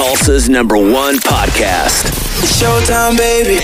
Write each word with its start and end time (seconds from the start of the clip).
Tulsa's 0.00 0.48
number 0.48 0.78
one 0.78 1.16
podcast. 1.16 2.06
Showtime, 2.58 3.18
baby. 3.18 3.56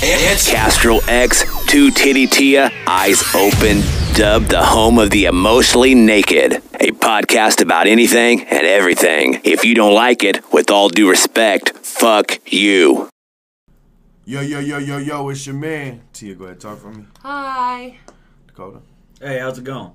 It's 0.00 0.48
Castro 0.48 0.98
X, 1.08 1.42
Two 1.66 1.90
Titty 1.90 2.28
Tia, 2.28 2.70
Eyes 2.86 3.24
Open, 3.34 3.80
dubbed 4.14 4.50
the 4.50 4.64
home 4.64 5.00
of 5.00 5.10
the 5.10 5.24
emotionally 5.24 5.96
naked. 5.96 6.62
A 6.78 6.92
podcast 6.92 7.60
about 7.60 7.88
anything 7.88 8.42
and 8.42 8.64
everything. 8.64 9.40
If 9.42 9.64
you 9.64 9.74
don't 9.74 9.92
like 9.92 10.22
it, 10.22 10.52
with 10.52 10.70
all 10.70 10.90
due 10.90 11.10
respect, 11.10 11.70
fuck 11.78 12.38
you. 12.46 13.08
Yo, 14.24 14.42
yo, 14.42 14.60
yo, 14.60 14.78
yo, 14.78 14.98
yo, 14.98 15.28
it's 15.28 15.44
your 15.44 15.56
man. 15.56 16.02
Tia, 16.12 16.36
go 16.36 16.44
ahead 16.44 16.60
talk 16.60 16.78
for 16.78 16.92
me. 16.92 17.04
Hi. 17.22 17.98
Dakota. 18.46 18.78
Hey, 19.20 19.40
how's 19.40 19.58
it 19.58 19.64
going? 19.64 19.90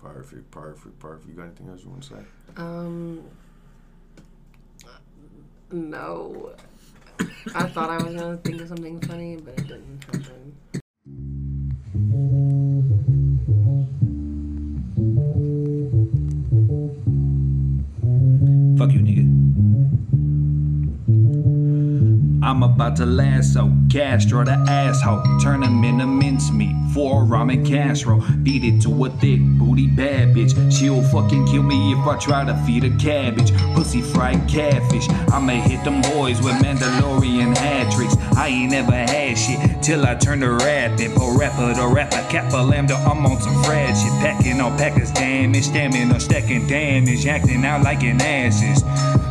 Perfect, 0.00 0.48
perfect, 0.52 0.96
perfect. 1.00 1.28
You 1.28 1.34
got 1.34 1.46
anything 1.46 1.70
else 1.70 1.82
you 1.82 1.90
want 1.90 2.04
to 2.04 2.08
say? 2.10 2.20
Um. 2.56 3.24
No. 5.74 6.52
I 7.52 7.64
thought 7.64 7.90
I 7.90 7.96
was 7.96 8.14
gonna 8.14 8.36
think 8.36 8.60
of 8.60 8.68
something 8.68 9.00
funny, 9.00 9.38
but 9.38 9.58
it 9.58 9.66
didn't 9.66 10.04
happen. 10.04 10.52
Fuck 18.78 18.92
you, 18.92 19.00
nigga. 19.00 19.33
I'm 22.44 22.62
about 22.62 22.94
to 22.96 23.06
lasso 23.06 23.72
Castro 23.90 24.44
the 24.44 24.52
asshole. 24.68 25.22
Turn 25.40 25.62
him 25.62 25.82
into 25.82 26.06
mincemeat 26.06 26.76
for 26.92 27.24
ramen 27.24 27.66
casserole. 27.66 28.22
Beat 28.42 28.64
it 28.64 28.82
to 28.82 29.06
a 29.06 29.08
thick 29.08 29.40
booty 29.40 29.86
bad 29.86 30.36
bitch. 30.36 30.52
She'll 30.70 31.02
fucking 31.04 31.46
kill 31.46 31.62
me 31.62 31.94
if 31.94 32.06
I 32.06 32.18
try 32.18 32.44
to 32.44 32.54
feed 32.66 32.82
her 32.82 32.98
cabbage. 32.98 33.50
Pussy 33.74 34.02
fried 34.02 34.46
catfish. 34.46 35.08
I'ma 35.32 35.54
hit 35.54 35.82
them 35.84 36.02
boys 36.02 36.42
with 36.42 36.52
Mandalorian 36.56 37.56
hat 37.56 37.90
tricks. 37.94 38.14
I 38.36 38.48
ain't 38.48 38.72
never 38.72 38.92
had 38.92 39.38
shit 39.38 39.82
till 39.82 40.04
I 40.04 40.14
turn 40.14 40.40
to 40.40 40.52
rapping. 40.52 41.14
Po 41.14 41.38
rapper 41.38 41.72
to 41.72 41.88
rapper, 41.88 42.22
kappa 42.28 42.58
lambda. 42.58 42.96
I'm 42.96 43.24
on 43.24 43.40
some 43.40 43.64
frad 43.64 43.96
shit. 43.96 44.12
Packing 44.20 44.60
on 44.60 44.76
packers 44.76 45.10
damage, 45.12 45.64
stamina, 45.64 46.20
stacking 46.20 46.66
damage. 46.66 47.26
Acting 47.26 47.64
out 47.64 47.82
like 47.82 48.02
an 48.02 48.20
asses. 48.20 48.84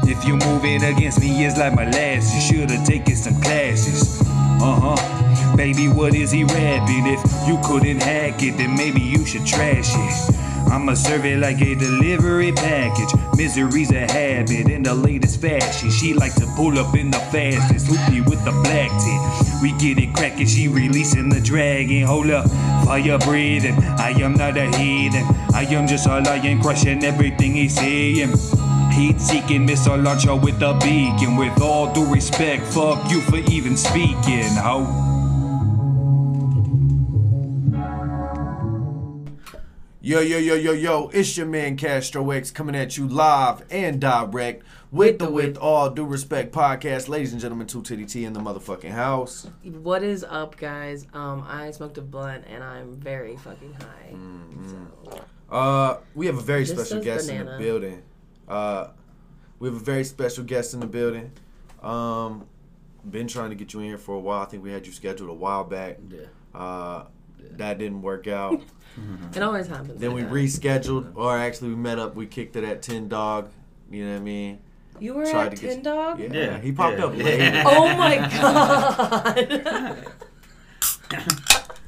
If 0.05 0.25
you're 0.25 0.37
moving 0.37 0.83
against 0.83 1.19
me, 1.19 1.45
it's 1.45 1.57
like 1.57 1.73
molasses. 1.75 2.35
You 2.35 2.41
should've 2.41 2.85
taken 2.85 3.15
some 3.15 3.39
classes. 3.41 4.21
Uh 4.61 4.95
huh. 4.95 5.55
Baby, 5.55 5.87
what 5.87 6.15
is 6.15 6.31
he 6.31 6.43
rapping? 6.43 7.05
If 7.05 7.21
you 7.47 7.59
couldn't 7.63 8.01
hack 8.01 8.41
it, 8.43 8.57
then 8.57 8.75
maybe 8.75 9.01
you 9.01 9.25
should 9.25 9.45
trash 9.45 9.91
it. 9.93 10.35
I'ma 10.71 10.95
serve 10.95 11.25
it 11.25 11.37
like 11.37 11.61
a 11.61 11.75
delivery 11.75 12.51
package. 12.51 13.13
Misery's 13.37 13.91
a 13.91 14.11
habit 14.11 14.69
in 14.69 14.83
the 14.83 14.93
latest 14.93 15.39
fashion. 15.39 15.91
She 15.91 16.13
like 16.13 16.33
to 16.35 16.47
pull 16.55 16.79
up 16.79 16.95
in 16.95 17.11
the 17.11 17.19
fastest. 17.19 17.87
Hoopy 17.87 18.27
with 18.27 18.43
the 18.43 18.51
black 18.63 18.89
tip. 18.89 19.61
We 19.61 19.71
get 19.73 20.01
it 20.01 20.13
crackin', 20.15 20.47
she 20.47 20.67
releasing 20.67 21.29
the 21.29 21.39
dragon. 21.39 22.03
Hold 22.03 22.31
up, 22.31 22.49
fire 22.85 23.19
breathing. 23.19 23.75
I 23.99 24.11
am 24.19 24.33
not 24.33 24.57
a 24.57 24.65
heathen. 24.77 25.23
I 25.53 25.65
am 25.69 25.87
just 25.87 26.07
a 26.07 26.19
lion 26.19 26.61
crushing 26.61 27.03
everything 27.03 27.53
he's 27.53 27.75
saying. 27.75 28.33
Heat 28.93 29.19
seeking 29.19 29.65
missile 29.65 29.97
launcher 29.97 30.35
with 30.35 30.61
a 30.61 30.73
beacon. 30.83 31.35
With 31.35 31.59
all 31.61 31.91
due 31.93 32.05
respect, 32.11 32.63
fuck 32.63 33.09
you 33.09 33.21
for 33.21 33.37
even 33.37 33.75
speaking, 33.75 34.49
ho. 34.53 35.09
Yo, 40.05 40.19
yo, 40.19 40.37
yo, 40.37 40.53
yo, 40.55 40.73
yo, 40.73 41.07
it's 41.13 41.37
your 41.37 41.45
man 41.47 41.77
Castro 41.77 42.29
X 42.31 42.51
coming 42.51 42.75
at 42.75 42.97
you 42.97 43.07
live 43.07 43.63
and 43.71 44.01
direct 44.01 44.63
with 44.91 45.17
the 45.17 45.29
With 45.31 45.57
All 45.57 45.89
Due 45.89 46.05
Respect 46.05 46.53
podcast. 46.53 47.07
Ladies 47.07 47.31
and 47.31 47.39
gentlemen, 47.41 47.67
2 47.67 47.81
Titty 47.83 48.05
T 48.05 48.25
in 48.25 48.33
the 48.33 48.41
motherfucking 48.41 48.91
house. 48.91 49.47
What 49.63 50.03
is 50.03 50.25
up, 50.25 50.57
guys? 50.57 51.07
Um, 51.13 51.45
I 51.47 51.71
smoked 51.71 51.97
a 51.97 52.01
blunt 52.01 52.43
and 52.47 52.61
I'm 52.63 52.97
very 52.97 53.37
fucking 53.37 53.73
high. 53.73 54.13
So, 54.69 55.25
Uh, 55.49 55.97
we 56.13 56.25
have 56.25 56.37
a 56.37 56.41
very 56.41 56.65
This 56.65 56.71
special 56.71 56.97
says 56.97 57.05
guest 57.05 57.29
in 57.29 57.45
the 57.45 57.57
building. 57.57 58.03
Uh, 58.47 58.87
we 59.59 59.67
have 59.69 59.75
a 59.77 59.83
very 59.83 60.03
special 60.03 60.43
guest 60.43 60.73
in 60.73 60.79
the 60.79 60.87
building. 60.87 61.31
Um, 61.81 62.45
been 63.09 63.27
trying 63.27 63.49
to 63.49 63.55
get 63.55 63.73
you 63.73 63.79
in 63.81 63.85
here 63.87 63.97
for 63.97 64.15
a 64.15 64.19
while. 64.19 64.41
I 64.41 64.45
think 64.45 64.63
we 64.63 64.71
had 64.71 64.85
you 64.85 64.91
scheduled 64.93 65.29
a 65.29 65.33
while 65.33 65.63
back. 65.63 65.97
Yeah. 66.09 66.19
Uh, 66.59 67.05
that 67.57 67.77
didn't 67.77 68.01
work 68.01 68.27
out. 68.27 68.61
it 69.35 69.41
always 69.41 69.67
happens. 69.67 69.99
then 69.99 70.11
like 70.13 70.29
we 70.31 70.41
that. 70.43 70.47
rescheduled, 70.83 71.11
or 71.15 71.37
actually 71.37 71.69
we 71.69 71.75
met 71.75 71.99
up. 71.99 72.15
We 72.15 72.25
kicked 72.25 72.55
it 72.55 72.63
at 72.63 72.81
Tin 72.81 73.07
Dog. 73.09 73.49
You 73.91 74.05
know 74.05 74.11
what 74.13 74.17
I 74.21 74.23
mean? 74.23 74.59
You 74.99 75.13
were 75.15 75.25
tried 75.25 75.47
at 75.47 75.55
to 75.57 75.61
get- 75.61 75.71
Tin 75.73 75.81
Dog? 75.83 76.19
Yeah, 76.19 76.27
Yeah, 76.31 76.59
he 76.59 76.71
popped 76.71 76.99
yeah, 76.99 77.05
up 77.05 77.17
yeah. 77.17 77.23
late. 77.23 77.63
Oh 77.65 77.97
my 77.97 78.17
god. 78.29 80.05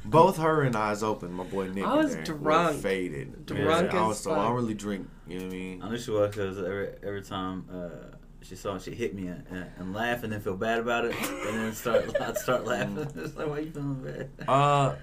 Both 0.04 0.36
her 0.38 0.62
and 0.62 0.76
eyes 0.76 1.02
open. 1.02 1.32
My 1.32 1.44
boy 1.44 1.68
Nick. 1.68 1.84
I 1.84 1.94
was 1.96 2.12
there, 2.14 2.20
were 2.34 2.38
drunk. 2.38 2.80
faded. 2.80 3.46
Drunk 3.46 3.92
I 3.92 3.98
as 4.02 4.06
was 4.08 4.20
so 4.20 4.32
I 4.32 4.34
don't 4.36 4.44
fuck. 4.46 4.54
really 4.54 4.74
drink. 4.74 5.08
You 5.26 5.38
know 5.38 5.44
what 5.46 5.52
I 5.54 5.56
mean? 5.56 5.82
I 5.82 5.88
knew 5.90 5.98
she 5.98 6.10
was 6.10 6.30
because 6.30 6.58
every 6.58 6.88
every 7.02 7.22
time 7.22 7.64
uh, 7.72 8.16
she 8.42 8.54
saw 8.56 8.74
me, 8.74 8.80
she 8.80 8.92
hit 8.94 9.14
me 9.14 9.26
and, 9.26 9.44
and, 9.50 9.66
and 9.78 9.94
laugh 9.94 10.22
and 10.22 10.32
then 10.32 10.40
feel 10.40 10.56
bad 10.56 10.78
about 10.78 11.04
it 11.04 11.14
and 11.20 11.58
then 11.58 11.72
start 11.74 12.14
I'd 12.20 12.36
start 12.38 12.64
laughing. 12.64 12.98
it's 13.16 13.36
like 13.36 13.48
why 13.48 13.58
you 13.60 13.70
feeling 13.70 14.02
bad? 14.04 14.48
Uh, 14.48 14.94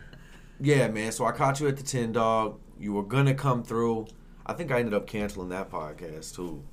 yeah, 0.60 0.88
man. 0.88 1.12
So 1.12 1.26
I 1.26 1.32
caught 1.34 1.60
you 1.60 1.68
at 1.68 1.78
the 1.78 1.84
Tin 1.84 2.12
Dog. 2.14 2.60
You 2.80 2.94
were 2.94 3.04
gonna 3.04 3.34
come 3.34 3.64
through. 3.64 4.08
I 4.46 4.54
think 4.54 4.72
I 4.72 4.80
ended 4.80 4.94
up 4.94 5.08
canceling 5.08 5.50
that 5.50 5.70
podcast 5.70 6.36
too. 6.36 6.64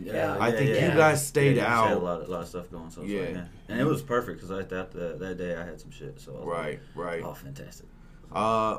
Yeah, 0.00 0.36
I 0.38 0.52
think 0.52 0.68
you 0.70 0.96
guys 0.96 1.26
stayed 1.26 1.56
you 1.56 1.62
just 1.62 1.68
out. 1.68 1.88
Had 1.88 1.96
a 1.96 2.00
lot, 2.00 2.22
a 2.22 2.30
lot 2.30 2.42
of 2.42 2.48
stuff 2.48 2.70
going, 2.70 2.88
so 2.90 3.02
Yeah. 3.02 3.20
like, 3.20 3.30
yeah. 3.30 3.44
and 3.68 3.80
it 3.80 3.84
was 3.84 4.00
perfect 4.00 4.38
because 4.38 4.52
I 4.52 4.62
that 4.62 4.92
that 4.92 5.18
that 5.18 5.38
day 5.38 5.56
I 5.56 5.64
had 5.64 5.80
some 5.80 5.90
shit, 5.90 6.20
so 6.20 6.32
I 6.32 6.38
was 6.38 6.44
Right, 6.46 6.80
right. 6.94 7.22
like, 7.22 7.30
oh, 7.30 7.34
fantastic. 7.34 7.86
Uh, 8.30 8.78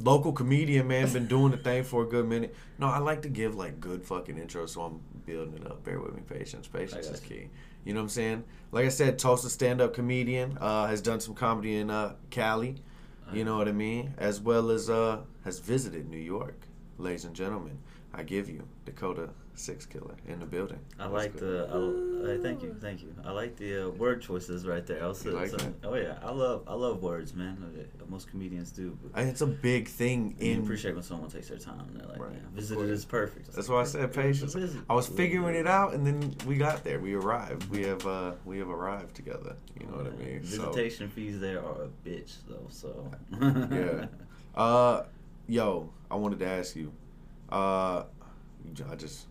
local 0.00 0.32
comedian, 0.32 0.88
man, 0.88 1.12
been 1.12 1.26
doing 1.26 1.50
the 1.50 1.56
thing 1.56 1.84
for 1.84 2.02
a 2.02 2.06
good 2.06 2.26
minute. 2.28 2.54
No, 2.78 2.86
I 2.86 2.98
like 2.98 3.22
to 3.22 3.28
give 3.28 3.54
like 3.54 3.80
good 3.80 4.04
fucking 4.04 4.36
intros, 4.36 4.70
so 4.70 4.82
I'm 4.82 5.00
building 5.26 5.54
it 5.54 5.66
up. 5.66 5.84
Bear 5.84 6.00
with 6.00 6.14
me, 6.14 6.22
patience. 6.28 6.66
Patience 6.66 7.08
is 7.08 7.20
key. 7.20 7.48
You 7.84 7.94
know 7.94 8.00
what 8.00 8.04
I'm 8.04 8.08
saying? 8.10 8.44
Like 8.70 8.86
I 8.86 8.90
said, 8.90 9.18
Tulsa 9.18 9.48
stand-up 9.48 9.94
comedian 9.94 10.58
uh, 10.60 10.86
has 10.86 11.00
done 11.00 11.20
some 11.20 11.34
comedy 11.34 11.76
in 11.76 11.90
uh, 11.90 12.14
Cali. 12.30 12.76
You 13.32 13.44
know 13.44 13.58
what 13.58 13.68
I 13.68 13.72
mean? 13.72 14.14
As 14.16 14.40
well 14.40 14.70
as 14.70 14.88
uh, 14.88 15.20
has 15.44 15.58
visited 15.58 16.08
New 16.08 16.16
York, 16.16 16.62
ladies 16.96 17.26
and 17.26 17.34
gentlemen. 17.34 17.78
I 18.14 18.22
give 18.22 18.48
you 18.48 18.66
Dakota 18.86 19.28
Sixkiller 19.58 20.14
in 20.26 20.38
the 20.40 20.46
building. 20.46 20.78
I 20.98 21.02
That's 21.02 21.12
like 21.12 21.32
good. 21.38 21.68
the. 21.68 22.28
I, 22.30 22.34
uh, 22.34 22.42
thank 22.42 22.62
you, 22.62 22.74
thank 22.80 23.02
you. 23.02 23.14
I 23.24 23.32
like 23.32 23.56
the 23.56 23.86
uh, 23.86 23.90
word 23.90 24.22
choices 24.22 24.66
right 24.66 24.86
there. 24.86 25.02
I 25.02 25.08
was, 25.08 25.24
You 25.24 25.32
like 25.32 25.50
so- 25.50 25.56
that? 25.58 25.72
Oh 25.84 25.94
yeah, 25.94 26.18
I 26.22 26.30
love 26.30 26.62
I 26.66 26.74
love 26.74 27.02
words, 27.02 27.34
man. 27.34 27.56
Most 28.08 28.30
comedians 28.30 28.70
do. 28.70 28.96
But 29.02 29.20
And 29.20 29.28
It's 29.28 29.40
a 29.42 29.46
big 29.46 29.88
thing 29.88 30.34
you 30.38 30.52
in 30.52 30.62
appreciate 30.62 30.94
when 30.94 31.02
someone 31.02 31.28
takes 31.30 31.48
their 31.48 31.58
time. 31.58 31.90
They're 31.92 32.06
like, 32.08 32.18
Right, 32.20 32.32
yeah, 32.32 32.46
of 32.46 32.52
visited 32.52 32.78
course. 32.78 32.90
is 32.90 33.04
perfect. 33.04 33.52
That's 33.52 33.68
why 33.68 33.80
I 33.80 33.84
said 33.84 34.12
patience. 34.12 34.56
I 34.88 34.94
was 34.94 35.06
figuring 35.08 35.54
it 35.56 35.66
out, 35.66 35.92
and 35.94 36.06
then 36.06 36.34
we 36.46 36.56
got 36.56 36.84
there. 36.84 37.00
We 37.00 37.14
arrived. 37.14 37.68
We 37.70 37.82
have 37.84 38.06
uh, 38.06 38.32
we 38.44 38.58
have 38.58 38.70
arrived 38.70 39.14
together. 39.14 39.56
You 39.78 39.86
know 39.86 39.96
what 39.98 40.06
I 40.06 40.10
mean? 40.24 40.44
So, 40.44 40.62
Visitation 40.70 41.08
fees 41.08 41.38
there 41.40 41.58
are 41.64 41.82
a 41.82 41.88
bitch 42.08 42.36
though. 42.48 42.66
So 42.70 43.10
yeah. 43.40 44.06
Uh, 44.54 45.04
yo, 45.46 45.90
I 46.10 46.14
wanted 46.14 46.38
to 46.38 46.46
ask 46.46 46.74
you. 46.76 46.92
Uh, 47.50 48.04
I 48.90 48.94
just 48.96 49.26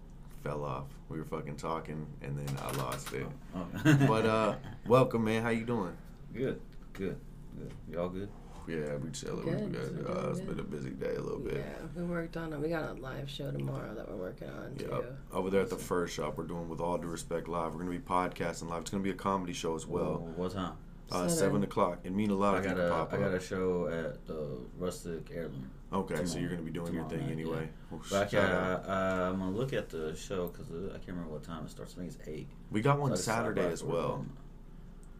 fell 0.48 0.64
off. 0.64 0.86
We 1.10 1.18
were 1.18 1.26
fucking 1.26 1.58
talking, 1.58 2.08
and 2.22 2.38
then 2.38 2.58
I 2.64 2.72
lost 2.78 3.12
it. 3.14 3.28
Oh. 3.56 3.66
But 4.08 4.26
uh, 4.26 4.56
welcome, 4.88 5.26
man. 5.26 5.44
How 5.44 5.50
you 5.50 5.66
doing? 5.66 5.96
good, 6.34 6.62
good, 6.94 7.20
good. 7.58 7.74
Y'all 7.92 8.10
good? 8.10 8.30
Yeah, 8.68 8.96
we 8.98 9.10
chilling. 9.12 9.44
Good. 9.46 9.62
We 9.62 10.04
good. 10.04 10.06
Uh, 10.10 10.30
it's 10.30 10.40
been 10.42 10.60
a 10.60 10.64
busy 10.64 10.92
day 10.92 11.16
a 11.16 11.22
little 11.22 11.40
bit. 11.40 11.56
Yeah, 11.56 11.88
we 11.96 12.04
worked 12.04 12.36
on 12.38 12.52
it. 12.54 12.60
We 12.60 12.70
got 12.70 12.90
a 12.90 12.94
live 12.94 13.30
show 13.30 13.52
tomorrow 13.52 13.94
that 13.96 14.10
we're 14.10 14.18
working 14.18 14.50
on 14.50 14.76
too. 14.76 14.88
Yeah, 14.90 15.02
over 15.38 15.50
there 15.50 15.62
at 15.62 15.70
the 15.70 15.78
Fur 15.78 16.08
Shop, 16.08 16.38
we're 16.38 16.46
doing 16.46 16.68
with 16.70 16.80
all 16.80 16.98
due 16.98 17.08
respect 17.08 17.48
live. 17.48 17.74
We're 17.74 17.80
gonna 17.80 17.92
be 17.92 18.00
podcasting 18.00 18.70
live. 18.70 18.82
It's 18.82 18.90
gonna 18.90 19.04
be 19.04 19.10
a 19.12 19.16
comedy 19.16 19.54
show 19.54 19.76
as 19.76 19.86
well. 19.86 20.04
Well, 20.04 20.34
what 20.36 20.52
time? 20.54 20.74
Uh, 21.10 21.28
Seven. 21.28 21.30
seven 21.30 21.64
o'clock. 21.64 22.00
It 22.04 22.12
mean 22.14 22.32
a 22.32 22.36
lot 22.36 22.56
I 22.56 22.58
if 22.60 22.64
you 22.66 22.70
got 22.72 22.78
can 22.78 22.86
a 22.88 22.90
pop 22.90 23.14
I 23.14 23.18
got 23.18 23.34
a 23.34 23.40
show 23.40 23.88
at 23.88 24.26
the 24.28 24.60
Rustic 24.78 25.30
Heirloom. 25.34 25.72
Okay, 25.92 26.26
so 26.26 26.38
you're 26.38 26.50
gonna 26.50 26.62
be 26.62 26.72
doing 26.72 26.94
your 26.94 27.08
thing 27.08 27.22
night, 27.22 27.32
anyway. 27.32 27.70
Well, 27.90 28.02
But 28.10 28.24
I 28.24 28.26
can, 28.26 28.40
uh, 28.44 29.30
I'm 29.32 29.40
gonna 29.40 29.52
look 29.56 29.72
at 29.72 29.90
the 29.90 30.16
show 30.16 30.48
because 30.48 30.68
I 30.90 30.98
can't 30.98 31.08
remember 31.10 31.32
what 31.32 31.44
time 31.44 31.64
it 31.66 31.70
starts. 31.72 31.94
I 31.94 32.02
think 32.02 32.14
it's 32.14 32.28
eight. 32.28 32.48
We 32.72 32.82
got 32.82 32.98
So 32.98 33.02
one 33.02 33.16
stop 33.16 33.36
Saturday 33.38 33.68
as 33.68 33.84
well. 33.84 34.26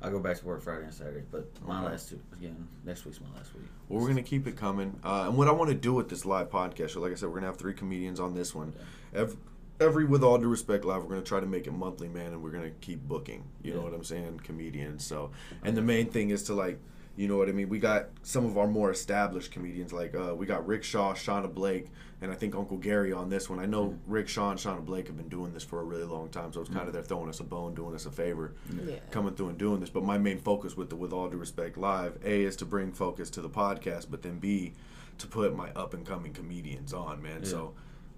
I 0.02 0.10
go 0.12 0.20
back 0.20 0.38
to 0.38 0.46
work 0.46 0.62
Friday 0.62 0.84
and 0.84 0.94
Saturday, 0.94 1.24
but 1.32 1.50
my 1.66 1.80
Okay. 1.80 1.86
last 1.92 2.10
two 2.10 2.20
again. 2.34 2.68
Next 2.86 3.04
week's 3.06 3.20
my 3.22 3.28
last 3.36 3.56
week. 3.56 3.66
Well, 3.90 4.02
we're 4.02 4.10
gonna 4.10 4.22
keep 4.24 4.46
it 4.46 4.58
coming. 4.58 5.00
Uh, 5.04 5.26
and 5.28 5.38
what 5.38 5.48
I 5.48 5.52
want 5.52 5.70
to 5.70 5.76
do 5.76 5.94
with 5.94 6.10
this 6.10 6.26
live 6.26 6.50
podcast 6.52 6.90
show, 6.90 7.00
like 7.02 7.14
I 7.14 7.16
said, 7.16 7.30
we're 7.30 7.36
gonna 7.36 7.48
have 7.48 7.58
three 7.58 7.74
comedians 7.74 8.20
on 8.20 8.36
this 8.36 8.54
one. 8.54 8.74
Every, 9.14 9.38
every 9.80 10.06
with 10.06 10.22
all 10.24 10.38
due 10.38 10.50
respect, 10.50 10.84
live, 10.86 11.02
we're 11.04 11.10
gonna 11.10 11.22
try 11.22 11.40
to 11.40 11.48
make 11.48 11.66
it 11.66 11.72
monthly, 11.72 12.10
man, 12.10 12.34
and 12.34 12.44
we're 12.44 12.52
gonna 12.52 12.72
keep 12.82 13.02
booking. 13.08 13.46
You 13.64 13.74
know 13.74 13.82
what 13.82 13.94
I'm 13.94 14.04
saying? 14.04 14.42
Comedians. 14.44 15.04
So, 15.06 15.32
and 15.64 15.76
the 15.78 15.82
main 15.82 16.10
thing 16.10 16.30
is 16.30 16.44
to 16.44 16.54
like 16.54 16.78
You 17.18 17.28
know 17.28 17.36
what 17.36 17.50
I 17.50 17.52
mean? 17.52 17.68
We 17.68 17.80
got 17.80 18.10
some 18.22 18.46
of 18.46 18.58
our 18.60 18.68
more 18.68 18.92
established 18.92 19.52
comedians, 19.52 19.92
like 19.92 20.14
uh, 20.16 20.36
we 20.36 20.46
got 20.46 20.68
Rick 20.68 20.84
Shaw, 20.84 21.14
Shauna 21.16 21.52
Blake, 21.52 21.88
and 22.22 22.32
I 22.32 22.36
think 22.36 22.54
Uncle 22.56 22.78
Gary 22.78 23.12
on 23.12 23.28
this 23.28 23.50
one. 23.50 23.58
I 23.60 23.66
know 23.66 23.98
Rick 24.06 24.28
Shaw 24.30 24.52
and 24.52 24.60
Shauna 24.60 24.86
Blake 24.86 25.08
have 25.08 25.18
been 25.18 25.28
doing 25.28 25.52
this 25.52 25.64
for 25.64 25.80
a 25.80 25.84
really 25.84 26.04
long 26.04 26.30
time, 26.30 26.54
so 26.54 26.62
it's 26.62 26.70
kind 26.70 26.86
of 26.88 26.94
they're 26.94 27.02
throwing 27.02 27.28
us 27.28 27.40
a 27.40 27.44
bone, 27.44 27.74
doing 27.74 27.96
us 27.96 28.06
a 28.06 28.12
favor, 28.12 28.54
Yeah. 28.86 28.98
coming 29.10 29.34
through 29.34 29.50
and 29.50 29.58
doing 29.58 29.80
this. 29.80 29.90
But 29.90 30.04
my 30.04 30.20
main 30.20 30.38
focus 30.38 30.78
with 30.78 30.92
the 30.92 30.96
With 30.96 31.12
All 31.12 31.28
Due 31.28 31.38
Respect 31.38 31.76
Live, 31.76 32.20
A, 32.24 32.44
is 32.44 32.56
to 32.58 32.66
bring 32.66 32.92
focus 32.92 33.32
to 33.32 33.42
the 33.42 33.50
podcast, 33.50 34.06
but 34.12 34.22
then 34.22 34.38
B, 34.38 34.74
to 35.18 35.26
put 35.26 35.56
my 35.56 35.72
up 35.72 35.96
and 35.96 36.06
coming 36.06 36.34
comedians 36.34 36.94
on, 36.94 37.20
man. 37.24 37.40
Yeah. 37.42 37.50
So 37.50 37.74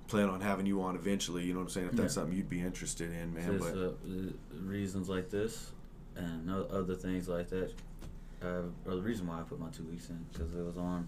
plan 0.07 0.27
on 0.27 0.41
having 0.41 0.65
you 0.65 0.81
on 0.81 0.95
eventually, 0.97 1.43
you 1.45 1.53
know 1.53 1.59
what 1.59 1.67
I'm 1.67 1.69
saying? 1.69 1.87
If 1.87 1.93
that's 1.93 2.13
Yeah. 2.17 2.21
something 2.23 2.35
you'd 2.35 2.49
be 2.49 2.59
interested 2.59 3.13
in, 3.13 3.33
man. 3.33 3.57
There's 3.59 3.71
but 3.71 3.77
uh, 3.77 4.61
reasons 4.61 5.07
like 5.07 5.29
this 5.29 5.71
and 6.17 6.51
o- 6.51 6.67
other 6.69 6.95
things 6.95 7.29
like 7.29 7.47
that 7.51 7.71
uh, 8.43 8.47
are 8.87 8.95
the 8.95 9.01
reason 9.01 9.27
why 9.27 9.39
I 9.39 9.43
put 9.43 9.59
my 9.59 9.69
two 9.69 9.83
weeks 9.83 10.09
in 10.09 10.25
because 10.31 10.53
it 10.55 10.63
was 10.63 10.77
on. 10.77 11.07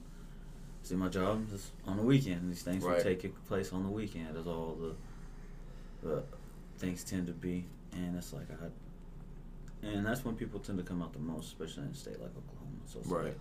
See, 0.83 0.95
my 0.95 1.09
job 1.09 1.47
is 1.53 1.71
on 1.85 1.97
the 1.97 2.03
weekend. 2.03 2.49
These 2.51 2.63
things 2.63 2.83
Right. 2.83 2.97
will 2.97 3.03
take 3.03 3.45
place 3.45 3.71
on 3.71 3.83
the 3.83 3.89
weekend, 3.89 4.35
as 4.37 4.47
all 4.47 4.75
the 4.75 4.95
the 6.07 6.23
things 6.77 7.03
tend 7.03 7.27
to 7.27 7.33
be, 7.33 7.67
and 7.93 8.15
it's 8.15 8.33
like 8.33 8.47
I. 8.51 8.65
And 9.85 10.05
that's 10.05 10.23
when 10.25 10.35
people 10.35 10.59
tend 10.59 10.77
to 10.79 10.83
come 10.83 11.01
out 11.01 11.13
the 11.13 11.19
most, 11.19 11.47
especially 11.47 11.83
in 11.83 11.89
a 11.89 11.93
state 11.95 12.19
like 12.21 12.31
Oklahoma. 12.37 12.77
So 12.85 12.99
Right. 13.05 13.25
like, 13.25 13.37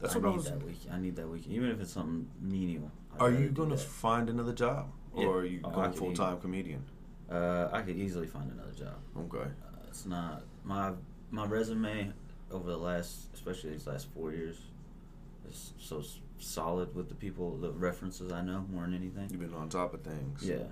that's 0.00 0.14
I 0.14 0.18
what 0.18 0.26
I 0.26 0.30
need 0.30 0.36
was. 0.36 0.44
that 0.50 0.62
week. 0.64 0.80
I 0.90 0.98
need 0.98 1.16
that 1.16 1.28
week, 1.28 1.46
even 1.48 1.70
if 1.70 1.80
it's 1.80 1.92
something 1.92 2.28
menial. 2.40 2.90
I'd 3.14 3.20
Are 3.22 3.30
you 3.30 3.48
going 3.50 3.70
to 3.70 3.76
find 3.76 4.28
another 4.30 4.52
job, 4.52 4.90
Yeah. 5.16 5.24
or 5.26 5.38
are 5.40 5.44
you 5.44 5.60
Oh, 5.64 5.70
going 5.70 5.92
full 5.92 6.12
time 6.14 6.40
comedian? 6.40 6.82
Uh, 7.30 7.68
I 7.72 7.80
could 7.82 7.96
easily 7.96 8.26
find 8.26 8.50
another 8.52 8.72
job. 8.72 8.96
Okay. 9.16 9.38
Uh, 9.48 9.76
it's 9.88 10.04
not 10.06 10.44
my 10.64 10.92
my 11.30 11.46
resume 11.46 12.12
over 12.54 12.70
the 12.70 12.76
last, 12.76 13.26
especially 13.34 13.70
these 13.70 13.86
last 13.86 14.06
four 14.14 14.32
years, 14.32 14.56
is 15.50 15.72
so 15.78 16.02
solid 16.38 16.94
with 16.94 17.08
the 17.08 17.14
people, 17.14 17.56
the 17.56 17.70
references 17.70 18.32
I 18.32 18.40
know 18.42 18.64
more 18.70 18.84
than 18.84 18.94
anything. 18.94 19.28
You've 19.30 19.40
been 19.40 19.54
on 19.54 19.68
top 19.68 19.92
of 19.92 20.02
things. 20.02 20.42
Yeah, 20.42 20.64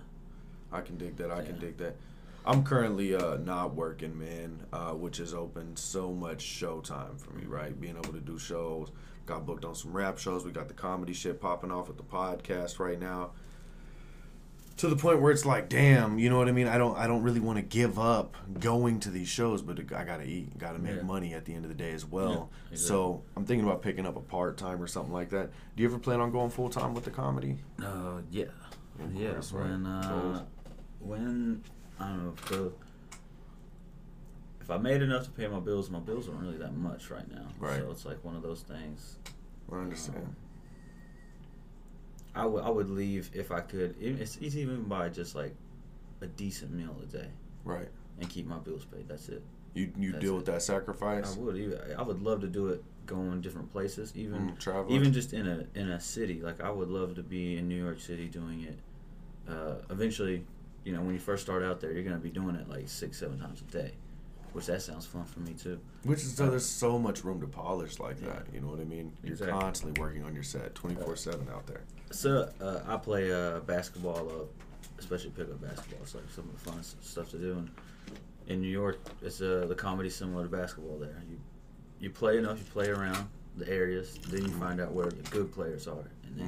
I 0.73 0.81
can 0.81 0.96
dig 0.96 1.17
that. 1.17 1.31
I 1.31 1.43
can 1.43 1.58
dig 1.58 1.76
that. 1.79 1.96
I'm 2.44 2.64
currently 2.64 3.14
uh, 3.14 3.37
not 3.37 3.75
working, 3.75 4.19
man, 4.19 4.67
uh, 4.73 4.90
which 4.90 5.19
has 5.19 5.32
opened 5.32 5.79
so 5.79 6.12
much 6.12 6.44
showtime 6.44 7.20
for 7.20 7.32
me, 7.34 7.44
right? 7.46 7.79
Being 7.81 7.96
able 7.96 8.12
to 8.12 8.20
do 8.20 8.38
shows. 8.38 8.90
Got 9.26 9.46
booked 9.46 9.64
on 9.64 9.76
some 9.76 9.93
rap 9.93 10.19
shows. 10.19 10.44
We 10.44 10.50
got 10.50 10.67
the 10.67 10.75
comedy 10.75 11.12
shit 11.12 11.40
popping 11.40 11.70
off 11.70 11.87
with 11.87 11.96
the 11.99 12.02
podcast 12.02 12.81
right 12.81 12.99
now. 12.99 13.31
To 14.82 14.88
the 14.88 14.96
point 14.96 15.20
where 15.20 15.31
it's 15.31 15.46
like, 15.46 15.69
damn, 15.69 16.19
you 16.19 16.29
know 16.29 16.37
what 16.38 16.49
I 16.49 16.50
mean? 16.50 16.67
I 16.67 16.76
don't, 16.76 16.99
I 16.99 17.06
don't 17.06 17.23
really 17.23 17.38
want 17.38 17.56
to 17.56 17.62
give 17.62 18.00
up 18.00 18.34
going 18.58 18.99
to 18.99 19.11
these 19.11 19.29
shows, 19.29 19.62
but 19.62 19.79
I 19.79 20.02
gotta 20.02 20.25
eat, 20.25 20.58
gotta 20.58 20.81
make 20.81 20.96
Yeah. 20.96 21.02
money 21.02 21.34
at 21.34 21.44
the 21.44 21.55
end 21.55 21.64
of 21.64 21.69
the 21.69 21.76
day 21.76 21.93
as 21.93 22.05
well. 22.05 22.50
Yeah, 22.69 22.76
So 22.79 23.23
I'm 23.37 23.44
thinking 23.44 23.64
about 23.64 23.81
picking 23.81 24.06
up 24.06 24.17
a 24.17 24.20
part 24.20 24.58
time 24.58 24.82
or 24.82 24.88
something 24.88 25.12
like 25.12 25.29
that. 25.31 25.50
Do 25.76 25.84
you 25.84 25.88
ever 25.88 26.00
plan 26.00 26.19
on 26.19 26.32
going 26.32 26.50
full 26.50 26.69
time 26.69 26.94
with 26.94 27.05
the 27.05 27.12
comedy? 27.12 27.58
uh, 27.81 28.23
yeah, 28.32 28.46
Of 29.00 29.14
yeah. 29.14 29.34
course, 29.34 29.52
right. 29.52 29.70
When 29.70 29.87
uh, 29.87 30.44
when 30.99 31.62
I 32.00 32.08
don't 32.08 32.25
know 32.25 32.32
if 32.37 32.44
the 32.46 32.73
if 34.62 34.69
I 34.69 34.79
made 34.79 35.00
enough 35.00 35.23
to 35.26 35.31
pay 35.31 35.46
my 35.46 35.61
bills, 35.61 35.90
my 35.90 36.00
bills 36.00 36.29
aren't 36.29 36.40
really 36.40 36.58
that 36.58 36.75
much 36.76 37.08
right 37.08 37.31
now. 37.32 37.46
Right. 37.61 37.79
So 37.79 37.90
it's 37.93 38.05
like 38.05 38.25
one 38.25 38.34
of 38.34 38.43
those 38.43 38.62
things. 38.62 39.19
I 39.70 39.76
understand. 39.76 40.34
I 42.34 42.46
would 42.46 42.64
I 42.64 42.70
would 42.70 42.90
leave 42.90 43.31
if 43.34 43.50
I 43.52 43.61
could. 43.61 43.94
It's 44.00 44.38
easy 44.40 44.61
even 44.61 44.84
by 44.84 45.08
just 45.08 45.34
like 45.34 45.55
a 46.20 46.26
decent 46.26 46.73
meal 46.73 46.96
a 47.02 47.06
day 47.06 47.29
Right. 47.64 47.88
and 48.20 48.29
keep 48.29 48.46
my 48.46 48.58
bills 48.58 48.84
paid. 48.84 49.08
That's 49.08 49.29
it. 49.29 49.43
You 49.75 49.93
you 49.99 50.12
That's 50.12 50.23
deal 50.23 50.34
it. 50.34 50.37
with 50.37 50.46
that 50.46 50.62
sacrifice. 50.62 51.37
I 51.37 51.40
would. 51.40 51.81
I 51.99 52.02
would 52.02 52.23
love 52.23 52.40
to 52.40 52.49
do 52.49 52.69
it. 52.69 52.82
Going 53.05 53.40
different 53.40 53.69
places, 53.73 54.12
even 54.14 54.50
Mm, 54.52 54.58
traveling. 54.61 54.94
even 54.94 55.12
just 55.12 55.32
in 55.32 55.46
a 55.49 55.67
in 55.75 55.88
a 55.90 55.99
city. 56.00 56.40
Like 56.40 56.61
I 56.61 56.70
would 56.70 56.88
love 56.88 57.17
to 57.17 57.23
be 57.23 57.56
in 57.58 57.69
New 57.69 57.82
York 57.82 57.99
City 58.00 58.29
doing 58.29 58.62
it. 58.62 58.79
Uh, 59.49 59.75
eventually, 59.90 60.44
you 60.84 60.93
know, 60.93 61.00
when 61.02 61.12
you 61.12 61.19
first 61.20 61.43
start 61.43 61.64
out 61.64 61.81
there, 61.81 61.90
you're 61.90 62.05
gonna 62.05 62.19
be 62.19 62.31
doing 62.31 62.55
it 62.55 62.69
like 62.69 62.88
six, 62.88 63.19
seven 63.19 63.40
times 63.40 63.61
a 63.61 63.64
day, 63.64 63.90
which 64.52 64.67
that 64.67 64.82
sounds 64.82 65.05
fun 65.05 65.25
for 65.25 65.40
me 65.40 65.52
too. 65.55 65.81
Which 66.05 66.20
is 66.20 66.37
so 66.37 66.49
there's 66.49 66.64
so 66.64 66.96
much 66.96 67.25
room 67.25 67.40
to 67.40 67.49
polish 67.49 67.99
like 67.99 68.20
Yeah. 68.20 68.29
that. 68.34 68.46
You 68.55 68.61
know 68.61 68.69
what 68.69 68.79
I 68.79 68.84
mean? 68.84 69.12
You're 69.25 69.32
Exactly. 69.32 69.58
constantly 69.61 70.00
working 70.00 70.23
on 70.23 70.32
your 70.32 70.44
set, 70.44 70.73
twenty 70.76 70.94
four 70.94 71.17
seven 71.17 71.49
out 71.52 71.67
there. 71.67 71.82
So 72.12 72.50
uh, 72.60 72.80
I 72.86 72.96
play 72.96 73.32
uh, 73.32 73.60
basketball, 73.60 74.28
uh, 74.28 74.44
especially 74.98 75.30
pickup 75.30 75.60
basketball. 75.60 76.00
It's 76.02 76.14
like 76.14 76.24
some 76.34 76.48
of 76.48 76.52
the 76.62 76.70
fun 76.70 76.82
stuff 76.82 77.30
to 77.30 77.38
do. 77.38 77.52
And 77.54 77.70
in 78.46 78.60
New 78.60 78.68
York, 78.68 79.00
it's 79.22 79.40
uh, 79.40 79.66
the 79.68 79.74
comedy 79.74 80.10
similar 80.10 80.44
to 80.44 80.48
basketball. 80.50 80.98
There, 80.98 81.22
you 81.30 81.38
you 82.00 82.10
play 82.10 82.36
enough, 82.38 82.58
you 82.58 82.64
play 82.64 82.88
around 82.88 83.28
the 83.56 83.68
areas, 83.68 84.18
then 84.28 84.42
you 84.42 84.50
find 84.50 84.80
out 84.80 84.92
where 84.92 85.06
the 85.06 85.22
good 85.30 85.52
players 85.52 85.86
are, 85.86 86.10
and 86.26 86.36
then 86.38 86.46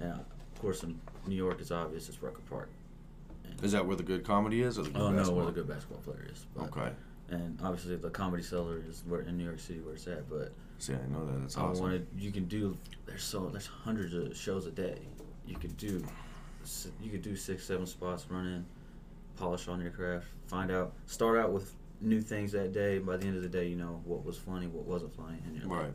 Mm. 0.00 0.04
and 0.04 0.12
of 0.12 0.60
course 0.60 0.82
in 0.82 0.98
New 1.26 1.34
York, 1.36 1.60
it's 1.60 1.70
obvious 1.70 2.08
it's 2.08 2.22
Rucker 2.22 2.40
Park. 2.48 2.70
Is 3.62 3.72
that 3.72 3.86
where 3.86 3.96
the 3.96 4.02
good 4.02 4.24
comedy 4.24 4.62
is, 4.62 4.78
or 4.78 4.82
the 4.82 4.90
good 4.90 5.02
Oh 5.02 5.10
no, 5.10 5.30
where 5.32 5.46
the 5.46 5.52
good 5.52 5.68
basketball 5.68 6.00
player 6.00 6.26
is. 6.32 6.46
But, 6.54 6.64
Okay. 6.64 6.92
And 7.28 7.58
obviously 7.62 7.96
the 7.96 8.10
comedy 8.10 8.42
cellar 8.42 8.82
is 8.88 9.02
where 9.06 9.20
in 9.22 9.36
New 9.36 9.44
York 9.44 9.58
City 9.60 9.80
where 9.80 9.94
it's 9.94 10.06
at, 10.06 10.28
but. 10.30 10.52
See, 10.78 10.92
I 10.94 11.06
know 11.12 11.24
that. 11.26 11.40
That's 11.40 11.56
I 11.56 11.62
awesome. 11.62 11.82
wanted 11.82 12.06
you 12.18 12.30
can 12.30 12.44
do 12.46 12.76
there's 13.06 13.24
so 13.24 13.48
there's 13.48 13.66
hundreds 13.66 14.14
of 14.14 14.36
shows 14.36 14.66
a 14.66 14.70
day. 14.70 14.98
You 15.46 15.56
could 15.56 15.76
do 15.76 16.02
you 17.02 17.10
could 17.10 17.22
do 17.22 17.36
six 17.36 17.64
seven 17.64 17.86
spots, 17.86 18.26
run 18.28 18.46
in, 18.46 18.66
polish 19.36 19.68
on 19.68 19.80
your 19.80 19.90
craft, 19.90 20.26
find 20.46 20.70
out 20.70 20.92
start 21.06 21.38
out 21.38 21.52
with 21.52 21.72
new 22.00 22.20
things 22.20 22.52
that 22.52 22.72
day. 22.72 22.98
By 22.98 23.16
the 23.16 23.26
end 23.26 23.36
of 23.36 23.42
the 23.42 23.48
day, 23.48 23.68
you 23.68 23.76
know 23.76 24.00
what 24.04 24.24
was 24.24 24.36
funny, 24.36 24.66
what 24.66 24.84
wasn't 24.84 25.14
funny, 25.16 25.38
and 25.46 25.56
you're 25.56 25.68
Right. 25.68 25.86
like, 25.86 25.94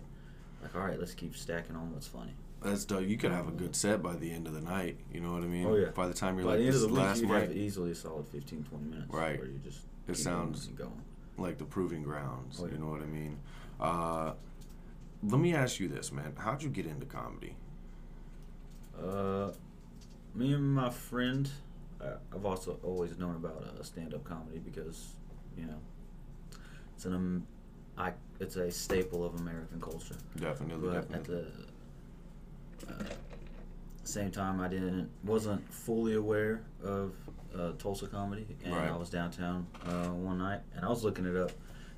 like 0.64 0.76
all 0.76 0.82
right, 0.88 1.00
let's 1.00 1.14
keep 1.14 1.36
stacking 1.36 1.76
on 1.76 1.92
what's 1.94 2.08
funny. 2.08 2.34
That's 2.64 2.86
dope. 2.86 3.08
You 3.08 3.18
could 3.18 3.32
have 3.32 3.48
a 3.48 3.52
good 3.52 3.76
set 3.76 4.04
by 4.04 4.16
the 4.16 4.32
end 4.32 4.46
of 4.46 4.54
the 4.54 4.62
night. 4.62 4.98
You 5.12 5.20
know 5.20 5.34
what 5.34 5.42
I 5.42 5.48
mean? 5.48 5.66
Oh, 5.66 5.76
yeah. 5.76 5.90
By 5.96 6.08
the 6.08 6.14
time 6.14 6.36
you're 6.38 6.46
By 6.46 6.52
like 6.52 6.60
the 6.60 6.66
end 6.66 6.74
this 6.76 6.84
of 6.84 6.90
the 6.90 6.96
week, 6.96 7.04
last 7.04 7.22
you 7.22 7.28
night, 7.28 7.42
have 7.48 7.58
easily 7.58 7.90
a 7.92 7.96
solid 7.96 8.28
15, 8.28 8.64
20 8.66 8.86
minutes. 8.86 9.12
Right. 9.12 9.40
Where 9.40 9.48
you 9.48 9.60
just 9.64 9.80
It 10.08 10.16
sounds- 10.16 10.68
going. 10.68 11.02
like 11.40 11.58
the 11.58 11.66
proving 11.66 12.04
grounds. 12.04 12.60
Oh, 12.62 12.68
yeah. 12.68 12.74
You 12.74 12.78
know 12.78 12.92
what 12.92 13.02
I 13.02 13.06
mean? 13.08 13.40
Uh, 13.80 14.34
let 15.24 15.40
me 15.40 15.54
ask 15.54 15.80
you 15.80 15.88
this, 15.88 16.12
man. 16.12 16.34
How'd 16.38 16.64
you 16.64 16.70
get 16.70 16.86
into 16.86 17.06
comedy? 17.06 17.56
Uh, 18.98 19.52
me 20.34 20.54
and 20.54 20.74
my 20.74 20.90
friend, 20.90 21.50
uh, 22.02 22.16
I've 22.34 22.46
also 22.46 22.80
always 22.84 23.18
known 23.18 23.36
about 23.36 23.64
uh, 23.64 23.84
stand-up 23.84 24.24
comedy 24.24 24.60
because, 24.60 25.14
you 25.58 25.66
know, 25.66 25.80
it's 26.96 27.06
an 27.06 27.14
um, 27.14 27.48
I 27.98 28.14
it's 28.40 28.56
a 28.56 28.72
staple 28.72 29.26
of 29.26 29.40
American 29.40 29.80
culture. 29.82 30.16
Definitely, 30.40 30.90
But 30.90 31.12
at 31.14 31.24
the 31.26 31.46
uh, 32.88 33.04
same 34.04 34.32
time, 34.32 34.60
I 34.60 34.68
didn't 34.68 35.10
wasn't 35.24 35.68
fully 35.72 36.16
aware 36.16 36.62
of 36.84 37.14
uh, 37.58 37.72
Tulsa 37.78 38.08
comedy, 38.08 38.48
and 38.64 38.74
Right. 38.76 38.90
I 38.90 38.96
was 38.96 39.10
downtown 39.10 39.68
uh, 39.86 40.08
one 40.10 40.38
night, 40.38 40.62
and 40.76 40.86
I 40.86 40.90
was 40.90 41.04
looking 41.04 41.26
it 41.26 41.36
up 41.36 41.52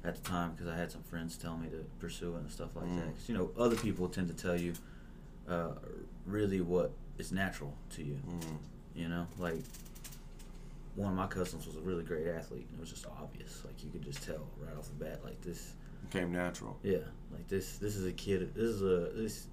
at 0.04 0.16
the 0.16 0.30
time 0.30 0.52
because 0.52 0.68
I 0.68 0.76
had 0.76 0.92
some 0.92 1.04
friends 1.04 1.38
tell 1.38 1.58
me 1.58 1.70
to 1.70 1.86
pursue 2.00 2.36
it 2.36 2.40
and 2.40 2.52
stuff 2.52 2.76
like 2.76 2.94
that. 2.96 3.16
Cause, 3.16 3.30
you 3.30 3.36
know, 3.36 3.52
other 3.58 3.76
people 3.76 4.08
tend 4.10 4.28
to 4.28 4.34
tell 4.34 4.60
you 4.60 4.74
uh, 5.48 5.72
really 6.26 6.62
what 6.62 6.92
is 7.18 7.32
natural 7.32 7.74
to 7.92 8.04
you. 8.04 8.20
Mm. 8.28 8.58
You 8.96 9.10
know, 9.10 9.28
like 9.40 9.64
one 10.96 11.10
of 11.10 11.18
my 11.18 11.28
cousins 11.28 11.66
was 11.66 11.76
a 11.76 11.80
really 11.80 12.04
great 12.04 12.28
athlete, 12.28 12.68
and 12.70 12.78
it 12.78 12.80
was 12.80 12.92
just 12.92 13.06
obvious. 13.08 13.64
Like 13.66 13.84
you 13.84 13.90
could 13.90 14.04
just 14.04 14.24
tell 14.24 14.46
right 14.60 14.78
off 14.78 14.88
the 14.88 15.06
bat, 15.06 15.22
like 15.24 15.42
this. 15.42 15.74
Came 16.12 16.32
natural. 16.32 16.78
Yeah, 16.84 16.98
like 17.32 17.48
this. 17.48 17.78
This 17.78 17.96
is 17.96 18.06
a 18.06 18.12
kid. 18.12 18.54
This 18.54 18.70
is 18.70 18.82
a 18.82 19.10
this. 19.16 19.48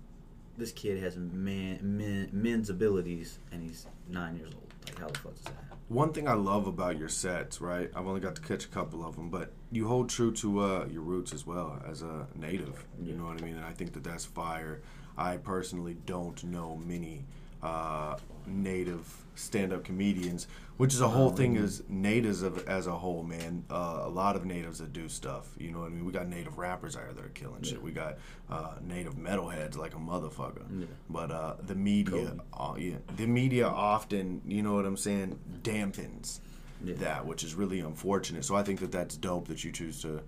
This 0.59 0.73
kid 0.73 1.03
has 1.03 1.17
man, 1.17 1.79
men, 1.83 2.29
men's 2.33 2.69
abilities, 2.69 3.39
and 3.51 3.63
he's 3.63 3.87
nine 4.09 4.37
years 4.37 4.51
old. 4.53 4.75
Like 4.85 4.99
how 4.99 5.09
the 5.09 5.19
fuck 5.19 5.35
does 5.37 5.45
that 5.45 5.55
happen? 5.55 5.79
One 5.89 6.13
thing 6.13 6.29
I 6.29 6.35
love 6.35 6.67
about 6.67 6.99
your 6.99 7.09
sets, 7.09 7.61
right? 7.61 7.91
I've 7.95 8.07
only 8.07 8.21
got 8.21 8.35
to 8.35 8.43
catch 8.43 8.65
a 8.67 8.69
couple 8.69 9.07
of 9.07 9.17
them, 9.17 9.31
but 9.31 9.53
you 9.73 9.87
hold 9.87 10.09
true 10.09 10.33
to 10.33 10.61
uh, 10.61 10.87
your 10.91 11.03
roots 11.03 11.33
as 11.33 11.47
well 11.47 11.81
as 11.89 12.03
a 12.03 12.27
native. 12.35 12.85
You 13.03 13.15
know 13.15 13.25
what 13.25 13.41
I 13.41 13.45
mean? 13.45 13.57
And 13.57 13.65
I 13.65 13.73
think 13.73 13.93
that 13.95 14.05
that's 14.05 14.25
fire. 14.25 14.83
I 15.17 15.37
personally 15.37 15.97
don't 16.07 16.43
know 16.45 16.77
many 16.77 17.25
uh, 17.63 18.17
native 18.47 19.07
stand-up 19.35 19.85
comedians, 19.85 20.47
which 20.77 20.93
is 20.93 21.01
a 21.01 21.09
whole 21.09 21.31
thing. 21.31 21.57
Is 21.57 21.83
natives 21.89 22.43
of, 22.43 22.67
as 22.67 22.87
a 22.87 22.93
whole, 22.93 23.23
man. 23.23 23.65
Uh, 23.71 24.03
a 24.05 24.09
lot 24.09 24.35
of 24.35 24.45
natives 24.45 24.79
that 24.79 24.93
do 24.93 25.09
stuff. 25.09 25.49
You 25.59 25.71
know 25.71 25.81
what 25.81 25.87
I 25.87 25.91
mean? 25.91 26.05
We 26.05 26.13
got 26.13 26.27
native 26.27 26.59
rappers 26.59 26.97
out 26.97 27.05
here 27.05 27.13
that 27.13 27.25
are 27.25 27.29
killing 27.29 27.63
shit. 27.63 27.83
We 27.83 27.93
got 27.93 28.19
uh, 28.49 28.75
native 28.83 29.15
metalheads 29.15 29.77
like 29.77 29.95
a 29.95 29.99
motherfucker. 29.99 30.65
Yeah. 30.81 30.87
But 31.09 31.31
uh, 31.31 31.55
the 31.63 31.75
media, 31.75 32.37
uh, 32.53 32.75
yeah, 32.79 32.97
the 33.17 33.27
media 33.27 33.67
often, 33.69 34.43
you 34.47 34.63
know 34.63 34.75
what 34.75 34.87
I'm 34.87 34.97
saying, 34.97 35.39
dampens 35.63 36.41
Yeah. 36.83 36.95
that, 36.97 37.27
which 37.27 37.45
is 37.45 37.55
really 37.55 37.81
unfortunate. 37.81 38.45
So 38.45 38.55
I 38.57 38.63
think 38.63 38.81
that 38.81 38.91
that's 38.93 39.17
dope 39.17 39.49
that 39.49 39.63
you 39.65 39.71
choose 39.73 40.01
to, 40.03 40.23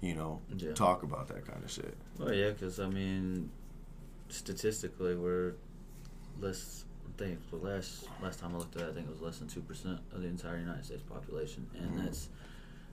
you 0.00 0.14
know, 0.14 0.40
Yeah. 0.56 0.72
talk 0.72 1.02
about 1.02 1.26
that 1.28 1.44
kind 1.46 1.62
of 1.64 1.70
shit. 1.70 1.96
Well, 2.18 2.32
yeah, 2.32 2.50
because 2.50 2.78
I 2.78 2.88
mean, 2.88 3.50
statistically, 4.28 5.16
we're 5.16 5.54
less. 6.40 6.84
I 7.08 7.18
think 7.18 7.50
the 7.50 7.56
last 7.56 8.06
last 8.22 8.40
time 8.40 8.54
I 8.54 8.58
looked 8.58 8.76
at, 8.76 8.82
it, 8.82 8.90
I 8.90 8.92
think 8.92 9.06
it 9.06 9.10
was 9.10 9.20
less 9.22 9.38
than 9.38 9.48
two 9.48 9.62
percent 9.62 10.00
of 10.12 10.20
the 10.22 10.28
entire 10.28 10.58
United 10.58 10.84
States 10.84 11.02
population, 11.02 11.66
and 11.78 11.90
Mhm. 11.92 12.04
that's 12.04 12.28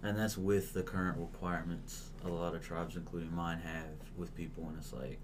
and 0.02 0.18
that's 0.18 0.38
with 0.38 0.74
the 0.74 0.82
current 0.84 1.18
requirements 1.18 2.12
a 2.26 2.30
lot 2.30 2.56
of 2.56 2.66
tribes, 2.66 2.96
including 2.96 3.34
mine, 3.36 3.60
have 3.60 3.86
with 4.18 4.34
people, 4.36 4.68
and 4.68 4.78
it's 4.78 4.92
like, 4.94 5.20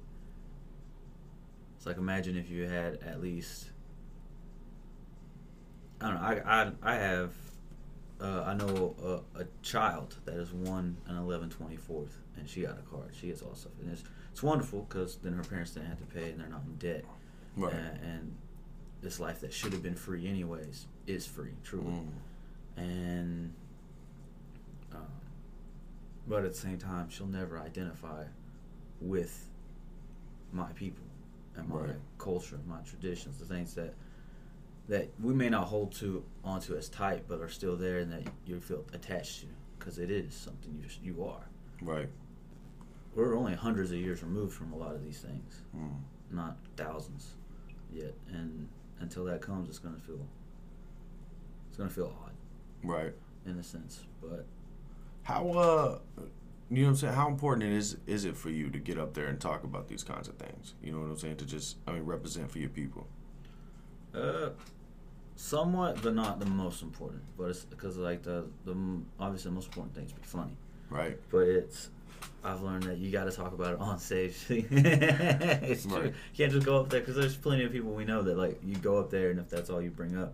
it's 1.77 1.85
like 1.85 1.97
imagine 1.97 2.35
if 2.37 2.49
you 2.49 2.67
had 2.67 2.95
at 3.03 3.21
least. 3.21 3.71
I 6.01 6.07
don't 6.07 6.15
know. 6.15 6.21
I 6.21 6.61
I, 6.63 6.71
I 6.83 6.95
have. 6.95 7.33
Uh, 8.21 8.43
I 8.45 8.53
know 8.53 8.95
a, 9.35 9.41
a 9.41 9.45
child 9.61 10.15
that 10.25 10.35
is 10.35 10.51
one 10.51 10.97
and 11.07 11.17
eleven 11.17 11.49
twenty 11.49 11.77
fourth, 11.77 12.17
and 12.37 12.49
she 12.49 12.61
got 12.61 12.77
a 12.77 12.81
card. 12.81 13.11
She 13.13 13.27
gets 13.27 13.41
all 13.41 13.55
stuff, 13.55 13.71
and 13.81 13.89
it's 13.91 14.03
it's 14.31 14.43
wonderful 14.43 14.85
because 14.89 15.15
then 15.17 15.33
her 15.33 15.43
parents 15.43 15.71
didn't 15.71 15.87
have 15.89 15.99
to 15.99 16.05
pay, 16.05 16.31
and 16.31 16.39
they're 16.39 16.49
not 16.49 16.63
in 16.65 16.75
debt. 16.75 17.05
Right. 17.55 17.73
And, 17.73 17.99
and 18.03 18.35
this 19.01 19.19
life 19.19 19.39
that 19.41 19.53
should 19.53 19.71
have 19.71 19.81
been 19.81 19.95
free 19.95 20.27
anyways 20.27 20.85
is 21.07 21.25
free, 21.25 21.53
truly. 21.63 21.85
Mm. 21.87 22.07
And 22.77 23.53
um, 24.93 25.01
but 26.27 26.43
at 26.43 26.51
the 26.51 26.57
same 26.57 26.77
time, 26.77 27.09
she'll 27.09 27.25
never 27.27 27.57
identify 27.59 28.25
with 28.99 29.45
my 30.51 30.71
people 30.73 31.05
and 31.55 31.69
my 31.69 31.75
Right. 31.77 31.95
culture, 32.17 32.59
my 32.67 32.79
traditions, 32.81 33.37
the 33.37 33.45
things 33.45 33.73
that 33.75 33.93
that 34.89 35.07
we 35.21 35.33
may 35.33 35.49
not 35.49 35.65
hold 35.67 35.93
to 35.93 36.23
onto 36.43 36.75
as 36.75 36.89
tight, 36.89 37.23
but 37.27 37.39
are 37.39 37.47
still 37.49 37.77
there, 37.77 37.99
and 37.99 38.11
that 38.11 38.23
you 38.45 38.59
feel 38.59 38.83
attached 38.93 39.41
to, 39.41 39.47
because 39.77 39.97
it 39.99 40.11
is 40.11 40.33
something 40.33 40.77
you 40.77 41.13
you 41.13 41.23
are. 41.23 41.47
Right. 41.81 42.09
We're 43.15 43.35
only 43.37 43.53
hundreds 43.55 43.91
of 43.91 43.97
years 43.97 44.21
removed 44.23 44.53
from 44.53 44.73
a 44.73 44.77
lot 44.77 44.93
of 44.95 45.03
these 45.03 45.19
things, 45.21 45.61
Mm. 45.75 46.01
not 46.31 46.57
thousands 46.75 47.35
yet, 47.91 48.13
and 48.31 48.67
until 48.99 49.23
that 49.25 49.41
comes, 49.41 49.69
it's 49.69 49.79
gonna 49.79 49.99
feel 49.99 50.25
it's 51.69 51.77
gonna 51.77 51.89
feel 51.89 52.13
odd 52.25 52.33
Right. 52.83 53.13
in 53.45 53.57
a 53.57 53.63
sense, 53.63 54.05
but 54.21 54.45
How 55.23 55.47
uh 55.49 55.99
you 56.71 56.83
know 56.83 56.83
what 56.83 56.89
I'm 56.89 56.95
saying? 56.97 57.13
How 57.15 57.27
important 57.27 57.63
it 57.63 57.73
is 57.73 57.97
is 58.07 58.25
it 58.25 58.35
for 58.37 58.49
you 58.49 58.69
to 58.71 58.79
get 58.79 58.97
up 58.99 59.13
there 59.13 59.27
and 59.27 59.39
talk 59.39 59.63
about 59.63 59.87
these 59.87 60.03
kinds 60.03 60.27
of 60.27 60.35
things? 60.37 60.73
You 60.83 60.91
know 60.91 60.99
what 61.01 61.09
I'm 61.09 61.17
saying? 61.17 61.37
To 61.37 61.45
just 61.45 61.77
I 61.87 61.91
mean 61.93 62.03
represent 62.03 62.49
for 62.51 62.59
your 62.59 62.69
people. 62.69 63.07
Uh, 64.13 64.49
somewhat, 65.39 66.01
but 66.01 66.13
not 66.13 66.39
the 66.39 66.45
most 66.45 66.81
important. 66.81 67.21
But 67.37 67.45
it's 67.51 67.63
because 67.63 67.97
like 67.97 68.23
the 68.23 68.45
the 68.65 68.75
obviously 69.19 69.49
the 69.49 69.55
most 69.55 69.67
important 69.67 69.95
thing 69.95 70.05
is 70.05 70.11
be 70.11 70.21
funny. 70.23 70.57
Right. 70.89 71.17
But 71.31 71.47
it's 71.47 71.89
I've 72.43 72.61
learned 72.61 72.83
that 72.83 72.97
you 72.97 73.11
got 73.11 73.25
to 73.25 73.31
talk 73.31 73.53
about 73.53 73.73
it 73.73 73.79
on 73.79 73.99
stage. 73.99 74.35
it's 74.49 75.85
true. 75.85 76.03
You 76.03 76.13
can't 76.35 76.51
just 76.51 76.65
go 76.65 76.79
up 76.79 76.89
there 76.89 76.99
because 76.99 77.15
there's 77.15 77.35
plenty 77.37 77.63
of 77.63 77.71
people 77.71 77.91
we 77.91 78.05
know 78.05 78.21
that 78.21 78.37
like 78.37 78.59
you 78.63 78.75
go 78.75 78.97
up 78.99 79.09
there 79.09 79.29
and 79.29 79.39
if 79.39 79.49
that's 79.49 79.69
all 79.69 79.81
you 79.81 79.91
bring 79.91 80.17
up, 80.17 80.33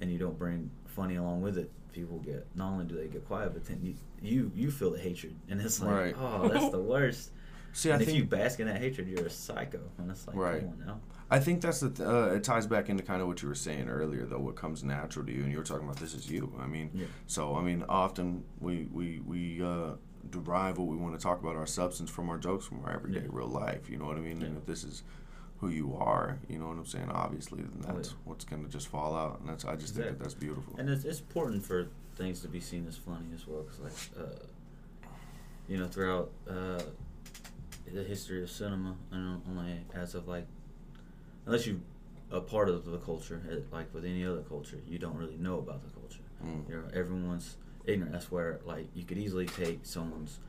and 0.00 0.10
you 0.10 0.18
don't 0.18 0.38
bring 0.38 0.70
funny 0.86 1.16
along 1.16 1.42
with 1.42 1.58
it, 1.58 1.70
people 1.92 2.18
get 2.18 2.46
not 2.54 2.70
only 2.72 2.84
do 2.84 2.94
they 2.96 3.06
get 3.08 3.26
quiet, 3.26 3.52
but 3.52 3.64
then 3.64 3.80
you 3.82 3.94
you, 4.20 4.50
you 4.54 4.70
feel 4.70 4.90
the 4.90 4.98
hatred, 4.98 5.34
and 5.48 5.60
it's 5.60 5.80
like 5.80 5.90
Right. 5.90 6.14
oh 6.18 6.48
that's 6.48 6.70
the 6.78 6.80
worst. 6.80 7.30
See, 7.72 7.90
I 7.90 7.94
and 7.94 8.02
if 8.02 8.06
think 8.08 8.18
you 8.18 8.24
bask 8.24 8.58
in 8.60 8.66
that 8.66 8.78
hatred, 8.80 9.08
you're 9.08 9.26
a 9.26 9.30
psycho. 9.30 9.80
And 9.98 10.10
it's 10.10 10.26
like 10.26 10.36
Right. 10.36 10.60
come 10.60 10.70
on 10.70 10.86
now. 10.86 11.00
I 11.30 11.38
think 11.38 11.60
that's 11.60 11.80
the 11.80 11.90
th- 11.90 12.08
uh, 12.08 12.30
it 12.34 12.42
ties 12.44 12.66
back 12.66 12.88
into 12.88 13.02
kind 13.02 13.20
of 13.20 13.28
what 13.28 13.42
you 13.42 13.48
were 13.48 13.54
saying 13.54 13.88
earlier 13.88 14.24
though 14.24 14.38
what 14.38 14.56
comes 14.56 14.82
natural 14.82 15.26
to 15.26 15.32
you 15.32 15.42
and 15.42 15.52
you 15.52 15.58
were 15.58 15.64
talking 15.64 15.84
about 15.84 15.98
this 15.98 16.14
is 16.14 16.30
you. 16.30 16.52
I 16.58 16.66
mean, 16.66 16.90
Yeah. 16.94 17.06
so 17.26 17.54
I 17.54 17.62
mean 17.62 17.84
often 17.88 18.44
we 18.60 18.88
we 18.92 19.20
we 19.20 19.62
uh 19.62 19.92
derive 20.30 20.78
what 20.78 20.88
we 20.88 20.96
want 20.96 21.14
to 21.16 21.22
talk 21.22 21.40
about 21.40 21.54
our 21.56 21.66
substance 21.66 22.10
from 22.10 22.28
our 22.30 22.38
jokes 22.38 22.64
from 22.66 22.82
our 22.84 22.92
everyday 22.92 23.20
Yeah. 23.20 23.28
real 23.30 23.46
life, 23.48 23.90
you 23.90 23.98
know 23.98 24.06
what 24.06 24.16
I 24.16 24.20
mean? 24.20 24.42
And 24.42 24.56
if 24.56 24.64
this 24.66 24.84
is 24.84 25.02
who 25.60 25.68
you 25.68 25.94
are, 25.96 26.38
you 26.48 26.58
know 26.58 26.68
what 26.68 26.78
I'm 26.78 26.86
saying? 26.86 27.10
Obviously, 27.10 27.60
then 27.62 27.84
Oh, 27.88 27.94
that's 27.94 28.10
yeah. 28.10 28.14
what's 28.24 28.44
going 28.46 28.64
to 28.64 28.70
just 28.70 28.88
fall 28.88 29.14
out 29.14 29.40
and 29.40 29.48
that's 29.50 29.64
I 29.66 29.76
just 29.76 29.94
think 29.96 30.06
that 30.06 30.18
that's 30.18 30.34
beautiful. 30.34 30.76
And 30.78 30.88
it's, 30.88 31.04
it's 31.04 31.20
important 31.20 31.62
for 31.64 31.88
things 32.16 32.40
to 32.40 32.48
be 32.48 32.60
seen 32.60 32.86
as 32.88 32.96
funny 32.96 33.26
as 33.34 33.46
well, 33.46 33.62
because 33.64 33.80
like, 33.80 34.24
uh, 34.24 34.44
you 35.68 35.76
know, 35.76 35.86
throughout 35.88 36.30
uh, 36.48 36.80
the 37.92 38.04
history 38.04 38.42
of 38.42 38.50
cinema, 38.50 38.96
and 39.10 39.42
only 39.48 39.80
as 39.94 40.14
of 40.14 40.28
like, 40.28 40.46
unless 41.46 41.66
you 41.66 41.80
a 42.30 42.40
part 42.40 42.68
of 42.68 42.84
the 42.84 42.98
culture, 42.98 43.40
eh, 43.50 43.56
like 43.72 43.92
with 43.94 44.04
any 44.04 44.24
other 44.24 44.42
culture, 44.42 44.78
you 44.86 44.98
don't 44.98 45.16
really 45.16 45.36
know 45.36 45.58
about 45.58 45.82
the 45.82 45.90
culture. 45.90 46.20
Mm. 46.44 46.68
You 46.68 46.76
know, 46.76 46.84
everyone's 46.92 47.56
ignorant. 47.86 48.12
That's 48.12 48.30
where 48.30 48.60
like 48.64 48.86
you 48.94 49.04
could 49.04 49.18
easily 49.18 49.46
take 49.46 49.80
someone's 49.82 50.40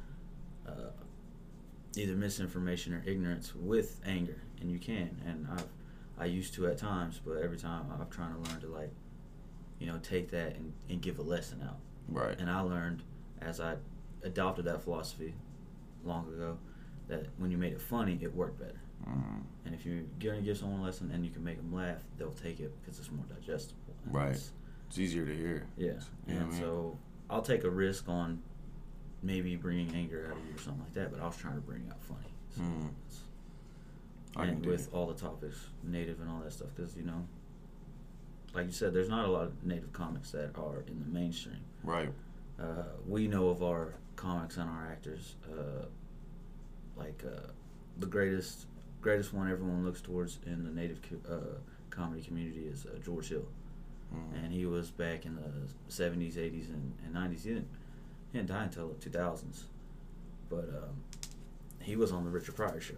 uh, 0.68 0.92
either 1.96 2.14
misinformation 2.14 2.94
or 2.94 3.04
ignorance 3.06 3.56
with 3.56 4.00
anger, 4.06 4.42
and 4.60 4.70
you 4.72 4.80
can. 4.80 5.22
And 5.26 5.48
I've 5.52 5.68
I 6.20 6.26
used 6.26 6.54
to 6.56 6.68
at 6.68 6.78
times, 6.78 7.22
but 7.26 7.38
every 7.38 7.58
time 7.58 7.86
I'm 7.92 8.06
trying 8.10 8.34
to 8.34 8.50
learn 8.50 8.60
to 8.62 8.68
like, 8.68 8.92
you 9.80 9.88
know, 9.88 9.98
take 10.04 10.30
that 10.32 10.56
and, 10.56 10.74
and 10.90 11.02
give 11.02 11.18
a 11.18 11.22
lesson 11.22 11.64
out. 11.66 11.78
Right. 12.10 12.38
And 12.38 12.50
I 12.50 12.60
learned 12.60 13.04
as 13.42 13.62
I 13.62 13.76
adopted 14.24 14.66
that 14.66 14.82
philosophy 14.82 15.34
long 16.04 16.28
ago 16.28 16.58
that 17.10 17.26
when 17.38 17.52
you 17.52 17.58
made 17.58 17.74
it 17.74 17.82
funny, 17.82 18.18
it 18.22 18.34
worked 18.34 18.60
better. 18.60 18.80
Mm. 19.08 19.42
And 19.66 19.76
if 19.76 19.86
you're 19.86 20.04
gonna 20.20 20.42
give 20.42 20.58
someone 20.58 20.80
a 20.80 20.84
lesson 20.84 21.12
and 21.12 21.26
you 21.26 21.32
can 21.32 21.44
make 21.44 21.58
them 21.58 21.74
laugh, 21.74 22.02
they'll 22.18 22.32
take 22.32 22.60
it 22.60 22.72
because 22.82 22.98
it's 23.00 23.12
more 23.12 23.26
digestible. 23.26 23.94
And 24.06 24.14
Right. 24.14 24.30
it's- 24.30 24.52
It's 24.88 24.98
easier 25.00 25.26
to 25.26 25.36
hear. 25.36 25.68
yeah. 25.78 25.88
You 25.88 25.94
what 25.94 26.02
I 26.28 26.32
and 26.34 26.50
mean? 26.52 26.60
so 26.60 26.98
I'll 27.30 27.42
take 27.42 27.64
a 27.64 27.70
risk 27.70 28.08
on 28.10 28.42
maybe 29.22 29.56
bringing 29.56 29.94
anger 29.94 30.28
out 30.32 30.38
of 30.38 30.46
you 30.48 30.56
or 30.56 30.58
something 30.58 30.82
like 30.84 30.94
that, 30.94 31.12
but 31.12 31.20
I 31.20 31.26
was 31.28 31.36
trying 31.38 31.56
to 31.56 31.62
bring 31.62 31.88
out 31.90 32.02
funny. 32.02 32.34
So 32.56 32.62
Mm. 32.62 32.90
I 34.36 34.46
and 34.46 34.66
with 34.66 34.88
it. 34.88 34.94
all 34.94 35.08
the 35.08 35.14
topics, 35.20 35.68
native 35.84 36.22
and 36.22 36.30
all 36.30 36.40
that 36.42 36.54
stuff, 36.54 36.70
because 36.76 36.96
you 36.96 37.04
know, 37.04 37.28
like 38.54 38.66
you 38.68 38.72
said, 38.72 38.94
there's 38.94 39.10
not 39.10 39.26
a 39.26 39.32
lot 39.32 39.44
of 39.46 39.64
native 39.64 39.92
comics 39.94 40.32
that 40.32 40.56
are 40.58 40.82
in 40.88 41.00
the 41.00 41.06
mainstream. 41.06 41.60
Right. 41.84 42.14
Uh, 42.60 42.84
we 43.08 43.28
know 43.28 43.50
of 43.50 43.62
our 43.64 43.96
comics 44.16 44.58
and 44.58 44.70
our 44.70 44.88
actors, 44.88 45.36
uh, 45.52 45.86
like 47.00 47.24
uh, 47.26 47.48
the 48.00 48.06
greatest 48.06 48.66
greatest 49.02 49.34
one 49.34 49.50
everyone 49.50 49.86
looks 49.86 50.02
towards 50.02 50.40
in 50.46 50.64
the 50.64 50.70
native 50.72 51.00
co- 51.02 51.34
uh, 51.34 51.58
comedy 51.90 52.22
community 52.22 52.66
is 52.66 52.86
uh, 52.86 52.98
George 53.04 53.30
Hill, 53.30 53.46
Mm. 54.14 54.44
and 54.44 54.52
he 54.54 54.66
was 54.66 54.90
back 54.90 55.26
in 55.26 55.36
the 55.36 55.52
'70s, 55.90 56.34
'80s, 56.36 56.70
and, 56.74 56.94
and 57.06 57.16
'90s. 57.16 57.44
He 57.44 57.50
didn't 57.50 57.68
he 58.32 58.38
didn't 58.40 58.50
die 58.50 58.64
until 58.64 58.88
the 58.90 59.10
2000s, 59.10 59.64
but 60.50 60.68
um, 60.70 61.04
he 61.80 61.96
was 61.96 62.12
on 62.12 62.24
the 62.24 62.30
Richard 62.32 62.56
Pryor 62.56 62.80
show, 62.82 62.96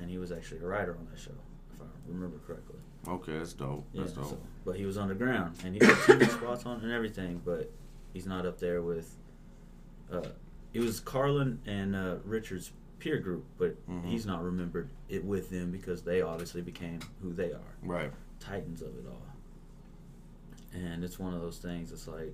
and 0.00 0.08
he 0.08 0.18
was 0.18 0.30
actually 0.32 0.60
a 0.60 0.66
writer 0.66 0.96
on 0.98 1.06
that 1.12 1.18
show, 1.20 1.32
if 1.74 1.80
I 1.80 1.84
remember 2.06 2.38
correctly. 2.46 2.76
Okay, 3.08 3.38
that's 3.38 3.52
dope. 3.54 3.84
Yeah, 3.92 4.02
That's 4.02 4.12
dope. 4.14 4.30
so- 4.30 4.38
but 4.64 4.76
he 4.76 4.84
was 4.86 4.96
underground, 4.98 5.56
and 5.64 5.74
he 5.74 5.80
got 5.80 5.96
TV 5.98 6.28
spots 6.30 6.64
on 6.64 6.80
and 6.80 6.92
everything, 6.92 7.42
but 7.44 7.68
he's 8.12 8.26
not 8.26 8.46
up 8.46 8.58
there 8.60 8.82
with. 8.82 9.16
Uh, 10.12 10.22
it 10.72 10.80
was 10.80 11.00
Carlin 11.00 11.58
and 11.66 11.96
uh, 11.96 12.16
Richard's 12.24 12.70
peer 13.02 13.18
group, 13.18 13.44
but 13.58 13.74
Mhm. 13.88 14.04
he's 14.04 14.24
not 14.24 14.44
remembered 14.44 14.88
it 15.08 15.24
with 15.24 15.50
them 15.50 15.72
because 15.72 16.02
they 16.02 16.22
obviously 16.22 16.62
became 16.62 17.00
who 17.20 17.32
they 17.32 17.52
are, 17.52 17.74
Right. 17.82 18.12
titans 18.38 18.80
of 18.80 18.96
it 18.96 19.04
all. 19.08 19.26
And 20.72 21.02
it's 21.02 21.18
one 21.18 21.34
of 21.34 21.40
those 21.40 21.58
things. 21.58 21.90
It's 21.90 22.06
like, 22.06 22.32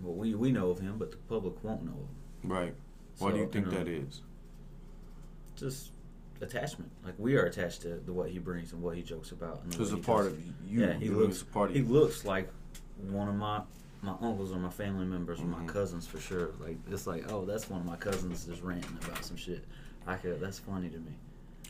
well, 0.00 0.14
we 0.14 0.34
we 0.34 0.50
know 0.50 0.70
of 0.70 0.80
him, 0.80 0.98
but 0.98 1.12
the 1.12 1.16
public 1.28 1.62
won't 1.62 1.84
know 1.84 1.92
of 1.92 1.98
him. 2.44 2.50
Right. 2.52 2.74
Why 3.18 3.30
do 3.30 3.36
So, 3.36 3.42
you 3.44 3.48
think 3.48 3.66
know, 3.66 3.70
that 3.78 3.86
is? 3.88 4.22
Just 5.54 5.92
attachment. 6.40 6.90
Like 7.04 7.14
we 7.18 7.36
are 7.36 7.44
attached 7.44 7.82
to 7.82 7.96
the, 8.00 8.12
what 8.12 8.30
he 8.30 8.38
brings 8.40 8.72
and 8.72 8.82
what 8.82 8.96
he 8.96 9.02
jokes 9.02 9.30
about. 9.30 9.62
And 9.62 9.72
the 9.72 9.78
way 9.84 9.90
a 9.92 9.96
he 9.96 10.02
part 10.02 10.24
does 10.24 10.32
of 10.32 10.46
you. 10.70 10.80
yeah, 10.80 10.92
he 10.94 11.08
looks 11.10 11.42
a 11.42 11.46
part 11.46 11.70
of 11.70 11.76
he 11.76 11.82
you. 11.82 11.88
looks 11.88 12.24
like 12.24 12.50
one 13.08 13.28
of 13.28 13.36
my 13.36 13.62
my 14.02 14.14
uncles 14.20 14.52
or 14.52 14.58
my 14.58 14.70
family 14.70 15.04
members 15.04 15.40
or 15.40 15.46
my 15.46 15.64
cousins 15.66 16.06
for 16.06 16.20
sure. 16.20 16.50
Like 16.60 16.76
it's 16.90 17.06
like, 17.06 17.30
oh, 17.32 17.44
that's 17.44 17.68
one 17.68 17.80
of 17.80 17.86
my 17.86 17.96
cousins 17.96 18.44
just 18.44 18.62
ranting 18.62 18.96
about 19.02 19.24
some 19.24 19.36
shit. 19.36 19.64
I 20.06 20.16
could 20.16 20.40
that's 20.40 20.58
funny 20.58 20.88
to 20.88 20.98
me. 20.98 21.12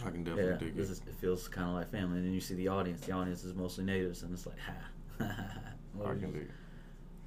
I 0.05 0.11
can 0.11 0.23
definitely 0.23 0.53
yeah, 0.53 0.59
dig 0.59 0.79
it. 0.79 0.81
is, 0.81 0.91
it 0.99 1.15
feels 1.21 1.49
kind 1.49 1.69
of 1.69 1.75
like 1.75 1.91
family. 1.91 2.19
And 2.19 2.27
then 2.27 2.33
you 2.33 2.41
see 2.41 2.55
the 2.55 2.69
audience. 2.69 3.01
The 3.01 3.13
audience 3.13 3.43
is 3.45 3.55
mostly 3.55 3.85
natives, 3.85 4.23
and 4.23 4.33
it's 4.33 4.47
like, 4.47 4.59
ha. 4.59 5.25
I 6.05 6.09
can 6.11 6.33
dig 6.33 6.43
it. 6.43 6.51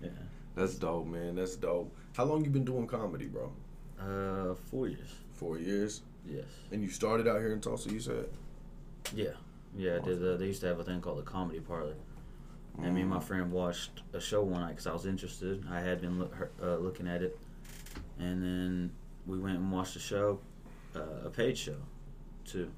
Yeah. 0.01 0.09
That's 0.55 0.75
dope, 0.75 1.07
man. 1.07 1.35
That's 1.35 1.55
dope. 1.57 1.93
How 2.15 2.23
long 2.23 2.45
you 2.45 2.49
been 2.49 2.63
doing 2.63 2.87
comedy, 2.87 3.25
bro? 3.25 3.51
Uh, 3.99 4.55
four 4.69 4.87
years. 4.87 5.09
Four 5.33 5.57
years. 5.57 6.01
Yes. 6.25 6.45
And 6.71 6.81
you 6.81 6.89
started 6.89 7.27
out 7.27 7.39
here 7.39 7.51
in 7.51 7.59
Tulsa. 7.59 7.91
You 7.91 7.99
said. 7.99 8.29
Yeah. 9.13 9.31
Yeah, 9.77 9.97
I 10.01 10.05
did. 10.05 10.25
Uh, 10.25 10.37
they 10.37 10.47
used 10.47 10.61
to 10.61 10.67
have 10.67 10.79
a 10.79 10.83
thing 10.83 11.01
called 11.01 11.19
the 11.19 11.23
comedy 11.23 11.59
parlor. 11.59 11.95
And 12.83 12.95
me 12.95 13.01
and 13.01 13.09
my 13.09 13.19
friend 13.19 13.51
watched 13.51 14.01
a 14.13 14.19
show 14.19 14.41
one 14.41 14.61
night 14.61 14.69
because 14.69 14.87
I 14.87 14.93
was 14.93 15.05
interested. 15.05 15.63
I 15.69 15.79
had 15.79 16.01
been 16.01 16.19
look, 16.19 16.33
uh, 16.61 16.77
looking 16.77 17.07
at 17.07 17.21
it, 17.21 17.37
and 18.19 18.41
then 18.41 18.91
we 19.27 19.37
went 19.37 19.57
and 19.57 19.71
watched 19.71 19.95
a 19.95 19.99
show, 19.99 20.39
uh, 20.95 21.25
a 21.25 21.29
paid 21.29 21.57
show, 21.57 21.77
too. 22.45 22.71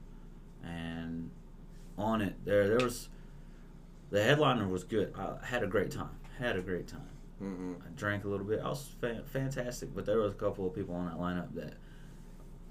And 0.63 1.29
on 1.97 2.21
it, 2.21 2.35
there 2.43 2.67
there 2.67 2.85
was 2.85 3.09
the 4.09 4.21
headliner 4.21 4.67
was 4.67 4.83
good. 4.83 5.13
I 5.17 5.45
had 5.45 5.63
a 5.63 5.67
great 5.67 5.91
time. 5.91 6.11
Had 6.37 6.57
a 6.57 6.61
great 6.61 6.87
time. 6.87 7.09
Mm-hmm. 7.41 7.73
I 7.85 7.89
drank 7.95 8.25
a 8.25 8.27
little 8.27 8.45
bit. 8.45 8.59
I 8.63 8.69
was 8.69 8.95
fan- 9.01 9.23
fantastic, 9.25 9.93
but 9.95 10.05
there 10.05 10.19
was 10.19 10.31
a 10.31 10.35
couple 10.35 10.67
of 10.67 10.75
people 10.75 10.95
on 10.95 11.05
that 11.05 11.17
lineup 11.17 11.53
that 11.55 11.73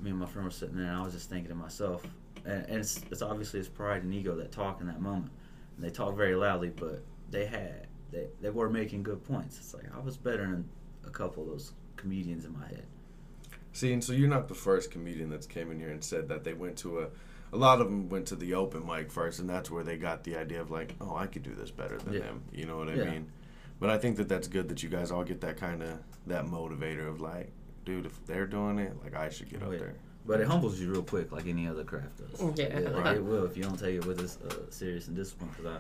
me 0.01 0.11
and 0.11 0.19
my 0.19 0.27
friend 0.27 0.45
were 0.45 0.51
sitting 0.51 0.77
there, 0.77 0.87
and 0.87 0.97
I 0.97 1.03
was 1.03 1.13
just 1.13 1.31
thinking 1.31 1.49
to 1.49 1.55
myself, 1.55 2.07
and, 2.45 2.65
and 2.67 2.77
it's, 2.79 3.01
it's 3.11 3.23
obviously 3.23 3.61
it's 3.61 3.69
pride 3.69 4.03
and 4.03 4.13
ego 4.13 4.35
that 4.37 4.53
talk 4.53 4.81
in 4.81 4.87
that 4.87 5.01
moment. 5.01 5.33
And 5.77 5.85
they 5.85 5.91
talk 5.91 6.17
very 6.17 6.35
loudly, 6.35 6.71
but 6.71 7.03
they 7.33 7.47
had 7.47 7.89
they, 8.13 8.29
they 8.41 8.51
were 8.51 8.71
making 8.71 9.03
good 9.03 9.25
points. 9.25 9.59
It's 9.59 9.75
like 9.75 9.85
I 9.95 9.99
was 10.01 10.17
better 10.17 10.47
than 10.47 10.69
a 11.05 11.11
couple 11.11 11.43
of 11.43 11.49
those 11.49 11.73
comedians 11.97 12.45
in 12.45 12.53
my 12.53 12.67
head. 12.69 12.87
See, 13.73 13.93
and 13.93 14.05
so 14.05 14.13
you're 14.13 14.29
not 14.29 14.49
the 14.49 14.55
first 14.55 14.91
comedian 14.91 15.31
that's 15.31 15.47
came 15.47 15.73
in 15.73 15.81
here 15.81 15.89
and 15.91 16.05
said 16.05 16.29
that 16.29 16.45
they 16.45 16.53
went 16.55 16.77
to 16.79 17.01
a. 17.01 17.07
A 17.55 17.57
lot 17.59 17.83
of 17.83 17.89
them 17.89 18.09
went 18.09 18.29
to 18.29 18.37
the 18.37 18.55
open 18.55 18.87
mic 18.87 19.11
first, 19.13 19.39
and 19.39 19.47
that's 19.51 19.71
where 19.71 19.85
they 19.85 19.99
got 19.99 20.25
the 20.25 20.37
idea 20.39 20.63
of 20.63 20.71
like, 20.71 20.95
oh, 21.03 21.15
I 21.15 21.27
could 21.27 21.43
do 21.43 21.55
this 21.55 21.71
better 21.71 21.99
than 21.99 22.15
Yeah. 22.15 22.21
them. 22.21 22.43
You 22.51 22.65
know 22.65 22.79
what 22.79 22.89
I 22.89 22.95
Yeah. 22.95 23.11
mean? 23.11 23.31
But 23.79 23.91
I 23.91 23.99
think 23.99 24.17
that 24.17 24.27
that's 24.27 24.49
good 24.49 24.71
that 24.71 24.83
you 24.83 24.89
guys 24.89 25.11
all 25.11 25.23
get 25.23 25.43
that 25.43 25.59
kind 25.59 25.83
of 25.83 25.99
that 26.29 26.47
motivator 26.47 27.07
of 27.07 27.21
like, 27.21 27.53
dude, 27.85 28.07
if 28.07 28.25
they're 28.25 28.47
doing 28.47 28.79
it, 28.79 28.95
like 29.05 29.15
I 29.15 29.29
should 29.29 29.51
get 29.51 29.63
Oh, 29.63 29.67
up 29.67 29.73
yeah. 29.75 29.79
there. 29.81 29.95
But 30.25 30.41
it 30.41 30.47
humbles 30.47 30.81
you 30.81 30.91
real 30.91 31.03
quick, 31.03 31.31
like 31.31 31.47
any 31.47 31.67
other 31.69 31.85
craft 31.85 32.17
does. 32.19 32.59
Yeah. 32.59 32.79
like 32.91 33.17
it 33.17 33.23
will 33.25 33.45
if 33.45 33.55
you 33.55 33.65
don't 33.65 33.79
take 33.79 33.97
it 33.97 34.07
with 34.07 34.17
this 34.19 34.39
uh, 34.41 34.71
serious 34.71 35.09
and 35.09 35.17
discipline. 35.17 35.51
Because 35.51 35.67
I 35.67 35.79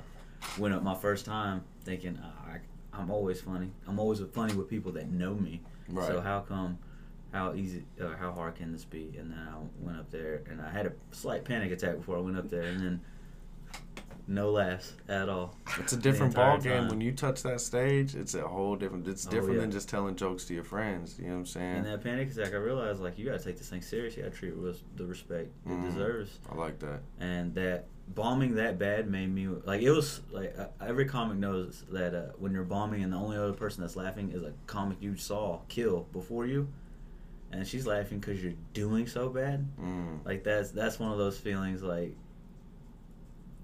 went 0.58 0.75
up 0.75 0.82
my 0.82 0.94
first 0.94 1.25
time 1.25 1.62
thinking 1.84 2.18
uh, 2.18 2.50
I, 2.52 2.58
I'm 2.92 3.11
always 3.11 3.40
funny. 3.40 3.70
I'm 3.88 3.99
always 3.99 4.20
funny 4.32 4.54
with 4.54 4.68
people 4.68 4.92
that 4.92 5.11
know 5.11 5.34
me. 5.34 5.61
Right. 5.88 6.06
So 6.06 6.20
how 6.20 6.40
come, 6.40 6.78
how 7.32 7.54
easy, 7.54 7.84
uh, 8.00 8.16
how 8.16 8.32
hard 8.32 8.56
can 8.56 8.72
this 8.72 8.84
be? 8.84 9.14
And 9.18 9.30
then 9.32 9.38
I 9.38 9.56
went 9.84 9.99
up 9.99 10.11
there 10.11 10.42
and 10.50 10.61
I 10.61 10.70
had 10.70 10.87
a 10.87 10.92
slight 11.11 11.44
panic 11.44 11.72
attack 11.72 11.96
before 11.96 12.16
I 12.16 12.20
went 12.20 12.37
up 12.38 12.49
there, 12.50 12.62
and 12.64 12.80
then 12.80 13.00
no 14.28 14.50
laughs 14.52 14.92
at 15.08 15.28
all. 15.28 15.56
It's 15.80 15.92
a 15.92 15.96
different 15.96 16.34
ball 16.34 16.56
game 16.58 16.82
time. 16.82 16.88
when 16.88 17.00
you 17.00 17.11
touch 17.12 17.42
that 17.42 17.61
stage. 17.61 18.14
It's 18.14 18.34
a 18.34 18.46
whole 18.46 18.76
different. 18.76 19.08
It's 19.08 19.26
Oh, 19.26 19.30
different 19.30 19.54
yeah. 19.56 19.61
than 19.62 19.70
just 19.72 19.88
telling 19.88 20.14
jokes 20.14 20.44
to 20.44 20.54
your 20.54 20.62
friends. 20.64 21.18
You 21.18 21.26
know 21.26 21.32
what 21.32 21.38
I'm 21.40 21.46
saying? 21.46 21.76
And 21.78 21.87
that 21.87 22.04
panic 22.04 22.30
attack, 22.30 22.52
I 22.52 22.56
realized 22.56 23.00
like 23.00 23.18
you 23.18 23.25
gotta 23.25 23.42
take 23.42 23.58
this 23.58 23.68
thing 23.68 23.82
serious. 23.82 24.16
You 24.16 24.22
gotta 24.22 24.34
treat 24.34 24.50
it 24.50 24.58
with 24.58 24.80
the 24.96 25.04
respect 25.06 25.49
it 25.66 25.68
Mhm. 25.70 25.90
deserves. 25.90 26.38
I 26.50 26.54
like 26.54 26.78
that. 26.80 27.00
and 27.18 27.52
that 27.56 27.87
bombing 28.09 28.56
that 28.56 28.78
bad 28.78 29.09
made 29.09 29.32
me 29.32 29.47
like 29.64 29.80
it 29.80 29.90
was 29.90 30.21
like 30.30 30.54
uh, 30.59 30.66
every 30.85 31.04
comic 31.06 31.38
knows 31.38 31.85
that 31.92 32.14
uh, 32.14 32.32
when 32.38 32.52
you're 32.52 32.64
bombing 32.64 33.02
and 33.02 33.12
the 33.12 33.16
only 33.16 33.37
other 33.37 33.52
person 33.52 33.80
that's 33.80 33.97
laughing 33.97 34.30
is 34.32 34.42
a 34.42 34.52
comic 34.66 34.99
you 35.00 35.16
saw 35.16 35.59
kill 35.68 36.06
before 36.12 36.44
you 36.47 36.68
and 37.52 37.66
she's 37.66 37.87
laughing 37.87 38.18
because 38.18 38.42
you're 38.42 38.52
doing 38.75 39.06
so 39.06 39.28
bad 39.30 39.66
Mm. 39.80 40.25
like 40.26 40.44
that's 40.44 40.73
that's 40.73 40.99
one 40.99 41.11
of 41.12 41.18
those 41.18 41.38
feelings 41.38 41.82
like 41.82 42.14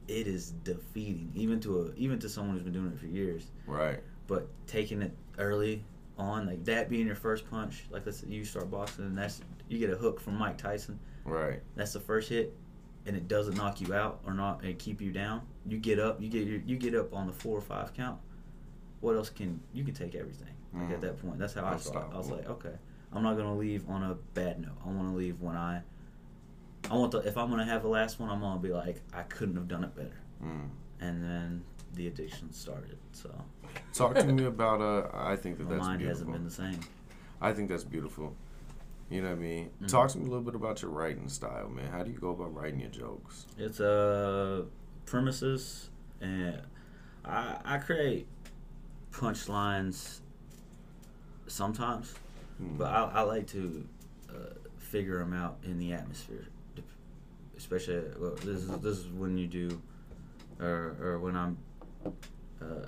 it 0.06 0.26
is 0.26 0.52
defeating 0.64 1.30
even 1.34 1.60
to 1.60 1.82
a 1.82 1.94
even 1.96 2.18
to 2.18 2.28
someone 2.28 2.54
who's 2.54 2.62
been 2.64 2.72
doing 2.72 2.92
it 2.92 2.98
for 2.98 3.06
years 3.06 3.50
Right. 3.66 4.00
but 4.26 4.48
taking 4.66 5.02
it 5.02 5.12
early 5.36 5.84
on 6.16 6.46
like 6.46 6.64
that 6.64 6.88
being 6.88 7.06
your 7.06 7.16
first 7.16 7.48
punch 7.50 7.84
like 7.90 8.06
let's 8.06 8.22
you 8.24 8.44
start 8.44 8.70
boxing 8.70 9.04
and 9.04 9.18
that's 9.18 9.40
you 9.68 9.78
get 9.78 9.90
a 9.90 9.96
hook 9.96 10.20
from 10.20 10.36
mike 10.38 10.56
tyson 10.56 10.98
Right. 11.24 11.60
that's 11.76 11.92
the 11.92 12.00
first 12.00 12.30
hit 12.30 12.54
and 13.06 13.16
it 13.16 13.26
doesn't 13.28 13.56
knock 13.56 13.80
you 13.80 13.94
out 13.94 14.20
or 14.26 14.34
not 14.34 14.62
and 14.62 14.78
keep 14.78 15.00
you 15.00 15.10
down 15.12 15.40
you 15.66 15.78
get 15.78 15.98
up 15.98 16.20
you 16.20 16.28
get 16.28 16.46
your, 16.46 16.60
you 16.66 16.76
get 16.76 16.94
up 16.94 17.12
on 17.14 17.26
the 17.26 17.32
four 17.32 17.56
or 17.56 17.60
five 17.62 17.92
count 17.94 18.18
what 19.00 19.14
else 19.16 19.30
can 19.30 19.60
you 19.72 19.84
can 19.84 19.94
take 19.94 20.14
everything 20.14 20.54
like 20.74 20.88
Mhm. 20.88 20.92
at 20.92 21.00
that 21.00 21.20
point 21.22 21.38
that's 21.38 21.54
how 21.54 21.64
i 21.64 21.76
thought. 21.76 22.12
i 22.12 22.16
was 22.18 22.30
like 22.30 22.48
okay 22.48 22.74
i'm 23.12 23.22
not 23.22 23.34
going 23.36 23.46
to 23.46 23.54
leave 23.54 23.88
on 23.88 24.02
a 24.02 24.14
bad 24.34 24.60
note 24.60 24.76
i 24.84 24.88
want 24.88 25.08
to 25.08 25.14
leave 25.14 25.40
when 25.40 25.56
i 25.56 25.80
i 26.90 26.94
want 26.94 27.10
to 27.12 27.18
if 27.18 27.38
i'm 27.38 27.48
going 27.48 27.58
to 27.58 27.64
have 27.72 27.82
the 27.82 27.88
last 27.88 28.20
one 28.20 28.28
i'm 28.28 28.40
going 28.40 28.56
to 28.60 28.62
be 28.62 28.72
like 28.72 29.00
i 29.14 29.22
couldn't 29.22 29.54
have 29.56 29.68
done 29.68 29.84
it 29.84 29.94
better 29.96 30.18
Mm. 30.44 30.68
and 31.00 31.22
then 31.24 31.64
the 31.94 32.06
addiction 32.06 32.52
started 32.52 32.96
so 33.12 33.30
Talk 33.92 34.14
to 34.14 34.24
me 34.24 34.44
about. 34.44 34.80
Uh, 34.80 35.08
I 35.12 35.34
think 35.36 35.58
that 35.58 35.64
my 35.64 35.70
that's 35.74 35.86
mind 35.86 35.98
beautiful. 35.98 36.32
hasn't 36.32 36.32
been 36.32 36.44
the 36.44 36.50
same 36.76 36.80
I 37.40 37.52
think 37.52 37.68
that's 37.68 37.84
beautiful. 37.84 38.34
You 39.10 39.22
know 39.22 39.28
what 39.30 39.38
I 39.38 39.40
mean? 39.40 39.70
Mhm. 39.82 39.88
Talk 39.88 40.10
to 40.10 40.18
me 40.18 40.24
a 40.24 40.28
little 40.28 40.44
bit 40.44 40.54
about 40.54 40.82
your 40.82 40.90
writing 40.90 41.28
style, 41.28 41.68
man. 41.70 41.90
How 41.90 42.02
do 42.02 42.10
you 42.10 42.18
go 42.18 42.30
about 42.30 42.54
writing 42.54 42.80
your 42.80 42.90
jokes? 42.90 43.46
It's 43.56 43.80
uh 43.80 44.64
premises, 45.06 45.88
and 46.20 46.60
I 47.24 47.58
I 47.64 47.78
create 47.78 48.26
punchlines 49.12 50.20
sometimes, 51.46 52.14
Hmm. 52.58 52.76
but 52.76 52.88
I, 52.88 53.04
I 53.04 53.20
like 53.22 53.46
to 53.48 53.86
uh, 54.28 54.54
figure 54.78 55.18
them 55.18 55.32
out 55.32 55.58
in 55.64 55.78
the 55.78 55.92
atmosphere, 55.92 56.46
especially 57.56 58.02
well, 58.18 58.34
this 58.36 58.46
is 58.64 58.68
this 58.80 58.98
is 58.98 59.06
when 59.08 59.38
you 59.38 59.46
do, 59.46 59.80
or 60.60 60.96
or 61.00 61.18
when 61.18 61.34
I'm 61.36 61.56
uh, 62.60 62.86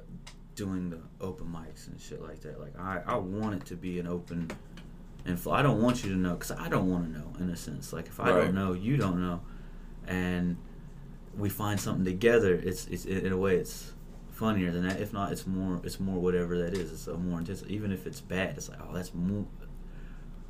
doing 0.55 0.91
the 0.91 0.99
open 1.21 1.47
mics 1.47 1.87
and 1.89 1.99
shit 2.01 2.21
like 2.21 2.41
that. 2.41 2.61
Like 2.61 2.79
I 2.79 3.03
I 3.07 3.17
want 3.17 3.55
it 3.55 3.65
to 3.67 3.77
be 3.77 3.99
an 3.99 4.07
open. 4.07 4.51
And 5.25 5.39
I 5.51 5.63
don't 5.63 5.83
want 5.83 6.03
you 6.05 6.11
to 6.11 6.17
know 6.17 6.35
because 6.35 6.51
I 6.53 6.69
don't 6.69 6.91
want 6.91 7.13
to 7.13 7.19
know 7.19 7.33
in 7.39 7.51
a 7.51 7.57
sense. 7.57 7.93
Like 7.93 8.07
if 8.07 8.19
I 8.21 8.31
Right. 8.31 8.45
don't 8.45 8.55
know, 8.55 8.73
you 8.73 8.97
don't 8.97 9.21
know, 9.21 9.41
and 10.07 10.57
we 11.37 11.49
find 11.49 11.79
something 11.81 12.05
together. 12.05 12.55
It's 12.55 12.87
it's 12.87 13.05
in 13.05 13.33
a 13.33 13.37
way 13.37 13.57
it's 13.57 13.93
funnier 14.31 14.71
than 14.73 14.87
that. 14.89 15.01
If 15.01 15.13
not, 15.13 15.33
it's 15.33 15.47
more 15.47 15.81
it's 15.85 16.01
more 16.01 16.19
whatever 16.19 16.59
that 16.59 16.75
is. 16.75 16.93
It's 16.93 17.07
a 17.07 17.17
more 17.17 17.39
intense. 17.39 17.63
Even 17.69 17.93
if 17.93 18.07
it's 18.07 18.21
bad, 18.21 18.57
it's 18.57 18.69
like 18.69 18.79
oh 18.83 18.93
that's 18.95 19.15
more 19.15 19.45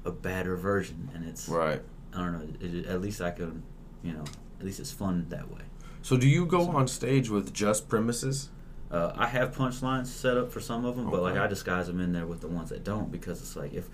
a 0.04 0.10
badder 0.10 0.56
version, 0.56 1.10
and 1.14 1.24
it's 1.26 1.48
Right. 1.48 1.82
I 2.14 2.18
don't 2.18 2.32
know. 2.32 2.48
It, 2.60 2.86
at 2.86 3.00
least 3.00 3.20
I 3.20 3.30
can, 3.30 3.62
you 4.02 4.12
know, 4.12 4.24
at 4.58 4.64
least 4.66 4.80
it's 4.80 4.90
fun 4.92 5.26
that 5.28 5.50
way. 5.50 5.62
So 6.02 6.16
do 6.16 6.26
you 6.28 6.46
go 6.46 6.68
on 6.70 6.88
stage 6.88 7.28
with 7.28 7.52
just 7.52 7.88
premises? 7.88 8.48
Uh, 8.90 9.12
I 9.14 9.26
have 9.28 9.54
punchlines 9.54 10.06
set 10.06 10.36
up 10.36 10.50
for 10.50 10.60
some 10.60 10.84
of 10.84 10.96
them, 10.96 11.10
but 11.10 11.22
like 11.22 11.36
I 11.36 11.46
disguise 11.46 11.86
them 11.86 12.00
in 12.00 12.12
there 12.12 12.26
with 12.26 12.40
the 12.40 12.48
ones 12.48 12.70
that 12.70 12.82
don't 12.82 13.12
because 13.12 13.40
it's 13.40 13.54
like 13.54 13.72
if 13.74 13.88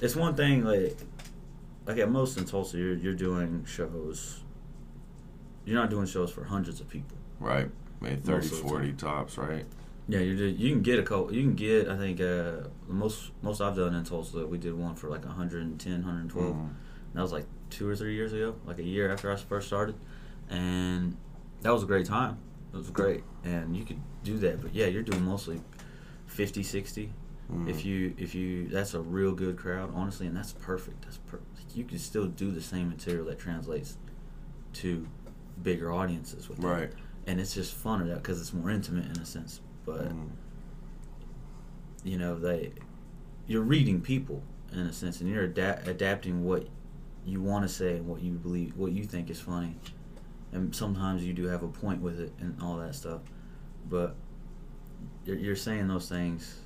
it's 0.00 0.16
one 0.16 0.34
thing 0.34 0.64
like 0.64 0.96
like 1.86 1.98
at 1.98 2.10
most 2.10 2.36
in 2.38 2.44
Tulsa 2.44 2.76
you're 2.76 2.94
you're 2.94 3.14
doing 3.14 3.64
shows. 3.64 4.42
You're 5.64 5.78
not 5.80 5.90
doing 5.90 6.06
shows 6.06 6.30
for 6.30 6.44
hundreds 6.44 6.80
of 6.80 6.88
people. 6.88 7.16
Right. 7.40 7.70
Maybe 8.00 8.20
Most 8.30 8.50
30, 8.50 8.62
40 8.62 8.92
tops, 8.92 9.36
right? 9.38 9.66
Yeah, 10.08 10.20
you 10.20 10.32
you 10.44 10.70
can 10.70 10.82
get 10.82 10.98
a 10.98 11.02
couple. 11.02 11.34
You 11.34 11.42
can 11.42 11.54
get 11.54 11.88
I 11.88 11.96
think 11.96 12.20
uh, 12.20 12.68
the 12.86 12.94
most 12.94 13.32
most 13.42 13.60
I've 13.60 13.76
done 13.76 13.94
in 13.94 14.04
Tulsa. 14.04 14.46
We 14.46 14.56
did 14.58 14.74
one 14.74 14.94
for 14.94 15.08
like 15.08 15.24
110, 15.24 15.92
112. 15.92 16.54
Mhm. 16.54 16.68
That 17.14 17.22
was 17.22 17.32
like 17.32 17.46
two 17.70 17.88
or 17.88 17.96
three 17.96 18.14
years 18.14 18.32
ago, 18.32 18.54
like 18.66 18.78
a 18.78 18.82
year 18.82 19.10
after 19.12 19.30
I 19.30 19.36
first 19.36 19.66
started, 19.66 19.96
and 20.48 21.16
that 21.62 21.70
was 21.72 21.82
a 21.82 21.86
great 21.86 22.06
time. 22.06 22.38
It 22.72 22.76
was 22.76 22.90
great, 22.90 23.24
and 23.44 23.76
you 23.76 23.84
could 23.84 24.00
do 24.24 24.38
that. 24.38 24.62
But 24.62 24.74
yeah, 24.74 24.86
you're 24.86 25.02
doing 25.02 25.24
mostly 25.24 25.60
50, 26.26 26.62
60. 26.62 27.12
Mhm. 27.52 27.68
If 27.68 27.84
you 27.84 28.14
if 28.18 28.34
you 28.34 28.68
that's 28.68 28.92
a 28.94 29.00
real 29.00 29.32
good 29.32 29.56
crowd, 29.56 29.90
honestly, 29.94 30.26
and 30.26 30.36
that's 30.36 30.52
perfect. 30.52 31.02
That's 31.02 31.16
perfect. 31.18 31.46
You 31.74 31.84
can 31.84 31.98
still 31.98 32.26
do 32.26 32.50
the 32.50 32.60
same 32.60 32.88
material 32.90 33.24
that 33.26 33.38
translates 33.38 33.96
to 34.74 35.06
bigger 35.62 35.92
audiences 35.92 36.48
with. 36.48 36.58
Right. 36.60 36.92
and 37.26 37.38
it's 37.40 37.52
just 37.52 37.76
funner 37.84 38.06
that 38.06 38.16
because 38.22 38.40
it's 38.40 38.54
more 38.54 38.70
intimate 38.70 39.04
in 39.14 39.20
a 39.22 39.26
sense. 39.26 39.60
But 39.84 40.08
Mhm. 40.08 40.28
you 42.04 42.16
know 42.18 42.38
they 42.38 42.72
you're 43.46 43.62
reading 43.62 44.00
people 44.00 44.42
in 44.72 44.80
a 44.80 44.92
sense 44.92 45.20
and 45.20 45.28
you're 45.28 45.44
ada- 45.44 45.82
adapting 45.86 46.44
what 46.44 46.66
you 47.26 47.40
want 47.42 47.64
to 47.64 47.68
say 47.68 47.96
and 47.96 48.06
what 48.06 48.22
you 48.22 48.32
believe 48.32 48.76
what 48.76 48.92
you 48.92 49.04
think 49.04 49.28
is 49.30 49.40
funny 49.40 49.76
and 50.52 50.74
sometimes 50.74 51.22
you 51.24 51.32
do 51.34 51.44
have 51.44 51.62
a 51.62 51.68
point 51.68 52.00
with 52.00 52.18
it 52.20 52.32
and 52.40 52.56
all 52.62 52.76
that 52.78 52.94
stuff 52.94 53.20
but 53.90 54.14
you're, 55.26 55.36
you're 55.36 55.56
saying 55.56 55.88
those 55.88 56.08
things 56.08 56.60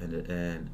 and 0.00 0.12
and 0.30 0.70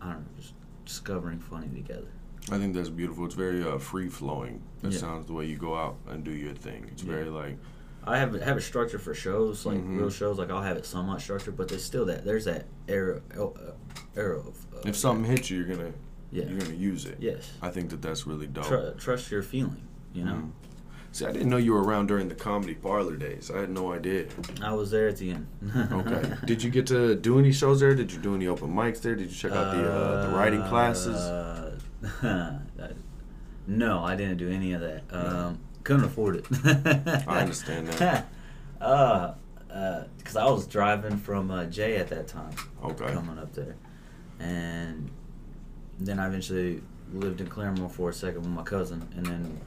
i 0.00 0.06
don't 0.12 0.20
know 0.20 0.26
just 0.40 0.54
discovering 0.84 1.38
funny 1.38 1.68
together 1.68 2.08
I 2.50 2.56
think 2.56 2.74
that's 2.74 2.88
beautiful. 2.88 3.26
It's 3.26 3.34
very 3.34 3.62
uh, 3.62 3.76
free 3.76 4.08
flowing. 4.08 4.62
That 4.80 4.92
Yeah. 4.92 4.98
sounds 4.98 5.26
the 5.26 5.34
way 5.34 5.44
you 5.44 5.58
go 5.58 5.76
out 5.76 5.96
and 6.08 6.24
do 6.24 6.30
your 6.32 6.54
thing. 6.54 6.88
It's 6.90 7.02
Yeah. 7.02 7.12
very 7.12 7.28
like 7.28 7.58
I 8.02 8.16
have 8.16 8.32
have 8.40 8.56
a 8.56 8.60
structure 8.62 8.98
for 8.98 9.12
shows, 9.12 9.66
like 9.66 9.76
Mhm. 9.76 9.98
real 9.98 10.08
shows. 10.10 10.38
Like 10.38 10.50
I'll 10.50 10.62
have 10.62 10.78
it 10.78 10.86
somewhat 10.86 11.20
structured, 11.20 11.54
but 11.54 11.68
there's 11.68 11.84
still 11.84 12.06
that. 12.06 12.24
There's 12.24 12.46
that 12.46 12.64
era, 12.88 13.20
uh, 13.38 13.50
era 14.16 14.38
of. 14.38 14.66
Uh, 14.74 14.80
if 14.88 14.96
something 14.96 15.30
hits 15.30 15.50
you, 15.50 15.58
you're 15.58 15.76
gonna 15.76 15.92
Yeah. 16.32 16.46
you're 16.48 16.58
gonna 16.58 16.74
use 16.74 17.04
it. 17.04 17.18
Yes. 17.20 17.52
I 17.60 17.68
think 17.70 17.90
that 17.90 18.00
that's 18.00 18.26
really 18.26 18.46
dope. 18.46 18.64
Tr- 18.64 18.98
trust 18.98 19.30
your 19.30 19.42
feeling. 19.42 19.82
You 20.14 20.24
know. 20.24 20.32
Mhm. 20.32 20.50
See, 21.12 21.26
I 21.26 21.32
didn't 21.32 21.48
know 21.50 21.56
you 21.56 21.72
were 21.72 21.82
around 21.82 22.06
during 22.06 22.28
the 22.28 22.34
comedy 22.36 22.74
parlor 22.74 23.16
days. 23.16 23.50
I 23.50 23.58
had 23.60 23.70
no 23.70 23.92
idea. 23.92 24.26
I 24.62 24.72
was 24.72 24.90
there 24.92 25.08
at 25.08 25.16
the 25.16 25.30
end. 25.30 25.46
Okay. 25.92 26.34
Did 26.46 26.62
you 26.62 26.70
get 26.70 26.86
to 26.88 27.16
do 27.16 27.38
any 27.38 27.52
shows 27.52 27.80
there? 27.80 27.94
Did 27.94 28.12
you 28.12 28.18
do 28.20 28.34
any 28.34 28.46
open 28.46 28.72
mics 28.72 29.00
there? 29.02 29.16
Did 29.16 29.28
you 29.30 29.34
check 29.36 29.52
out 29.52 29.74
the 29.74 29.90
uh, 29.90 30.26
the 30.28 30.36
writing 30.36 30.62
classes? 30.68 31.16
Uh, 31.16 31.78
no, 33.66 34.04
I 34.04 34.14
didn't 34.16 34.36
do 34.38 34.48
any 34.50 34.72
of 34.72 34.80
that. 34.82 35.02
Um, 35.10 35.58
couldn't 35.82 36.04
afford 36.04 36.36
it. 36.36 36.46
I 37.28 37.40
understand 37.40 37.88
that. 37.88 38.26
uh, 38.80 39.34
because 40.16 40.36
I 40.36 40.44
was 40.44 40.66
driving 40.66 41.16
from 41.16 41.50
uh, 41.50 41.64
Jay 41.66 41.96
at 41.96 42.08
that 42.08 42.28
time. 42.28 42.52
Okay. 42.84 43.12
Coming 43.12 43.38
up 43.38 43.52
there, 43.52 43.74
and 44.38 45.10
then 45.98 46.18
I 46.20 46.26
eventually 46.28 46.82
lived 47.12 47.40
in 47.40 47.48
Claremore 47.48 47.90
for 47.90 48.10
a 48.10 48.12
second 48.12 48.42
with 48.42 48.50
my 48.50 48.62
cousin, 48.62 49.08
and 49.16 49.26
then 49.26 49.60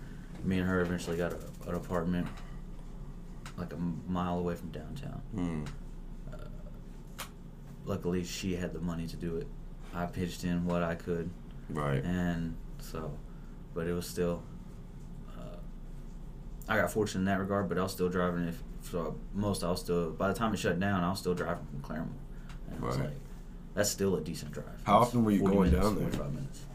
me 0.43 0.60
and 0.60 0.67
her 0.67 0.82
eventually 0.82 1.17
got 1.17 1.34
a, 1.34 1.69
an 1.69 1.75
apartment 1.75 2.27
like 3.58 3.71
a 3.73 3.77
mile 4.12 4.39
away 4.39 4.56
from 4.56 4.69
downtown. 4.69 5.21
Hmm. 5.34 5.63
Luckily, 7.86 8.23
she 8.23 8.56
had 8.56 8.71
the 8.73 8.79
money 8.79 9.08
to 9.08 9.15
do 9.17 9.36
it. 9.38 9.47
I 9.93 10.06
pitched 10.06 10.43
in 10.45 10.65
what 10.65 10.82
I 10.84 10.95
could, 10.95 11.29
Right. 11.69 12.03
and 12.03 12.56
so, 12.79 13.12
but 13.73 13.88
it 13.88 13.93
was 13.93 14.08
still. 14.08 14.41
Uh, 15.38 15.58
I 16.69 16.77
got 16.77 16.91
fortunate 16.91 17.19
in 17.21 17.25
that 17.25 17.39
regard, 17.39 17.67
but 17.67 17.77
I 17.77 17.84
was 17.84 17.91
still 17.91 18.08
driving. 18.10 18.47
If 18.47 18.63
for 18.82 19.13
most, 19.34 19.63
I 19.63 19.69
was 19.69 19.82
still. 19.82 20.12
By 20.12 20.29
the 20.29 20.34
time 20.34 20.53
it 20.53 20.58
shut 20.58 20.79
down, 20.79 21.03
I 21.03 21.10
was 21.10 21.19
still 21.19 21.34
driving 21.36 21.65
from 21.65 21.82
Claremore, 21.82 22.08
and 22.71 22.82
I 22.84 22.86
was 22.88 22.97
Right. 22.97 23.10
like, 23.10 23.17
That's 23.75 23.89
still 23.89 24.15
a 24.15 24.21
decent 24.21 24.51
drive. 24.53 24.82
How 24.86 24.99
often 24.99 25.25
were 25.25 25.32
you 25.32 25.39
going 25.41 25.71
minutes, 25.71 25.84
down 25.84 25.95
there? 25.95 26.03
45 26.10 26.34
minutes. 26.34 26.65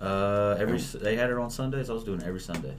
Uh, 0.00 0.56
every 0.58 0.78
s- 0.78 0.92
they 0.92 1.16
had 1.16 1.30
it 1.30 1.36
on 1.36 1.50
Sundays. 1.50 1.90
I 1.90 1.92
was 1.92 2.04
doing 2.04 2.20
it 2.20 2.26
every 2.26 2.40
Sunday. 2.40 2.74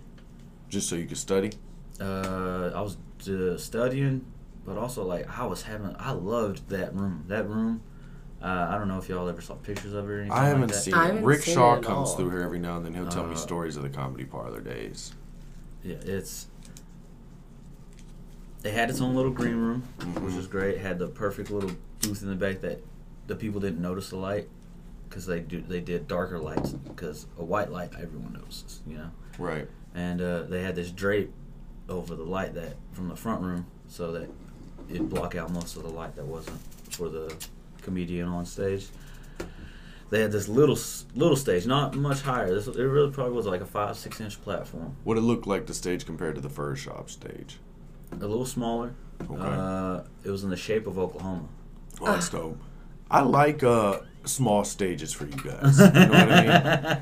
Just 0.70 0.90
so 0.90 0.96
you 0.96 1.06
could 1.06 1.18
study. 1.18 1.52
Uh, 2.00 2.72
I 2.74 2.82
was 2.82 2.98
uh, 3.30 3.58
studying, 3.58 4.26
but 4.66 4.78
also 4.78 5.04
like 5.04 5.28
I 5.40 5.46
was 5.46 5.62
having. 5.64 5.96
I 6.00 6.12
loved 6.12 6.70
that 6.70 6.96
room. 6.96 7.26
That 7.28 7.48
room. 7.48 7.82
Uh, 8.42 8.70
I 8.72 8.78
don't 8.80 8.88
know 8.88 8.98
if 8.98 9.08
y'all 9.08 9.30
ever 9.30 9.40
saw 9.42 9.54
pictures 9.54 9.94
of 9.94 10.10
it 10.10 10.12
or 10.12 10.20
anything. 10.22 10.32
I 10.32 10.46
haven't 10.48 10.62
like 10.62 10.72
that. 10.72 10.76
seen 10.78 10.94
I 10.96 11.04
it. 11.04 11.08
haven't 11.08 11.26
Rick 11.26 11.42
seen 11.44 11.54
Shaw 11.54 11.76
it 11.76 11.78
at 11.80 11.84
comes 11.84 12.10
all. 12.10 12.16
through 12.16 12.32
here 12.32 12.42
every 12.42 12.58
now 12.58 12.78
and 12.78 12.86
then. 12.86 12.94
He'll 12.96 13.06
tell 13.08 13.28
me 13.28 13.34
Uh, 13.34 13.38
stories 13.38 13.76
of 13.78 13.84
the 13.84 13.90
comedy 13.90 14.26
parlor 14.26 14.62
days. 14.62 15.14
Yeah, 15.84 15.98
it's. 16.04 16.48
They 18.62 18.72
had 18.72 18.90
its 18.90 19.02
own 19.02 19.16
little 19.16 19.32
green 19.32 19.56
room, 19.58 19.82
which 20.22 20.36
was 20.36 20.48
great. 20.48 20.78
Had 20.80 21.00
the 21.00 21.08
perfect 21.08 21.50
little 21.52 21.72
booth 22.02 22.22
in 22.22 22.30
the 22.30 22.36
back 22.36 22.62
that 22.62 22.84
the 23.28 23.36
people 23.36 23.60
didn't 23.60 23.82
notice 23.82 24.10
the 24.10 24.18
light 24.18 24.48
because 25.12 25.26
they 25.26 25.42
do 25.42 25.62
they 25.62 25.82
did 25.82 26.08
darker 26.08 26.40
lights 26.40 26.72
because 26.72 27.28
a 27.38 27.44
white 27.44 27.70
light 27.70 27.92
everyone 28.02 28.32
notices, 28.32 28.80
you 28.88 28.98
know. 28.98 29.12
Right. 29.38 29.68
And 29.94 30.22
uh, 30.22 30.44
they 30.44 30.64
had 30.64 30.76
this 30.76 30.90
drape 30.90 31.34
over 31.90 32.16
the 32.16 32.24
light 32.24 32.54
that 32.54 32.78
from 32.94 33.10
the 33.10 33.16
front 33.16 33.42
room 33.42 33.66
so 33.90 34.14
that 34.14 34.30
it'd 34.90 35.10
block 35.10 35.36
out 35.36 35.52
most 35.52 35.76
of 35.76 35.84
the 35.84 35.90
light 35.90 36.16
that 36.16 36.26
wasn't 36.26 36.58
for 36.90 37.10
the 37.10 37.36
comedian 37.82 38.30
on 38.30 38.46
stage. 38.46 38.88
They 40.10 40.22
had 40.22 40.32
this 40.32 40.48
little 40.48 40.78
little 41.14 41.38
stage, 41.38 41.68
not 41.68 41.94
much 41.94 42.22
higher. 42.22 42.54
This, 42.54 42.68
it 42.68 42.78
really 42.82 43.12
probably 43.12 43.34
was 43.34 43.46
like 43.46 43.62
a 43.62 43.66
five 43.66 43.98
six 43.98 44.22
inch 44.22 44.42
platform. 44.42 44.96
What 45.04 45.18
it 45.18 45.22
looked 45.22 45.46
like 45.46 45.68
the 45.68 45.74
stage 45.74 46.06
compared 46.06 46.36
to 46.36 46.42
the 46.42 46.50
fur 46.50 46.76
shop 46.76 47.10
stage. 47.10 47.60
a 48.14 48.16
little 48.16 48.46
smaller. 48.46 48.94
Okay. 49.22 49.36
Uh, 49.38 50.04
it 50.24 50.32
was 50.32 50.46
in 50.46 50.50
the 50.50 50.58
shape 50.58 50.88
of 50.88 50.98
Oklahoma. 50.98 51.48
Oh, 52.00 52.06
that's 52.06 52.30
dope. 52.30 52.58
I 53.10 53.22
like 53.22 53.62
uh, 53.62 54.00
small 54.24 54.64
stages 54.64 55.12
for 55.12 55.26
you 55.26 55.32
guys. 55.32 55.80
You 55.80 55.86
know 55.86 56.10
what 56.10 56.32
I 56.32 56.42
mean? 56.42 56.50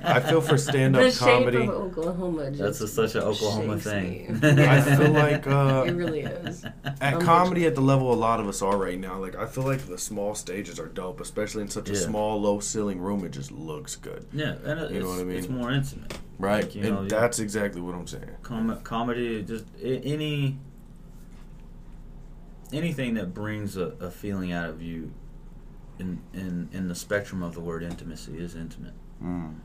I 0.05 0.19
feel 0.21 0.39
for 0.41 0.58
stand 0.58 0.95
The 0.95 1.08
up 1.08 1.12
shape 1.13 1.19
comedy. 1.19 1.58
of 1.63 1.69
Oklahoma. 1.69 2.49
Just 2.51 2.60
That's 2.79 2.82
a, 2.82 2.88
such 2.88 3.15
an 3.15 3.23
Oklahoma 3.23 3.77
thing. 3.77 4.39
me. 4.41 4.49
I 4.65 4.82
feel 4.82 5.12
like 5.25 5.45
uh, 5.45 5.84
it 5.88 5.91
really 5.91 6.21
is. 6.21 6.63
at 6.65 6.97
I'm 7.01 7.21
comedy 7.21 7.65
at 7.65 7.75
the 7.75 7.82
level 7.82 8.13
a 8.13 8.15
lot 8.15 8.39
of 8.39 8.47
us 8.47 8.62
are 8.62 8.77
right 8.77 8.97
now. 8.99 9.17
Like 9.19 9.36
I 9.36 9.45
feel 9.47 9.65
like 9.65 9.79
the 9.86 9.97
small 9.97 10.34
stages 10.36 10.79
are 10.79 10.88
dope, 10.88 11.19
especially 11.19 11.62
in 11.63 11.69
such 11.69 11.89
a 11.89 11.93
Yeah. 11.93 11.99
small, 11.99 12.39
low 12.41 12.60
ceiling 12.62 12.99
room. 12.99 13.25
It 13.25 13.32
just 13.32 13.51
looks 13.51 13.95
good, 13.97 14.25
yeah, 14.32 14.55
and 14.63 14.79
it, 14.79 14.91
You 14.91 14.99
know 15.01 15.05
it's, 15.08 15.15
what 15.17 15.19
I 15.19 15.23
mean? 15.25 15.38
it's 15.38 15.49
more 15.49 15.71
intimate. 15.71 16.17
right? 16.38 16.63
Like, 16.63 16.75
you 16.75 16.84
and 16.84 16.95
know, 16.95 17.01
you- 17.03 17.10
that's 17.10 17.39
exactly 17.39 17.82
what 17.82 17.95
I'm 17.95 18.08
saying. 18.08 18.29
Com- 18.43 18.79
comedy, 18.84 19.43
just 19.43 19.65
any 19.84 20.58
anything 22.71 23.15
that 23.15 23.34
brings 23.34 23.75
a, 23.77 23.93
a 23.99 24.12
feeling 24.12 24.51
out 24.51 24.69
of 24.69 24.82
you 24.82 25.12
in, 25.99 26.21
in 26.33 26.69
in 26.71 26.88
the 26.88 26.95
spectrum 26.95 27.43
of 27.43 27.53
the 27.53 27.59
word 27.59 27.83
intimacy 27.83 28.38
is 28.38 28.55
intimate. 28.55 28.93
Mm. 29.23 29.55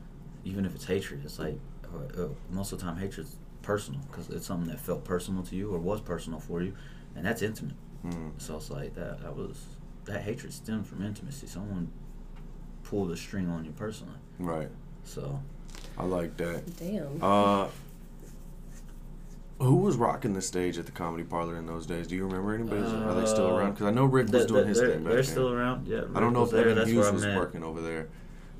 Even 0.44 0.64
if 0.66 0.74
it's 0.74 0.84
hatred, 0.84 1.22
it's 1.24 1.38
like 1.38 1.58
uh, 1.92 2.22
uh, 2.22 2.28
most 2.50 2.72
of 2.72 2.78
the 2.78 2.84
time 2.84 2.96
hatred's 2.96 3.36
personal 3.62 4.00
because 4.10 4.28
it's 4.28 4.46
something 4.46 4.68
that 4.68 4.80
felt 4.80 5.04
personal 5.04 5.42
to 5.44 5.56
you 5.56 5.72
or 5.72 5.78
was 5.78 6.00
personal 6.00 6.38
for 6.38 6.60
you, 6.60 6.74
and 7.16 7.24
that's 7.24 7.42
intimate. 7.42 7.76
Mm. 8.04 8.32
So 8.38 8.56
it's 8.56 8.70
like 8.70 8.94
that. 8.94 9.22
That 9.22 9.34
was 9.34 9.64
that 10.04 10.22
hatred 10.22 10.52
stemmed 10.52 10.86
from 10.86 11.04
intimacy. 11.04 11.46
Someone 11.46 11.90
pulled 12.82 13.10
a 13.10 13.16
string 13.16 13.48
on 13.48 13.64
you 13.64 13.72
personally. 13.72 14.18
Right. 14.38 14.68
So 15.04 15.40
I 15.96 16.04
like 16.04 16.36
that. 16.36 16.76
Damn. 16.76 17.22
Uh, 17.22 17.68
who 19.60 19.76
was 19.76 19.96
rocking 19.96 20.32
the 20.34 20.42
stage 20.42 20.78
at 20.78 20.86
the 20.86 20.92
comedy 20.92 21.24
parlor 21.24 21.56
in 21.56 21.66
those 21.66 21.86
days? 21.86 22.06
Do 22.08 22.16
you 22.16 22.24
remember 22.26 22.54
anybody? 22.54 22.82
Are 22.82 23.14
they 23.14 23.26
still 23.26 23.46
Uh, 23.54 23.56
around? 23.58 23.70
Because 23.72 23.86
I 23.86 23.90
know 23.90 24.04
Rick 24.04 24.24
was 24.28 24.32
th- 24.42 24.48
doing 24.48 24.64
th- 24.64 24.68
his 24.68 24.78
they're, 24.78 24.88
thing 24.90 24.98
back 25.04 25.12
they're 25.12 25.22
then. 25.22 25.24
still 25.32 25.52
around. 25.52 25.86
Yeah, 25.88 26.02
I 26.14 26.20
don't 26.20 26.32
know 26.32 26.42
if 26.44 26.50
there. 26.50 26.62
Evan 26.62 26.74
That's 26.76 26.90
Hughes 26.90 27.10
was 27.12 27.22
met. 27.24 27.36
working 27.36 27.62
over 27.62 27.80
there, 27.80 28.08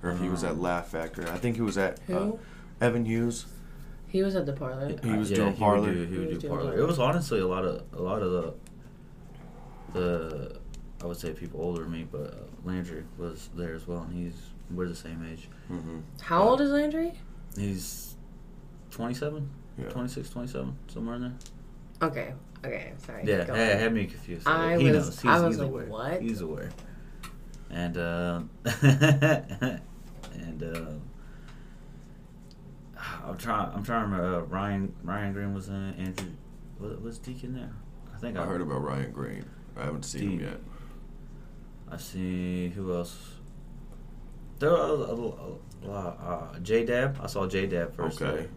or 0.02 0.10
if 0.10 0.20
he 0.20 0.28
was 0.28 0.44
Uh, 0.44 0.48
at 0.48 0.60
Laugh 0.60 0.88
Factory. 0.88 1.26
I 1.26 1.36
think 1.38 1.56
he 1.56 1.62
was 1.62 1.76
at 1.78 1.98
uh, 2.08 2.12
Who? 2.12 2.38
Evan 2.80 3.04
Hughes. 3.06 3.46
he 4.06 4.22
was 4.22 4.36
at 4.36 4.46
the 4.46 4.52
parlor. 4.52 4.96
He 5.02 5.10
was 5.16 5.30
yeah, 5.30 5.36
doing 5.38 5.52
he 5.54 5.58
parlor? 5.58 5.80
Would 5.88 5.94
do, 5.94 6.00
he 6.06 6.12
He 6.12 6.18
would 6.20 6.28
was 6.34 6.38
do 6.38 6.48
parlor. 6.48 6.62
parlor. 6.64 6.78
It 6.80 6.86
was 6.86 6.98
honestly 6.98 7.40
a 7.40 7.46
lot 7.46 7.64
of 7.64 7.82
a 7.92 8.00
lot 8.02 8.22
of 8.22 8.30
the 8.32 8.54
the 9.92 10.58
I 11.02 11.06
would 11.06 11.16
say 11.18 11.32
people 11.32 11.60
older 11.60 11.82
than 11.82 11.92
me, 11.92 12.06
but 12.10 12.20
uh, 12.32 12.36
Landry 12.64 13.04
was 13.18 13.50
there 13.54 13.74
as 13.74 13.86
well, 13.86 14.02
and 14.08 14.14
he's 14.14 14.36
we're 14.70 14.88
the 14.88 14.94
same 14.94 15.24
age. 15.30 15.48
hmm 15.68 16.00
How 16.20 16.42
old 16.48 16.60
is 16.60 16.70
Landry? 16.70 17.12
He's 17.56 18.14
27, 18.90 19.48
Yeah. 19.78 19.88
26, 19.88 20.30
27, 20.30 20.76
somewhere 20.88 21.16
in 21.16 21.22
there. 21.22 21.32
Okay. 22.02 22.32
Okay. 22.64 22.92
Sorry. 22.98 23.22
Yeah, 23.24 23.44
go 23.44 23.54
hey, 23.54 23.72
on. 23.72 23.78
had 23.78 23.92
me 23.94 24.06
confused. 24.06 24.46
I 24.46 24.76
he 24.78 24.90
was- 24.90 25.06
knows. 25.06 25.20
He's, 25.20 25.30
I 25.30 25.40
was 25.40 25.54
he's 25.54 25.58
like, 25.58 25.68
aware. 25.68 25.86
what? 25.86 26.22
He's 26.22 26.40
aware. 26.40 26.70
And 27.70 27.96
uh, 27.98 28.40
and 28.82 30.62
uh, 30.62 30.90
I'm 33.26 33.36
trying. 33.36 33.70
I'm 33.74 33.82
trying 33.82 34.08
to 34.10 34.16
remember. 34.16 34.36
Uh, 34.36 34.40
Ryan 34.42 34.94
Ryan 35.02 35.32
Green 35.32 35.54
was 35.54 35.68
in. 35.68 35.74
it, 35.90 35.98
Andrew 35.98 36.28
was, 36.78 36.98
was 36.98 37.18
Deacon 37.18 37.54
there. 37.54 37.72
I 38.14 38.18
think 38.18 38.36
I 38.36 38.44
heard 38.44 38.60
about 38.60 38.82
Ryan 38.82 39.10
Green. 39.10 39.44
I 39.76 39.84
haven't 39.84 40.04
seen 40.04 40.32
him 40.32 40.40
yet. 40.40 40.60
I 41.90 41.96
see 41.96 42.68
who 42.68 42.94
else. 42.94 43.33
There 44.58 44.70
were 44.70 44.76
a, 44.76 44.80
a, 44.80 45.14
a 45.14 45.86
lot. 45.86 46.18
Uh, 46.54 46.58
J 46.60 46.84
Dab. 46.84 47.18
I 47.22 47.26
saw 47.26 47.46
J 47.46 47.66
Dab 47.66 47.94
first. 47.94 48.20
Okay. 48.22 48.48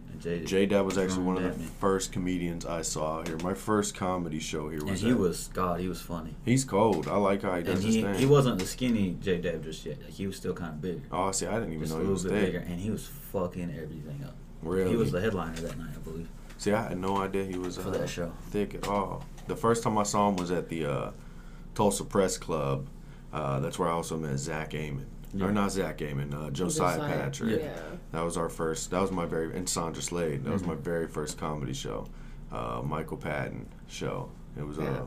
J 0.44 0.66
Dab 0.66 0.84
was 0.84 0.98
actually 0.98 1.22
one 1.22 1.36
of 1.36 1.44
the 1.44 1.64
first 1.74 2.10
comedians 2.10 2.66
I 2.66 2.82
saw 2.82 3.22
here. 3.22 3.36
My 3.44 3.54
first 3.54 3.94
comedy 3.94 4.40
show 4.40 4.68
here 4.68 4.80
And 4.80 4.90
was. 4.90 5.00
he 5.00 5.10
at- 5.10 5.18
was 5.18 5.48
God. 5.54 5.78
He 5.80 5.86
was 5.88 6.00
funny. 6.00 6.34
He's 6.44 6.64
cold. 6.64 7.06
I 7.06 7.16
like 7.16 7.42
how 7.42 7.54
he 7.56 7.62
does 7.62 7.76
And 7.76 7.84
his 7.84 7.94
he, 7.94 8.02
thing. 8.02 8.14
he 8.16 8.26
wasn't 8.26 8.58
the 8.58 8.66
skinny 8.66 9.16
J 9.20 9.38
Dab 9.38 9.62
just 9.62 9.86
yet. 9.86 10.00
Like, 10.02 10.10
he 10.10 10.26
was 10.26 10.36
still 10.36 10.54
kind 10.54 10.72
of 10.72 10.80
big. 10.80 11.02
Oh, 11.12 11.30
see, 11.30 11.46
I 11.46 11.54
didn't 11.54 11.74
even 11.74 11.80
Just 11.82 11.92
a 11.92 11.96
know 11.98 12.00
he 12.02 12.08
little 12.08 12.12
was 12.14 12.24
bit 12.24 12.32
bigger, 12.46 12.58
and 12.58 12.80
he 12.80 12.90
was 12.90 13.06
fucking 13.06 13.70
everything 13.80 14.24
up. 14.24 14.34
Really? 14.62 14.90
He 14.90 14.96
was 14.96 15.12
the 15.12 15.20
headliner 15.20 15.54
that 15.60 15.78
night, 15.78 15.90
I 15.94 15.98
believe. 16.00 16.28
See, 16.56 16.72
I 16.72 16.88
had 16.88 16.98
no 16.98 17.18
idea 17.18 17.44
he 17.44 17.56
was 17.56 17.76
For 17.76 17.88
uh, 17.88 17.92
that 17.92 18.08
show. 18.08 18.32
thick 18.50 18.74
at 18.74 18.88
all. 18.88 19.24
The 19.46 19.54
first 19.54 19.84
time 19.84 19.96
I 19.98 20.02
saw 20.02 20.28
him 20.28 20.34
was 20.36 20.50
at 20.50 20.68
the 20.68 20.84
uh, 20.86 21.10
Tulsa 21.76 22.02
Press 22.04 22.36
Club. 22.36 22.88
Uh, 23.32 23.60
that's 23.60 23.78
where 23.78 23.88
I 23.88 23.92
also 23.92 24.16
met 24.16 24.36
Zach 24.38 24.74
Amon. 24.74 25.06
Yeah. 25.34 25.44
Or 25.46 25.52
not 25.52 25.72
Zach 25.72 26.00
Amon, 26.02 26.32
uh, 26.32 26.50
Josiah, 26.50 26.96
Josiah. 26.96 27.12
Patrick. 27.12 27.60
Yeah. 27.62 27.78
That 28.12 28.22
was 28.22 28.36
our 28.36 28.48
first. 28.48 28.90
That 28.90 29.00
was 29.02 29.10
my 29.10 29.26
very 29.26 29.54
and 29.56 29.68
Sandra 29.68 30.02
Slade. 30.02 30.44
That 30.44 30.52
was 30.52 30.62
Mm-hmm. 30.62 30.70
my 30.70 30.76
very 30.76 31.06
first 31.06 31.36
comedy 31.38 31.74
show. 31.74 32.06
Uh, 32.50 32.80
Michael 32.84 33.18
Patton 33.18 33.68
show. 33.88 34.30
It 34.58 34.66
was 34.66 34.78
Yeah. 34.78 34.84
uh, 34.84 35.04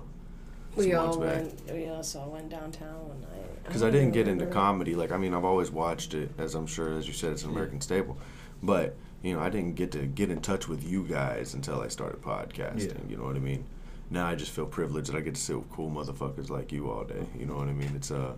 We 0.75 0.93
all 0.93 1.17
months 1.17 1.17
back. 1.17 1.35
went. 1.67 1.73
We 1.73 1.89
also 1.89 2.27
went 2.27 2.49
downtown 2.49 3.07
one 3.07 3.21
night. 3.21 3.63
because 3.63 3.81
I 3.83 3.89
didn't 3.89 4.11
get 4.11 4.27
into 4.27 4.45
comedy. 4.45 4.95
Like 4.95 5.11
I 5.11 5.17
mean, 5.17 5.33
I've 5.33 5.43
always 5.45 5.71
watched 5.71 6.13
it, 6.13 6.29
as 6.37 6.53
I'm 6.55 6.67
sure, 6.67 6.93
as 6.97 7.07
you 7.07 7.13
said, 7.13 7.31
it's 7.31 7.43
an 7.43 7.49
American 7.49 7.81
staple. 7.81 8.17
But 8.61 8.95
you 9.23 9.33
know, 9.33 9.39
I 9.39 9.49
didn't 9.49 9.73
get 9.75 9.91
to 9.93 10.05
get 10.05 10.29
in 10.29 10.39
touch 10.41 10.67
with 10.67 10.83
you 10.83 11.03
guys 11.03 11.53
until 11.55 11.81
I 11.81 11.87
started 11.87 12.21
podcasting. 12.21 12.95
Yeah. 13.05 13.09
You 13.09 13.17
know 13.17 13.23
what 13.23 13.35
I 13.35 13.39
mean? 13.39 13.65
Now 14.11 14.27
I 14.27 14.35
just 14.35 14.51
feel 14.51 14.65
privileged 14.65 15.11
that 15.11 15.17
I 15.17 15.21
get 15.21 15.35
to 15.35 15.41
sit 15.41 15.57
with 15.57 15.69
cool 15.69 15.89
motherfuckers 15.89 16.49
like 16.49 16.71
you 16.71 16.91
all 16.91 17.05
day. 17.05 17.25
You 17.39 17.45
know 17.45 17.55
what 17.55 17.69
I 17.69 17.73
mean? 17.73 17.93
It's 17.95 18.11
uh, 18.11 18.33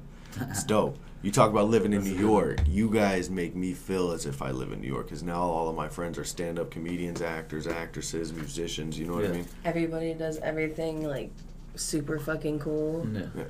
it's 0.50 0.64
dope. 0.64 0.98
You 1.24 1.32
talk 1.32 1.50
about 1.50 1.68
living 1.68 1.94
in 1.94 2.04
New 2.04 2.16
York. 2.16 2.60
You 2.68 2.90
guys 2.90 3.30
make 3.30 3.56
me 3.56 3.74
feel 3.74 4.12
as 4.12 4.26
if 4.26 4.42
I 4.42 4.52
live 4.52 4.72
in 4.72 4.82
New 4.82 4.88
York 4.88 5.08
because 5.08 5.24
now 5.24 5.42
all 5.42 5.68
of 5.70 5.76
my 5.76 5.90
friends 5.90 6.18
are 6.20 6.24
stand-up 6.24 6.70
comedians, 6.70 7.22
actors, 7.22 7.66
actresses, 7.66 8.32
musicians. 8.32 9.00
You 9.00 9.08
know 9.08 9.16
what 9.16 9.26
I 9.26 9.30
mean? 9.30 9.48
Everybody 9.66 10.14
does 10.14 10.38
everything 10.40 11.08
like 11.08 11.32
super 11.76 12.20
fucking 12.20 12.60
cool. 12.60 13.08
Yeah. 13.12 13.22
Yeah. 13.36 13.44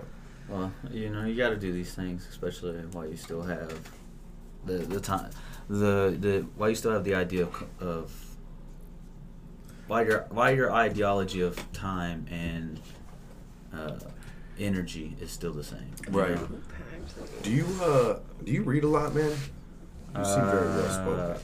Well, 0.47 0.71
you 0.91 1.09
know, 1.09 1.25
you 1.25 1.35
got 1.35 1.49
to 1.49 1.57
do 1.57 1.73
these 1.73 1.93
things, 1.93 2.27
especially 2.29 2.77
while 2.91 3.07
you 3.07 3.17
still 3.17 3.41
have 3.41 3.77
the 4.65 4.73
the 4.73 4.99
time, 4.99 5.31
the 5.69 6.15
the 6.19 6.45
while 6.55 6.69
you 6.69 6.75
still 6.75 6.91
have 6.91 7.03
the 7.03 7.15
idea 7.15 7.43
of, 7.43 7.65
of 7.79 8.22
why 9.87 10.03
your 10.03 10.25
why 10.29 10.51
your 10.51 10.71
ideology 10.71 11.41
of 11.41 11.57
time 11.73 12.25
and 12.31 12.79
uh, 13.73 13.99
energy 14.59 15.15
is 15.19 15.31
still 15.31 15.53
the 15.53 15.63
same. 15.63 15.91
you 16.11 16.17
Right. 16.19 16.31
know? 16.35 16.47
Do 17.41 17.51
you 17.51 17.65
uh, 17.81 18.19
do 18.43 18.51
you 18.51 18.63
read 18.63 18.83
a 18.83 18.87
lot, 18.87 19.13
man? 19.15 19.35
You 20.17 20.23
seem 20.25 20.45
very 20.45 20.67
well 20.69 20.89
spoken. 20.89 21.19
Uh, 21.19 21.39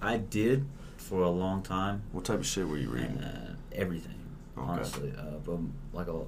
I 0.00 0.16
did 0.18 0.66
for 0.96 1.22
a 1.22 1.28
long 1.30 1.62
time. 1.62 2.02
What 2.12 2.24
type 2.24 2.38
of 2.40 2.46
shit 2.46 2.66
were 2.66 2.78
you 2.78 2.88
reading? 2.90 3.18
Uh, 3.18 3.54
everything, 3.72 4.18
Okay. 4.56 4.70
honestly. 4.70 5.12
Uh, 5.16 5.38
but 5.44 5.58
like 5.92 6.08
a, 6.08 6.22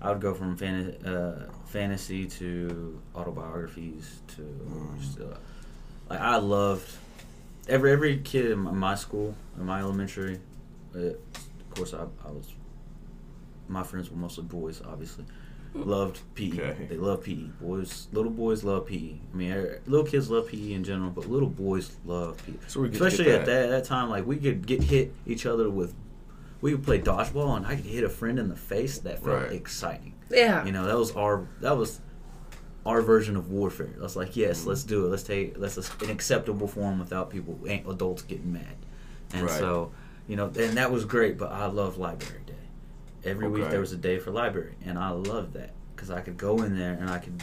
I 0.00 0.10
would 0.12 0.20
go 0.20 0.32
from 0.34 0.56
fan, 0.56 0.92
uh, 1.04 1.50
fantasy 1.66 2.26
to 2.26 3.00
autobiographies 3.14 4.20
to 4.36 4.42
Mm. 4.42 4.98
just, 4.98 5.20
uh, 5.20 5.36
like 6.08 6.20
I 6.20 6.36
loved 6.36 6.90
every 7.68 7.92
every 7.92 8.18
kid 8.18 8.50
in 8.52 8.58
my, 8.60 8.70
my 8.72 8.94
school 8.94 9.34
in 9.58 9.64
my 9.66 9.80
elementary. 9.80 10.38
Uh, 10.94 10.98
of 10.98 11.70
course, 11.74 11.94
I, 11.94 12.04
I 12.26 12.30
was 12.30 12.52
my 13.68 13.82
friends 13.82 14.10
were 14.10 14.16
mostly 14.16 14.44
boys, 14.44 14.80
obviously. 14.86 15.24
Loved 15.74 16.20
PE. 16.34 16.52
Okay. 16.58 16.86
They 16.88 16.96
love 16.96 17.22
PE. 17.22 17.34
Boys, 17.60 18.08
little 18.12 18.30
boys 18.30 18.64
love 18.64 18.86
PE. 18.86 19.12
I 19.32 19.36
mean, 19.36 19.52
er, 19.52 19.80
little 19.86 20.06
kids 20.06 20.30
love 20.30 20.48
PE 20.48 20.72
in 20.72 20.84
general, 20.84 21.10
but 21.10 21.28
little 21.28 21.50
boys 21.50 21.94
love 22.06 22.38
PE. 22.46 22.54
So 22.66 22.80
we 22.80 22.88
get 22.88 22.96
to 22.98 23.04
Especially 23.04 23.24
get 23.26 23.40
at 23.40 23.46
that. 23.46 23.60
that, 23.62 23.68
that 23.68 23.84
time, 23.84 24.08
like 24.08 24.24
we 24.26 24.36
could 24.38 24.66
get 24.66 24.82
hit 24.84 25.12
each 25.26 25.44
other 25.44 25.68
with. 25.68 25.94
We 26.62 26.74
would 26.74 26.82
play 26.84 26.98
dodgeball, 26.98 27.58
and 27.58 27.66
I 27.66 27.76
could 27.76 27.84
hit 27.84 28.02
a 28.04 28.08
friend 28.08 28.38
in 28.38 28.48
the 28.48 28.56
face. 28.56 28.98
That 29.00 29.22
felt 29.22 29.42
Right. 29.42 29.52
exciting. 29.52 30.14
Yeah. 30.30 30.64
You 30.64 30.72
know, 30.72 30.86
that 30.86 30.96
was 30.96 31.12
our. 31.12 31.46
That 31.60 31.76
was. 31.76 32.00
Our 32.86 33.02
version 33.02 33.36
of 33.36 33.50
warfare. 33.50 33.90
I 33.98 34.02
was 34.02 34.16
like, 34.16 34.36
yes, 34.36 34.64
let's 34.64 34.82
mm-hmm. 34.82 34.88
do 34.90 35.06
it. 35.06 35.08
Let's 35.08 35.24
take 35.24 35.58
let's 35.58 35.76
an 35.76 36.10
acceptable 36.10 36.68
form 36.68 36.98
without 36.98 37.30
people 37.30 37.58
adults 37.66 38.22
getting 38.22 38.52
mad. 38.52 38.76
And 39.32 39.42
Right. 39.42 39.58
so, 39.58 39.92
you 40.28 40.36
know, 40.36 40.46
and 40.46 40.76
that 40.76 40.90
was 40.90 41.04
great. 41.04 41.36
But 41.36 41.52
I 41.52 41.66
love 41.66 41.98
library 41.98 42.42
day. 42.46 42.52
Every 43.24 43.48
week 43.48 43.68
there 43.70 43.80
was 43.80 43.92
a 43.92 43.96
day 43.96 44.18
for 44.18 44.30
library, 44.30 44.76
and 44.84 44.98
I 44.98 45.10
loved 45.10 45.54
that 45.54 45.72
because 45.94 46.10
I 46.10 46.20
could 46.20 46.38
go 46.38 46.62
in 46.62 46.78
there 46.78 46.94
and 46.94 47.10
I 47.10 47.18
could. 47.18 47.42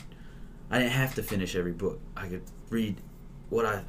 I 0.71 0.79
didn't 0.79 0.93
have 0.93 1.13
to 1.15 1.23
finish 1.23 1.55
every 1.55 1.73
book. 1.73 1.99
I 2.15 2.27
could 2.27 2.43
read 2.69 3.01
what 3.49 3.65
I. 3.65 3.83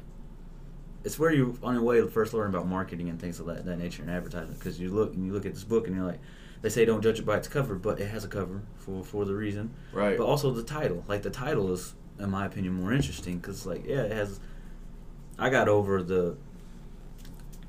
It's 1.05 1.17
where 1.17 1.31
you 1.31 1.57
on 1.63 1.75
your 1.75 1.83
way 1.83 2.01
to 2.01 2.07
first 2.07 2.33
learn 2.33 2.49
about 2.49 2.67
marketing 2.67 3.09
and 3.09 3.19
things 3.19 3.39
of 3.39 3.45
that, 3.45 3.63
that 3.65 3.77
nature 3.77 4.01
and 4.01 4.11
advertising 4.11 4.55
Because 4.55 4.79
you 4.79 4.89
look 4.89 5.13
and 5.13 5.25
you 5.25 5.31
look 5.31 5.45
at 5.45 5.53
this 5.53 5.63
book 5.63 5.87
and 5.87 5.95
you're 5.95 6.05
like, 6.05 6.19
they 6.65 6.69
say 6.69 6.83
don't 6.83 7.03
judge 7.03 7.19
it 7.19 7.27
by 7.27 7.37
its 7.37 7.47
cover, 7.47 7.75
but 7.75 7.99
it 7.99 8.07
has 8.07 8.25
a 8.25 8.27
cover 8.27 8.63
for 8.75 9.03
for 9.03 9.23
the 9.23 9.35
reason. 9.35 9.69
Right. 9.93 10.17
But 10.17 10.25
also 10.25 10.49
the 10.49 10.63
title, 10.63 11.03
like 11.07 11.21
the 11.21 11.29
title 11.29 11.71
is, 11.71 11.93
in 12.17 12.31
my 12.31 12.47
opinion, 12.47 12.73
more 12.73 12.91
interesting 12.91 13.37
because 13.37 13.67
like 13.67 13.85
yeah, 13.85 14.01
it 14.01 14.13
has. 14.13 14.39
I 15.37 15.51
got 15.51 15.69
over 15.69 16.01
the. 16.01 16.37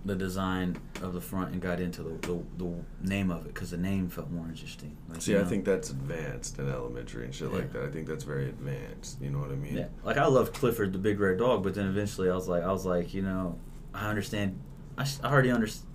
The 0.06 0.14
design 0.14 0.76
of 1.02 1.14
the 1.14 1.20
front 1.20 1.50
and 1.50 1.61
got 1.61 1.80
into 1.80 2.04
the 2.04 2.11
the, 2.28 2.40
the 2.59 2.72
name 3.02 3.32
of 3.32 3.44
it 3.44 3.52
because 3.52 3.72
the 3.72 3.76
name 3.76 4.09
felt 4.09 4.30
more 4.30 4.46
interesting. 4.46 4.96
Like, 5.09 5.20
See, 5.20 5.32
you 5.32 5.40
I 5.40 5.44
think 5.44 5.64
that's 5.64 5.90
advanced 5.90 6.61
in 6.61 6.70
elementary 6.70 7.24
and 7.24 7.35
shit 7.35 7.52
like 7.52 7.72
that. 7.72 7.82
I 7.82 7.88
think 7.88 8.06
that's 8.06 8.22
very 8.22 8.48
advanced. 8.48 9.20
You 9.20 9.30
know 9.30 9.40
what 9.40 9.50
I 9.50 9.56
mean? 9.56 9.76
Yeah, 9.76 9.88
like 10.04 10.16
I 10.16 10.26
loved 10.26 10.54
Clifford 10.54 10.92
the 10.92 11.00
Big 11.00 11.18
Red 11.18 11.38
Dog, 11.38 11.64
but 11.64 11.74
then 11.74 11.88
eventually 11.88 12.30
I 12.30 12.37
was 12.37 12.46
like, 12.46 12.62
I 12.62 12.70
was 12.70 12.87
like, 12.87 13.14
you 13.14 13.22
know, 13.22 13.59
I 13.92 14.09
understand. 14.09 14.61
I 14.96 15.04
already 15.24 15.50
understand 15.50 15.90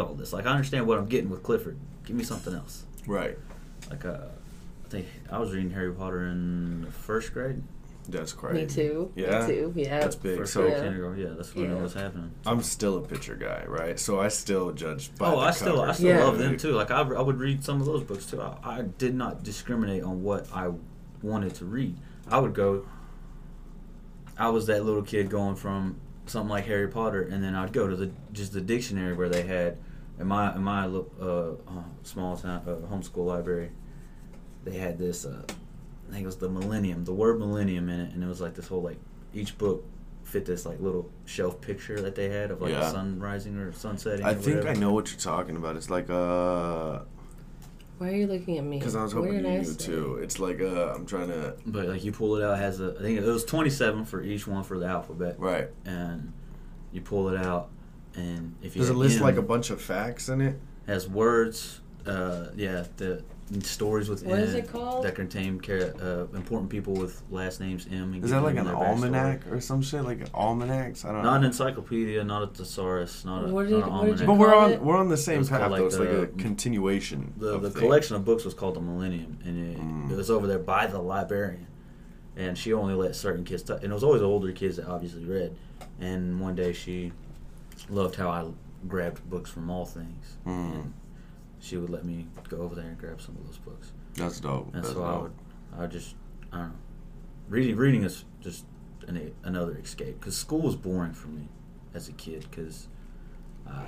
all 0.00 0.14
this. 0.14 0.32
Like 0.32 0.46
I 0.46 0.50
understand 0.50 0.86
what 0.86 0.98
I'm 0.98 1.06
getting 1.06 1.30
with 1.30 1.42
Clifford. 1.42 1.78
Give 2.04 2.16
me 2.16 2.24
something 2.24 2.54
else. 2.54 2.84
Right. 3.06 3.38
Like 3.90 4.04
uh, 4.04 4.18
I 4.84 4.88
think 4.88 5.06
I 5.30 5.38
was 5.38 5.52
reading 5.52 5.70
Harry 5.70 5.92
Potter 5.92 6.26
in 6.26 6.82
the 6.82 6.90
first 6.90 7.32
grade. 7.32 7.62
That's 8.08 8.32
crazy. 8.32 8.62
Me 8.62 8.66
too. 8.66 9.12
Yeah. 9.14 9.46
Me 9.46 9.54
too. 9.54 9.72
Yeah. 9.76 10.00
That's 10.00 10.16
big. 10.16 10.38
First 10.38 10.54
So 10.54 10.62
grade, 10.62 10.72
Yeah. 10.78 10.82
kindergarten. 10.84 11.22
Yeah, 11.22 11.34
that's 11.36 11.54
when 11.54 11.66
Yeah. 11.66 11.76
it 11.76 11.82
was 11.82 11.92
happening. 11.92 12.30
I'm 12.46 12.62
still 12.62 12.96
a 12.96 13.02
picture 13.02 13.36
guy, 13.36 13.64
right? 13.66 14.00
So 14.00 14.18
I 14.18 14.28
still 14.28 14.72
judge 14.72 15.14
by 15.16 15.26
oh, 15.26 15.40
the 15.40 15.46
I 15.46 15.50
still, 15.50 15.82
I 15.82 15.92
still 15.92 16.06
Yeah. 16.08 16.24
love 16.24 16.38
them 16.38 16.56
too. 16.56 16.72
Like 16.72 16.90
I, 16.90 17.02
I 17.02 17.20
would 17.20 17.38
read 17.38 17.62
some 17.62 17.80
of 17.80 17.86
those 17.86 18.02
books 18.02 18.24
too. 18.26 18.40
I, 18.40 18.56
I 18.64 18.82
did 18.82 19.14
not 19.14 19.42
discriminate 19.42 20.02
on 20.02 20.22
what 20.22 20.46
I 20.54 20.72
wanted 21.22 21.54
to 21.56 21.66
read. 21.66 21.96
I 22.30 22.38
would 22.38 22.54
go. 22.54 22.86
I 24.38 24.48
was 24.50 24.66
that 24.66 24.84
little 24.84 25.02
kid 25.02 25.28
going 25.28 25.56
from 25.56 26.00
something 26.28 26.50
like 26.50 26.66
Harry 26.66 26.88
Potter, 26.88 27.22
and 27.22 27.42
then 27.42 27.54
I'd 27.54 27.72
go 27.72 27.86
to 27.88 27.96
the 27.96 28.10
just 28.32 28.52
the 28.52 28.60
dictionary 28.60 29.14
where 29.14 29.28
they 29.28 29.42
had 29.42 29.78
in 30.18 30.26
my 30.26 30.54
in 30.54 30.62
my 30.62 30.84
uh, 30.86 31.02
uh, 31.20 31.54
small 32.02 32.36
town 32.36 32.62
uh, 32.66 32.86
homeschool 32.92 33.26
library. 33.26 33.70
They 34.64 34.76
had 34.76 34.98
this. 34.98 35.24
Uh, 35.24 35.42
I 36.08 36.10
think 36.12 36.22
it 36.22 36.26
was 36.26 36.36
the 36.36 36.48
Millennium, 36.48 37.04
the 37.04 37.12
word 37.12 37.38
Millennium 37.38 37.88
in 37.90 38.00
it, 38.00 38.12
and 38.14 38.22
it 38.24 38.26
was 38.26 38.40
like 38.40 38.54
this 38.54 38.68
whole 38.68 38.82
like 38.82 38.98
each 39.34 39.56
book 39.58 39.84
fit 40.24 40.44
this 40.44 40.66
like 40.66 40.78
little 40.80 41.10
shelf 41.24 41.60
picture 41.60 42.00
that 42.02 42.14
they 42.14 42.28
had 42.28 42.50
of 42.50 42.60
like 42.60 42.70
Yeah. 42.72 42.90
sun 42.90 43.18
rising 43.18 43.56
or 43.56 43.72
sun 43.72 43.96
setting. 43.98 44.24
I 44.26 44.32
or 44.32 44.34
think 44.34 44.66
I 44.66 44.74
know 44.74 44.92
what 44.92 45.10
you're 45.10 45.20
talking 45.20 45.56
about. 45.56 45.76
It's 45.76 45.90
like 45.90 46.08
uh, 46.10 47.00
Why 47.98 48.08
are 48.10 48.14
you 48.14 48.26
looking 48.26 48.58
at 48.58 48.64
me? 48.64 48.78
because 48.78 48.94
I 48.96 49.02
was 49.02 49.12
hoping 49.12 49.34
you 49.34 49.38
I 49.48 49.58
knew 49.58 49.64
say? 49.64 49.76
too. 49.86 50.18
It's 50.22 50.38
like 50.38 50.60
uh, 50.60 50.94
I'm 50.94 51.04
trying 51.06 51.28
to 51.28 51.56
But 51.66 51.86
like 51.86 52.04
you 52.04 52.12
pull 52.12 52.36
it 52.36 52.44
out 52.44 52.54
it 52.54 52.62
has 52.62 52.80
a 52.80 52.94
I 52.98 53.02
think 53.02 53.18
it 53.18 53.24
was 53.24 53.44
twenty 53.44 53.70
seven 53.70 54.04
for 54.04 54.22
each 54.22 54.46
one 54.46 54.62
for 54.64 54.78
the 54.78 54.86
alphabet. 54.86 55.36
right. 55.38 55.68
And 55.84 56.32
you 56.92 57.00
pull 57.00 57.28
it 57.28 57.36
out 57.44 57.68
and 58.14 58.54
if 58.62 58.74
you 58.74 58.80
Does 58.80 58.90
it 58.90 58.94
hit 58.94 58.98
list 58.98 59.16
M, 59.18 59.22
like 59.22 59.36
a 59.36 59.42
bunch 59.42 59.70
of 59.70 59.80
facts 59.80 60.28
in 60.28 60.40
it? 60.40 60.58
has 60.86 61.06
words, 61.08 61.80
uh 62.06 62.46
yeah, 62.56 62.84
the 62.96 63.22
stories 63.62 64.08
within 64.08 64.30
What 64.30 64.38
is 64.40 64.54
it 64.54 64.68
called? 64.70 65.04
that 65.04 65.14
contain 65.14 65.58
care, 65.60 65.94
uh, 66.02 66.26
important 66.36 66.70
people 66.70 66.92
with 66.94 67.22
last 67.30 67.60
names 67.60 67.86
M. 67.90 68.12
and 68.12 68.24
Is 68.24 68.30
that 68.30 68.42
like 68.42 68.56
an 68.56 68.66
their 68.66 68.74
backstory. 68.74 68.88
almanac 68.88 69.46
or 69.50 69.60
some 69.60 69.82
shit? 69.82 70.04
Like 70.04 70.20
almanacs? 70.34 71.04
I 71.04 71.12
don't 71.12 71.22
know. 71.22 71.30
Not 71.30 71.40
an 71.40 71.44
encyclopedia, 71.46 72.22
not 72.24 72.42
a 72.42 72.46
thesaurus, 72.48 73.24
not 73.24 73.44
a, 73.44 73.48
What 73.48 73.68
not 73.68 73.68
did- 73.70 73.74
an 73.74 73.80
what 73.80 73.86
did 73.86 73.92
almanac. 73.92 74.20
you 74.20 74.26
But 74.26 74.34
we're 74.34 74.54
on 74.54 74.70
it? 74.72 74.82
we're 74.82 74.96
on 74.96 75.08
the 75.08 75.16
same 75.16 75.38
was 75.38 75.48
path 75.48 75.60
called, 75.60 75.72
though. 75.72 75.76
like, 75.76 75.86
It's 75.86 75.98
like 75.98 76.08
a 76.08 76.20
the- 76.20 76.26
continuation. 76.42 77.32
the 77.36 77.54
of 77.54 77.62
the 77.62 77.70
things. 77.70 77.80
collection 77.80 78.16
of 78.16 78.24
books 78.24 78.44
was 78.44 78.54
called 78.54 78.74
the 78.76 78.80
Millennium, 78.80 79.38
and 79.44 79.58
it, 79.76 79.80
Mm. 79.80 80.10
it 80.10 80.16
was 80.16 80.30
over 80.30 80.46
there 80.46 80.58
by 80.58 80.86
the 80.86 80.98
librarian, 81.00 81.66
and 82.36 82.56
she 82.58 82.72
only 82.72 82.94
let 82.94 83.16
certain 83.16 83.44
kids. 83.44 83.62
T- 83.62 83.72
and 83.72 83.84
it 83.84 83.92
was 83.92 84.04
always 84.04 84.22
older 84.22 84.52
kids 84.52 84.76
that 84.76 84.86
obviously 84.86 85.24
read. 85.24 85.56
And 86.00 86.40
one 86.40 86.54
day 86.54 86.72
she 86.72 87.12
loved 87.88 88.16
how 88.16 88.28
I 88.28 88.44
grabbed 88.86 89.28
books 89.28 89.50
from 89.50 89.70
all 89.70 89.84
things, 89.86 90.36
Mm. 90.46 90.72
and 90.74 90.92
she 91.60 91.76
would 91.76 91.90
let 91.90 92.04
me 92.04 92.26
go 92.48 92.58
over 92.58 92.74
there 92.74 92.86
and 92.86 92.98
grab 92.98 93.20
some 93.20 93.36
of 93.36 93.46
those 93.46 93.58
books. 93.58 93.92
That's 94.14 94.40
dope. 94.40 94.66
And 94.74 94.82
That's 94.84 94.92
so 94.94 95.02
I 95.02 95.18
would, 95.18 95.32
I 95.76 95.80
would 95.82 95.90
just, 95.90 96.14
I 96.52 96.56
don't 96.58 96.68
know, 96.68 96.74
reading 97.48 97.76
reading 97.76 98.02
is 98.04 98.24
just 98.40 98.64
an, 99.06 99.32
another 99.44 99.76
escape 99.78 100.18
because 100.20 100.36
school 100.36 100.60
was 100.60 100.76
boring 100.76 101.12
for 101.12 101.28
me 101.28 101.48
as 101.94 102.08
a 102.08 102.12
kid 102.12 102.46
because 102.50 102.88
I 103.66 103.82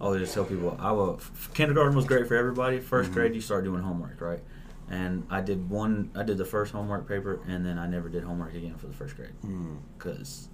I 0.00 0.04
always 0.04 0.20
just 0.20 0.34
tell 0.34 0.44
people 0.44 0.76
I 0.80 0.92
was 0.92 1.20
kindergarten 1.54 1.96
was 1.96 2.04
great 2.04 2.28
for 2.28 2.36
everybody. 2.36 2.78
1st 2.80 3.08
Mhm. 3.10 3.12
grade 3.14 3.34
you 3.34 3.40
start 3.40 3.64
doing 3.64 3.82
homework 3.82 4.20
right, 4.20 4.42
and 4.88 5.26
I 5.28 5.40
did 5.40 5.68
one 5.68 6.10
I 6.14 6.22
did 6.22 6.38
the 6.38 6.44
first 6.44 6.72
homework 6.72 7.08
paper 7.08 7.40
and 7.48 7.66
then 7.66 7.78
I 7.78 7.86
never 7.88 8.08
did 8.08 8.22
homework 8.22 8.54
again 8.54 8.76
for 8.76 8.86
the 8.86 8.94
first 8.94 9.16
grade 9.16 9.32
Mm. 9.44 9.78
because 9.96 10.48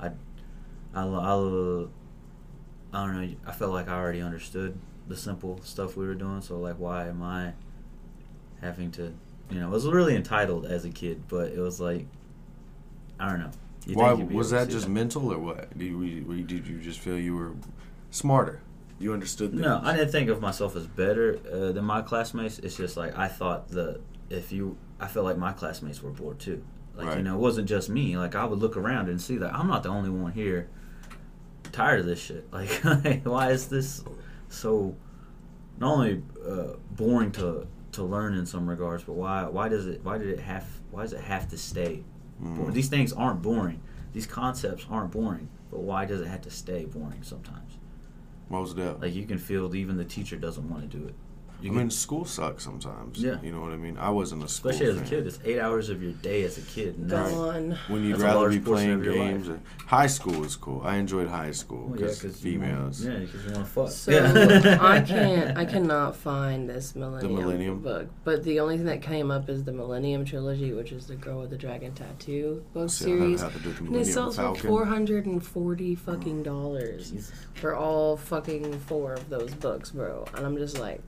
I, 0.00 0.08
I, 0.92 1.02
I, 1.04 1.06
I 2.92 3.06
don't 3.06 3.20
know. 3.20 3.34
I 3.46 3.52
felt 3.52 3.72
like 3.72 3.88
I 3.88 3.94
already 3.96 4.20
understood 4.22 4.76
the 5.08 5.16
simple 5.16 5.60
stuff 5.62 5.96
we 5.96 6.06
were 6.06 6.14
doing. 6.14 6.40
So 6.40 6.58
like, 6.58 6.76
why 6.76 7.08
am 7.08 7.22
I 7.22 7.52
having 8.60 8.90
to? 8.92 9.12
You 9.50 9.60
know, 9.60 9.66
I 9.66 9.70
was 9.70 9.86
really 9.86 10.16
entitled 10.16 10.66
as 10.66 10.84
a 10.84 10.90
kid, 10.90 11.24
but 11.28 11.52
it 11.52 11.58
was 11.58 11.80
like, 11.80 12.06
I 13.20 13.28
don't 13.28 13.40
know. 13.40 13.50
You 13.86 13.96
Why 13.96 14.08
think 14.08 14.20
you'd 14.20 14.28
be 14.30 14.34
was 14.34 14.50
that 14.50 14.68
just 14.70 14.88
mental 14.88 15.32
or 15.32 15.38
what? 15.38 15.76
Did 15.76 15.86
you, 15.86 16.42
did 16.44 16.66
you 16.66 16.78
just 16.78 17.00
feel 17.00 17.18
you 17.18 17.36
were 17.36 17.52
smarter? 18.10 18.62
You 18.98 19.12
understood 19.12 19.50
things. 19.50 19.62
No, 19.62 19.80
I 19.82 19.94
didn't 19.94 20.10
think 20.12 20.30
of 20.30 20.40
myself 20.40 20.76
as 20.76 20.86
better 20.86 21.38
uh, 21.52 21.72
than 21.72 21.84
my 21.84 22.00
classmates. 22.00 22.58
It's 22.60 22.76
just 22.76 22.96
like 22.96 23.16
I 23.18 23.28
thought 23.28 23.68
the 23.68 24.00
if 24.30 24.52
you, 24.52 24.78
I 24.98 25.06
felt 25.06 25.26
like 25.26 25.36
my 25.36 25.52
classmates 25.52 26.02
were 26.02 26.10
bored 26.10 26.38
too. 26.38 26.64
Like 26.96 27.16
you 27.16 27.22
know, 27.22 27.34
it 27.34 27.40
wasn't 27.40 27.68
just 27.68 27.88
me. 27.88 28.16
Like 28.16 28.34
I 28.34 28.44
would 28.44 28.60
look 28.60 28.76
around 28.76 29.08
and 29.08 29.20
see 29.20 29.36
that 29.38 29.52
I'm 29.52 29.66
not 29.66 29.82
the 29.82 29.88
only 29.88 30.10
one 30.10 30.32
here 30.32 30.68
tired 31.72 32.00
of 32.00 32.06
this 32.06 32.22
shit. 32.22 32.48
Like, 32.52 32.70
why 33.24 33.50
is 33.50 33.68
this 33.68 34.02
so 34.54 34.96
not 35.78 35.94
only 35.94 36.22
uh, 36.46 36.76
boring 36.92 37.32
to 37.32 37.66
to 37.92 38.02
learn 38.02 38.34
in 38.34 38.46
some 38.46 38.68
regards, 38.68 39.04
but 39.04 39.14
why 39.14 39.44
why 39.44 39.68
does 39.68 39.86
it 39.86 40.04
why 40.04 40.18
did 40.18 40.28
it 40.28 40.40
have 40.40 40.66
why 40.90 41.02
does 41.02 41.12
it 41.12 41.20
have 41.20 41.48
to 41.48 41.58
stay 41.58 42.04
Mm. 42.42 42.72
These 42.72 42.88
things 42.88 43.12
aren't 43.12 43.42
boring. 43.42 43.80
These 44.12 44.26
concepts 44.26 44.86
aren't 44.90 45.10
boring. 45.10 45.48
But 45.70 45.80
why 45.80 46.04
does 46.04 46.20
it 46.20 46.26
have 46.26 46.42
to 46.42 46.50
stay 46.50 46.84
boring 46.84 47.22
sometimes? 47.22 47.78
Most 48.48 48.76
that? 48.76 49.00
Like 49.00 49.14
you 49.14 49.26
can 49.26 49.38
feel 49.38 49.74
even 49.74 49.96
the 49.96 50.04
teacher 50.04 50.36
doesn't 50.36 50.68
want 50.68 50.88
to 50.88 50.98
do 50.98 51.06
it. 51.06 51.14
You 51.64 51.72
I 51.72 51.76
mean, 51.76 51.90
school 51.90 52.26
sucks 52.26 52.62
sometimes. 52.62 53.18
Yeah. 53.18 53.40
You 53.42 53.50
know 53.52 53.62
what 53.62 53.72
I 53.72 53.76
mean? 53.76 53.96
I 53.96 54.10
wasn't 54.10 54.42
a 54.44 54.48
school 54.48 54.70
especially 54.70 54.90
as 54.92 54.96
a 54.96 55.00
fan. 55.00 55.08
kid, 55.08 55.26
it's 55.26 55.38
eight 55.46 55.58
hours 55.58 55.88
of 55.88 56.02
your 56.02 56.12
day 56.12 56.42
as 56.44 56.58
a 56.58 56.60
kid. 56.60 56.98
And 56.98 57.08
that's- 57.10 57.32
Gone. 57.32 57.78
When 57.88 58.02
you'd 58.04 58.12
That's 58.12 58.22
a 58.22 58.26
rather 58.26 58.38
large 58.40 58.52
be 58.52 58.58
portion 58.60 58.84
playing 58.84 58.98
of 58.98 59.04
your 59.06 59.14
games. 59.14 59.48
Or, 59.48 59.60
high 59.86 60.06
school 60.06 60.40
was 60.40 60.56
cool. 60.56 60.82
I 60.84 60.96
enjoyed 60.96 61.26
high 61.28 61.52
school 61.52 61.86
Well, 61.88 61.98
yeah, 62.00 62.06
because 62.08 62.20
'cause 62.20 62.44
you 62.44 62.58
want- 62.60 62.70
females. 62.70 63.04
yeah, 63.04 63.16
because 63.18 63.44
you 63.46 63.52
want 63.52 63.64
to 63.64 63.70
fuck. 63.72 63.90
So 63.90 64.10
yeah. 64.12 64.78
I 64.82 65.00
can't. 65.00 65.56
I 65.56 65.64
cannot 65.64 66.16
find 66.16 66.68
this 66.68 66.94
Millennium, 66.94 67.34
the 67.34 67.40
Millennium? 67.42 67.80
book. 67.80 68.08
But 68.24 68.44
the 68.44 68.60
only 68.60 68.76
thing 68.76 68.86
that 68.86 69.00
came 69.00 69.30
up 69.30 69.48
is 69.48 69.64
the 69.64 69.72
Millennium 69.72 70.26
trilogy, 70.26 70.74
which 70.74 70.92
is 70.92 71.06
the 71.06 71.16
Girl 71.16 71.40
with 71.40 71.48
the 71.50 71.56
Dragon 71.56 71.92
Tattoo 71.94 72.62
book 72.74 72.90
See, 72.90 73.04
series. 73.04 73.40
have 73.40 73.54
to 73.54 73.58
do 73.60 73.70
the 73.70 73.78
And 73.78 73.78
it 73.78 73.90
Millennium 73.90 74.12
sells 74.12 74.36
for 74.36 74.54
four 74.56 74.84
hundred 74.84 75.24
and 75.24 75.42
forty 75.42 75.94
fucking 75.94 76.42
dollars 76.42 77.10
Jesus. 77.10 77.32
for 77.54 77.74
all 77.74 78.18
fucking 78.18 78.78
four 78.80 79.14
of 79.14 79.30
those 79.30 79.54
books, 79.54 79.90
bro. 79.92 80.26
And 80.34 80.44
I'm 80.44 80.58
just 80.58 80.78
like, 80.78 81.00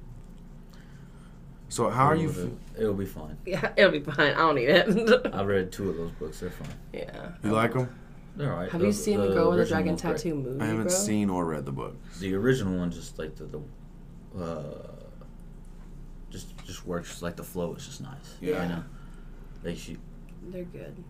So 1.69 1.91
how 1.91 2.07
are 2.07 2.17
you? 2.17 2.31
It'll, 2.31 2.45
F- 2.45 2.81
it'll 2.81 2.95
be 2.95 3.07
fine. 3.07 3.37
yeah, 3.47 3.73
it'll 3.77 3.91
be 3.91 4.01
fine. 4.01 4.33
I 4.35 4.39
don't 4.39 4.55
need 4.55 4.69
it. 4.69 5.27
I 5.35 5.43
read 5.43 5.73
two 5.73 5.91
of 5.91 5.97
those 5.97 6.13
books. 6.13 6.41
They're 6.41 6.51
fine. 6.51 6.69
yeah. 6.93 7.33
you 7.43 7.51
like 7.53 7.75
them? 7.75 7.89
They're 8.37 8.53
alright. 8.53 8.71
Have 8.71 8.83
you 8.83 8.93
seen 8.93 9.21
the, 9.21 9.29
Girl 9.29 9.51
with 9.51 9.57
the 9.57 9.61
original 9.63 9.67
Dragon 9.67 9.89
one's 9.93 10.03
great. 10.03 10.17
Tattoo 10.17 10.35
movie, 10.35 10.61
I 10.61 10.67
haven't 10.67 10.83
bro? 10.89 10.93
seen 10.93 11.31
or 11.31 11.45
read 11.47 11.65
the 11.65 11.73
book. 11.73 11.97
The 12.21 12.35
original 12.35 12.79
one 12.79 12.91
just 12.91 13.19
like 13.19 13.35
the, 13.37 13.45
the 13.45 13.61
uh, 14.43 14.93
just 16.31 16.55
just 16.67 16.87
works 16.87 17.23
like 17.23 17.37
the 17.37 17.43
flow 17.45 17.75
is 17.75 17.87
just 17.87 18.01
nice. 18.03 18.35
Yeah. 18.41 18.63
You 18.63 18.69
know, 18.69 18.85
like 19.65 19.77
she, 19.79 19.97
They're 20.49 20.65
good. 20.65 21.03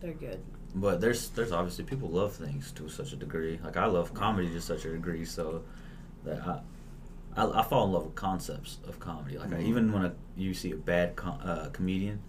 They're 0.00 0.12
good. 0.12 0.42
but 0.74 1.00
there's 1.00 1.30
there's 1.30 1.52
obviously 1.52 1.84
people 1.84 2.08
love 2.10 2.34
things 2.34 2.70
to 2.72 2.88
such 2.90 3.12
a 3.12 3.16
degree. 3.16 3.58
Like 3.64 3.76
I 3.78 3.86
love 3.86 4.12
comedy 4.12 4.50
to 4.50 4.60
such 4.60 4.84
a 4.84 4.92
degree, 4.92 5.24
so 5.24 5.62
that 6.24 6.46
I. 6.46 6.60
I, 7.36 7.46
I 7.46 7.62
fall 7.62 7.86
in 7.86 7.92
love 7.92 8.04
with 8.06 8.14
concepts 8.14 8.78
of 8.86 8.98
comedy. 9.00 9.38
Like 9.38 9.52
I, 9.52 9.56
Mhm. 9.56 9.64
even 9.66 9.92
when 9.92 10.04
a, 10.04 10.12
you 10.36 10.54
see 10.54 10.70
a 10.72 10.76
bad 10.76 11.16
com- 11.16 11.40
uh, 11.42 11.68
comedian 11.72 12.20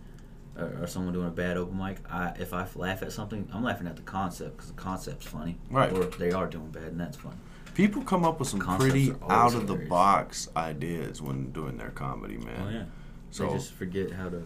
or, 0.57 0.83
or 0.83 0.87
someone 0.87 1.13
doing 1.13 1.27
a 1.27 1.31
bad 1.31 1.57
open 1.57 1.77
mic, 1.77 1.97
I 2.11 2.29
if 2.39 2.53
I 2.53 2.65
laugh 2.75 3.01
at 3.03 3.11
something, 3.11 3.47
I'm 3.53 3.63
laughing 3.63 3.87
at 3.87 3.95
the 3.95 4.01
concept 4.03 4.57
because 4.57 4.71
the 4.71 4.81
concept's 4.81 5.25
funny. 5.27 5.57
Right. 5.69 5.91
Or 5.93 6.05
they 6.05 6.31
are 6.31 6.47
doing 6.47 6.69
bad, 6.69 6.83
and 6.83 6.99
that's 6.99 7.17
funny. 7.17 7.35
People 7.75 8.03
come 8.03 8.23
up 8.23 8.39
with 8.39 8.47
some 8.47 8.61
Concepts 8.61 8.89
pretty 8.89 9.13
out 9.29 9.53
of 9.53 9.67
the 9.67 9.75
box 9.75 10.47
ideas 10.55 11.21
when 11.21 11.51
doing 11.51 11.77
their 11.77 11.89
comedy, 11.91 12.37
man. 12.37 12.61
Oh 12.65 12.69
yeah. 12.69 12.85
So 13.31 13.47
they 13.47 13.53
just 13.53 13.73
forget 13.73 14.11
how 14.11 14.29
to. 14.29 14.43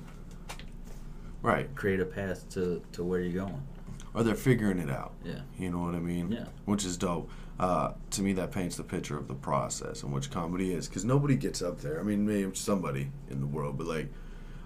Right. 1.42 1.74
create 1.76 2.00
a 2.02 2.06
path 2.06 2.50
to 2.50 2.82
to 2.94 3.04
where 3.04 3.22
you're 3.22 3.46
going. 3.46 3.62
Or 4.14 4.24
they're 4.24 4.36
figuring 4.36 4.80
it 4.80 4.90
out. 4.90 5.14
Yeah. 5.24 5.42
You 5.58 5.70
know 5.70 5.80
what 5.80 5.94
I 5.96 6.00
mean? 6.00 6.32
Yeah. 6.32 6.46
Which 6.66 6.84
is 6.86 6.98
dope. 6.98 7.30
Uh, 7.60 7.92
to 8.12 8.22
me, 8.22 8.34
that 8.34 8.52
paints 8.52 8.76
the 8.78 8.84
picture 8.84 9.18
of 9.18 9.28
the 9.28 9.34
process 9.36 10.02
and 10.04 10.12
which 10.14 10.32
comedy 10.32 10.74
is. 10.74 10.88
Because 10.88 11.06
nobody 11.06 11.36
gets 11.36 11.62
up 11.62 11.82
there. 11.82 12.00
I 12.00 12.04
mean, 12.04 12.26
maybe 12.26 12.56
somebody 12.56 13.12
in 13.30 13.40
the 13.40 13.46
world, 13.48 13.78
but 13.78 13.86
like, 13.88 14.12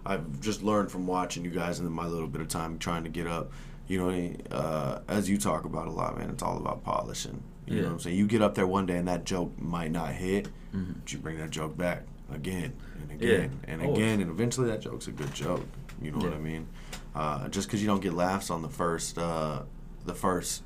I've 0.05 0.39
just 0.41 0.63
learned 0.63 0.91
from 0.91 1.07
watching 1.07 1.43
you 1.43 1.51
guys 1.51 1.79
and 1.79 1.89
my 1.91 2.05
little 2.07 2.27
bit 2.27 2.41
of 2.41 2.47
time 2.47 2.77
trying 2.77 3.03
to 3.03 3.09
get 3.09 3.27
up. 3.27 3.51
You 3.87 3.99
know, 3.99 4.33
uh, 4.55 4.99
as 5.09 5.29
you 5.29 5.37
talk 5.37 5.65
about 5.65 5.87
a 5.87 5.91
lot, 5.91 6.17
man, 6.17 6.29
it's 6.29 6.43
all 6.43 6.57
about 6.57 6.83
polishing. 6.83 7.41
You 7.65 7.77
know 7.81 7.83
what 7.87 7.91
I'm 7.93 7.99
saying? 7.99 8.17
You 8.17 8.27
get 8.27 8.41
up 8.41 8.55
there 8.55 8.67
one 8.67 8.85
day 8.85 8.97
and 8.97 9.07
that 9.07 9.23
joke 9.25 9.53
might 9.59 9.91
not 9.91 10.11
hit, 10.13 10.49
Mm. 10.73 10.95
but 11.01 11.11
you 11.13 11.19
bring 11.19 11.37
that 11.37 11.49
joke 11.51 11.77
back 11.77 12.03
again 12.33 12.73
and 13.01 13.11
again 13.11 13.59
and 13.67 13.81
always. 13.81 13.97
again, 13.97 14.21
and 14.21 14.29
eventually 14.31 14.67
that 14.69 14.81
joke's 14.81 15.07
a 15.07 15.11
good 15.11 15.33
joke. 15.33 15.65
You 16.01 16.11
know 16.11 16.17
what 16.17 16.33
I 16.33 16.37
mean? 16.39 16.67
Uh, 17.15 17.47
just 17.49 17.67
because 17.67 17.81
you 17.81 17.87
don't 17.87 18.01
get 18.01 18.13
laughs 18.13 18.49
on 18.49 18.61
the 18.61 18.69
first, 18.69 19.17
uh, 19.17 19.61
the 20.05 20.15
first 20.15 20.63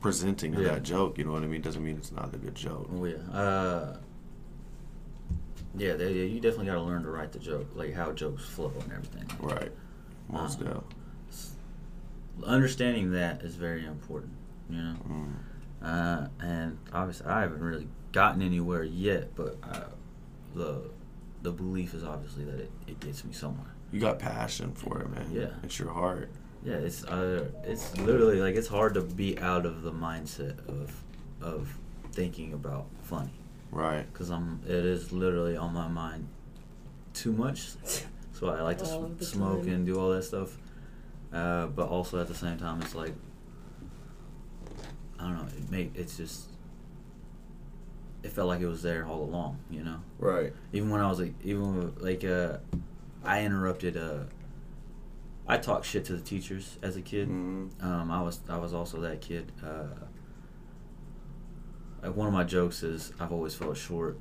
presenting 0.00 0.54
of 0.54 0.62
Yeah. 0.62 0.68
that 0.74 0.82
joke, 0.82 1.18
you 1.18 1.24
know 1.24 1.32
what 1.32 1.42
I 1.42 1.46
mean, 1.46 1.60
doesn't 1.60 1.84
mean 1.84 1.96
it's 1.96 2.12
not 2.12 2.34
a 2.34 2.38
good 2.38 2.54
joke. 2.54 2.88
Oh 2.94 3.04
yeah. 3.04 3.16
Uh, 3.30 3.96
yeah, 5.76 5.92
they, 5.94 6.12
you 6.12 6.40
definitely 6.40 6.66
got 6.66 6.74
to 6.74 6.82
learn 6.82 7.02
to 7.02 7.10
write 7.10 7.32
the 7.32 7.38
joke, 7.38 7.68
like 7.74 7.92
how 7.92 8.12
jokes 8.12 8.44
flow 8.46 8.72
and 8.80 8.92
everything. 8.92 9.28
Right. 9.40 9.70
Most 10.28 10.60
Um. 10.62 10.82
Understanding 12.44 13.12
that 13.12 13.42
is 13.42 13.54
very 13.54 13.86
important, 13.86 14.32
you 14.68 14.76
know. 14.76 14.96
Mm. 15.08 15.32
Uh, 15.82 16.28
and 16.40 16.78
obviously, 16.92 17.26
I 17.26 17.40
haven't 17.40 17.60
really 17.60 17.88
gotten 18.12 18.42
anywhere 18.42 18.84
yet, 18.84 19.34
but 19.34 19.56
uh, 19.62 19.84
the 20.54 20.90
the 21.42 21.50
belief 21.52 21.94
is 21.94 22.04
obviously 22.04 22.44
that 22.44 22.60
it, 22.60 22.70
it 22.86 23.00
gets 23.00 23.24
me 23.24 23.32
somewhere. 23.32 23.72
You 23.96 24.02
got 24.02 24.18
passion 24.18 24.72
for 24.74 25.00
it, 25.00 25.08
man. 25.10 25.30
Yeah. 25.32 25.46
It's 25.62 25.78
your 25.78 25.88
heart. 25.90 26.28
Yeah, 26.62 26.74
it's 26.74 27.02
uh, 27.04 27.46
it's 27.64 27.96
literally 27.96 28.42
like 28.42 28.54
it's 28.54 28.68
hard 28.68 28.92
to 28.92 29.00
be 29.00 29.38
out 29.38 29.64
of 29.64 29.80
the 29.82 29.90
mindset 29.90 30.58
of 30.68 30.92
of 31.40 31.74
thinking 32.12 32.52
about 32.52 32.88
funny 33.04 33.30
Right. 33.70 34.04
because 34.12 34.28
I'm 34.28 34.60
it 34.66 34.84
is 34.84 35.12
literally 35.12 35.56
on 35.56 35.72
my 35.72 35.88
mind 35.88 36.28
too 37.14 37.32
much. 37.32 37.70
So 38.34 38.50
I 38.50 38.60
like 38.60 38.76
to 38.80 38.84
All 38.84 39.06
s- 39.06 39.10
of 39.22 39.26
smoke 39.26 39.62
time. 39.62 39.72
and 39.72 39.86
do 39.86 39.98
all 39.98 40.10
that 40.10 40.22
stuff, 40.24 40.58
uh, 41.32 41.68
but 41.68 41.88
also 41.88 42.20
at 42.20 42.28
the 42.28 42.34
same 42.34 42.58
time 42.58 42.82
it's 42.82 42.94
like 42.94 43.14
I 45.18 45.22
don't 45.22 45.36
know. 45.38 45.48
It 45.56 45.70
make 45.70 45.92
it's 45.96 46.18
just 46.18 46.50
it 48.22 48.28
felt 48.32 48.48
like 48.48 48.60
it 48.60 48.66
was 48.66 48.82
there 48.82 49.06
all 49.06 49.22
along, 49.22 49.56
you 49.70 49.82
know. 49.82 50.00
Right. 50.18 50.52
Even 50.74 50.90
when 50.90 51.00
I 51.00 51.08
was 51.08 51.18
like, 51.18 51.32
even 51.44 51.94
like, 51.98 52.24
uh, 52.24 52.58
I 53.26 53.44
interrupted. 53.44 53.96
Uh, 53.96 54.24
I 55.48 55.58
talked 55.58 55.84
shit 55.86 56.04
to 56.06 56.12
the 56.14 56.20
teachers 56.22 56.78
as 56.82 56.96
a 56.96 57.02
kid. 57.02 57.28
Mhm. 57.28 57.82
Um, 57.82 58.10
I 58.10 58.22
was 58.22 58.40
I 58.48 58.56
was 58.58 58.72
also 58.74 59.00
that 59.02 59.20
kid. 59.20 59.52
Uh, 59.64 59.86
like 62.02 62.14
one 62.16 62.26
of 62.26 62.32
my 62.32 62.44
jokes 62.44 62.82
is 62.82 63.12
I've 63.18 63.32
always 63.32 63.54
felt 63.54 63.76
short 63.76 64.18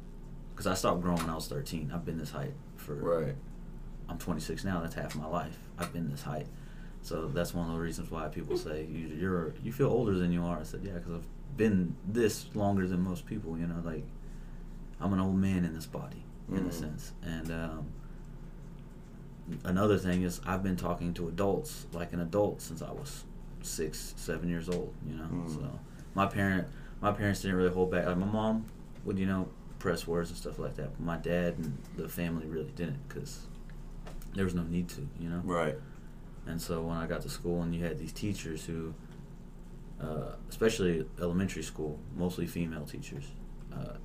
because 0.51 0.67
I 0.67 0.73
stopped 0.73 1.01
growing 1.01 1.17
when 1.19 1.29
I 1.29 1.35
was 1.35 1.47
13. 1.47 1.91
I've 1.93 2.05
been 2.05 2.17
this 2.17 2.31
height 2.31 2.53
for. 2.77 2.95
Right. 2.95 3.35
I'm 4.07 4.17
26 4.19 4.63
now. 4.63 4.81
That's 4.81 4.93
half 4.95 5.15
my 5.15 5.25
life. 5.27 5.57
I've 5.79 5.91
been 5.91 6.09
this 6.09 6.21
height. 6.21 6.47
So 7.01 7.27
that's 7.27 7.53
one 7.53 7.67
of 7.69 7.75
the 7.75 7.79
reasons 7.81 8.09
why 8.11 8.27
people 8.27 8.57
say 8.57 8.85
you, 8.85 9.07
you're 9.07 9.53
you 9.63 9.71
feel 9.71 9.89
older 9.89 10.13
than 10.13 10.31
you 10.31 10.43
are. 10.43 10.59
I 10.59 10.63
said 10.63 10.81
yeah, 10.83 10.93
because 10.93 11.13
I've 11.13 11.57
been 11.57 11.95
this 12.07 12.47
longer 12.55 12.87
than 12.87 13.01
most 13.01 13.25
people. 13.25 13.57
You 13.57 13.67
know, 13.67 13.81
like 13.83 14.05
I'm 14.99 15.11
an 15.13 15.19
old 15.19 15.35
man 15.37 15.65
in 15.65 15.73
this 15.73 15.85
body 15.85 16.23
in 16.49 16.57
a 16.57 16.61
Mhm. 16.61 16.73
sense. 16.73 17.13
And 17.23 17.51
um, 17.51 17.87
another 19.63 19.97
thing 19.97 20.23
is 20.23 20.41
I've 20.45 20.63
been 20.63 20.75
talking 20.75 21.13
to 21.15 21.27
adults 21.27 21.86
like 21.93 22.13
an 22.13 22.19
adult 22.21 22.62
since 22.62 22.81
I 22.81 22.91
was 22.91 23.23
six, 23.62 24.13
seven 24.17 24.49
years 24.49 24.69
old. 24.69 24.93
You 25.08 25.15
know, 25.17 25.25
Mm. 25.25 25.53
so 25.53 25.79
my 26.13 26.25
parent 26.25 26.67
my 27.01 27.12
parents 27.12 27.41
didn't 27.41 27.58
really 27.58 27.71
hold 27.73 27.91
back. 27.91 28.05
Like 28.05 28.17
my 28.17 28.25
mom 28.25 28.65
would 29.03 29.19
you 29.19 29.25
know 29.25 29.49
press 29.79 30.08
words 30.08 30.29
and 30.29 30.38
stuff 30.38 30.58
like 30.60 30.75
that. 30.75 30.91
But 30.97 31.01
my 31.05 31.17
dad 31.17 31.55
and 31.58 31.77
the 31.97 32.08
family 32.10 32.47
really 32.47 32.71
didn't 32.75 33.08
because 33.08 33.45
there 34.34 34.45
was 34.45 34.55
no 34.55 34.63
need 34.63 34.89
to. 34.89 35.08
You 35.19 35.29
know. 35.29 35.41
Right. 35.43 35.75
And 36.47 36.62
so 36.62 36.81
when 36.84 36.97
I 36.97 37.08
got 37.08 37.21
to 37.21 37.29
school 37.29 37.62
and 37.63 37.73
you 37.73 37.84
had 37.84 37.97
these 37.97 38.13
teachers 38.13 38.65
who, 38.65 38.93
uh, 39.99 40.34
especially 40.49 41.05
elementary 41.19 41.63
school, 41.63 41.99
mostly 42.15 42.45
female 42.45 42.86
teachers, 42.86 43.25
uh, 43.73 43.97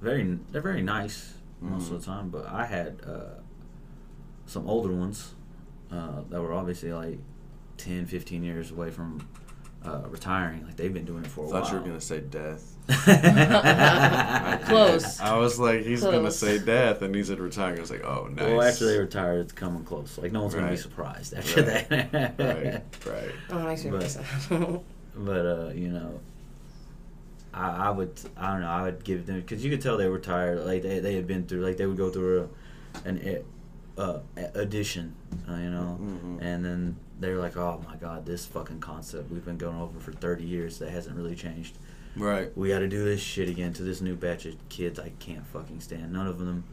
very 0.00 0.38
they're 0.50 0.60
very 0.60 0.82
nice 0.82 1.34
most 1.60 1.88
Mhm. 1.90 1.94
of 1.94 2.00
the 2.00 2.06
time. 2.06 2.28
But 2.30 2.46
I 2.46 2.66
had 2.66 3.00
uh, 3.06 3.40
some 4.46 4.68
older 4.68 4.92
ones 4.92 5.34
uh, 5.90 6.22
that 6.30 6.40
were 6.40 6.52
obviously 6.52 6.92
like 6.92 7.18
10, 7.78 8.06
15 8.06 8.42
years 8.42 8.70
away 8.70 8.90
from 8.90 9.26
uh, 9.84 10.02
retiring. 10.08 10.64
Like 10.64 10.76
they've 10.76 10.92
been 10.92 11.04
doing 11.04 11.24
it 11.24 11.30
for 11.30 11.40
a 11.44 11.48
while. 11.48 11.62
Thought 11.62 11.72
you 11.72 11.78
were 11.78 11.84
gonna 11.86 12.00
say 12.00 12.20
death. 12.20 12.68
Close. 14.66 15.20
I 15.20 15.36
was 15.36 15.58
like, 15.58 15.82
he's 15.82 16.02
gonna 16.02 16.30
say 16.30 16.58
death, 16.58 17.02
and 17.02 17.14
he 17.14 17.22
said 17.24 17.38
retiring. 17.40 17.78
I 17.78 17.80
was 17.80 17.90
like, 17.90 18.04
oh, 18.04 18.28
nice. 18.32 18.44
Well, 18.44 18.62
after 18.62 18.86
they 18.86 18.98
retired, 18.98 19.40
it's 19.40 19.52
coming 19.52 19.84
close. 19.84 20.18
Like 20.18 20.32
no 20.32 20.42
one's 20.42 20.54
gonna 20.54 20.70
be 20.70 20.76
surprised 20.76 21.34
after 21.34 21.62
Right. 21.62 21.88
that. 21.88 22.12
right, 22.38 22.82
right. 23.06 23.32
Oh, 23.50 23.64
makes 23.66 23.84
me 23.84 23.90
But- 23.90 24.82
But 25.14 25.46
uh, 25.46 25.70
you 25.74 25.88
know, 25.88 26.20
I, 27.52 27.88
I 27.88 27.90
would 27.90 28.18
I 28.36 28.52
don't 28.52 28.60
know 28.62 28.68
I 28.68 28.82
would 28.82 29.04
give 29.04 29.26
them 29.26 29.40
because 29.40 29.62
you 29.64 29.70
could 29.70 29.82
tell 29.82 29.96
they 29.96 30.08
were 30.08 30.18
tired. 30.18 30.64
Like 30.64 30.82
they, 30.82 31.00
they 31.00 31.14
had 31.14 31.26
been 31.26 31.46
through 31.46 31.64
like 31.64 31.76
they 31.76 31.86
would 31.86 31.98
go 31.98 32.08
through 32.10 32.48
a, 33.04 33.08
an 33.08 33.18
uh, 33.98 34.20
addition, 34.54 35.14
uh, 35.48 35.54
you 35.56 35.70
know, 35.70 35.98
Mhm. 36.00 36.38
and 36.40 36.64
then 36.64 36.96
they're 37.20 37.38
like, 37.38 37.56
oh 37.56 37.84
my 37.86 37.96
god, 37.96 38.24
this 38.26 38.46
fucking 38.46 38.80
concept 38.80 39.30
we've 39.30 39.44
been 39.44 39.58
going 39.58 39.76
over 39.80 39.98
for 40.00 40.12
thirty 40.12 40.44
years 40.44 40.78
that 40.78 40.90
hasn't 40.90 41.16
really 41.16 41.34
changed. 41.34 41.78
Right. 42.16 42.54
We 42.56 42.68
got 42.68 42.80
to 42.80 42.88
do 42.88 43.04
this 43.04 43.20
shit 43.20 43.48
again 43.48 43.72
to 43.74 43.82
this 43.82 44.00
new 44.00 44.14
batch 44.16 44.44
of 44.46 44.56
kids. 44.68 44.98
I 44.98 45.10
can't 45.18 45.46
fucking 45.46 45.80
stand. 45.80 46.12
None 46.12 46.26
of 46.26 46.38
them 46.38 46.64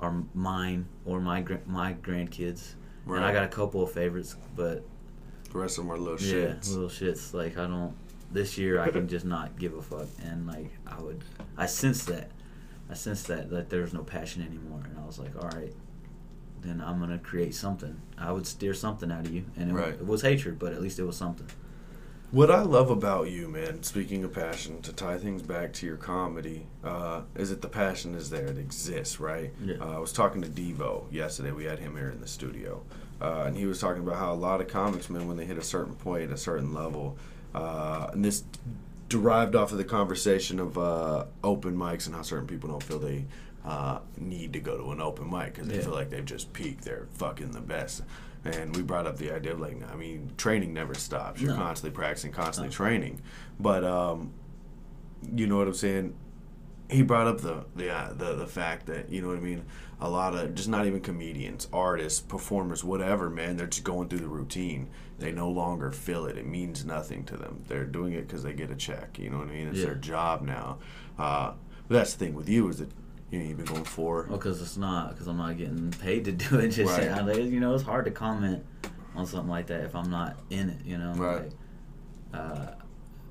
are 0.00 0.22
mine 0.34 0.86
or 1.04 1.20
my 1.20 1.44
my 1.66 1.94
grandkids. 1.94 2.74
And 3.06 3.24
I 3.24 3.32
got 3.32 3.44
a 3.44 3.48
couple 3.48 3.82
of 3.82 3.90
favorites, 3.92 4.36
but 4.54 4.84
The 5.52 5.58
rest 5.58 5.78
of 5.78 5.84
them 5.84 5.92
are 5.92 5.98
little 5.98 6.20
yeah, 6.20 6.52
shits. 6.54 6.68
Yeah, 6.68 6.74
little 6.74 6.90
shits. 6.90 7.32
Like 7.34 7.56
I 7.56 7.66
don't. 7.66 7.94
This 8.30 8.58
year 8.58 8.80
I 8.80 8.90
can 8.90 9.08
just 9.08 9.24
not 9.24 9.58
give 9.58 9.72
a 9.74 9.80
fuck, 9.80 10.06
and 10.22 10.46
like 10.46 10.70
I 10.86 11.00
would, 11.00 11.24
I 11.56 11.64
sense 11.64 12.04
that, 12.04 12.30
I 12.90 12.94
sense 12.94 13.22
that 13.24 13.48
that 13.48 13.70
there's 13.70 13.94
no 13.94 14.02
passion 14.04 14.42
anymore, 14.42 14.82
and 14.84 14.98
I 14.98 15.06
was 15.06 15.18
like, 15.18 15.34
all 15.42 15.48
right, 15.48 15.72
then 16.62 16.80
I'm 16.84 16.98
gonna 17.00 17.18
create 17.18 17.54
something. 17.54 18.00
I 18.16 18.32
would 18.32 18.46
steer 18.46 18.74
something 18.74 19.10
out 19.12 19.26
of 19.26 19.32
you, 19.34 19.44
and 19.56 19.70
it, 19.70 19.74
Right. 19.74 19.92
it 19.94 20.06
was 20.06 20.22
hatred, 20.22 20.58
but 20.58 20.72
at 20.72 20.80
least 20.82 20.98
it 20.98 21.04
was 21.04 21.16
something. 21.16 21.46
What 22.30 22.50
I 22.50 22.60
love 22.60 22.90
about 22.90 23.30
you, 23.30 23.48
man, 23.48 23.82
speaking 23.82 24.22
of 24.22 24.34
passion, 24.34 24.82
to 24.82 24.92
tie 24.92 25.16
things 25.16 25.40
back 25.40 25.72
to 25.74 25.86
your 25.86 25.96
comedy, 25.96 26.66
uh, 26.84 27.22
is 27.34 27.48
that 27.48 27.62
the 27.62 27.68
passion 27.68 28.14
is 28.14 28.28
there. 28.28 28.46
It 28.46 28.58
exists, 28.58 29.18
right? 29.18 29.50
Yeah. 29.64 29.76
Uh, 29.80 29.96
I 29.96 29.98
was 29.98 30.12
talking 30.12 30.42
to 30.42 30.48
Devo 30.48 31.10
yesterday. 31.10 31.52
We 31.52 31.64
had 31.64 31.78
him 31.78 31.96
here 31.96 32.10
in 32.10 32.20
the 32.20 32.26
studio. 32.28 32.82
Uh, 33.20 33.44
and 33.46 33.56
he 33.56 33.64
was 33.64 33.80
talking 33.80 34.02
about 34.02 34.16
how 34.16 34.32
a 34.32 34.34
lot 34.36 34.60
of 34.60 34.68
comics, 34.68 35.08
man, 35.08 35.26
when 35.26 35.38
they 35.38 35.46
hit 35.46 35.56
a 35.56 35.62
certain 35.62 35.94
point, 35.94 36.30
a 36.30 36.36
certain 36.36 36.74
level, 36.74 37.16
uh, 37.54 38.10
and 38.12 38.22
this 38.22 38.44
derived 39.08 39.56
off 39.56 39.72
of 39.72 39.78
the 39.78 39.84
conversation 39.84 40.60
of 40.60 40.76
uh, 40.76 41.24
open 41.42 41.74
mics 41.74 42.06
and 42.06 42.14
how 42.14 42.20
certain 42.22 42.46
people 42.46 42.68
don't 42.68 42.82
feel 42.82 42.98
they 42.98 43.24
uh, 43.68 43.98
need 44.16 44.54
to 44.54 44.60
go 44.60 44.78
to 44.78 44.90
an 44.92 45.00
open 45.00 45.28
mic 45.30 45.52
because 45.54 45.68
they 45.68 45.76
Yeah. 45.76 45.82
feel 45.82 45.92
like 45.92 46.08
they've 46.08 46.24
just 46.24 46.52
peaked. 46.54 46.84
They're 46.84 47.06
fucking 47.14 47.50
the 47.52 47.60
best. 47.60 48.02
And 48.44 48.74
we 48.74 48.82
brought 48.82 49.06
up 49.06 49.18
the 49.18 49.30
idea 49.30 49.52
of 49.52 49.60
like, 49.60 49.76
I 49.92 49.94
mean, 49.94 50.32
training 50.38 50.72
never 50.72 50.94
stops. 50.94 51.40
You're 51.42 51.52
No. 51.52 51.58
constantly 51.58 51.94
practicing, 51.94 52.32
constantly 52.32 52.68
No. 52.70 52.74
training. 52.74 53.20
But 53.60 53.84
um, 53.84 54.32
you 55.34 55.46
know 55.46 55.58
what 55.58 55.66
I'm 55.68 55.74
saying? 55.74 56.14
He 56.88 57.02
brought 57.02 57.26
up 57.26 57.42
the 57.42 57.66
the, 57.76 57.90
uh, 57.90 58.12
the 58.14 58.34
the 58.36 58.46
fact 58.46 58.86
that 58.86 59.10
you 59.10 59.20
know 59.20 59.28
what 59.28 59.36
I 59.36 59.40
mean. 59.40 59.64
A 60.00 60.08
lot 60.08 60.34
of 60.34 60.54
just 60.54 60.68
not 60.68 60.86
even 60.86 61.00
comedians, 61.00 61.66
artists, 61.72 62.20
performers, 62.20 62.82
whatever. 62.84 63.28
Man, 63.28 63.56
they're 63.56 63.66
just 63.66 63.82
going 63.84 64.08
through 64.08 64.20
the 64.20 64.28
routine. 64.28 64.88
They 65.18 65.32
no 65.32 65.50
longer 65.50 65.90
feel 65.90 66.24
it. 66.26 66.38
It 66.38 66.46
means 66.46 66.84
nothing 66.86 67.24
to 67.24 67.36
them. 67.36 67.64
They're 67.68 67.84
doing 67.84 68.12
it 68.14 68.22
because 68.28 68.44
they 68.44 68.52
get 68.54 68.70
a 68.70 68.76
check. 68.76 69.18
You 69.18 69.28
know 69.28 69.38
what 69.38 69.48
I 69.48 69.52
mean? 69.52 69.68
It's 69.68 69.80
Yeah. 69.80 69.86
their 69.86 69.94
job 69.96 70.40
now. 70.42 70.78
Uh, 71.18 71.52
but 71.88 71.96
that's 71.96 72.14
the 72.14 72.24
thing 72.24 72.34
with 72.34 72.48
you 72.48 72.68
is 72.68 72.78
that 72.78 72.90
you 73.30 73.40
you've 73.40 73.56
been 73.58 73.66
going 73.66 73.84
for 73.84 74.26
Well, 74.28 74.38
because 74.38 74.60
it's 74.62 74.76
not, 74.76 75.10
because 75.10 75.26
I'm 75.26 75.36
not 75.36 75.56
getting 75.58 75.90
paid 75.90 76.24
to 76.26 76.32
do 76.46 76.58
it. 76.60 76.68
Just 76.68 76.96
Right. 76.98 77.24
Like, 77.26 77.36
you 77.44 77.60
know, 77.60 77.74
it's 77.74 77.82
hard 77.84 78.04
to 78.06 78.10
comment 78.10 78.64
on 79.14 79.26
something 79.26 79.48
like 79.50 79.66
that 79.68 79.82
if 79.84 79.94
I'm 79.94 80.10
not 80.10 80.38
in 80.50 80.70
it. 80.70 80.84
You 80.84 80.98
know, 80.98 81.12
Right. 81.14 81.42
Like, 81.42 81.52
uh, 82.34 82.66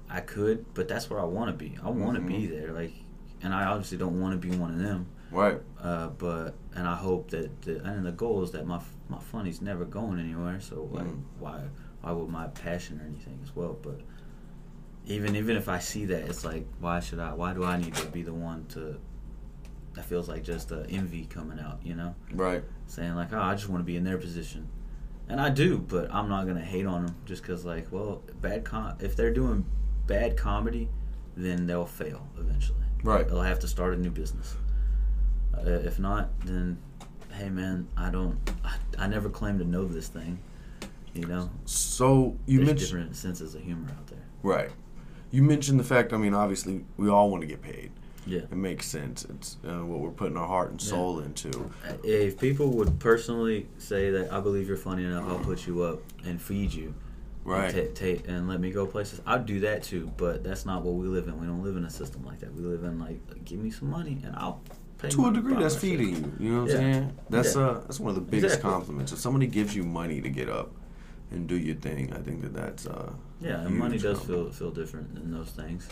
I 0.10 0.22
could, 0.22 0.66
but 0.74 0.88
that's 0.88 1.10
where 1.10 1.20
I 1.20 1.26
want 1.26 1.50
to 1.52 1.58
be. 1.58 1.78
I 1.84 1.90
want 1.90 2.16
to 2.16 2.22
be 2.22 2.48
Mhm. 2.48 2.50
there, 2.50 2.72
like, 2.74 2.94
and 3.42 3.54
I 3.54 3.66
obviously 3.66 3.98
don't 3.98 4.20
want 4.20 4.40
to 4.40 4.48
be 4.50 4.56
one 4.56 4.72
of 4.72 4.80
them. 4.80 5.08
right. 5.32 5.62
Uh, 5.82 6.08
but 6.08 6.56
and 6.74 6.88
I 6.88 6.96
hope 6.96 7.30
that 7.32 7.62
the, 7.64 7.84
and 7.84 8.06
the 8.06 8.12
goal 8.14 8.42
is 8.44 8.52
that 8.52 8.66
my 8.66 8.80
my 9.10 9.20
funny's 9.20 9.62
never 9.62 9.84
going 9.86 10.20
anywhere. 10.20 10.60
So 10.62 10.88
like, 10.92 11.06
Mm. 11.06 11.22
why 11.40 11.62
why 12.02 12.12
would 12.14 12.30
my 12.30 12.48
passion 12.48 13.00
or 13.02 13.06
anything 13.06 13.40
as 13.44 13.54
well? 13.56 13.78
But 13.82 14.00
even 15.06 15.36
even 15.36 15.56
if 15.58 15.68
I 15.70 15.80
see 15.80 16.06
that, 16.06 16.24
it's 16.30 16.44
like 16.46 16.66
why 16.80 17.00
should 17.02 17.20
I? 17.20 17.34
Why 17.34 17.54
do 17.54 17.64
I 17.66 17.78
need 17.78 17.94
to 17.96 18.06
be 18.08 18.22
the 18.24 18.34
one 18.34 18.66
to? 18.70 19.00
That 19.98 20.06
feels 20.06 20.30
like 20.30 20.44
just 20.44 20.72
uh, 20.72 20.84
envy 20.90 21.26
coming 21.26 21.60
out, 21.60 21.80
you 21.84 21.96
know, 21.96 22.14
Right. 22.32 22.64
saying 22.86 23.16
like, 23.16 23.34
oh, 23.34 23.42
I 23.42 23.56
just 23.56 23.68
want 23.68 23.82
to 23.82 23.86
be 23.86 23.98
in 23.98 24.04
their 24.06 24.18
position. 24.20 24.70
and 25.28 25.42
I 25.42 25.50
do, 25.50 25.80
but 25.80 26.14
I'm 26.14 26.30
not 26.30 26.46
gonna 26.48 26.62
hate 26.64 26.86
on 26.86 27.06
them 27.08 27.16
just 27.26 27.42
because 27.42 27.66
like, 27.66 27.92
well, 27.92 28.22
bad 28.42 28.64
com. 28.64 28.96
If 29.02 29.16
they're 29.18 29.34
doing 29.34 29.66
bad 30.06 30.38
comedy, 30.38 30.88
then 31.36 31.66
they'll 31.68 31.86
fail 31.86 32.26
eventually. 32.40 32.78
Right. 33.04 33.28
They'll 33.28 33.42
have 33.42 33.60
to 33.60 33.68
start 33.68 33.94
a 33.94 33.98
new 33.98 34.10
business. 34.12 34.56
Uh, 35.54 35.62
if 35.70 36.00
not, 36.00 36.30
then 36.46 36.78
hey 37.34 37.50
man, 37.50 37.88
I 37.98 38.10
don't. 38.12 38.38
I, 38.64 38.76
I 39.00 39.08
never 39.08 39.30
claimed 39.30 39.60
to 39.60 39.66
know 39.66 39.86
this 39.86 40.08
thing. 40.08 40.40
You 41.14 41.26
know, 41.26 41.50
So 41.66 42.38
you 42.46 42.58
there's 42.58 42.68
mentioned 42.68 42.88
different 42.92 43.16
senses 43.16 43.56
of 43.56 43.64
humor 43.64 43.90
out 43.90 44.06
there. 44.08 44.24
right. 44.44 44.70
You 45.32 45.42
mentioned 45.44 45.80
the 45.80 45.84
fact. 45.84 46.14
I 46.14 46.18
mean, 46.18 46.34
obviously, 46.36 46.86
we 46.96 47.10
all 47.10 47.30
want 47.32 47.42
to 47.42 47.48
get 47.48 47.62
paid. 47.62 47.92
Yeah. 48.28 48.40
It 48.42 48.52
makes 48.56 48.86
sense. 48.86 49.26
It's 49.26 49.58
uh, 49.68 49.84
what 49.86 50.00
we're 50.00 50.12
putting 50.12 50.38
our 50.38 50.48
heart 50.48 50.72
and 50.72 50.82
soul 50.82 51.20
into. 51.20 51.72
If 52.04 52.40
people 52.40 52.70
would 52.78 53.00
personally 53.00 53.68
say 53.78 54.12
that 54.12 54.32
I 54.32 54.40
believe 54.40 54.68
you're 54.68 54.78
funny 54.78 55.06
enough, 55.06 55.28
I'll 55.30 55.40
put 55.40 55.66
you 55.66 55.82
up 55.84 56.00
and 56.26 56.42
feed 56.42 56.74
you, 56.74 56.94
Right. 57.46 57.74
And, 57.74 57.96
ta- 57.96 58.06
ta- 58.06 58.24
and 58.28 58.50
let 58.50 58.60
me 58.60 58.72
go 58.72 58.86
places. 58.86 59.22
I'd 59.26 59.46
do 59.46 59.62
that 59.62 59.82
too, 59.84 60.12
but 60.18 60.44
that's 60.44 60.66
not 60.66 60.84
what 60.84 60.96
we 60.96 61.08
live 61.08 61.28
in. 61.30 61.40
We 61.40 61.48
don't 61.48 61.64
live 61.64 61.78
in 61.78 61.86
a 61.86 61.90
system 61.90 62.26
like 62.26 62.40
that. 62.42 62.54
We 62.54 62.62
live 62.64 62.84
in 62.84 63.00
like, 63.00 63.20
give 63.46 63.60
me 63.60 63.72
some 63.72 63.90
money 63.90 64.18
and 64.26 64.36
I'll 64.36 64.62
pay. 64.98 65.08
to 65.10 65.28
a 65.28 65.32
degree, 65.34 65.56
that's 65.56 65.76
feeding 65.78 66.10
you. 66.10 66.34
You 66.40 66.52
know 66.54 66.62
what 66.64 66.72
I'm 66.72 66.78
saying? 66.78 67.18
That's 67.30 67.56
Yeah. 67.56 67.62
uh, 67.68 67.74
that's 67.82 68.00
one 68.02 68.10
of 68.10 68.16
the 68.16 68.22
biggest 68.22 68.56
Exactly. 68.56 68.72
compliments. 68.72 69.12
If 69.14 69.20
somebody 69.20 69.48
gives 69.48 69.74
you 69.74 69.84
money 69.84 70.20
to 70.22 70.30
get 70.30 70.50
up 70.50 70.72
and 71.32 71.48
do 71.48 71.58
your 71.58 71.76
thing, 71.76 72.12
I 72.14 72.18
think 72.20 72.42
that 72.42 72.54
that's 72.54 72.86
uh. 72.86 73.14
Yeah, 73.40 73.62
and 73.62 73.78
money 73.78 73.98
does 73.98 74.20
feel 74.20 74.50
feel 74.52 74.72
different 74.72 75.14
than 75.16 75.32
those 75.32 75.52
things, 75.52 75.88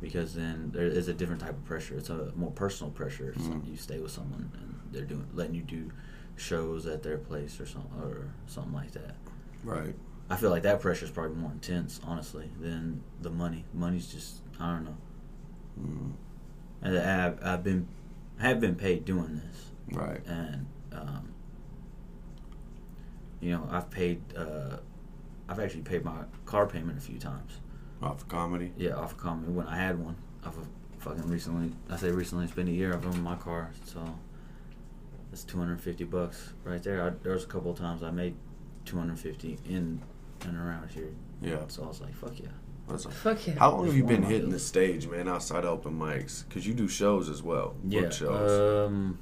because 0.00 0.34
then 0.34 0.70
there 0.74 0.86
is 0.86 1.08
a 1.08 1.14
different 1.14 1.40
type 1.40 1.50
of 1.50 1.64
pressure. 1.64 1.96
It's 1.96 2.10
a 2.10 2.32
more 2.36 2.50
personal 2.50 2.90
pressure. 2.92 3.34
Some, 3.38 3.62
Mhm. 3.62 3.68
you 3.70 3.76
stay 3.76 3.98
with 4.00 4.10
someone 4.10 4.50
and 4.60 4.78
they're 4.92 5.04
doing 5.04 5.26
letting 5.34 5.54
you 5.54 5.62
do 5.62 5.90
shows 6.36 6.86
at 6.86 7.02
their 7.02 7.16
place 7.18 7.58
or 7.60 7.66
something 7.66 7.98
or 8.00 8.28
something 8.46 8.72
like 8.74 8.92
that. 8.92 9.16
right. 9.64 9.94
I 10.28 10.34
feel 10.36 10.50
like 10.50 10.64
that 10.64 10.80
pressure 10.80 11.04
is 11.04 11.10
probably 11.10 11.36
more 11.36 11.52
intense, 11.52 12.00
honestly, 12.04 12.50
than 12.60 13.00
the 13.22 13.30
money. 13.30 13.64
Money's 13.72 14.08
just 14.12 14.42
I 14.60 14.72
don't 14.72 14.84
know. 14.84 14.96
Mm, 15.80 16.12
And 16.82 16.98
I've, 16.98 17.42
I've 17.44 17.62
been 17.64 17.86
have 18.38 18.60
been 18.60 18.74
paid 18.74 19.04
doing 19.04 19.36
this, 19.36 19.70
right. 19.92 20.20
and 20.26 20.66
um, 20.92 21.28
you 23.40 23.50
know 23.50 23.66
I've 23.70 23.90
paid. 23.90 24.20
Uh, 24.36 24.78
I've 25.48 25.60
actually 25.60 25.82
paid 25.82 26.04
my 26.04 26.24
car 26.44 26.66
payment 26.66 26.98
a 26.98 27.00
few 27.00 27.18
times. 27.18 27.60
Off 28.02 28.22
of 28.22 28.28
comedy. 28.28 28.72
Yeah, 28.76 28.94
off 28.94 29.12
a 29.12 29.16
comment 29.16 29.50
when 29.52 29.66
I 29.66 29.76
had 29.76 29.98
one. 29.98 30.16
Off 30.44 30.56
of 30.58 30.66
fucking 30.98 31.28
recently. 31.28 31.72
I 31.90 31.96
say 31.96 32.10
recently. 32.10 32.44
It's 32.44 32.54
been 32.54 32.68
a 32.68 32.72
year. 32.72 32.92
I've 32.94 33.06
owned 33.06 33.22
my 33.22 33.36
car, 33.36 33.70
so 33.84 34.02
that's 35.30 35.44
two 35.44 35.58
hundred 35.58 35.80
fifty 35.80 36.04
bucks 36.04 36.52
right 36.64 36.82
there. 36.82 37.06
I, 37.06 37.10
there 37.22 37.32
was 37.32 37.44
a 37.44 37.48
couple 37.48 37.70
of 37.70 37.78
times 37.78 38.02
I 38.02 38.10
made 38.10 38.34
two 38.84 38.98
hundred 38.98 39.18
fifty 39.18 39.58
in 39.68 40.02
and 40.44 40.56
around 40.58 40.90
here. 40.90 41.10
Yeah. 41.40 41.60
So 41.68 41.84
I 41.84 41.88
was 41.88 42.00
like, 42.00 42.14
fuck 42.14 42.38
yeah. 42.38 42.48
That's 42.88 43.04
a, 43.04 43.10
Fuck 43.10 43.46
yeah. 43.46 43.54
how 43.58 43.72
long 43.72 43.86
have 43.86 43.96
you 43.96 44.04
been 44.04 44.22
one 44.22 44.22
of 44.24 44.28
my 44.28 44.34
hitting 44.34 44.50
the 44.50 44.60
stage, 44.60 45.08
man, 45.08 45.26
outside 45.28 45.64
open 45.64 45.98
mics? 45.98 46.46
Because 46.46 46.66
you 46.66 46.72
do 46.74 46.86
shows 46.86 47.28
as 47.28 47.42
well. 47.42 47.74
Yeah. 47.84 48.02
Book 48.02 48.12
shows. 48.12 48.86
Um, 48.86 49.18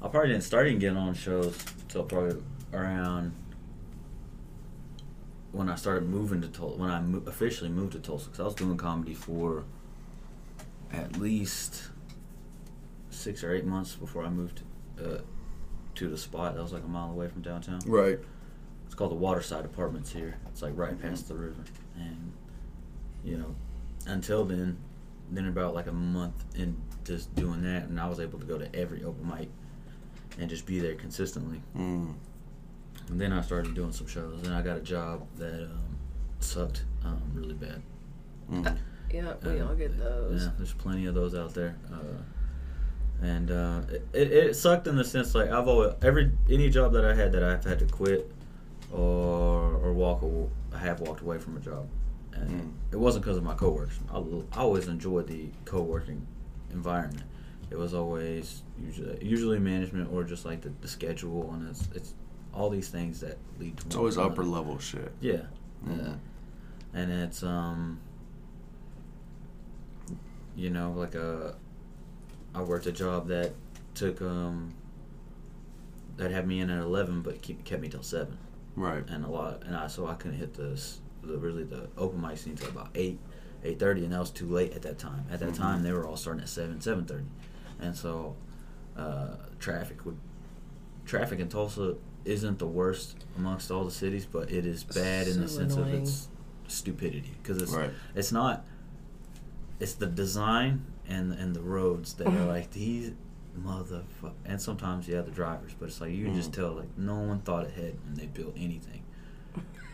I 0.00 0.08
probably 0.08 0.30
didn't 0.30 0.44
start 0.44 0.68
even 0.68 0.78
getting 0.78 0.96
on 0.96 1.14
shows 1.14 1.58
until 1.80 2.04
probably 2.04 2.40
around 2.72 3.32
when 5.52 5.68
I 5.68 5.74
started 5.74 6.08
moving 6.08 6.40
to 6.42 6.48
Tulsa. 6.48 6.76
When 6.78 6.90
I 6.90 7.00
mo- 7.00 7.22
officially 7.26 7.70
moved 7.70 7.92
to 7.92 7.98
Tulsa, 7.98 8.26
because 8.26 8.40
I 8.40 8.44
was 8.44 8.54
doing 8.54 8.76
comedy 8.76 9.14
for 9.14 9.64
at 10.92 11.16
least 11.18 11.88
six 13.10 13.42
or 13.42 13.54
eight 13.54 13.64
months 13.64 13.94
before 13.94 14.24
I 14.24 14.28
moved 14.28 14.62
uh, 15.02 15.18
to 15.94 16.08
the 16.08 16.18
spot 16.18 16.54
that 16.54 16.62
was 16.62 16.72
like 16.72 16.84
a 16.84 16.88
mile 16.88 17.10
away 17.10 17.28
from 17.28 17.42
downtown. 17.42 17.80
right. 17.86 18.18
It's 18.84 18.94
called 18.94 19.10
the 19.10 19.16
Waterside 19.16 19.64
Apartments 19.64 20.12
here. 20.12 20.36
It's 20.48 20.62
like 20.62 20.72
right 20.76 21.00
past 21.00 21.26
the 21.26 21.34
river, 21.34 21.64
and 21.96 22.32
you 23.24 23.36
know, 23.36 23.54
until 24.06 24.44
then, 24.44 24.76
then 25.32 25.48
about 25.48 25.74
like 25.74 25.88
a 25.88 25.92
month 25.92 26.44
in 26.54 26.76
just 27.04 27.34
doing 27.34 27.62
that, 27.62 27.84
and 27.88 27.98
I 27.98 28.06
was 28.08 28.20
able 28.20 28.38
to 28.38 28.46
go 28.46 28.58
to 28.58 28.72
every 28.76 29.02
open 29.02 29.28
mic 29.28 29.48
and 30.38 30.48
just 30.48 30.66
be 30.66 30.78
there 30.78 30.94
consistently. 30.94 31.60
Mm. 31.76 32.14
And 33.08 33.20
then 33.20 33.32
I 33.32 33.40
started 33.40 33.74
doing 33.74 33.92
some 33.92 34.06
shows, 34.06 34.44
and 34.46 34.54
I 34.54 34.62
got 34.62 34.76
a 34.76 34.80
job 34.80 35.26
that 35.36 35.64
um, 35.64 35.96
sucked 36.40 36.84
um, 37.04 37.20
really 37.34 37.54
bad. 37.54 37.82
Mm. 38.50 38.76
Yeah, 39.12 39.34
we 39.44 39.60
Uh, 39.60 39.68
all 39.68 39.74
get 39.74 39.96
those. 39.98 40.42
Yeah, 40.44 40.50
there's 40.56 40.72
plenty 40.72 41.06
of 41.06 41.14
those 41.14 41.34
out 41.34 41.54
there. 41.54 41.76
Uh, 41.92 43.24
and 43.24 43.50
uh, 43.50 43.80
it, 43.88 44.06
it, 44.12 44.32
it 44.32 44.56
sucked 44.56 44.86
in 44.88 44.96
the 44.96 45.04
sense 45.04 45.34
like 45.34 45.50
I've 45.50 45.68
always 45.68 45.94
every 46.02 46.32
any 46.50 46.68
job 46.68 46.92
that 46.92 47.04
I 47.04 47.14
had 47.14 47.32
that 47.32 47.42
I've 47.42 47.64
had 47.64 47.78
to 47.78 47.86
quit 47.86 48.30
or 48.92 49.74
or 49.76 49.92
walk 49.94 50.22
aw- 50.22 50.48
I 50.74 50.78
have 50.78 51.00
walked 51.00 51.22
away 51.22 51.38
from 51.38 51.56
a 51.56 51.60
job, 51.60 51.88
and 52.34 52.50
Mm. 52.50 52.72
it 52.92 52.96
wasn't 52.96 53.24
because 53.24 53.38
of 53.38 53.44
my 53.44 53.54
coworkers. 53.54 53.98
I 54.12 54.22
always 54.60 54.88
enjoyed 54.88 55.28
the 55.28 55.48
co-working 55.64 56.26
environment. 56.72 57.22
It 57.70 57.78
was 57.78 57.94
always 57.94 58.62
usually 58.78 59.24
usually 59.24 59.58
management 59.60 60.12
or 60.12 60.22
just 60.24 60.44
like 60.44 60.60
the, 60.60 60.72
the 60.82 60.88
schedule 60.88 61.52
and 61.54 61.68
it's 61.70 61.88
it's 61.94 62.12
all 62.56 62.70
these 62.70 62.88
things 62.88 63.20
that 63.20 63.36
lead 63.60 63.76
to 63.76 63.86
It's 63.86 63.96
always 63.96 64.16
another. 64.16 64.32
upper 64.32 64.44
level 64.44 64.78
shit. 64.78 65.12
Yeah. 65.20 65.42
Yeah. 65.86 65.92
Mhm. 65.92 66.18
And 66.94 67.12
it's 67.12 67.42
um 67.42 68.00
you 70.56 70.70
know, 70.70 70.92
like 70.92 71.14
a 71.14 71.54
I 72.54 72.62
worked 72.62 72.86
a 72.86 72.92
job 72.92 73.28
that 73.28 73.52
took 73.94 74.20
um 74.22 74.72
that 76.16 76.30
had 76.30 76.46
me 76.46 76.60
in 76.60 76.70
at 76.70 76.82
11 76.82 77.20
but 77.20 77.42
keep, 77.42 77.62
kept 77.64 77.82
me 77.82 77.88
till 77.88 78.02
7 78.02 78.38
Right. 78.74 79.04
and 79.08 79.22
a 79.24 79.28
lot 79.28 79.62
and 79.64 79.76
I 79.76 79.86
so 79.86 80.06
I 80.06 80.14
couldn't 80.14 80.38
hit 80.38 80.54
the 80.54 80.80
the 81.22 81.36
really 81.38 81.64
the 81.64 81.88
open 81.98 82.20
mic 82.22 82.38
scene 82.38 82.56
till 82.56 82.68
about 82.68 82.88
8 82.94 83.18
8:30 83.64 84.04
and 84.04 84.12
that 84.12 84.20
was 84.20 84.30
too 84.30 84.46
late 84.48 84.72
at 84.74 84.82
that 84.82 84.98
time. 84.98 85.24
At 85.30 85.40
that 85.40 85.50
Mhm. 85.52 85.56
time 85.56 85.82
they 85.82 85.92
were 85.92 86.06
all 86.06 86.16
starting 86.16 86.42
at 86.42 86.48
7 86.48 86.80
7:30. 86.80 87.24
And 87.80 87.94
so 87.94 88.36
uh 88.96 89.36
traffic 89.58 90.04
would 90.06 90.16
traffic 91.04 91.38
in 91.40 91.48
Tulsa 91.48 91.96
isn't 92.26 92.58
the 92.58 92.66
worst 92.66 93.24
amongst 93.36 93.70
all 93.70 93.84
the 93.84 93.90
cities, 93.90 94.26
but 94.26 94.50
it 94.50 94.66
is 94.66 94.82
bad 94.84 95.28
in 95.28 95.40
the 95.40 95.48
So 95.48 95.58
sense 95.60 95.74
annoying. 95.74 95.94
of 95.94 96.00
its 96.02 96.28
stupidity 96.68 97.34
because 97.42 97.62
it's 97.62 97.72
Right. 97.72 97.90
it's 98.14 98.32
not 98.32 98.64
it's 99.78 99.94
the 99.94 100.06
design 100.06 100.84
and 101.08 101.32
and 101.32 101.54
the 101.54 101.60
roads 101.60 102.14
that 102.14 102.26
are 102.26 102.44
like 102.56 102.72
these 102.72 103.12
motherfucker 103.64 104.32
and 104.44 104.60
sometimes 104.60 105.06
yeah 105.08 105.20
the 105.20 105.30
drivers 105.30 105.72
but 105.78 105.86
it's 105.88 106.00
like 106.00 106.10
you 106.12 106.24
can 106.24 106.34
just 106.34 106.50
Mhm. 106.50 106.54
tell 106.54 106.72
like 106.72 106.88
no 106.98 107.14
one 107.20 107.38
thought 107.38 107.66
ahead 107.66 107.94
when 108.04 108.14
they 108.14 108.26
built 108.26 108.52
anything 108.56 109.02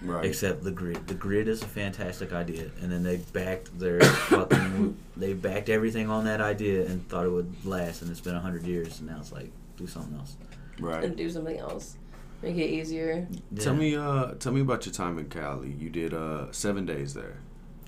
Right. 0.00 0.24
except 0.24 0.64
the 0.64 0.70
grid 0.72 1.06
the 1.06 1.14
grid 1.14 1.46
is 1.46 1.62
a 1.62 1.66
fantastic 1.66 2.32
idea 2.32 2.70
and 2.80 2.90
then 2.90 3.02
they 3.04 3.18
backed 3.18 3.78
their 3.78 4.00
fucking 4.00 4.96
they 5.16 5.34
backed 5.34 5.68
everything 5.68 6.08
on 6.08 6.24
that 6.24 6.40
idea 6.40 6.86
and 6.86 7.06
thought 7.08 7.24
it 7.26 7.30
would 7.30 7.52
last 7.66 8.00
and 8.02 8.10
it's 8.10 8.20
been 8.20 8.34
a 8.34 8.40
hundred 8.40 8.62
years 8.64 8.98
and 8.98 9.08
now 9.10 9.18
it's 9.20 9.30
like 9.30 9.50
do 9.76 9.86
something 9.86 10.16
else 10.18 10.36
right. 10.80 11.04
And 11.04 11.16
do 11.16 11.28
something 11.30 11.58
else. 11.58 11.96
Make 12.42 12.56
it 12.56 12.70
easier. 12.70 13.28
Tell 13.58 13.74
me, 13.74 13.94
uh, 13.94 14.32
tell 14.34 14.52
me 14.52 14.60
about 14.60 14.84
your 14.86 14.92
time 14.92 15.18
in 15.18 15.26
Cali. 15.28 15.70
You 15.78 15.90
did 15.90 16.12
uh 16.14 16.50
seven 16.52 16.84
days 16.86 17.14
there. 17.14 17.36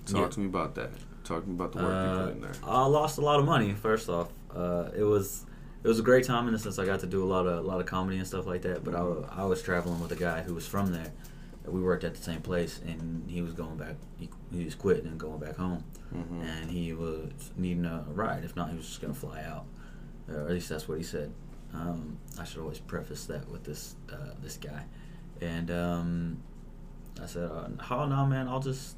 Talk 0.07 0.21
Yeah. 0.21 0.29
to 0.29 0.41
me 0.41 0.47
about 0.47 0.75
that. 0.77 0.91
Talk 1.25 1.43
to 1.45 1.49
me 1.49 1.55
about 1.55 1.73
the 1.73 1.79
work 1.79 1.89
you 1.89 1.93
Uh, 1.95 2.25
put 2.27 2.35
in 2.37 2.41
there. 2.43 2.53
I 2.65 2.87
lost 2.87 3.19
a 3.19 3.23
lot 3.23 3.41
of 3.41 3.47
money. 3.47 3.73
First 3.73 4.09
off, 4.09 4.29
uh, 4.55 4.91
it 4.97 5.03
was 5.03 5.45
it 5.83 5.89
was 5.89 5.99
a 5.99 6.03
great 6.03 6.25
time 6.25 6.47
in 6.47 6.53
the 6.55 6.59
sense 6.59 6.79
I 6.79 6.87
got 6.87 7.01
to 7.01 7.07
do 7.07 7.23
a 7.23 7.27
lot 7.27 7.47
of 7.47 7.65
a 7.65 7.67
lot 7.67 7.81
of 7.81 7.87
comedy 7.87 8.17
and 8.19 8.27
stuff 8.27 8.47
like 8.47 8.63
that. 8.63 8.85
But 8.85 8.95
I, 8.95 9.03
wa- 9.03 9.29
I 9.31 9.45
was 9.45 9.61
traveling 9.63 10.01
with 10.01 10.13
a 10.13 10.17
guy 10.17 10.43
who 10.43 10.55
was 10.55 10.67
from 10.67 10.93
there. 10.93 11.13
We 11.67 11.81
worked 11.81 12.05
at 12.05 12.15
the 12.15 12.23
same 12.23 12.43
place, 12.43 12.79
and 12.87 13.25
he 13.29 13.41
was 13.41 13.55
going 13.55 13.77
back. 13.79 13.97
He, 14.19 14.29
he 14.53 14.65
was 14.67 14.75
quitting 14.75 15.07
and 15.07 15.19
going 15.19 15.41
back 15.41 15.57
home, 15.57 15.83
Mhm. 16.15 16.43
and 16.45 16.71
he 16.71 16.93
was 16.93 17.31
needing 17.57 17.87
a 17.87 18.05
ride. 18.13 18.45
If 18.45 18.55
not, 18.55 18.69
he 18.71 18.77
was 18.77 18.87
just 18.87 19.01
gonna 19.01 19.15
fly 19.15 19.43
out. 19.43 19.65
Uh, 20.29 20.35
or 20.37 20.41
at 20.47 20.51
least 20.51 20.69
that's 20.69 20.87
what 20.87 20.99
he 20.99 21.05
said. 21.05 21.33
Um, 21.75 22.19
I 22.41 22.45
should 22.45 22.61
always 22.61 22.79
preface 22.79 23.25
that 23.27 23.49
with 23.51 23.65
this 23.65 23.97
uh, 24.13 24.31
this 24.43 24.57
guy, 24.57 24.85
and 25.41 25.71
um, 25.71 26.39
I 27.23 27.27
said, 27.27 27.51
uh, 27.51 27.69
"Oh 27.91 28.07
no, 28.07 28.27
man, 28.27 28.49
I'll 28.49 28.61
just." 28.61 28.97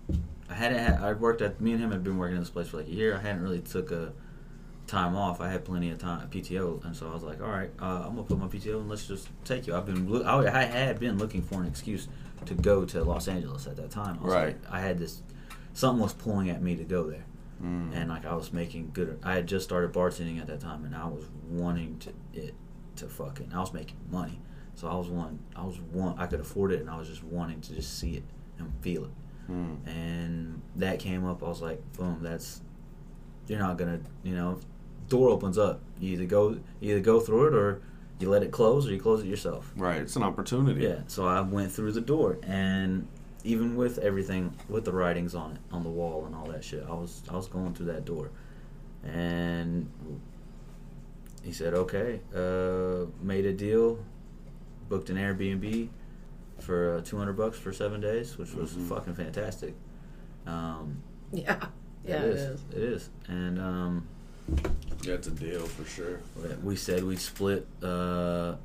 I 0.49 0.55
hadn't. 0.55 0.79
Had, 0.79 1.01
I 1.03 1.13
worked 1.15 1.41
at. 1.43 1.61
Me 1.61 1.73
and 1.73 1.81
him 1.81 1.91
had 1.91 2.05
been 2.05 2.19
working 2.19 2.37
in 2.37 2.43
this 2.43 2.51
place 2.51 2.69
for 2.69 2.77
like 2.79 2.89
a 2.89 2.93
year. 2.93 3.17
I 3.17 3.21
hadn't 3.21 3.43
really 3.43 3.61
took 3.61 3.91
a 3.91 4.13
time 4.87 5.17
off. 5.17 5.41
I 5.41 5.49
had 5.51 5.65
plenty 5.65 5.91
of 5.91 5.99
time 5.99 6.29
PTO, 6.29 6.85
and 6.85 6.95
so 6.95 7.09
I 7.09 7.15
was 7.15 7.23
like, 7.23 7.41
"All 7.41 7.49
right, 7.49 7.71
uh, 7.81 8.05
I'm 8.07 8.15
gonna 8.15 8.23
put 8.25 8.39
my 8.39 8.47
PTO 8.47 8.81
and 8.81 8.89
let's 8.89 9.07
just 9.07 9.29
take 9.45 9.67
you." 9.67 9.75
I've 9.75 9.87
been. 9.87 10.25
I, 10.27 10.47
I 10.47 10.63
had 10.65 11.01
been 11.01 11.19
looking 11.19 11.43
for 11.43 11.61
an 11.61 11.67
excuse 11.67 12.09
to 12.45 12.55
go 12.55 12.85
to 12.85 13.03
Los 13.03 13.27
Angeles 13.27 13.67
at 13.67 13.77
that 13.77 13.91
time. 13.91 14.19
I 14.23 14.27
Right. 14.27 14.47
Like, 14.65 14.73
I 14.73 14.81
had 14.81 14.99
this. 14.99 15.23
Something 15.73 16.03
was 16.03 16.13
pulling 16.13 16.49
at 16.51 16.63
me 16.63 16.77
to 16.77 16.85
go 16.85 17.11
there 17.11 17.25
Mm. 17.63 17.97
and 17.97 18.11
like 18.11 18.27
I 18.27 18.35
was 18.35 18.53
making 18.53 18.91
good. 18.93 19.19
I 19.23 19.35
had 19.35 19.47
just 19.47 19.65
started 19.65 19.91
bartending 19.95 20.39
at 20.41 20.47
that 20.49 20.61
time, 20.61 20.85
and 20.85 20.95
I 20.95 21.07
was 21.07 21.25
wanting 21.49 21.99
to 22.01 22.13
it 22.39 22.55
to 22.97 23.09
fucking. 23.09 23.53
I 23.55 23.61
was 23.61 23.73
making 23.73 23.97
money, 24.11 24.41
so 24.75 24.89
I 24.89 24.95
was 24.95 25.09
one. 25.09 25.39
I 25.55 25.65
was 25.65 25.81
one. 25.81 26.19
I 26.19 26.27
could 26.27 26.41
afford 26.41 26.73
it, 26.73 26.81
and 26.81 26.91
I 26.91 26.99
was 26.99 27.09
just 27.09 27.25
wanting 27.25 27.61
to 27.63 27.75
just 27.75 27.99
see 27.99 28.15
it 28.15 28.25
and 28.59 28.73
feel 28.81 29.05
it. 29.05 29.11
Mm. 29.51 29.87
And 29.87 30.63
that 30.77 30.99
came 30.99 31.25
up. 31.25 31.43
I 31.43 31.49
was 31.49 31.63
like, 31.63 31.81
boom. 31.95 32.19
That's 32.23 32.63
you're 33.47 33.59
not 33.59 33.79
gonna. 33.79 34.01
You 34.23 34.35
know, 34.35 34.61
door 35.09 35.31
opens 35.31 35.59
up. 35.59 35.81
You 36.01 36.13
either 36.13 36.27
go 36.27 36.59
you 36.81 36.93
either 36.93 37.01
go 37.01 37.21
through 37.21 37.49
it 37.49 37.55
or 37.55 37.83
you 38.19 38.31
let 38.31 38.43
it 38.43 38.51
close 38.51 38.87
or 38.87 38.93
you 38.93 39.01
close 39.01 39.23
it 39.23 39.27
yourself. 39.27 39.73
Right. 39.77 40.01
It's 40.01 40.17
an 40.17 40.23
opportunity. 40.23 40.83
Yeah. 40.83 41.01
So 41.07 41.27
I 41.27 41.41
went 41.41 41.73
through 41.73 41.93
the 41.93 42.01
door, 42.01 42.39
and 42.43 43.07
even 43.45 43.77
with 43.77 43.99
everything, 43.99 44.55
with 44.69 44.85
the 44.85 44.93
writings 44.93 45.35
on 45.35 45.53
it, 45.53 45.59
on 45.71 45.83
the 45.83 45.91
wall 45.91 46.27
and 46.27 46.35
all 46.35 46.47
that 46.47 46.65
shit, 46.65 46.85
I 46.89 46.93
was 46.93 47.23
I 47.31 47.37
was 47.37 47.47
going 47.47 47.75
through 47.75 47.87
that 47.87 48.05
door, 48.05 48.31
and 49.05 49.89
he 51.47 51.53
said, 51.53 51.75
"Okay, 51.75 52.21
uh, 52.35 53.07
made 53.23 53.47
a 53.47 53.53
deal, 53.53 54.05
booked 54.89 55.09
an 55.11 55.17
Airbnb 55.17 55.89
for 56.59 56.97
uh, 56.97 57.01
two 57.03 57.17
hundred 57.17 57.35
bucks 57.37 57.57
for 57.57 57.73
seven 57.73 58.01
days, 58.01 58.37
which 58.37 58.53
was 58.53 58.73
Mhm. 58.73 58.89
fucking 58.89 59.15
fantastic." 59.15 59.75
Um, 60.47 61.03
Yeah. 61.33 61.69
Yeah, 62.05 62.23
it 62.23 62.37
is. 62.37 62.61
It 62.73 62.83
is, 62.83 63.11
and 63.29 63.59
um, 63.61 64.07
Yeah, 65.03 65.15
it's 65.15 65.27
a 65.29 65.33
deal 65.33 65.67
for 65.67 65.85
sure. 65.85 66.21
we 66.63 66.77
said 66.77 67.03
we'd 67.05 67.19
split 67.21 67.67
uh, 67.83 68.57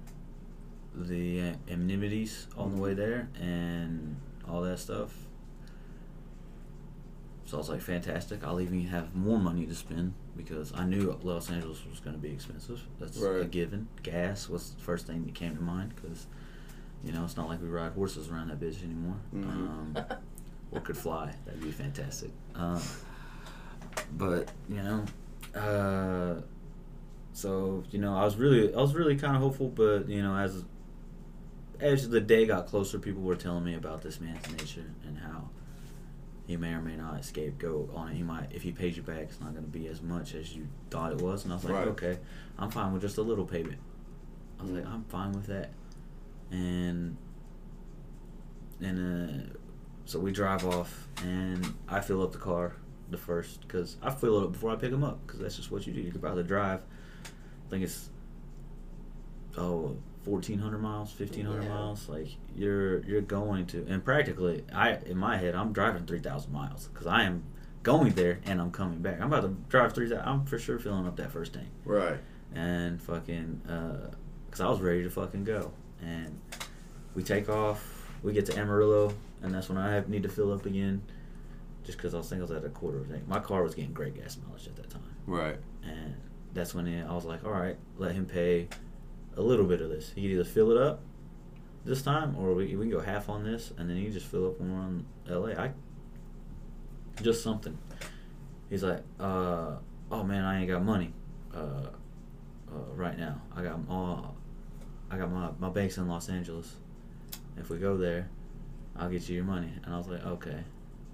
the 0.95 1.41
uh, 1.41 1.53
amenities 1.73 2.47
on 2.57 2.75
the 2.75 2.81
way 2.81 2.93
there 2.93 3.29
and 3.39 4.15
all 4.47 4.61
that 4.61 4.79
stuff. 4.79 5.15
So 7.45 7.57
I 7.57 7.59
was 7.59 7.69
like, 7.69 7.81
fantastic. 7.81 8.43
I'll 8.45 8.61
even 8.61 8.81
have 8.87 9.13
more 9.15 9.39
money 9.39 9.65
to 9.65 9.75
spend 9.75 10.13
because 10.43 10.73
I 10.73 10.85
knew 10.85 11.17
Los 11.23 11.49
Angeles 11.49 11.85
was 11.89 11.99
going 11.99 12.15
to 12.15 12.21
be 12.21 12.31
expensive. 12.31 12.81
That's 12.99 13.21
a 13.21 13.45
given. 13.45 13.87
Gas 14.03 14.49
was 14.49 14.71
the 14.71 14.81
first 14.81 15.07
thing 15.07 15.25
that 15.25 15.35
came 15.35 15.55
to 15.55 15.61
mind 15.61 15.93
because, 15.95 16.27
you 17.03 17.11
know, 17.11 17.23
it's 17.23 17.37
not 17.37 17.47
like 17.47 17.61
we 17.61 17.67
ride 17.67 17.93
horses 17.93 18.29
around 18.29 18.49
that 18.49 18.59
bitch 18.59 18.83
anymore. 18.83 19.15
Mhm. 19.33 19.43
Um, 19.45 19.97
or 20.71 20.81
could 20.81 20.97
fly. 20.97 21.33
That'd 21.45 21.61
be 21.61 21.71
fantastic. 21.71 22.31
Um, 22.55 22.81
but 24.17 24.49
you 24.69 24.81
know, 24.81 25.05
uh, 25.59 26.41
so 27.33 27.83
you 27.91 27.99
know, 27.99 28.15
I 28.15 28.23
was 28.25 28.35
really, 28.37 28.73
I 28.73 28.77
was 28.77 28.93
really 28.93 29.15
kind 29.15 29.35
of 29.35 29.41
hopeful. 29.41 29.67
But 29.67 30.07
you 30.09 30.21
know, 30.21 30.35
as 30.35 30.63
as 31.79 32.09
the 32.09 32.21
day 32.21 32.45
got 32.45 32.67
closer, 32.67 32.99
people 32.99 33.21
were 33.21 33.35
telling 33.35 33.63
me 33.65 33.75
about 33.75 34.01
this 34.01 34.21
man's 34.21 34.49
nature 34.51 34.85
and 35.05 35.17
how 35.17 35.49
he 36.51 36.57
may 36.57 36.73
or 36.73 36.81
may 36.81 36.97
not 36.97 37.17
escape 37.17 37.57
go 37.57 37.89
on 37.95 38.09
it. 38.09 38.15
He 38.15 38.23
might, 38.23 38.51
if 38.51 38.61
he 38.61 38.73
pays 38.73 38.97
you 38.97 39.03
back, 39.03 39.21
it's 39.21 39.39
not 39.39 39.53
going 39.53 39.63
to 39.63 39.69
be 39.71 39.87
as 39.87 40.01
much 40.01 40.35
as 40.35 40.53
you 40.53 40.67
thought 40.89 41.13
it 41.13 41.21
was. 41.21 41.45
And 41.45 41.53
I 41.53 41.55
was 41.55 41.63
like, 41.63 41.73
Right. 41.73 41.87
okay, 41.87 42.19
I'm 42.59 42.69
fine 42.69 42.91
with 42.91 43.01
just 43.01 43.17
a 43.17 43.21
little 43.21 43.45
payment. 43.45 43.79
I 44.59 44.63
was 44.63 44.71
like, 44.73 44.85
I'm 44.85 45.05
fine 45.05 45.31
with 45.31 45.47
that. 45.47 45.71
And 46.51 47.15
and 48.81 49.49
uh, 49.49 49.53
so 50.03 50.19
we 50.19 50.33
drive 50.33 50.65
off, 50.65 51.07
and 51.23 51.73
I 51.87 52.01
fill 52.01 52.21
up 52.21 52.33
the 52.33 52.37
car 52.37 52.75
the 53.09 53.17
first 53.17 53.61
because 53.61 53.95
I 54.01 54.11
fill 54.11 54.41
it 54.41 54.43
up 54.45 54.51
before 54.51 54.71
I 54.71 54.75
pick 54.75 54.91
him 54.91 55.03
up 55.05 55.25
because 55.25 55.39
that's 55.39 55.55
just 55.55 55.71
what 55.71 55.87
you 55.87 55.93
do. 55.93 56.01
You're 56.01 56.15
about 56.17 56.35
to 56.35 56.43
drive. 56.43 56.81
I 57.23 57.69
think 57.69 57.83
it's 57.85 58.09
oh. 59.57 59.95
1400 60.25 60.77
miles 60.79 61.09
1500 61.19 61.63
Yeah. 61.63 61.69
miles 61.69 62.07
like 62.09 62.27
you're 62.55 63.03
you're 63.05 63.21
going 63.21 63.65
to 63.67 63.85
and 63.89 64.03
practically 64.05 64.63
i 64.73 64.97
in 65.05 65.17
my 65.17 65.37
head 65.37 65.55
i'm 65.55 65.73
driving 65.73 66.05
3000 66.05 66.51
miles 66.51 66.87
because 66.87 67.07
i 67.07 67.23
am 67.23 67.43
going 67.83 68.13
there 68.13 68.39
and 68.45 68.61
i'm 68.61 68.69
coming 68.71 68.99
back 68.99 69.19
i'm 69.19 69.27
about 69.33 69.41
to 69.41 69.55
drive 69.69 69.93
3000 69.93 70.23
i'm 70.27 70.45
for 70.45 70.59
sure 70.59 70.77
filling 70.77 71.07
up 71.07 71.15
that 71.15 71.31
first 71.31 71.53
tank 71.53 71.67
Right. 71.85 72.19
and 72.53 73.01
fucking 73.01 73.61
uh, 73.67 74.11
because 74.45 74.59
I 74.61 74.69
was 74.69 74.81
ready 74.81 75.01
to 75.03 75.09
fucking 75.09 75.45
go. 75.45 75.71
And 76.01 76.37
we 77.15 77.23
take 77.23 77.47
off. 77.47 78.11
We 78.21 78.33
get 78.33 78.45
to 78.47 78.59
Amarillo, 78.59 79.13
and 79.41 79.53
that's 79.55 79.69
when 79.69 79.77
I 79.77 79.93
have, 79.93 80.09
need 80.09 80.23
to 80.23 80.29
fill 80.29 80.51
up 80.51 80.65
again, 80.65 81.01
just 81.85 81.97
because 81.97 82.13
I 82.13 82.17
was 82.17 82.27
thinking 82.27 82.41
I 82.41 82.51
was 82.53 82.61
at 82.61 82.65
a 82.65 82.69
quarter 82.69 82.97
of 82.99 83.09
a 83.09 83.13
tank. 83.13 83.27
My 83.29 83.39
car 83.39 83.63
was 83.63 83.73
getting 83.75 83.93
great 83.93 84.13
gas 84.15 84.37
mileage 84.45 84.67
at 84.67 84.75
that 84.75 84.89
time, 84.89 85.03
Right. 85.25 85.55
and 85.85 86.15
that's 86.53 86.75
when 86.75 86.85
it, 86.85 87.07
I 87.09 87.13
was 87.15 87.23
like, 87.23 87.45
all 87.45 87.51
right, 87.51 87.77
let 87.97 88.11
him 88.11 88.25
pay 88.25 88.67
a 89.37 89.41
little 89.41 89.65
bit 89.65 89.81
of 89.81 89.89
this. 89.89 90.11
He 90.13 90.21
can 90.21 90.31
either 90.31 90.43
fill 90.43 90.71
it 90.71 90.77
up 90.77 91.01
this 91.85 92.01
time, 92.01 92.35
or 92.37 92.53
we, 92.53 92.75
we 92.75 92.85
can 92.89 92.91
go 92.91 92.99
half 93.01 93.29
on 93.29 93.43
this, 93.43 93.71
and 93.77 93.89
then 93.89 93.97
he 93.97 94.03
can 94.05 94.13
just 94.13 94.27
fill 94.27 94.47
up 94.47 94.59
when 94.59 94.71
we're 94.73 94.79
on 94.81 95.05
LA. 95.27 95.61
I 95.61 95.71
just 97.21 97.43
something. 97.43 97.77
He's 98.69 98.83
like, 98.83 99.03
uh, 99.19 99.75
oh 100.11 100.23
man, 100.23 100.43
I 100.45 100.59
ain't 100.59 100.69
got 100.69 100.83
money. 100.83 101.13
Uh, 101.53 101.87
uh, 102.71 102.93
right 102.95 103.17
now. 103.19 103.41
I 103.55 103.63
got 103.63 103.79
all, 103.89 104.35
I 105.09 105.17
got 105.17 105.29
my 105.31 105.49
my 105.59 105.69
bank's 105.69 105.97
in 105.97 106.07
Los 106.07 106.29
Angeles. 106.29 106.75
If 107.57 107.69
we 107.69 107.77
go 107.77 107.97
there, 107.97 108.29
I'll 108.95 109.09
get 109.09 109.27
you 109.27 109.35
your 109.35 109.43
money. 109.43 109.71
And 109.83 109.93
I 109.93 109.97
was 109.97 110.07
like, 110.07 110.25
okay. 110.25 110.63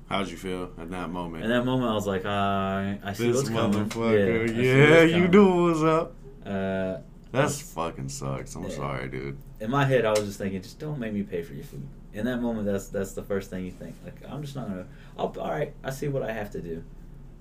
How'd 0.07 0.29
you 0.29 0.37
feel 0.37 0.71
at 0.77 0.89
that 0.91 1.09
moment? 1.09 1.43
In 1.43 1.49
that 1.49 1.65
moment, 1.65 1.89
I 1.89 1.93
was 1.95 2.05
like, 2.07 2.25
I 2.25 2.99
I 3.03 3.13
see 3.13 3.27
this 3.27 3.37
what's 3.37 3.49
coming. 3.49 3.89
motherfucker. 3.89 4.43
I 4.43 4.47
see 4.47 4.67
Yeah, 4.67 4.99
what's 5.01 5.11
you 5.11 5.15
coming. 5.17 5.31
knew 5.31 5.47
what 5.47 5.63
was 5.73 5.83
up. 5.83 6.13
Uh, 6.45 6.97
That's 7.31 7.61
fucking 7.73 8.09
sucks. 8.09 8.55
I'm 8.55 8.63
Yeah. 8.63 8.69
sorry, 8.69 9.07
dude. 9.09 9.37
in 9.59 9.69
my 9.71 9.85
head, 9.85 10.05
I 10.05 10.11
was 10.11 10.21
just 10.21 10.37
thinking, 10.37 10.61
just 10.61 10.79
don't 10.79 10.99
make 10.99 11.13
me 11.13 11.23
pay 11.23 11.41
for 11.43 11.53
your 11.53 11.63
food. 11.65 11.87
In 12.13 12.25
that 12.25 12.41
moment, 12.41 12.65
that's 12.65 12.87
that's 12.89 13.13
the 13.13 13.23
first 13.23 13.49
thing 13.49 13.65
you 13.65 13.71
think. 13.71 13.95
Like, 14.03 14.15
I'm 14.29 14.41
just 14.41 14.55
not 14.55 14.67
gonna. 14.69 14.85
I'll, 15.17 15.33
all 15.39 15.51
right, 15.51 15.73
I 15.83 15.89
see 15.91 16.07
what 16.07 16.23
I 16.23 16.31
have 16.31 16.51
to 16.51 16.61
do. 16.61 16.83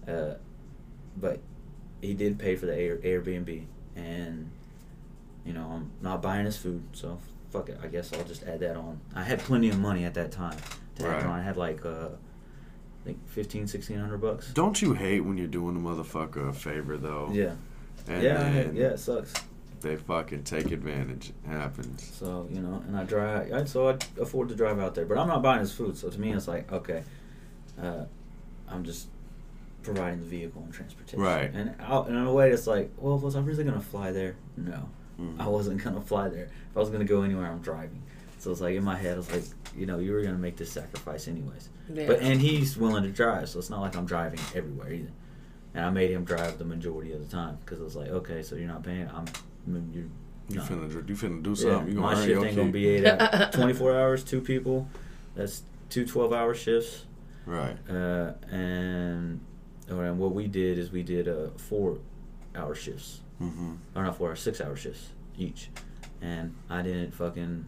Uh, 0.09 0.34
but 1.16 1.41
he 2.01 2.14
did 2.14 2.39
pay 2.39 2.57
for 2.57 2.66
the 2.66 2.74
Air, 2.76 2.97
Airbnb, 2.99 3.64
and 3.97 4.51
you 5.45 5.53
know, 5.53 5.66
I'm 5.70 5.91
not 6.03 6.20
buying 6.22 6.45
his 6.45 6.57
food, 6.57 6.82
so 6.93 7.18
fuck 7.51 7.68
it. 7.68 7.78
I 7.82 7.87
guess 7.87 8.12
I'll 8.12 8.24
just 8.24 8.43
add 8.43 8.61
that 8.61 8.76
on. 8.76 9.01
I 9.14 9.22
had 9.22 9.39
plenty 9.39 9.68
of 9.68 9.78
money 9.78 10.05
at 10.05 10.14
that 10.14 10.32
time. 10.32 10.59
To 10.97 11.07
add 11.07 11.12
Right. 11.12 11.24
on. 11.26 11.39
I 11.39 11.43
had 11.43 11.57
like, 11.57 11.84
uh, 11.87 12.09
I 12.09 13.05
think 13.05 13.26
15, 13.28 13.66
1600 13.68 14.18
bucks. 14.18 14.53
Don't 14.53 14.80
you 14.82 14.95
hate 14.95 15.20
when 15.20 15.37
you're 15.39 15.47
doing 15.47 15.76
a 15.76 15.78
motherfucker 15.78 16.49
a 16.49 16.53
favor 16.53 16.97
though? 16.97 17.30
Yeah, 17.32 17.53
And 18.09 18.22
yeah, 18.22 18.51
then 18.51 18.74
yeah. 18.76 18.87
It 18.89 18.99
sucks. 18.99 19.32
They 19.80 19.96
fucking 19.96 20.44
take 20.44 20.70
advantage. 20.72 21.30
It 21.44 21.48
happens. 21.50 22.02
So 22.18 22.48
you 22.50 22.60
know, 22.60 22.82
and 22.86 22.96
I 22.96 23.04
drive. 23.04 23.52
I, 23.52 23.64
so 23.64 23.88
I 23.90 23.96
afford 24.20 24.48
to 24.50 24.54
drive 24.54 24.78
out 24.78 24.94
there, 24.94 25.04
but 25.06 25.18
I'm 25.18 25.28
not 25.28 25.42
buying 25.42 25.60
his 25.60 25.72
food. 25.72 25.96
So 25.96 26.08
to 26.10 26.20
me, 26.20 26.32
it's 26.32 26.48
like 26.48 26.70
okay, 26.72 27.02
uh, 27.80 28.04
I'm 28.68 28.84
just 28.84 29.08
providing 29.82 30.18
the 30.20 30.26
vehicle 30.26 30.62
and 30.62 30.72
transportation. 30.72 31.20
Right. 31.20 31.50
And 31.54 31.74
out, 31.80 32.08
and 32.08 32.16
in 32.16 32.24
a 32.26 32.32
way, 32.32 32.50
it's 32.50 32.66
like, 32.66 32.90
well, 32.98 33.18
was 33.18 33.36
I 33.36 33.40
really 33.40 33.64
gonna 33.64 33.80
fly 33.80 34.10
there? 34.12 34.34
No, 34.56 34.88
Mhm. 35.20 35.38
I 35.40 35.46
wasn't 35.48 35.82
gonna 35.84 36.00
fly 36.00 36.28
there. 36.28 36.44
If 36.70 36.76
I 36.76 36.80
was 36.80 36.90
gonna 36.90 37.04
go 37.04 37.22
anywhere, 37.22 37.46
I'm 37.46 37.60
driving. 37.60 38.02
So 38.38 38.50
it's 38.52 38.60
like 38.60 38.74
in 38.76 38.84
my 38.84 38.96
head, 38.96 39.14
I 39.14 39.16
was 39.18 39.30
like, 39.32 39.44
you 39.76 39.86
know, 39.86 39.98
you 39.98 40.12
were 40.12 40.22
gonna 40.22 40.38
make 40.38 40.56
this 40.56 40.70
sacrifice 40.72 41.28
anyways. 41.28 41.68
Yeah. 41.92 42.06
But 42.06 42.20
and 42.20 42.40
he's 42.40 42.76
willing 42.76 43.04
to 43.04 43.10
drive, 43.10 43.48
so 43.48 43.58
it's 43.58 43.70
not 43.70 43.80
like 43.80 43.96
I'm 43.96 44.06
driving 44.06 44.40
everywhere 44.54 44.92
either. 44.92 45.10
And 45.74 45.84
I 45.84 45.90
made 45.90 46.10
him 46.10 46.24
drive 46.24 46.58
the 46.58 46.64
majority 46.64 47.12
of 47.12 47.20
the 47.20 47.30
time 47.30 47.58
because 47.64 47.80
it 47.80 47.84
was 47.84 47.94
like, 47.96 48.08
okay, 48.08 48.42
so 48.42 48.56
you're 48.56 48.66
not 48.68 48.82
paying. 48.82 49.08
I'm, 49.14 49.26
I 49.66 49.70
mean, 49.70 49.90
you're 49.92 50.04
You 50.48 50.56
not- 50.60 50.68
finna 50.68 51.08
you 51.08 51.14
finna 51.16 51.42
do 51.42 51.50
yeah, 51.50 51.56
something. 51.56 51.94
you 51.94 52.00
my 52.00 52.10
gonna 52.14 52.16
earn 52.20 52.26
shift 52.26 52.30
your 52.40 52.46
ain't 52.46 52.56
gonna 52.56 52.70
be 52.72 52.86
eight 52.88 53.04
hours, 53.06 53.54
24 53.54 53.98
hours, 53.98 54.24
two 54.24 54.40
people. 54.52 54.88
That's 55.34 55.62
two 55.90 56.06
12 56.06 56.32
hour 56.32 56.54
shifts. 56.54 57.04
Right. 57.46 57.76
Uh, 57.88 58.32
and, 58.50 59.40
and 59.88 60.18
what 60.18 60.32
we 60.34 60.46
did 60.48 60.78
is 60.78 60.90
we 60.90 61.02
did 61.02 61.28
uh, 61.28 61.48
four 61.56 61.98
hour 62.54 62.74
shifts. 62.74 63.20
Mm-hmm. 63.40 63.74
Or 63.94 64.02
not 64.04 64.16
four 64.16 64.28
hour, 64.28 64.36
six 64.36 64.60
hour 64.60 64.74
shifts 64.76 65.08
each. 65.38 65.70
And 66.22 66.54
I 66.70 66.82
didn't 66.82 67.12
fucking, 67.14 67.66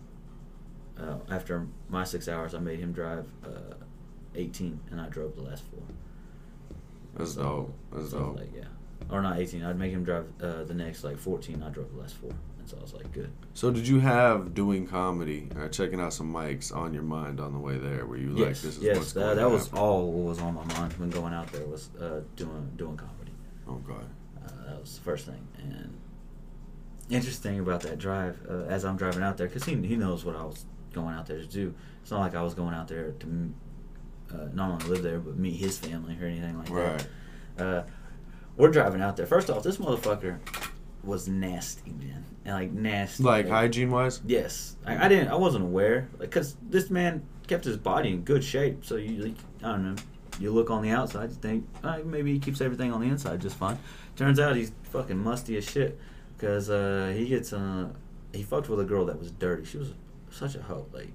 uh, 0.99 1.19
after 1.31 1.67
my 1.89 2.05
six 2.05 2.27
hours, 2.29 2.55
I 2.55 2.59
made 2.59 2.81
him 2.81 2.93
drive 2.93 3.27
uh, 3.45 3.75
18 4.35 4.81
and 4.91 5.01
I 5.01 5.09
drove 5.09 5.37
the 5.37 5.43
last 5.43 5.63
four. 5.65 5.83
That's 7.17 7.35
So- 7.35 7.43
dope. 7.43 7.75
That's 7.93 8.11
so 8.11 8.19
dope. 8.19 8.37
Like, 8.37 8.55
yeah. 8.57 8.65
Or 9.11 9.23
not 9.23 9.39
18. 9.39 9.63
I'd 9.65 9.79
make 9.79 9.93
him 9.93 10.05
drive 10.05 10.27
uh, 10.43 10.65
the 10.65 10.75
next 10.75 11.03
like 11.05 11.19
14. 11.19 11.63
I 11.63 11.71
drove 11.71 11.93
the 11.95 12.01
last 12.01 12.15
four. 12.17 12.31
And 12.59 12.69
so 12.69 12.77
I 12.77 12.83
was 12.83 12.93
like, 12.93 13.11
good. 13.13 13.33
So 13.55 13.71
did 13.71 13.89
you 13.89 14.01
have 14.01 14.55
doing 14.55 14.87
comedy 14.87 15.49
or 15.57 15.69
checking 15.69 15.99
out 16.01 16.13
some 16.13 16.33
mics 16.33 16.75
on 16.75 16.93
your 16.93 17.03
mind 17.05 17.41
on 17.41 17.53
the 17.53 17.59
way 17.59 17.79
there? 17.79 18.05
Were 18.05 18.19
you 18.19 18.31
like, 18.31 18.49
yes, 18.49 18.63
this 18.63 18.77
is 18.77 18.83
yes, 18.83 18.97
what's 18.99 19.13
that, 19.13 19.21
going 19.21 19.37
that 19.39 19.51
was 19.51 19.73
all 19.73 20.13
what 20.13 20.29
was 20.29 20.39
on 20.41 20.55
my 20.55 20.65
mind 20.79 20.93
when 20.95 21.09
going 21.11 21.33
out 21.33 21.51
there 21.53 21.65
was 21.67 21.89
uh, 22.01 22.21
doing 22.37 22.71
doing 22.77 22.97
comedy. 22.99 23.33
Okay. 23.67 24.05
Uh, 24.45 24.49
that 24.69 24.81
was 24.81 24.95
the 24.99 25.01
first 25.05 25.25
thing. 25.27 25.47
And 25.59 25.99
interesting 27.11 27.59
about 27.61 27.81
that 27.83 27.99
drive, 27.99 28.39
uh, 28.49 28.65
as 28.65 28.85
I'm 28.85 28.97
driving 28.97 29.23
out 29.23 29.37
there, 29.39 29.47
because 29.47 29.65
he 29.65 29.75
he 29.77 29.97
knows 29.97 30.25
what 30.25 30.37
I 30.37 30.45
was 30.45 30.67
going 30.93 31.15
out 31.15 31.27
there 31.27 31.39
to 31.39 31.47
do. 31.47 31.75
It's 32.03 32.11
not 32.11 32.21
like 32.21 32.35
I 32.35 32.43
was 32.43 32.55
going 32.55 32.75
out 32.75 32.89
there 32.89 33.13
to 33.13 33.55
uh, 34.35 34.37
not 34.53 34.71
only 34.71 34.87
live 34.87 35.03
there 35.03 35.19
but 35.19 35.37
meet 35.39 35.57
his 35.57 35.79
family 35.79 36.19
or 36.21 36.27
anything 36.27 36.59
like 36.59 36.69
Right. 36.71 37.07
that. 37.57 37.67
Uh, 37.67 37.83
we're 38.59 38.71
driving 38.71 39.01
out 39.01 39.17
there. 39.17 39.25
First 39.25 39.49
off, 39.49 39.63
this 39.63 39.79
motherfucker 39.79 40.39
was 41.03 41.29
nasty, 41.29 41.93
man, 41.93 42.25
and 42.45 42.55
like 42.55 42.73
nasty. 42.73 43.23
Like 43.23 43.49
hygiene 43.49 43.91
wise? 43.91 44.21
Yes, 44.27 44.77
I, 44.85 45.07
I 45.07 45.09
didn't. 45.09 45.29
I 45.29 45.37
wasn't 45.37 45.65
aware 45.65 46.09
like, 46.19 46.29
because 46.29 46.57
this 46.69 46.91
man 46.91 47.23
kept 47.47 47.65
his 47.65 47.79
body 47.79 48.11
in 48.11 48.23
good 48.23 48.45
shape. 48.45 48.85
So 48.85 48.97
you, 48.97 49.23
like, 49.23 49.37
I 49.63 49.73
don't 49.73 49.95
know. 49.95 50.03
You 50.39 50.53
look 50.53 50.71
on 50.71 50.83
the 50.83 50.91
outside, 50.91 51.31
you 51.31 51.37
think 51.37 51.67
uh, 51.83 52.01
maybe 52.05 52.33
he 52.33 52.39
keeps 52.39 52.61
everything 52.61 52.93
on 52.93 53.01
the 53.01 53.09
inside 53.09 53.41
just 53.41 53.57
fine. 53.57 53.79
Turns 54.15 54.39
out 54.39 54.55
he's 54.55 54.73
fucking 54.93 55.17
musty 55.17 55.57
as 55.57 55.69
shit 55.69 55.99
because 56.37 56.71
uh, 56.71 57.13
he 57.17 57.27
gets 57.27 57.53
uh, 57.53 57.89
he 58.33 58.43
fucked 58.43 58.69
with 58.69 58.81
a 58.81 58.85
girl 58.85 59.07
that 59.07 59.19
was 59.19 59.31
dirty. 59.31 59.65
She 59.65 59.79
was 59.79 59.95
such 60.31 60.55
a 60.55 60.63
hoe. 60.63 60.87
Like 60.93 61.11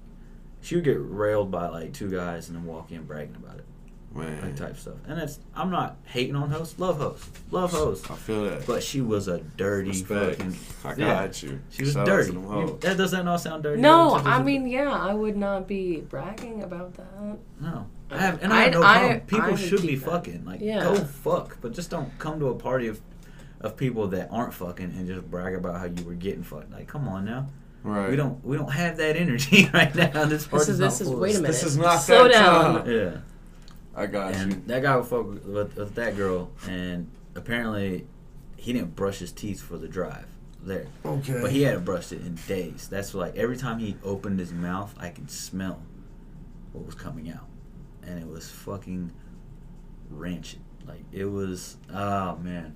she 0.60 0.76
would 0.76 0.84
get 0.84 0.96
railed 0.98 1.50
by 1.50 1.68
like 1.68 1.92
two 1.92 2.10
guys 2.10 2.48
and 2.48 2.56
then 2.56 2.64
walk 2.64 2.90
in 2.90 3.04
bragging 3.04 3.36
about 3.36 3.58
it. 3.58 3.66
Man. 4.14 4.40
like 4.42 4.56
type 4.56 4.76
stuff. 4.76 4.94
And 5.08 5.18
it's 5.18 5.40
I'm 5.54 5.70
not 5.70 5.96
hating 6.04 6.36
on 6.36 6.50
hosts, 6.50 6.78
love 6.78 6.98
hosts, 6.98 7.28
love 7.50 7.72
hosts. 7.72 8.08
I 8.10 8.14
feel 8.14 8.44
that. 8.44 8.66
But 8.66 8.82
she 8.82 9.00
was 9.00 9.26
a 9.28 9.38
dirty 9.56 9.88
Respect. 9.90 10.36
fucking. 10.42 10.56
I 10.84 10.88
got 10.94 11.42
yeah. 11.42 11.48
you. 11.50 11.60
She 11.70 11.82
was 11.82 11.92
Shout 11.94 12.06
dirty. 12.06 12.30
them 12.32 12.44
You- 12.44 12.78
that 12.80 12.96
does 12.96 13.10
that 13.10 13.24
not 13.24 13.40
sound 13.40 13.62
dirty? 13.64 13.82
No, 13.82 14.14
I 14.14 14.42
mean, 14.42 14.66
yeah, 14.68 14.90
I 14.92 15.12
would 15.14 15.36
not 15.36 15.66
be 15.66 16.00
bragging 16.00 16.62
about 16.62 16.94
that. 16.94 17.38
no. 17.60 17.86
I 18.10 18.18
have, 18.18 18.42
and 18.42 18.52
I 18.52 18.64
have 18.64 18.68
I- 18.68 18.70
no 18.70 18.82
I- 18.82 18.96
problem. 18.98 19.20
People 19.22 19.52
I 19.52 19.56
should 19.56 19.82
be 19.82 19.96
that. 19.96 20.10
fucking. 20.10 20.44
Like, 20.44 20.60
Yeah. 20.60 20.80
go 20.84 20.94
fuck, 20.96 21.56
but 21.60 21.72
just 21.72 21.90
don't 21.90 22.16
come 22.18 22.38
to 22.40 22.46
a 22.48 22.54
party 22.54 22.86
of 22.88 23.00
of 23.62 23.76
people 23.78 24.06
that 24.08 24.28
aren't 24.30 24.52
fucking 24.52 24.84
and 24.96 25.06
just 25.06 25.28
brag 25.30 25.54
about 25.54 25.78
how 25.78 25.86
you 25.86 26.04
were 26.04 26.12
getting 26.14 26.42
fucked. 26.42 26.70
Like, 26.70 26.86
come 26.86 27.08
on 27.08 27.24
now. 27.24 27.48
Right. 27.82 28.10
We 28.10 28.16
don't 28.16 28.44
we 28.44 28.56
don't 28.58 28.70
have 28.70 28.98
that 28.98 29.16
energy 29.16 29.68
right 29.74 29.92
now. 29.94 30.26
This 30.26 30.44
This 30.44 30.46
party's 30.46 30.68
is 30.68 30.78
not 30.80 30.84
this 30.90 31.00
is 31.00 31.08
wait 31.08 31.34
a 31.36 31.40
minute. 31.40 31.48
This 31.48 31.62
is 31.64 31.76
not 31.78 31.96
Slow 31.96 32.24
that 32.24 32.32
down. 32.32 32.84
time. 32.84 32.90
Yeah. 32.90 33.10
I 33.96 34.06
got 34.06 34.34
you. 34.34 34.40
And 34.40 34.66
that 34.66 34.82
guy 34.82 34.96
would 34.96 35.06
fuck 35.06 35.26
with, 35.26 35.44
with, 35.44 35.76
with 35.76 35.94
that 35.94 36.16
girl, 36.16 36.50
and 36.68 37.10
apparently 37.34 38.06
he 38.56 38.72
didn't 38.72 38.96
brush 38.96 39.18
his 39.18 39.32
teeth 39.32 39.60
for 39.60 39.76
the 39.78 39.88
drive 39.88 40.26
there. 40.62 40.86
Okay. 41.04 41.38
But 41.40 41.52
he 41.52 41.62
hadn't 41.62 41.84
brushed 41.84 42.12
it 42.12 42.22
in 42.22 42.34
days. 42.48 42.88
That's 42.88 43.14
like 43.14 43.36
every 43.36 43.56
time 43.56 43.78
he 43.78 43.96
opened 44.02 44.38
his 44.38 44.52
mouth, 44.52 44.94
I 44.98 45.10
could 45.10 45.30
smell 45.30 45.82
what 46.72 46.86
was 46.86 46.94
coming 46.94 47.30
out, 47.30 47.46
and 48.02 48.18
it 48.18 48.26
was 48.26 48.50
fucking 48.50 49.12
rancid. 50.10 50.60
Like 50.86 51.04
it 51.12 51.26
was. 51.26 51.76
Oh 51.92 52.36
man, 52.36 52.74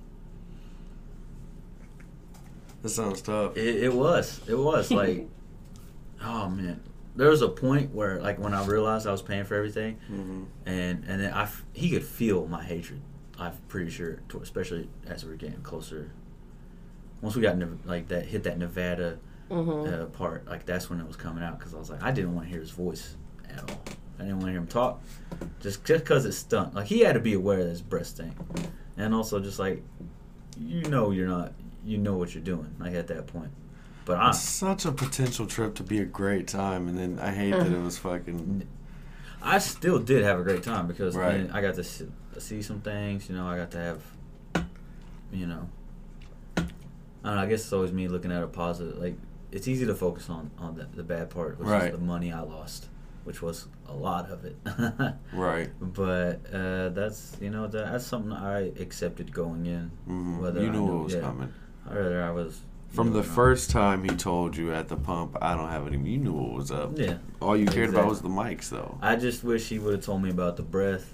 That 2.81 2.89
sounds 2.89 3.21
tough. 3.21 3.57
it, 3.57 3.83
it 3.83 3.93
was. 3.93 4.41
It 4.47 4.55
was 4.57 4.89
like. 4.91 5.27
oh 6.23 6.49
man. 6.49 6.81
There 7.19 7.29
was 7.29 7.41
a 7.41 7.49
point 7.49 7.93
where, 7.93 8.21
like, 8.21 8.39
when 8.39 8.53
I 8.53 8.65
realized 8.65 9.05
I 9.05 9.11
was 9.11 9.21
paying 9.21 9.43
for 9.43 9.53
everything, 9.55 9.97
hmm 10.07 10.43
and 10.65 11.03
and 11.05 11.21
then 11.21 11.33
I 11.33 11.43
f- 11.43 11.65
he 11.73 11.89
could 11.89 12.03
feel 12.05 12.47
my 12.47 12.63
hatred. 12.63 13.01
I'm 13.37 13.51
pretty 13.67 13.91
sure, 13.91 14.21
to, 14.29 14.39
especially 14.39 14.89
as 15.05 15.25
we 15.25 15.31
were 15.31 15.35
getting 15.35 15.61
closer. 15.61 16.11
Once 17.21 17.35
we 17.35 17.41
got 17.41 17.57
Nev- 17.57 17.85
like 17.85 18.07
that, 18.07 18.25
hit 18.25 18.43
that 18.43 18.57
Nevada 18.57 19.19
Mhm. 19.49 19.85
uh, 19.91 20.05
part, 20.05 20.47
like 20.47 20.65
that's 20.65 20.89
when 20.89 21.01
it 21.01 21.07
was 21.07 21.17
coming 21.17 21.43
out 21.43 21.59
because 21.59 21.73
I 21.73 21.77
was 21.77 21.89
like, 21.89 22.01
I 22.01 22.11
didn't 22.11 22.35
want 22.35 22.47
to 22.47 22.51
hear 22.51 22.61
his 22.61 22.71
voice 22.71 23.17
at 23.49 23.69
all. 23.69 23.81
I 24.17 24.23
didn't 24.23 24.37
want 24.37 24.45
to 24.45 24.51
hear 24.51 24.61
him 24.61 24.67
talk, 24.67 25.01
just 25.59 25.83
just 25.83 26.05
because 26.05 26.23
it 26.25 26.31
stunk. 26.31 26.73
Like 26.73 26.85
he 26.87 27.01
had 27.01 27.13
to 27.15 27.19
be 27.19 27.33
aware 27.33 27.59
of 27.59 27.65
this 27.65 27.81
breast 27.81 28.15
thing, 28.15 28.33
and 28.95 29.13
also 29.13 29.41
just 29.41 29.59
like, 29.59 29.83
you 30.57 30.83
know, 30.89 31.11
you're 31.11 31.27
not, 31.27 31.51
you 31.83 31.97
know 31.97 32.15
what 32.15 32.33
you're 32.33 32.43
doing. 32.45 32.73
Like 32.79 32.93
at 32.93 33.07
that 33.07 33.27
point, 33.27 33.51
but 34.05 34.17
I, 34.17 34.29
It's 34.29 34.39
such 34.39 34.85
a 34.85 34.91
potential 34.91 35.45
trip 35.45 35.75
to 35.75 35.83
be 35.83 35.99
a 35.99 36.05
great 36.05 36.47
time, 36.47 36.87
and 36.87 36.97
then 36.97 37.19
I 37.19 37.31
hate 37.31 37.51
that 37.51 37.67
it 37.71 37.81
was 37.81 37.97
fucking. 37.97 38.67
I 39.41 39.59
still 39.59 39.99
did 39.99 40.23
have 40.23 40.39
a 40.39 40.43
great 40.43 40.63
time 40.63 40.87
because 40.87 41.15
Right. 41.15 41.37
man, 41.41 41.51
I 41.51 41.61
got 41.61 41.75
to 41.75 41.83
see, 41.83 42.07
see 42.37 42.61
some 42.61 42.81
things. 42.81 43.29
You 43.29 43.35
know, 43.35 43.47
I 43.47 43.55
got 43.57 43.71
to 43.71 43.77
have, 43.77 44.01
you 45.31 45.45
know, 45.47 45.69
I 46.57 46.61
don't 47.23 47.35
know. 47.35 47.41
I 47.41 47.45
guess 47.47 47.61
it's 47.61 47.73
always 47.73 47.91
me 47.91 48.07
looking 48.07 48.31
at 48.31 48.43
a 48.43 48.47
positive. 48.47 48.97
Like 48.97 49.15
it's 49.51 49.67
easy 49.67 49.85
to 49.85 49.95
focus 49.95 50.29
on 50.29 50.51
on 50.57 50.75
the, 50.75 50.87
the 50.93 51.03
bad 51.03 51.29
part, 51.29 51.57
which 51.59 51.67
Right. 51.67 51.91
is 51.93 51.97
the 51.99 52.03
money 52.03 52.31
I 52.31 52.41
lost, 52.41 52.87
which 53.23 53.41
was 53.41 53.67
a 53.87 53.93
lot 53.93 54.29
of 54.29 54.45
it. 54.45 54.57
Right. 55.33 55.69
but 55.81 56.41
uh, 56.53 56.89
that's 56.89 57.37
you 57.41 57.49
know 57.49 57.67
that, 57.67 57.91
that's 57.91 58.05
something 58.05 58.31
I 58.33 58.71
accepted 58.79 59.31
going 59.33 59.65
in. 59.65 59.91
hmm 60.05 60.39
Whether 60.39 60.61
You 60.61 60.67
I 60.67 60.71
knew 60.71 60.81
knew- 60.85 60.93
what 60.95 61.03
was 61.05 61.13
yeah. 61.13 61.21
coming. 61.21 61.53
Whether 61.87 62.21
I 62.23 62.31
was 62.31 62.61
From 62.91 63.13
the 63.13 63.23
first 63.23 63.69
time 63.69 64.03
he 64.03 64.09
told 64.15 64.57
you 64.57 64.73
at 64.73 64.87
the 64.87 64.97
pump, 64.97 65.37
I 65.41 65.55
don't 65.55 65.69
have 65.69 65.85
any. 65.87 65.97
You 66.09 66.17
knew 66.17 66.33
what 66.33 66.53
was 66.53 66.71
up. 66.71 66.97
Yeah, 66.97 67.17
All 67.39 67.55
you 67.55 67.65
cared 67.67 67.89
about 67.89 68.07
Exactly. 68.07 68.09
was 68.09 68.21
the 68.21 68.29
mics, 68.29 68.69
though. 68.69 68.97
I 69.01 69.15
just 69.15 69.43
wish 69.43 69.69
he 69.69 69.77
would 69.79 69.93
have 69.93 70.03
told 70.03 70.21
me 70.23 70.29
about 70.31 70.57
the 70.57 70.63
breath. 70.63 71.13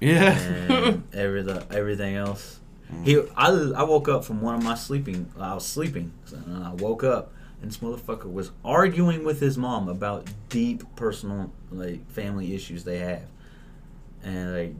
Yeah. 0.00 0.38
and 0.38 1.02
every 1.12 1.42
the, 1.42 1.66
everything 1.70 2.14
else. 2.16 2.60
Mm. 2.92 3.04
He, 3.04 3.20
I, 3.36 3.48
I 3.48 3.82
woke 3.82 4.08
up 4.08 4.24
from 4.24 4.40
one 4.40 4.54
of 4.54 4.62
my 4.62 4.74
sleeping. 4.76 5.30
I 5.38 5.54
was 5.54 5.66
sleeping, 5.66 6.12
and 6.32 6.64
I 6.64 6.72
woke 6.74 7.02
up, 7.02 7.32
and 7.60 7.70
this 7.70 7.78
motherfucker 7.78 8.32
was 8.32 8.52
arguing 8.64 9.24
with 9.24 9.40
his 9.40 9.58
mom 9.58 9.88
about 9.88 10.28
deep 10.48 10.84
personal, 10.94 11.50
like 11.72 12.08
family 12.10 12.54
issues 12.54 12.84
they 12.84 12.98
have, 12.98 13.22
and 14.22 14.54
like 14.54 14.74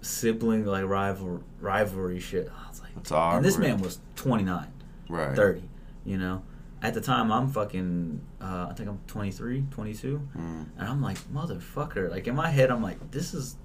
sibling 0.00 0.64
like 0.66 0.84
rival 0.84 1.42
rivalry 1.60 2.20
shit. 2.20 2.48
I 2.64 2.68
was 2.68 2.80
like, 2.80 2.90
It's 2.96 3.10
and 3.10 3.44
this 3.44 3.58
man 3.58 3.78
was 3.78 3.98
29, 4.16 4.66
right. 5.08 5.34
30, 5.36 5.68
you 6.04 6.18
know. 6.18 6.42
At 6.82 6.94
the 6.94 7.00
time, 7.00 7.30
I'm 7.30 7.48
fucking, 7.48 8.20
uh, 8.40 8.66
I 8.70 8.74
think 8.74 8.88
I'm 8.88 8.98
23, 9.06 9.66
22. 9.70 10.28
Mm. 10.36 10.66
And 10.76 10.88
I'm 10.88 11.00
like, 11.00 11.16
motherfucker. 11.32 12.10
Like 12.10 12.26
in 12.26 12.34
my 12.34 12.50
head, 12.50 12.70
I'm 12.70 12.82
like, 12.82 13.10
this 13.12 13.34
is 13.34 13.56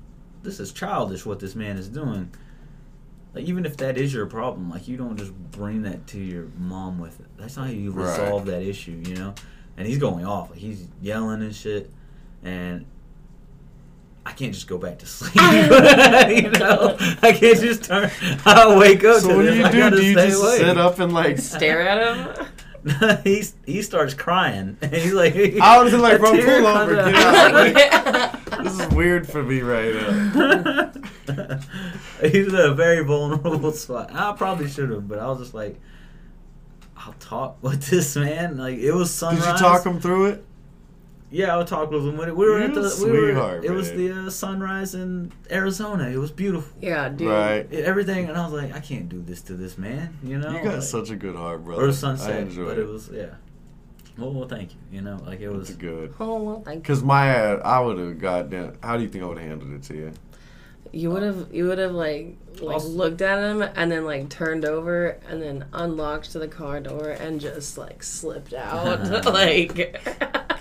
this 0.44 0.60
is 0.60 0.72
childish 0.72 1.26
what 1.26 1.40
this 1.40 1.56
man 1.56 1.78
is 1.78 1.90
doing. 1.90 2.32
Like 3.34 3.46
even 3.46 3.66
if 3.66 3.76
that 3.78 3.98
is 3.98 4.14
your 4.14 4.28
problem, 4.28 4.70
like 4.70 4.88
you 4.88 4.98
don't 4.98 5.18
just 5.18 5.34
bring 5.34 5.82
that 5.82 6.06
to 6.08 6.20
your 6.20 6.48
mom 6.58 7.00
with 7.00 7.20
it. 7.20 7.26
That's 7.38 7.58
not 7.58 7.68
how 7.68 7.72
you 7.74 7.92
Right. 7.92 8.18
resolve 8.20 8.46
that 8.46 8.62
issue, 8.62 9.02
you 9.06 9.16
know. 9.16 9.34
And 9.78 9.88
he's 9.88 9.98
going 9.98 10.26
off, 10.26 10.52
like 10.52 10.60
he's 10.60 10.88
yelling 11.02 11.42
and 11.42 11.56
shit, 11.56 11.92
and 12.44 12.86
I 14.28 14.34
can't 14.34 14.54
just 14.54 14.68
go 14.68 14.78
back 14.78 15.00
to 15.00 15.06
sleep. 15.06 15.36
you 15.36 16.52
know, 16.60 16.98
I 17.22 17.32
can't 17.32 17.60
just 17.62 17.86
turn. 17.86 18.12
I 18.46 18.78
wake 18.78 19.02
up. 19.06 19.22
So 19.22 19.30
to 19.30 19.36
what 19.38 19.44
do 19.44 19.56
you 19.56 19.64
I 19.64 19.72
do? 19.72 19.90
Do 19.90 20.06
you 20.06 20.16
just 20.16 20.44
awake. 20.44 20.60
sit 20.60 20.78
up 20.78 21.00
and 21.00 21.14
like? 21.14 21.38
Stare 21.40 21.88
at 21.88 22.18
him. 22.18 23.22
he 23.24 23.42
he 23.66 23.82
starts 23.82 24.14
crying, 24.14 24.78
and 24.82 24.94
he's 24.94 25.14
like, 25.14 25.34
I 25.62 25.82
was 25.82 25.94
like, 25.94 26.18
a 26.18 26.20
bro, 26.20 26.32
pull 26.32 26.68
over, 26.68 27.00
out. 27.00 27.14
get 27.14 27.16
out. 27.24 27.54
Like, 27.54 28.64
this 28.64 28.78
is 28.78 28.88
weird 28.94 29.30
for 29.30 29.44
me 29.44 29.62
right 29.62 29.94
now. 29.96 30.92
He's 32.22 32.48
in 32.48 32.56
a 32.56 32.74
very 32.74 33.06
vulnerable 33.06 33.72
spot. 33.72 34.14
I 34.14 34.34
probably 34.34 34.68
should 34.68 34.90
have, 34.90 35.08
but 35.08 35.20
I 35.20 35.28
was 35.28 35.40
just 35.40 35.54
like, 35.54 35.80
I'll 36.98 37.16
talk 37.22 37.64
with 37.64 37.88
this 37.88 38.18
man. 38.18 38.58
Like 38.58 38.78
it 38.78 38.92
was 38.92 39.10
sunrise. 39.10 39.40
Did 39.40 39.44
sunrise. 39.46 39.62
you 39.62 39.68
talk 39.68 39.86
him 39.86 40.02
through 40.02 40.26
it? 40.26 40.46
Yeah, 41.30 41.54
I 41.54 41.58
would 41.58 41.68
talk 41.68 41.92
with 41.92 42.06
him. 42.08 42.16
We 42.18 42.32
were 42.32 42.58
at 42.60 42.74
the. 42.74 42.80
We 43.04 43.12
were, 43.12 43.18
sweetheart, 43.28 43.66
it 43.66 43.72
was 43.72 43.92
the 43.92 44.12
uh, 44.12 44.30
sunrise 44.30 44.96
in 44.96 45.32
Arizona. 45.52 46.08
It 46.10 46.18
was 46.18 46.32
beautiful. 46.32 46.72
yeah, 46.82 47.10
dude. 47.10 47.28
Right. 47.28 47.68
It- 47.70 47.84
everything, 47.86 48.30
and 48.30 48.38
I 48.38 48.44
was 48.48 48.54
like, 48.54 48.74
I 48.74 48.80
can't 48.80 49.10
do 49.10 49.22
this 49.22 49.42
to 49.44 49.54
this 49.56 49.78
man. 49.78 50.18
You 50.24 50.38
know. 50.40 50.52
You 50.52 50.64
got 50.64 50.76
Like- 50.76 50.84
such 50.84 51.10
a 51.10 51.16
good 51.18 51.36
heart, 51.36 51.66
brother. 51.66 51.84
or 51.86 51.90
I 51.90 51.92
sunset, 51.92 52.40
enjoy 52.44 52.66
but 52.66 52.78
it. 52.78 52.82
it 52.84 52.88
was 52.88 53.10
yeah. 53.14 53.26
Well, 54.18 54.34
well, 54.34 54.48
thank 54.48 54.72
you. 54.74 54.80
You 54.92 55.02
know, 55.02 55.18
like 55.26 55.42
it 55.42 55.50
was. 55.50 55.70
It's 55.70 55.78
good. 55.78 56.14
Oh 56.20 56.42
well, 56.42 56.62
thank 56.64 56.78
you. 56.88 56.94
Cause 56.96 57.04
my, 57.04 57.36
uh, 57.38 57.62
I 57.64 57.80
would 57.82 57.98
have 58.00 58.20
goddamn. 58.20 58.78
How 58.82 58.96
do 58.96 59.04
you 59.04 59.10
think 59.10 59.24
I 59.24 59.28
would 59.28 59.38
have 59.38 59.48
handled 59.48 59.74
it 59.74 59.84
to 59.84 59.96
you? 59.96 60.12
You 60.94 61.12
would 61.12 61.24
have 61.24 61.54
you 61.54 61.68
would 61.68 61.78
have 61.80 61.92
like 61.92 62.38
like 62.62 62.74
Also- 62.76 62.90
looked 62.90 63.22
at 63.22 63.40
him 63.40 63.62
and 63.62 63.92
then 63.92 64.06
like 64.06 64.30
turned 64.30 64.66
over 64.66 65.20
and 65.30 65.42
then 65.42 65.66
unlocked 65.74 66.34
the 66.34 66.48
car 66.48 66.80
door 66.80 67.10
and 67.10 67.40
just 67.42 67.78
like 67.78 68.04
slipped 68.04 68.54
out 68.54 69.26
like 69.34 69.76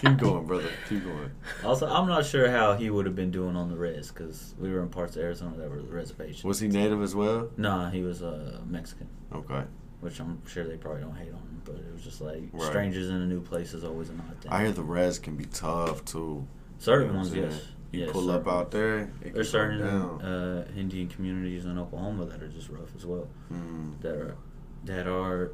Keep 0.01 0.19
going, 0.19 0.47
brother. 0.47 0.69
Keep 0.89 1.05
going. 1.05 1.31
Also, 1.65 1.87
I'm 1.89 2.07
not 2.07 2.27
sure 2.27 2.51
how 2.51 2.75
he 2.75 2.91
would 2.91 3.07
have 3.07 3.17
been 3.17 3.31
doing 3.31 3.57
on 3.57 3.71
the 3.71 3.77
res 3.77 4.11
because 4.11 4.55
we 4.59 4.71
were 4.71 4.83
in 4.83 4.89
parts 4.91 5.17
of 5.17 5.23
Arizona 5.23 5.57
that 5.57 5.71
were 5.71 5.81
the 5.81 5.89
reservation. 5.93 6.47
Was 6.47 6.61
he 6.61 6.69
native 6.69 7.03
as 7.03 7.15
well? 7.15 7.49
Nah, 7.57 7.89
he 7.91 8.03
was 8.03 8.23
uh, 8.23 8.61
Mexican, 8.67 9.09
Okay. 9.35 9.63
which 10.01 10.21
I'm 10.21 10.45
sure 10.47 10.65
they 10.65 10.77
probably 10.77 11.01
don't 11.01 11.17
hate 11.17 11.29
on 11.33 11.39
him, 11.41 11.63
but 11.65 11.77
it 11.77 11.93
was 11.95 12.03
just 12.05 12.21
like 12.21 12.43
Right. 12.53 12.63
strangers 12.69 13.09
in 13.09 13.17
a 13.17 13.27
new 13.27 13.41
place 13.41 13.73
is 13.73 13.85
always 13.85 14.11
an 14.11 14.23
odd 14.29 14.39
thing. 14.43 14.53
I 14.53 14.63
hear 14.65 14.73
the 14.73 14.83
res 14.83 15.19
can 15.19 15.35
be 15.37 15.47
tough 15.47 16.05
too. 16.05 16.47
certain 16.79 17.07
You 17.07 17.13
know 17.15 17.19
ones, 17.21 17.33
I'm 17.33 17.39
yes. 17.43 17.63
You 17.93 18.01
Yes, 18.01 18.11
pull 18.11 18.31
up 18.31 18.49
out 18.49 18.71
there. 18.71 19.11
There's 19.23 19.51
certain 19.51 19.83
uh, 19.83 20.67
Indian 20.77 21.09
communities 21.09 21.65
in 21.65 21.79
Oklahoma 21.79 22.27
that 22.27 22.43
are 22.43 22.49
just 22.49 22.69
rough 22.69 22.95
as 22.97 23.07
well. 23.07 23.29
Mm. 23.53 24.01
That 24.01 24.15
are 24.17 24.37
that 24.85 25.07
are 25.07 25.53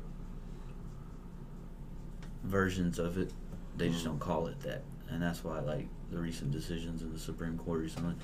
versions 2.45 2.99
of 2.99 3.19
it. 3.19 3.33
They 3.77 3.89
just 3.89 4.05
don't 4.05 4.19
call 4.19 4.47
it 4.47 4.61
that, 4.61 4.83
and 5.09 5.23
that's 5.23 5.45
why 5.45 5.61
like 5.61 5.89
the 6.11 6.19
recent 6.19 6.51
decisions 6.51 7.03
in 7.03 7.13
the 7.13 7.19
Supreme 7.19 7.59
Court 7.59 7.81
recently 7.81 8.15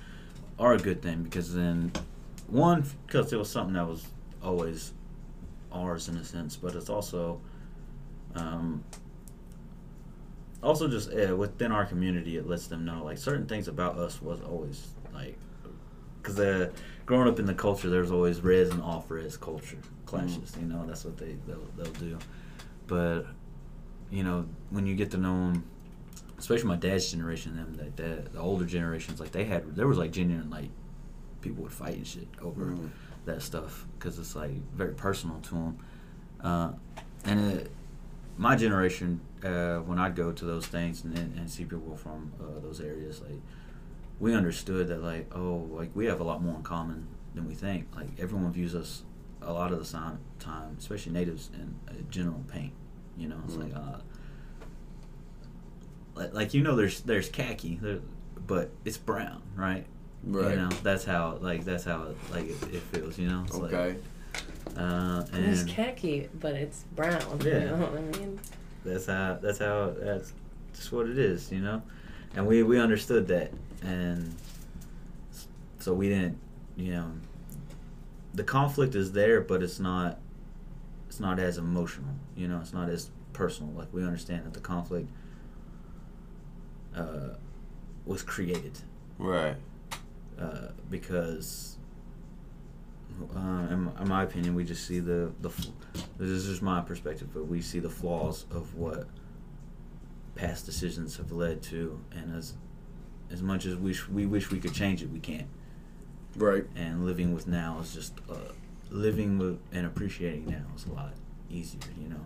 are 0.59 0.75
a 0.75 0.79
good 0.79 1.03
thing 1.03 1.23
because 1.23 1.55
then 1.55 1.93
one 2.49 2.85
because 3.07 3.33
it 3.33 3.37
was 3.37 3.51
something 3.51 3.75
that 3.75 3.87
was 3.87 4.07
always 4.43 4.93
ours 5.73 6.09
in 6.09 6.17
a 6.17 6.25
sense, 6.25 6.57
but 6.57 6.75
it's 6.75 6.91
also 6.91 7.41
um, 8.35 8.85
also 10.63 10.89
just 10.89 11.11
uh, 11.13 11.35
within 11.37 11.71
our 11.73 11.85
community 11.87 12.37
it 12.37 12.47
lets 12.49 12.67
them 12.67 12.85
know 12.85 13.05
like 13.05 13.19
certain 13.19 13.47
things 13.47 13.69
about 13.69 13.97
us 13.99 14.21
was 14.21 14.41
always 14.43 14.89
like 15.15 15.37
because 16.21 16.39
uh, 16.41 16.71
growing 17.07 17.29
up 17.29 17.39
in 17.39 17.47
the 17.47 17.55
culture 17.55 17.89
there's 17.89 18.11
always 18.11 18.41
res 18.41 18.69
and 18.71 18.83
off 18.83 19.11
res 19.11 19.37
culture 19.37 19.79
clashes 20.07 20.57
you 20.61 20.67
know 20.67 20.85
that's 20.87 21.05
what 21.05 21.17
they 21.17 21.37
they'll, 21.47 21.67
they'll 21.77 21.93
do. 21.95 22.19
But 22.87 23.27
you 24.11 24.25
know 24.25 24.47
when 24.71 24.87
you 24.87 24.95
get 24.97 25.11
to 25.13 25.19
know 25.19 25.53
them 25.53 25.65
especially 26.39 26.67
my 26.69 26.77
dad's 26.77 27.11
generation 27.11 27.55
them 27.57 27.75
that 27.77 27.97
that 27.97 28.33
the 28.33 28.41
older 28.41 28.65
generations 28.65 29.21
like 29.21 29.33
they 29.33 29.45
had 29.45 29.77
there 29.77 29.87
was 29.87 29.99
like 29.99 30.11
genuine 30.13 30.49
like 30.51 30.71
people 31.41 31.63
would 31.63 31.73
fight 31.73 31.97
and 31.97 32.07
shit 32.07 32.27
over 32.43 32.65
Mm. 32.67 32.91
that 33.27 33.43
stuff 33.43 33.87
because 33.99 34.19
it's 34.19 34.35
like 34.35 34.51
very 34.75 34.95
personal 34.95 35.39
to 35.41 35.51
them 35.55 35.79
uh, 36.43 36.71
and 37.25 37.53
it, 37.53 37.71
my 38.39 38.57
generation 38.57 39.21
uh, 39.45 39.79
when 39.79 39.99
I'd 39.99 40.17
go 40.17 40.33
to 40.33 40.45
those 40.45 40.67
things 40.67 41.05
and, 41.05 41.17
and 41.17 41.51
see 41.51 41.65
people 41.65 41.97
from 41.97 42.33
uh, 42.41 42.61
those 42.61 42.81
areas 42.81 43.21
like 43.21 43.41
we 44.19 44.35
understood 44.35 44.89
that 44.89 45.03
like 45.03 45.31
oh 45.37 45.69
like 45.71 45.91
we 45.95 46.07
have 46.07 46.21
a 46.21 46.25
lot 46.25 46.43
more 46.43 46.57
in 46.57 46.63
common 46.63 47.07
than 47.39 47.49
we 47.49 47.55
think. 47.55 47.87
Like 47.95 48.09
everyone 48.19 48.53
views 48.53 48.75
us 48.75 49.03
a 49.41 49.53
lot 49.53 49.73
of 49.73 49.79
the 49.79 49.91
time, 49.91 50.19
time 50.39 50.77
especially 50.79 51.13
natives 51.13 51.51
in 51.55 52.07
general 52.11 52.45
paint. 52.49 52.73
You 53.17 53.29
know, 53.29 53.41
it's 53.45 53.57
like 53.57 53.75
uh, 53.75 53.99
like, 56.15 56.35
like 56.35 56.55
you 56.55 56.63
know 56.63 56.77
there's 56.77 57.01
there's 57.01 57.29
khaki, 57.29 57.79
there, 57.81 58.01
but 58.47 58.71
it's 58.85 58.99
brown, 58.99 59.43
right? 59.57 59.87
Right. 60.25 60.51
You 60.51 60.57
know, 60.57 60.69
that's 60.83 61.05
how 61.05 61.39
like 61.41 61.65
that's 61.65 61.85
how 61.85 62.09
like 62.31 62.49
it, 62.49 62.63
it 62.75 62.83
feels. 62.93 63.19
You 63.19 63.29
know. 63.29 63.45
It's 63.47 63.57
like, 63.57 63.71
Okay. 64.73 64.81
uh, 64.81 65.25
It's 65.33 65.65
khaki, 65.65 66.29
but 66.41 66.55
it's 66.55 66.85
brown. 66.95 67.21
Yeah. 67.45 67.61
You 67.61 67.67
know 67.67 67.77
what 67.77 67.99
I 67.99 68.19
mean? 68.19 68.39
that's 68.85 69.07
how 69.07 69.39
that's 69.43 69.59
how 69.59 69.95
that's 69.99 70.33
just 70.75 70.93
what 70.93 71.09
it 71.09 71.19
is, 71.19 71.51
you 71.53 71.61
know. 71.61 71.83
And 72.37 72.47
we 72.47 72.63
we 72.63 72.79
understood 72.79 73.27
that, 73.29 73.53
and 73.83 74.35
so 75.79 75.93
we 75.95 76.09
didn't, 76.09 76.39
you 76.77 76.93
know. 76.93 77.13
The 78.35 78.45
conflict 78.45 78.95
is 78.95 79.13
there, 79.13 79.41
but 79.41 79.63
it's 79.63 79.81
not. 79.81 80.19
It's 81.09 81.19
not 81.21 81.39
as 81.39 81.59
emotional, 81.59 82.11
you 82.37 82.47
know. 82.49 82.61
It's 82.61 82.73
not 82.75 82.89
as 82.91 83.11
personal. 83.33 83.73
Like 83.73 83.89
we 83.93 84.05
understand 84.05 84.45
that 84.45 84.53
the 84.55 84.61
conflict 84.61 85.09
uh, 86.95 87.31
was 88.07 88.23
created 88.23 88.79
Right. 89.19 89.57
uh, 90.39 90.69
because, 90.91 91.78
uh, 93.37 93.73
in, 93.73 93.91
in 94.01 94.09
my 94.09 94.23
opinion, 94.23 94.55
we 94.55 94.65
just 94.65 94.87
see 94.87 95.01
the 95.01 95.33
the. 95.41 95.51
This 96.19 96.29
is 96.31 96.47
just 96.47 96.63
my 96.63 96.81
perspective, 96.81 97.29
but 97.33 97.47
we 97.47 97.61
see 97.61 97.79
the 97.81 97.89
flaws 97.91 98.45
of 98.51 98.75
what 98.75 99.07
past 100.35 100.67
decisions 100.67 101.17
have 101.17 101.33
led 101.33 101.63
to, 101.63 102.01
and 102.13 102.35
as 102.37 102.55
as 103.31 103.43
much 103.43 103.67
as 103.67 103.77
we 103.77 103.93
sh- 103.93 104.09
we 104.09 104.27
wish 104.27 104.51
we 104.51 104.59
could 104.61 104.73
change 104.75 105.03
it, 105.03 105.11
we 105.11 105.21
can't. 105.21 105.49
Right. 106.37 106.65
And 106.77 107.05
living 107.05 107.35
with 107.35 107.47
now 107.47 107.79
is 107.81 107.93
just 107.95 108.15
uh, 108.31 108.35
living 108.91 109.39
with 109.39 109.59
and 109.73 109.87
appreciating 109.87 110.47
now 110.47 110.65
is 110.77 110.87
a 110.87 110.93
lot 110.93 111.13
easier, 111.51 111.81
you 112.01 112.09
know. 112.09 112.25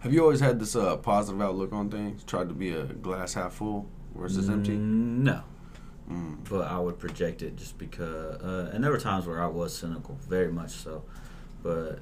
Have 0.00 0.12
you 0.14 0.22
always 0.22 0.40
had 0.40 0.58
this 0.58 0.76
uh, 0.76 0.96
positive 0.96 1.42
outlook 1.42 1.72
on 1.72 1.90
things? 1.90 2.24
Tried 2.24 2.48
to 2.48 2.54
be 2.54 2.70
a 2.70 2.84
glass 2.84 3.34
half 3.34 3.54
full 3.54 3.86
versus 4.14 4.48
empty? 4.48 4.72
Mm, 4.76 5.18
No. 5.18 5.42
Mm. 6.10 6.48
but 6.48 6.62
I 6.68 6.78
would 6.78 6.98
project 6.98 7.40
it 7.42 7.56
just 7.56 7.78
because. 7.78 8.42
Uh, 8.42 8.70
and 8.72 8.82
there 8.82 8.90
were 8.90 8.98
times 8.98 9.26
where 9.26 9.40
I 9.40 9.46
was 9.46 9.76
cynical, 9.76 10.18
very 10.28 10.50
much 10.50 10.70
so. 10.70 11.04
But 11.62 12.00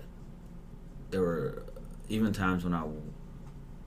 there 1.11 1.21
were 1.21 1.63
even 2.09 2.33
times 2.33 2.65
when 2.65 2.73
I 2.75 2.85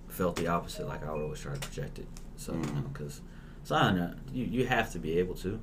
felt 0.09 0.35
the 0.35 0.47
opposite, 0.47 0.87
like 0.87 1.03
I 1.05 1.11
would 1.11 1.23
always 1.23 1.39
try 1.39 1.53
to 1.53 1.59
project 1.59 1.97
it. 1.99 2.07
So, 2.35 2.53
you 2.53 2.59
know, 2.59 2.81
because 2.93 3.21
so 3.63 3.75
I 3.75 3.83
don't 3.83 3.95
know, 3.97 4.13
you 4.31 4.45
you 4.45 4.65
have 4.67 4.91
to 4.91 4.99
be 4.99 5.17
able 5.19 5.35
to, 5.35 5.59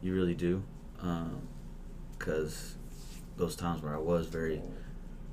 you 0.00 0.14
really 0.14 0.34
do, 0.34 0.62
because 2.18 2.76
those 3.36 3.56
times 3.56 3.82
where 3.82 3.94
I 3.94 3.98
was 3.98 4.26
very, 4.26 4.62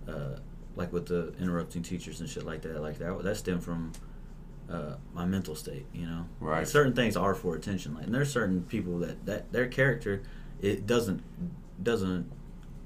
uh, 0.07 0.39
like 0.76 0.91
with 0.91 1.07
the 1.07 1.34
interrupting 1.39 1.84
teachers 1.84 2.20
and 2.22 2.30
shit 2.30 2.45
like 2.45 2.61
that, 2.63 2.82
like 2.82 2.97
that 2.99 3.24
that 3.24 3.38
stemmed 3.38 3.63
from. 3.63 3.93
Uh, 4.70 4.95
my 5.13 5.24
mental 5.26 5.55
state, 5.55 5.86
you 5.93 6.05
know. 6.05 6.26
Right. 6.41 6.59
Like, 6.59 6.68
certain 6.68 6.93
things 6.93 7.15
are 7.15 7.34
for 7.34 7.55
attention, 7.55 7.95
like, 7.95 8.03
and 8.05 8.13
there's 8.13 8.32
certain 8.32 8.63
people 8.63 8.99
that 8.99 9.26
that 9.26 9.51
their 9.53 9.68
character, 9.68 10.24
it 10.61 10.86
doesn't 10.86 11.24
doesn't 11.82 12.30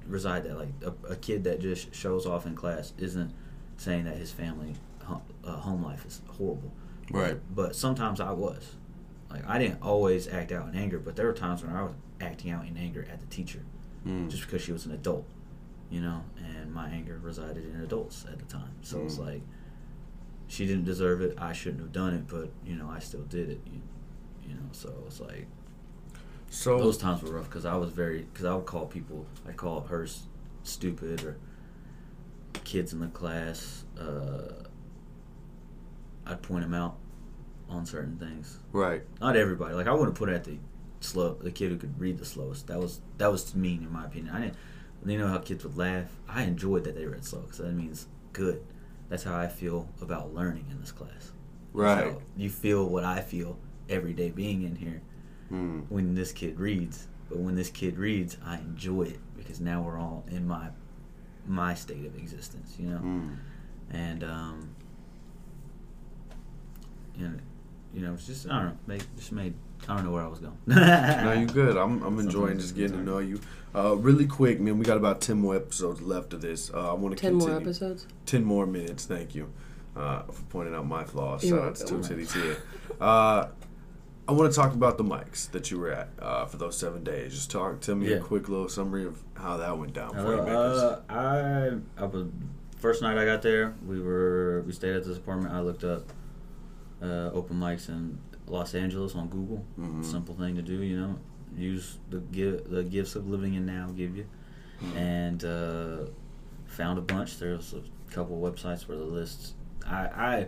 reside 0.05 0.43
that 0.43 0.57
like 0.57 0.69
a, 0.85 1.13
a 1.13 1.15
kid 1.15 1.43
that 1.45 1.59
just 1.61 1.93
shows 1.93 2.25
off 2.25 2.45
in 2.45 2.55
class 2.55 2.93
isn't 2.97 3.31
saying 3.77 4.03
that 4.05 4.17
his 4.17 4.31
family 4.31 4.73
ho- 5.03 5.21
uh, 5.43 5.53
home 5.57 5.83
life 5.83 6.05
is 6.05 6.21
horrible. 6.27 6.71
Right. 7.09 7.37
But 7.55 7.75
sometimes 7.75 8.19
I 8.19 8.31
was, 8.31 8.75
like 9.31 9.47
I 9.47 9.57
didn't 9.57 9.81
always 9.81 10.27
act 10.27 10.51
out 10.51 10.67
in 10.69 10.75
anger, 10.75 10.99
but 10.99 11.15
there 11.15 11.25
were 11.27 11.33
times 11.33 11.63
when 11.63 11.73
I 11.75 11.81
was 11.83 11.93
acting 12.19 12.51
out 12.51 12.67
in 12.67 12.77
anger 12.77 13.07
at 13.11 13.19
the 13.21 13.27
teacher, 13.27 13.61
Mm. 14.05 14.29
just 14.29 14.43
because 14.45 14.61
she 14.61 14.71
was 14.71 14.85
an 14.85 14.91
adult, 14.93 15.25
you 15.89 16.01
know, 16.01 16.23
and 16.37 16.71
my 16.73 16.89
anger 16.89 17.19
resided 17.23 17.63
in 17.73 17.81
adults 17.81 18.25
at 18.31 18.37
the 18.39 18.45
time. 18.45 18.71
So 18.81 19.01
it's 19.01 19.15
Mm. 19.17 19.25
like 19.25 19.41
she 20.51 20.65
didn't 20.67 20.83
deserve 20.83 21.21
it. 21.21 21.33
I 21.37 21.53
shouldn't 21.53 21.81
have 21.81 21.93
done 21.93 22.13
it, 22.13 22.27
but 22.27 22.51
you 22.65 22.75
know 22.75 22.89
I 22.89 22.99
still 22.99 23.21
did 23.21 23.49
it. 23.49 23.61
You, 23.65 23.81
you 24.49 24.53
know, 24.55 24.69
so 24.73 24.93
it's 25.07 25.21
like 25.21 25.47
So 26.49 26.77
those 26.77 26.97
times 26.97 27.23
were 27.23 27.31
rough 27.31 27.45
because 27.45 27.63
I 27.65 27.75
was 27.77 27.89
very 27.91 28.23
because 28.23 28.45
I 28.45 28.53
would 28.53 28.65
call 28.65 28.85
people 28.85 29.25
I 29.47 29.53
call 29.53 29.79
her 29.81 30.05
stupid 30.63 31.23
or 31.23 31.37
kids 32.65 32.91
in 32.91 32.99
the 32.99 33.07
class. 33.07 33.85
Uh, 33.97 34.65
I'd 36.25 36.41
point 36.41 36.63
them 36.63 36.73
out 36.73 36.97
on 37.69 37.85
certain 37.85 38.17
things. 38.17 38.59
right. 38.73 39.03
Not 39.21 39.37
everybody. 39.37 39.73
Like 39.73 39.87
I 39.87 39.93
wouldn't 39.93 40.17
put 40.17 40.27
it 40.27 40.33
at 40.35 40.43
the 40.43 40.57
slow 40.99 41.35
the 41.35 41.51
kid 41.51 41.71
who 41.71 41.77
could 41.77 41.97
read 41.99 42.17
the 42.17 42.25
slowest. 42.25 42.67
That 42.67 42.79
was 42.79 42.99
that 43.17 43.31
was 43.31 43.55
mean 43.55 43.83
in 43.83 43.91
my 43.91 44.05
opinion. 44.05 44.35
I 44.35 44.41
didn't. 44.41 44.55
You 45.05 45.17
know 45.17 45.27
how 45.29 45.39
kids 45.39 45.63
would 45.63 45.77
laugh. 45.77 46.09
I 46.27 46.43
enjoyed 46.43 46.83
that 46.83 46.95
they 46.95 47.05
read 47.05 47.23
slow 47.23 47.39
because 47.41 47.59
that 47.59 47.71
means 47.73 48.07
good. 48.33 48.61
That's 49.11 49.23
how 49.23 49.37
I 49.37 49.47
feel 49.49 49.89
about 50.01 50.33
learning 50.33 50.67
in 50.71 50.79
this 50.79 50.93
class. 50.93 51.33
Right. 51.73 52.13
So 52.13 52.21
you 52.37 52.49
feel 52.49 52.87
what 52.87 53.03
I 53.03 53.19
feel 53.19 53.59
every 53.89 54.13
day 54.13 54.29
being 54.31 54.63
in 54.63 54.75
here 54.77 55.01
Mm. 55.51 55.83
when 55.89 56.15
this 56.15 56.31
kid 56.31 56.57
reads. 56.61 57.09
But 57.27 57.39
when 57.39 57.55
this 57.55 57.69
kid 57.69 57.97
reads, 57.97 58.37
I 58.45 58.55
enjoy 58.59 59.03
it 59.03 59.19
because 59.35 59.59
now 59.59 59.81
we're 59.81 59.97
all 59.99 60.23
in 60.29 60.47
my 60.47 60.69
my 61.45 61.73
state 61.73 62.05
of 62.05 62.15
existence, 62.15 62.77
you 62.79 62.87
know. 62.89 62.99
Mm. 62.99 63.35
And 63.89 64.23
um, 64.23 64.75
you 67.17 67.27
know, 67.27 67.33
you 67.93 68.01
know, 68.01 68.13
it's 68.13 68.27
just 68.27 68.47
I 68.47 68.51
don't 68.61 68.65
know, 68.67 68.77
made, 68.87 69.03
just 69.17 69.33
made 69.33 69.53
I 69.89 69.95
don't 69.95 70.05
know 70.05 70.11
where 70.11 70.23
I 70.23 70.27
was 70.27 70.39
going. 70.39 70.57
No, 70.67 71.33
you're 71.33 71.47
good. 71.47 71.75
I'm, 71.77 72.01
I'm 72.03 72.19
enjoying 72.19 72.59
Sometimes 72.59 72.61
just 72.63 72.75
getting 72.75 72.97
to 72.97 73.03
know 73.03 73.17
you. 73.19 73.39
Uh, 73.75 73.95
really 73.97 74.27
quick, 74.27 74.59
man. 74.59 74.77
We 74.77 74.85
got 74.85 74.97
about 74.97 75.21
ten 75.21 75.37
more 75.37 75.55
episodes 75.55 76.01
left 76.01 76.33
of 76.33 76.41
this. 76.41 76.71
Uh, 76.73 76.91
I 76.91 76.93
want 76.93 77.15
to 77.15 77.21
Ten 77.21 77.31
continue. 77.33 77.53
more 77.53 77.61
episodes. 77.61 78.05
Ten 78.25 78.43
more 78.43 78.65
minutes. 78.65 79.05
Thank 79.05 79.33
you 79.33 79.51
uh, 79.95 80.23
for 80.23 80.41
pointing 80.49 80.75
out 80.75 80.85
my 80.85 81.03
flaws. 81.03 81.43
You're 81.43 81.57
Shout 81.59 81.67
out 81.67 81.75
to 81.77 81.85
Two 81.85 81.95
welcome. 81.99 82.25
Titty 82.27 82.55
Uh, 82.99 83.47
I 84.27 84.33
want 84.33 84.51
to 84.51 84.55
talk 84.55 84.73
about 84.73 84.97
the 84.97 85.03
mics 85.03 85.49
that 85.51 85.71
you 85.71 85.79
were 85.79 85.91
at 85.91 86.09
uh, 86.19 86.45
for 86.45 86.57
those 86.57 86.77
seven 86.77 87.03
days. 87.03 87.33
Just 87.33 87.49
talk. 87.49 87.79
Tell 87.81 87.95
me 87.95 88.09
Yeah. 88.09 88.17
a 88.17 88.19
quick 88.21 88.47
little 88.49 88.69
summary 88.69 89.05
of 89.05 89.21
how 89.33 89.57
that 89.57 89.77
went 89.77 89.93
down 89.93 90.11
for 90.13 90.35
you, 90.35 90.41
Uh, 90.41 90.43
makers. 90.43 90.77
uh, 90.83 91.01
I 91.97 92.01
I 92.01 92.05
was 92.05 92.27
first 92.77 93.01
night 93.01 93.17
I 93.17 93.25
got 93.25 93.41
there. 93.41 93.73
We 93.85 93.99
were 93.99 94.63
we 94.67 94.73
stayed 94.73 94.95
at 94.95 95.05
this 95.05 95.17
apartment. 95.17 95.53
I 95.53 95.61
looked 95.61 95.83
up 95.83 96.03
uh, 97.01 97.31
open 97.33 97.57
mics 97.57 97.89
in 97.89 98.19
Los 98.51 98.75
Angeles 98.75 99.15
on 99.15 99.29
Google. 99.29 99.63
Mhm. 99.79 100.03
Simple 100.05 100.35
thing 100.35 100.55
to 100.55 100.61
do, 100.61 100.83
you 100.83 100.99
know. 100.99 101.17
Use 101.55 101.97
the 102.09 102.19
give 102.19 102.69
the 102.69 102.83
gifts 102.83 103.15
of 103.15 103.27
living 103.27 103.53
in 103.55 103.65
now 103.65 103.87
give 103.95 104.15
you, 104.15 104.25
and 104.95 105.43
uh, 105.43 106.05
found 106.65 106.97
a 106.99 107.01
bunch. 107.01 107.39
There's 107.39 107.73
a 107.73 107.81
couple 108.13 108.39
websites 108.39 108.87
where 108.87 108.97
the 108.97 109.03
lists. 109.03 109.53
I, 109.85 109.97
I 110.07 110.47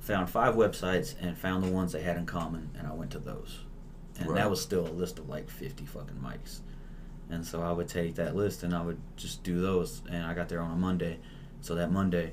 found 0.00 0.30
five 0.30 0.54
websites 0.54 1.14
and 1.20 1.36
found 1.36 1.62
the 1.64 1.70
ones 1.70 1.92
they 1.92 2.02
had 2.02 2.16
in 2.16 2.24
common, 2.26 2.70
and 2.78 2.86
I 2.86 2.92
went 2.94 3.10
to 3.12 3.18
those. 3.18 3.60
And 4.18 4.28
Right. 4.30 4.36
that 4.36 4.50
was 4.50 4.60
still 4.62 4.86
a 4.86 4.90
list 4.90 5.18
of 5.18 5.28
like 5.28 5.48
50 5.50 5.84
fucking 5.84 6.16
mics. 6.16 6.60
And 7.30 7.44
so 7.44 7.60
I 7.62 7.72
would 7.72 7.88
take 7.88 8.14
that 8.16 8.34
list 8.34 8.62
and 8.62 8.74
I 8.74 8.82
would 8.82 8.98
just 9.16 9.42
do 9.44 9.60
those. 9.60 10.02
And 10.10 10.24
I 10.24 10.32
got 10.34 10.48
there 10.48 10.60
on 10.60 10.70
a 10.72 10.76
Monday. 10.76 11.18
So 11.60 11.74
that 11.74 11.92
Monday, 11.92 12.32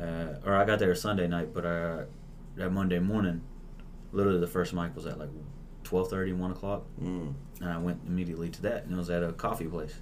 uh, 0.00 0.34
or 0.44 0.54
I 0.54 0.64
got 0.66 0.78
there 0.78 0.94
Sunday 0.94 1.26
night, 1.26 1.52
but 1.54 1.64
uh, 1.64 2.02
that 2.60 2.70
Monday 2.70 2.98
morning, 2.98 3.40
literally 4.12 4.38
the 4.38 4.46
first 4.46 4.72
mic 4.74 4.94
was 4.94 5.06
at 5.06 5.18
like 5.18 5.30
12.30, 5.84 6.36
1 6.36 6.50
o'clock. 6.50 6.84
Mm. 7.02 7.32
And 7.60 7.68
I 7.70 7.78
went 7.78 8.00
immediately 8.06 8.50
to 8.50 8.62
that. 8.62 8.84
And 8.84 8.92
it 8.92 8.96
was 8.96 9.08
at 9.10 9.22
a 9.22 9.32
coffee 9.32 9.64
place. 9.66 9.94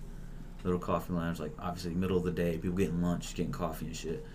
Little 0.65 0.81
coffee 0.81 1.13
lounge, 1.13 1.39
like 1.39 1.53
obviously 1.61 1.95
middle 1.95 2.17
of 2.17 2.25
the 2.25 2.33
day, 2.33 2.59
people 2.59 2.77
getting 2.77 3.01
lunch, 3.01 3.35
getting 3.35 3.53
coffee 3.53 3.87
and 3.87 3.97
shit. 3.97 4.27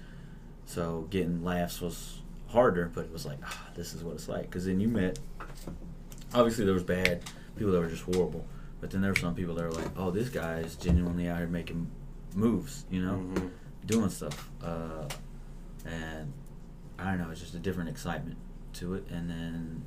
So 0.65 1.05
getting 1.09 1.43
laughs 1.43 1.81
was 1.81 2.21
harder, 2.47 2.89
but 2.93 3.03
it 3.05 3.11
was 3.11 3.25
like, 3.25 3.39
ah, 3.43 3.69
this 3.75 3.93
is 3.93 4.03
what 4.03 4.15
it's 4.15 4.29
like. 4.29 4.43
Because 4.43 4.65
then 4.65 4.79
you 4.79 4.87
met, 4.87 5.19
obviously 6.33 6.63
there 6.63 6.73
was 6.73 6.83
bad 6.83 7.23
people 7.57 7.73
that 7.73 7.79
were 7.79 7.89
just 7.89 8.03
horrible, 8.03 8.45
but 8.79 8.89
then 8.89 9.01
there 9.01 9.11
were 9.11 9.19
some 9.19 9.35
people 9.35 9.53
that 9.55 9.63
were 9.65 9.71
like, 9.71 9.89
oh, 9.97 10.11
this 10.11 10.29
guy 10.29 10.59
is 10.59 10.77
genuinely 10.77 11.27
out 11.27 11.39
here 11.39 11.47
making 11.47 11.91
moves, 12.35 12.85
you 12.89 13.03
know, 13.03 13.15
Mhm. 13.17 13.49
doing 13.85 14.09
stuff. 14.09 14.49
Uh, 14.63 15.09
and 15.85 16.31
I 17.03 17.09
don't 17.11 17.19
know, 17.19 17.29
it's 17.31 17.41
just 17.41 17.53
a 17.55 17.59
different 17.59 17.89
excitement 17.89 18.37
to 18.73 18.95
it. 18.95 19.05
And 19.11 19.29
then, 19.29 19.85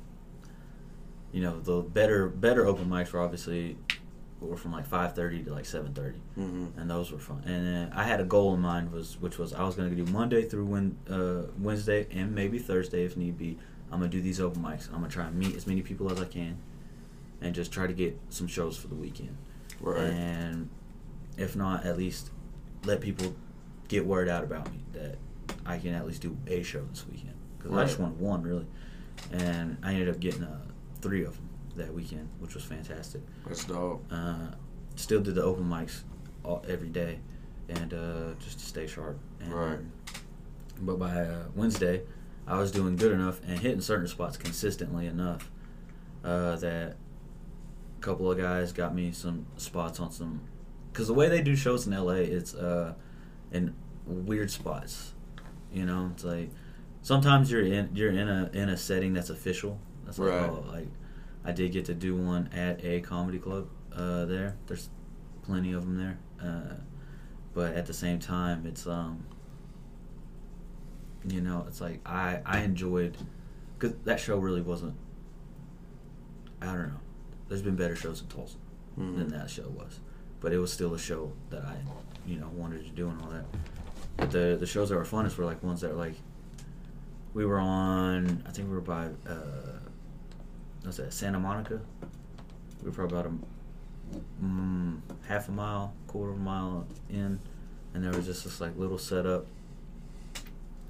you 1.31 1.41
know, 1.41 1.59
the 1.59 1.81
better 1.81 2.27
better 2.27 2.65
open 2.65 2.85
mics 2.87 3.11
were 3.11 3.19
obviously 3.21 3.77
were 4.39 4.55
from 4.55 4.71
like 4.71 4.87
5.30 4.87 5.45
to 5.45 5.51
like 5.51 5.65
7.30 5.65 6.13
Mhm. 6.37 6.77
and 6.77 6.89
those 6.89 7.11
were 7.11 7.17
fun. 7.17 7.41
And 7.45 7.65
then 7.65 7.91
I 7.93 8.03
had 8.03 8.19
a 8.21 8.23
goal 8.23 8.53
in 8.53 8.61
mind 8.61 8.91
was 8.91 9.19
which 9.19 9.37
was 9.39 9.51
I 9.53 9.63
was 9.63 9.75
going 9.75 9.89
to 9.89 9.95
do 9.95 10.09
Monday 10.11 10.43
through 10.43 10.65
when, 10.65 10.95
uh, 11.09 11.47
Wednesday 11.59 12.07
and 12.11 12.35
maybe 12.35 12.59
Thursday 12.59 13.03
if 13.03 13.17
need 13.17 13.37
be. 13.37 13.57
I'm 13.91 13.99
gonna 13.99 14.11
do 14.11 14.21
these 14.21 14.41
open 14.41 14.61
mics. 14.61 14.87
I'm 14.89 14.95
gonna 14.99 15.07
try 15.07 15.25
and 15.27 15.35
meet 15.39 15.55
as 15.55 15.65
many 15.65 15.81
people 15.81 16.11
as 16.11 16.19
I 16.19 16.25
can, 16.25 16.57
and 17.41 17.55
just 17.55 17.71
try 17.71 17.87
to 17.87 17.93
get 17.93 18.19
some 18.29 18.45
shows 18.45 18.75
for 18.77 18.89
the 18.89 18.95
weekend. 18.95 19.37
Right. 19.79 20.01
And 20.11 20.69
if 21.37 21.55
not, 21.55 21.85
at 21.85 21.97
least 21.97 22.29
let 22.85 22.99
people 22.99 23.33
get 23.87 24.05
word 24.05 24.27
out 24.27 24.43
about 24.43 24.69
me 24.71 24.79
that 24.91 25.17
I 25.67 25.77
can 25.77 25.93
at 25.93 26.07
least 26.07 26.21
do 26.21 26.35
a 26.47 26.63
show 26.63 26.81
this 26.85 27.05
weekend 27.07 27.33
because 27.57 27.73
I 27.73 27.83
just 27.85 27.99
Right. 27.99 28.07
want 28.07 28.19
one 28.19 28.41
really. 28.43 28.65
and 29.31 29.77
I 29.83 29.93
ended 29.93 30.09
up 30.09 30.19
getting 30.19 30.43
uh, 30.43 30.61
three 31.01 31.23
of 31.25 31.35
them 31.35 31.49
that 31.75 31.93
weekend, 31.93 32.29
which 32.39 32.53
was 32.55 32.63
fantastic. 32.63 33.21
That's 33.45 33.65
dope. 33.65 34.03
Uh, 34.11 34.47
still 34.95 35.21
did 35.21 35.35
the 35.35 35.43
open 35.43 35.65
mics 35.65 36.03
all, 36.43 36.63
every 36.67 36.89
day, 36.89 37.19
and 37.69 37.93
uh, 37.93 38.33
just 38.39 38.59
to 38.59 38.65
stay 38.65 38.87
sharp. 38.87 39.19
And, 39.41 39.53
Right. 39.53 39.79
But 40.79 40.99
by 40.99 41.19
uh, 41.21 41.45
Wednesday, 41.55 42.03
I 42.47 42.57
was 42.59 42.71
doing 42.71 42.95
good 42.95 43.11
enough 43.11 43.41
and 43.47 43.59
hitting 43.59 43.81
certain 43.81 44.07
spots 44.07 44.37
consistently 44.37 45.07
enough 45.07 45.49
uh, 46.23 46.55
that 46.57 46.95
a 47.97 48.01
couple 48.01 48.31
of 48.31 48.37
guys 48.37 48.71
got 48.71 48.93
me 48.95 49.11
some 49.11 49.45
spots 49.57 49.99
on 49.99 50.11
some. 50.11 50.41
Because 50.91 51.07
the 51.07 51.13
way 51.15 51.27
they 51.29 51.41
do 51.41 51.55
shows 51.55 51.85
in 51.87 51.93
LA, 51.93 52.13
it's 52.13 52.53
uh, 52.55 52.93
in 53.51 53.73
weird 54.05 54.49
spots. 54.51 55.13
You 55.73 55.85
know, 55.85 56.09
it's 56.13 56.23
like 56.23 56.49
sometimes 57.01 57.51
you're 57.51 57.63
in 57.65 57.89
you're 57.93 58.11
in 58.11 58.27
a 58.27 58.49
in 58.53 58.69
a 58.69 58.77
setting 58.77 59.13
that's 59.13 59.29
official. 59.29 59.79
That's 60.05 60.17
like 60.19 60.29
Right. 60.31 60.49
oh, 60.49 60.63
like 60.71 60.87
I 61.45 61.51
did 61.51 61.71
get 61.71 61.85
to 61.85 61.93
do 61.93 62.15
one 62.15 62.49
at 62.53 62.83
a 62.83 63.01
comedy 63.01 63.39
club 63.39 63.67
uh, 63.95 64.25
there. 64.25 64.55
There's 64.67 64.89
plenty 65.43 65.73
of 65.73 65.83
them 65.85 65.97
there, 65.97 66.17
uh, 66.41 66.75
but 67.53 67.73
at 67.75 67.85
the 67.85 67.93
same 67.93 68.19
time, 68.19 68.65
it's 68.65 68.85
um, 68.87 69.23
you 71.27 71.41
know, 71.41 71.65
it's 71.67 71.81
like 71.81 71.99
I 72.05 72.39
I 72.45 72.59
enjoyed 72.61 73.17
because 73.77 73.95
that 74.05 74.19
show 74.19 74.37
really 74.37 74.61
wasn't. 74.61 74.95
I 76.61 76.67
don't 76.67 76.87
know. 76.87 76.99
There's 77.49 77.61
been 77.61 77.75
better 77.75 77.95
shows 77.95 78.21
in 78.21 78.27
Tulsa 78.27 78.57
than 78.97 79.27
that 79.29 79.49
show 79.49 79.67
was, 79.69 79.99
but 80.39 80.51
it 80.53 80.57
was 80.57 80.73
still 80.73 80.95
a 80.95 80.99
show 80.99 81.31
that 81.51 81.63
I, 81.63 81.75
you 82.25 82.39
know, 82.39 82.49
wanted 82.55 82.83
to 82.83 82.89
do 82.91 83.07
and 83.09 83.21
all 83.21 83.29
that. 83.29 83.45
But 84.17 84.31
the 84.31 84.57
the 84.59 84.65
shows 84.65 84.89
that 84.89 84.95
were 84.95 85.05
funnest 85.05 85.37
were 85.37 85.45
like 85.45 85.63
ones 85.63 85.81
that 85.81 85.91
were 85.91 85.97
like. 85.97 86.15
We 87.33 87.45
were 87.45 87.59
on. 87.59 88.43
I 88.47 88.51
think 88.51 88.67
we 88.67 88.73
were 88.73 88.81
by. 88.81 89.09
Uh, 89.27 89.79
what's 90.83 90.97
that? 90.97 91.13
Santa 91.13 91.39
Monica. 91.39 91.79
We 92.81 92.89
were 92.89 92.95
probably 92.95 93.19
about 93.19 93.31
a 93.31 94.43
mm, 94.43 94.99
half 95.27 95.47
a 95.47 95.51
mile, 95.51 95.93
quarter 96.07 96.31
of 96.31 96.37
a 96.37 96.41
mile 96.41 96.87
in, 97.09 97.39
and 97.93 98.03
there 98.03 98.11
was 98.11 98.25
just 98.25 98.43
this 98.43 98.59
like 98.59 98.75
little 98.77 98.97
setup 98.97 99.45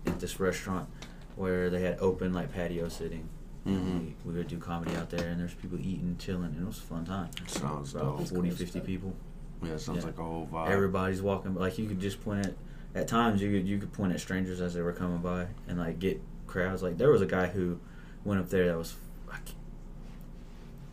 at 0.06 0.20
this 0.20 0.40
restaurant 0.40 0.88
where 1.36 1.70
they 1.70 1.82
had 1.82 1.98
open 2.00 2.34
like 2.34 2.54
patio 2.54 2.88
sitting. 2.88 3.28
And 3.66 4.16
we, 4.26 4.32
we 4.32 4.38
would 4.38 4.48
do 4.48 4.58
comedy 4.60 4.96
out 4.96 5.10
there, 5.10 5.28
and 5.28 5.42
there's 5.42 5.54
people 5.54 5.78
eating, 5.78 6.16
chilling, 6.18 6.46
and 6.46 6.62
it 6.62 6.66
was 6.66 6.78
a 6.78 6.82
fun 6.82 7.04
time. 7.04 7.28
Sounds 7.48 7.92
dope. 7.92 8.26
40, 8.26 8.52
50 8.52 8.80
people. 8.80 9.14
Yeah, 9.62 9.72
it 9.72 9.80
sounds 9.82 10.00
Yeah. 10.00 10.06
like 10.06 10.18
a 10.20 10.24
whole 10.24 10.48
vibe. 10.50 10.70
Everybody's 10.70 11.22
walking, 11.22 11.54
like 11.54 11.78
you 11.78 11.86
could 11.86 12.00
just 12.00 12.24
point 12.24 12.46
at. 12.46 12.54
At 12.98 13.08
times, 13.08 13.42
you 13.42 13.52
could 13.52 13.68
you 13.68 13.78
could 13.78 13.94
point 13.94 14.12
at 14.12 14.20
strangers 14.20 14.60
as 14.60 14.74
they 14.74 14.82
were 14.82 14.92
coming 14.94 15.20
by, 15.20 15.46
and 15.68 15.78
like 15.78 16.00
get 16.00 16.20
crowds. 16.48 16.82
Like 16.82 16.98
there 16.98 17.12
was 17.12 17.22
a 17.22 17.26
guy 17.28 17.46
who 17.48 17.80
went 18.26 18.40
up 18.42 18.50
there 18.50 18.66
that 18.68 18.78
was 18.78 18.96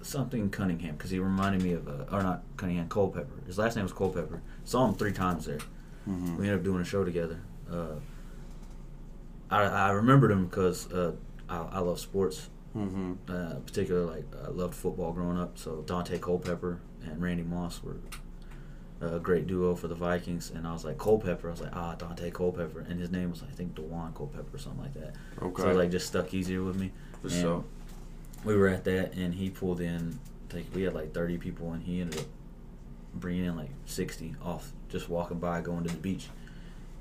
something 0.03 0.51
Cunningham 0.51 0.97
because 0.97 1.11
he 1.11 1.19
reminded 1.19 1.63
me 1.63 1.73
of 1.73 1.89
uh, 1.89 2.05
or 2.13 2.23
not 2.23 2.43
Cunningham 2.57 2.89
Culpepper. 2.89 3.43
His 3.47 3.57
last 3.59 3.75
name 3.77 3.85
was 3.85 3.93
Culpepper. 3.93 4.43
Saw 4.65 4.87
him 4.87 4.95
three 4.95 5.13
times 5.13 5.47
there. 5.47 5.59
Mhm. 6.09 6.37
We 6.37 6.45
ended 6.45 6.59
up 6.61 6.63
doing 6.65 6.83
a 6.83 6.85
show 6.85 7.05
together. 7.05 7.41
Uh, 7.71 7.95
I 9.51 9.63
I 9.63 9.91
remembered 9.93 10.31
him 10.31 10.45
because 10.47 10.93
uh, 10.93 11.13
I, 11.49 11.57
I 11.73 11.79
love 11.81 11.99
sports. 12.01 12.51
Mhm. 12.77 13.17
Uh, 13.29 13.61
particularly 13.61 14.17
like 14.17 14.25
I 14.45 14.51
loved 14.51 14.75
football 14.75 15.13
growing 15.13 15.39
up. 15.39 15.57
So 15.59 15.83
Dante 15.87 16.19
Culpepper 16.19 16.81
and 17.05 17.23
Randy 17.23 17.45
Moss 17.45 17.83
were 17.83 17.97
a 19.01 19.19
great 19.19 19.47
duo 19.47 19.75
for 19.75 19.89
the 19.89 19.95
Vikings. 19.95 20.51
And 20.55 20.67
I 20.67 20.73
was 20.73 20.85
like 20.85 20.99
Culpepper. 20.99 21.49
I 21.49 21.51
was 21.51 21.61
like 21.61 21.75
ah 21.75 21.95
Dante 21.95 22.31
Culpepper, 22.31 22.81
and 22.89 23.01
his 23.01 23.11
name 23.11 23.31
was 23.31 23.43
I 23.43 23.53
think 23.55 23.75
Dewan 23.75 24.13
Culpepper 24.15 24.55
or 24.57 24.59
something 24.59 24.83
like 24.83 24.95
that. 24.95 25.15
Okay. 25.43 25.63
So 25.63 25.71
it 25.71 25.75
like 25.77 25.91
just 25.91 26.07
stuck 26.07 26.33
easier 26.35 26.63
with 26.63 26.77
me. 26.77 26.93
For 27.23 27.29
And 27.29 27.37
sure. 27.37 27.65
We 28.45 28.57
were 28.57 28.69
at 28.69 28.85
that, 28.85 29.15
and 29.15 29.35
he 29.35 29.51
pulled 29.51 29.81
in. 29.81 30.19
Like 30.53 30.67
we 30.75 30.83
had 30.83 30.95
like 30.95 31.13
thirty 31.13 31.39
people, 31.39 31.73
and 31.73 31.83
he 31.83 32.01
ended 32.01 32.21
up 32.21 32.27
bringing 33.15 33.45
in 33.45 33.57
like 33.57 33.71
sixty 33.87 34.35
off 34.43 34.71
just 34.89 35.09
walking 35.09 35.39
by, 35.39 35.61
going 35.61 35.83
to 35.85 35.91
the 35.91 35.99
beach, 35.99 36.29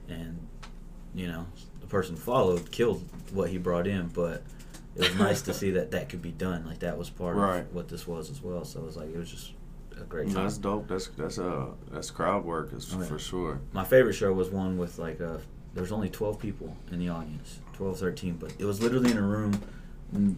and 0.10 0.39
you 1.14 1.28
know 1.28 1.46
the 1.82 1.88
person 1.88 2.16
followed, 2.16 2.72
killed 2.72 3.04
what 3.32 3.50
he 3.50 3.58
brought 3.58 3.86
in, 3.86 4.08
but 4.08 4.41
it 4.96 5.02
was 5.10 5.16
nice 5.16 5.41
to 5.44 5.54
see 5.60 5.72
that 5.72 5.91
that 5.91 6.10
could 6.10 6.22
be 6.22 6.32
done. 6.32 6.66
Like 6.66 6.80
that 6.80 6.98
was 6.98 7.10
part 7.12 7.36
Right. 7.36 7.60
of 7.60 7.76
what 7.76 7.89
this 7.89 8.08
was 8.08 8.32
as 8.32 8.41
well. 8.41 8.66
So 8.66 8.80
it 8.80 8.86
was 8.86 8.98
like 8.98 9.10
it 9.14 9.18
was 9.18 9.30
just 9.30 9.52
a 10.00 10.04
great 10.06 10.28
time. 10.28 10.44
that's 10.44 10.58
dope. 10.58 10.88
That's 10.88 11.08
that's 11.08 11.38
uh 11.39 11.68
that's 11.91 12.12
crowd 12.12 12.46
work 12.46 12.74
is 12.74 12.94
Oh, 12.94 13.00
yeah. 13.00 13.06
for 13.06 13.20
sure. 13.20 13.60
My 13.74 13.84
favorite 13.84 14.14
show 14.14 14.32
was 14.34 14.50
one 14.50 14.78
with 14.78 14.98
like 15.00 15.20
uh 15.22 15.38
there 15.74 15.82
was 15.82 15.91
only 15.91 16.10
12 16.10 16.38
people 16.39 16.76
in 16.91 17.00
the 17.00 17.10
audience, 17.10 17.60
12, 17.74 17.98
13, 17.98 18.36
but 18.36 18.54
it 18.60 18.66
was 18.66 18.80
literally 18.82 19.10
in 19.10 19.18
a 19.18 19.22
room, 19.24 19.60
mm, 20.16 20.36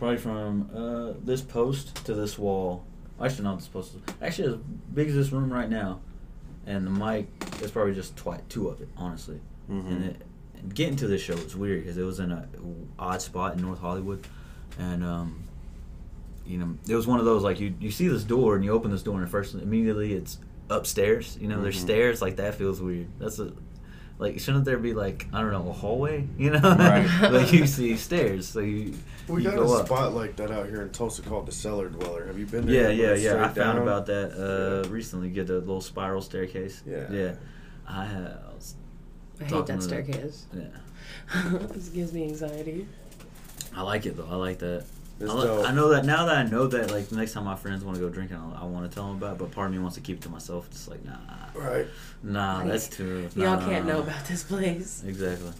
probably 0.00 0.16
from 0.16 0.68
uh, 0.74 1.12
this 1.24 1.40
post 1.42 1.94
to 2.06 2.12
this 2.14 2.36
wall. 2.36 2.84
Actually, 3.22 3.44
not 3.44 3.58
this 3.60 3.68
post. 3.68 3.92
Actually, 4.20 4.48
as 4.48 4.56
big 4.92 5.08
as 5.10 5.14
this 5.14 5.30
room 5.30 5.52
right 5.52 5.70
now, 5.70 6.00
and 6.66 6.84
the 6.84 6.90
mic 6.90 7.28
is 7.62 7.70
probably 7.70 7.94
just 7.94 8.16
twi- 8.16 8.40
two 8.48 8.66
of 8.68 8.80
it, 8.80 8.88
honestly. 8.96 9.38
Mhm. 9.70 9.86
And, 9.86 10.04
it, 10.06 10.22
and 10.58 10.74
getting 10.74 10.96
to 10.96 11.06
this 11.06 11.22
show 11.22 11.34
was 11.36 11.54
weird 11.54 11.82
because 11.84 11.96
it 11.96 12.02
was 12.02 12.18
in 12.18 12.32
a 12.32 12.48
odd 12.98 13.22
spot 13.22 13.54
in 13.54 13.62
North 13.62 13.78
Hollywood, 13.78 14.26
and 14.76 15.04
um, 15.04 15.43
you 16.46 16.58
know, 16.58 16.76
it 16.88 16.94
was 16.94 17.06
one 17.06 17.18
of 17.18 17.24
those 17.24 17.42
like 17.42 17.60
you 17.60 17.74
you 17.80 17.90
see 17.90 18.08
this 18.08 18.24
door 18.24 18.56
and 18.56 18.64
you 18.64 18.72
open 18.72 18.90
this 18.90 19.02
door 19.02 19.20
and 19.20 19.30
first 19.30 19.54
immediately 19.54 20.12
it's 20.14 20.38
upstairs. 20.70 21.38
You 21.40 21.48
know, 21.48 21.60
there's 21.62 21.76
Mhm. 21.78 21.82
stairs 21.82 22.22
like 22.22 22.36
that 22.36 22.54
feels 22.54 22.80
weird. 22.80 23.08
That's 23.18 23.38
a 23.38 23.52
like 24.18 24.38
shouldn't 24.38 24.64
there 24.64 24.78
be 24.78 24.94
like 24.94 25.26
I 25.32 25.40
don't 25.40 25.52
know 25.52 25.68
a 25.68 25.72
hallway? 25.72 26.26
You 26.38 26.50
know, 26.50 26.60
Right. 26.60 27.06
like 27.32 27.52
you 27.52 27.66
see 27.66 27.96
stairs, 27.96 28.46
so 28.48 28.60
you 28.60 28.94
We 29.28 29.42
you 29.42 29.50
got 29.50 29.56
go 29.58 29.74
a 29.74 29.80
up. 29.80 29.86
spot 29.86 30.14
like 30.14 30.36
that 30.36 30.50
out 30.50 30.66
here 30.68 30.82
in 30.82 30.90
Tulsa 30.90 31.22
called 31.22 31.46
the 31.46 31.52
Cellar 31.52 31.88
Dweller. 31.88 32.26
Have 32.26 32.38
you 32.38 32.46
been 32.46 32.68
Yeah, 32.68 32.82
there? 32.84 32.92
yeah, 32.92 33.04
Where 33.06 33.14
it's 33.14 33.22
yeah. 33.24 33.30
I 33.30 33.50
straight 33.50 33.64
found 33.64 33.78
down? 33.78 33.88
about 33.88 34.06
that 34.06 34.32
uh, 34.32 34.86
Yeah. 34.86 34.92
recently. 34.92 35.30
Get 35.30 35.50
a 35.50 35.54
little 35.54 35.80
spiral 35.80 36.20
staircase. 36.22 36.82
Yeah. 36.86 37.10
yeah. 37.10 37.34
I 37.88 38.04
have. 38.04 38.38
I 39.40 39.44
hate 39.44 39.50
that 39.50 39.66
to 39.66 39.76
the- 39.76 39.82
staircase. 39.82 40.46
Yeah, 40.54 40.62
this 41.72 41.88
gives 41.88 42.12
me 42.12 42.24
anxiety. 42.24 42.86
I 43.74 43.82
like 43.82 44.06
it 44.06 44.16
though. 44.16 44.28
I 44.30 44.36
like 44.36 44.58
that. 44.60 44.84
It's 45.20 45.30
I, 45.30 45.34
li- 45.34 45.44
dope. 45.44 45.68
I 45.68 45.72
know 45.72 45.88
that 45.90 46.04
now 46.04 46.26
that 46.26 46.36
I 46.36 46.42
know 46.50 46.66
that 46.66 46.90
like 46.90 47.08
the 47.08 47.16
next 47.16 47.32
time 47.32 47.44
my 47.44 47.54
friends 47.56 47.84
want 47.84 47.96
to 47.96 48.02
go 48.02 48.08
drinking, 48.10 48.36
I'll, 48.36 48.58
I 48.62 48.64
want 48.66 48.90
to 48.90 48.94
tell 48.94 49.06
them 49.06 49.16
about. 49.16 49.32
it, 49.34 49.38
But 49.38 49.52
part 49.52 49.68
of 49.68 49.72
me 49.72 49.78
wants 49.78 49.94
to 49.96 50.00
keep 50.02 50.16
it 50.16 50.22
to 50.22 50.28
myself. 50.28 50.68
Just 50.70 50.88
like 50.88 51.04
nah, 51.04 51.12
Right. 51.54 51.86
nah, 52.22 52.58
Right. 52.60 52.68
that's 52.68 52.88
too. 52.88 53.28
Y'all 53.36 53.60
nah, 53.60 53.64
can't 53.66 53.86
know 53.86 54.00
about 54.00 54.24
this 54.26 54.42
place. 54.42 55.02
Exactly. 55.06 55.52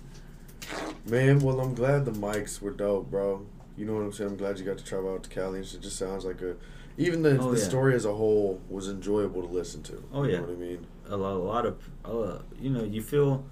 Man, 1.06 1.38
well, 1.40 1.60
I'm 1.60 1.74
glad 1.74 2.04
the 2.04 2.10
mics 2.12 2.60
were 2.60 2.70
dope, 2.70 3.10
bro. 3.10 3.46
You 3.76 3.84
know 3.86 3.94
what 3.94 4.00
I'm 4.02 4.12
saying? 4.12 4.30
I'm 4.30 4.36
glad 4.36 4.58
you 4.58 4.64
got 4.64 4.78
to 4.78 4.84
travel 4.84 5.12
out 5.14 5.22
to 5.24 5.30
Cali. 5.30 5.58
and 5.58 5.66
shit. 5.66 5.80
just 5.82 5.96
sounds 5.96 6.24
like 6.24 6.40
a. 6.42 6.56
Even 6.96 7.22
the, 7.22 7.36
Oh, 7.38 7.50
the 7.52 7.58
yeah. 7.58 7.64
story 7.64 7.94
as 7.94 8.04
a 8.04 8.14
whole 8.14 8.60
was 8.68 8.88
enjoyable 8.88 9.42
to 9.42 9.48
listen 9.48 9.82
to. 9.84 10.02
Oh, 10.12 10.22
you 10.22 10.30
yeah. 10.32 10.36
know 10.38 10.42
what 10.44 10.52
I 10.52 10.54
mean? 10.54 10.86
a 11.10 11.16
lot, 11.16 11.32
a 11.32 11.38
lot 11.38 11.66
of, 11.66 11.76
uh, 12.04 12.38
you 12.60 12.70
know, 12.70 12.82
you 12.84 13.02
feel. 13.02 13.44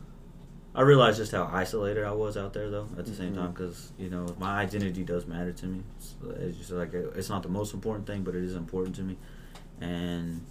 I 0.75 0.81
realized 0.83 1.19
just 1.19 1.33
how 1.33 1.51
isolated 1.53 2.03
I 2.05 2.13
was 2.13 2.37
out 2.39 2.55
there, 2.55 2.71
though. 2.71 2.89
At 2.97 3.05
the 3.05 3.13
same 3.15 3.33
Mhm. 3.33 3.37
time, 3.37 3.51
because 3.53 3.93
you 3.99 4.09
know, 4.09 4.27
my 4.39 4.61
identity 4.61 5.05
does 5.05 5.27
matter 5.27 5.53
to 5.53 5.67
me. 5.67 5.83
It's, 5.99 6.15
it's 6.39 6.57
just 6.59 6.71
like 6.71 6.95
it's 6.95 7.29
not 7.29 7.43
the 7.43 7.49
most 7.51 7.75
important 7.75 8.07
thing, 8.07 8.23
but 8.23 8.35
it 8.35 8.43
is 8.43 8.57
important 8.57 8.97
to 8.97 9.03
me. 9.03 9.17
And 9.81 10.45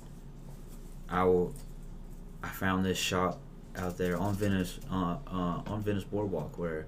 I 1.10 1.24
will. 1.24 1.54
I 2.44 2.50
found 2.50 2.86
this 2.86 2.98
shop 2.98 3.40
out 3.76 3.98
there 3.98 4.18
on 4.18 4.34
Venice, 4.36 4.80
uh, 4.92 5.18
uh, 5.28 5.62
on 5.68 5.82
Venice 5.84 6.04
Boardwalk, 6.04 6.58
where 6.58 6.86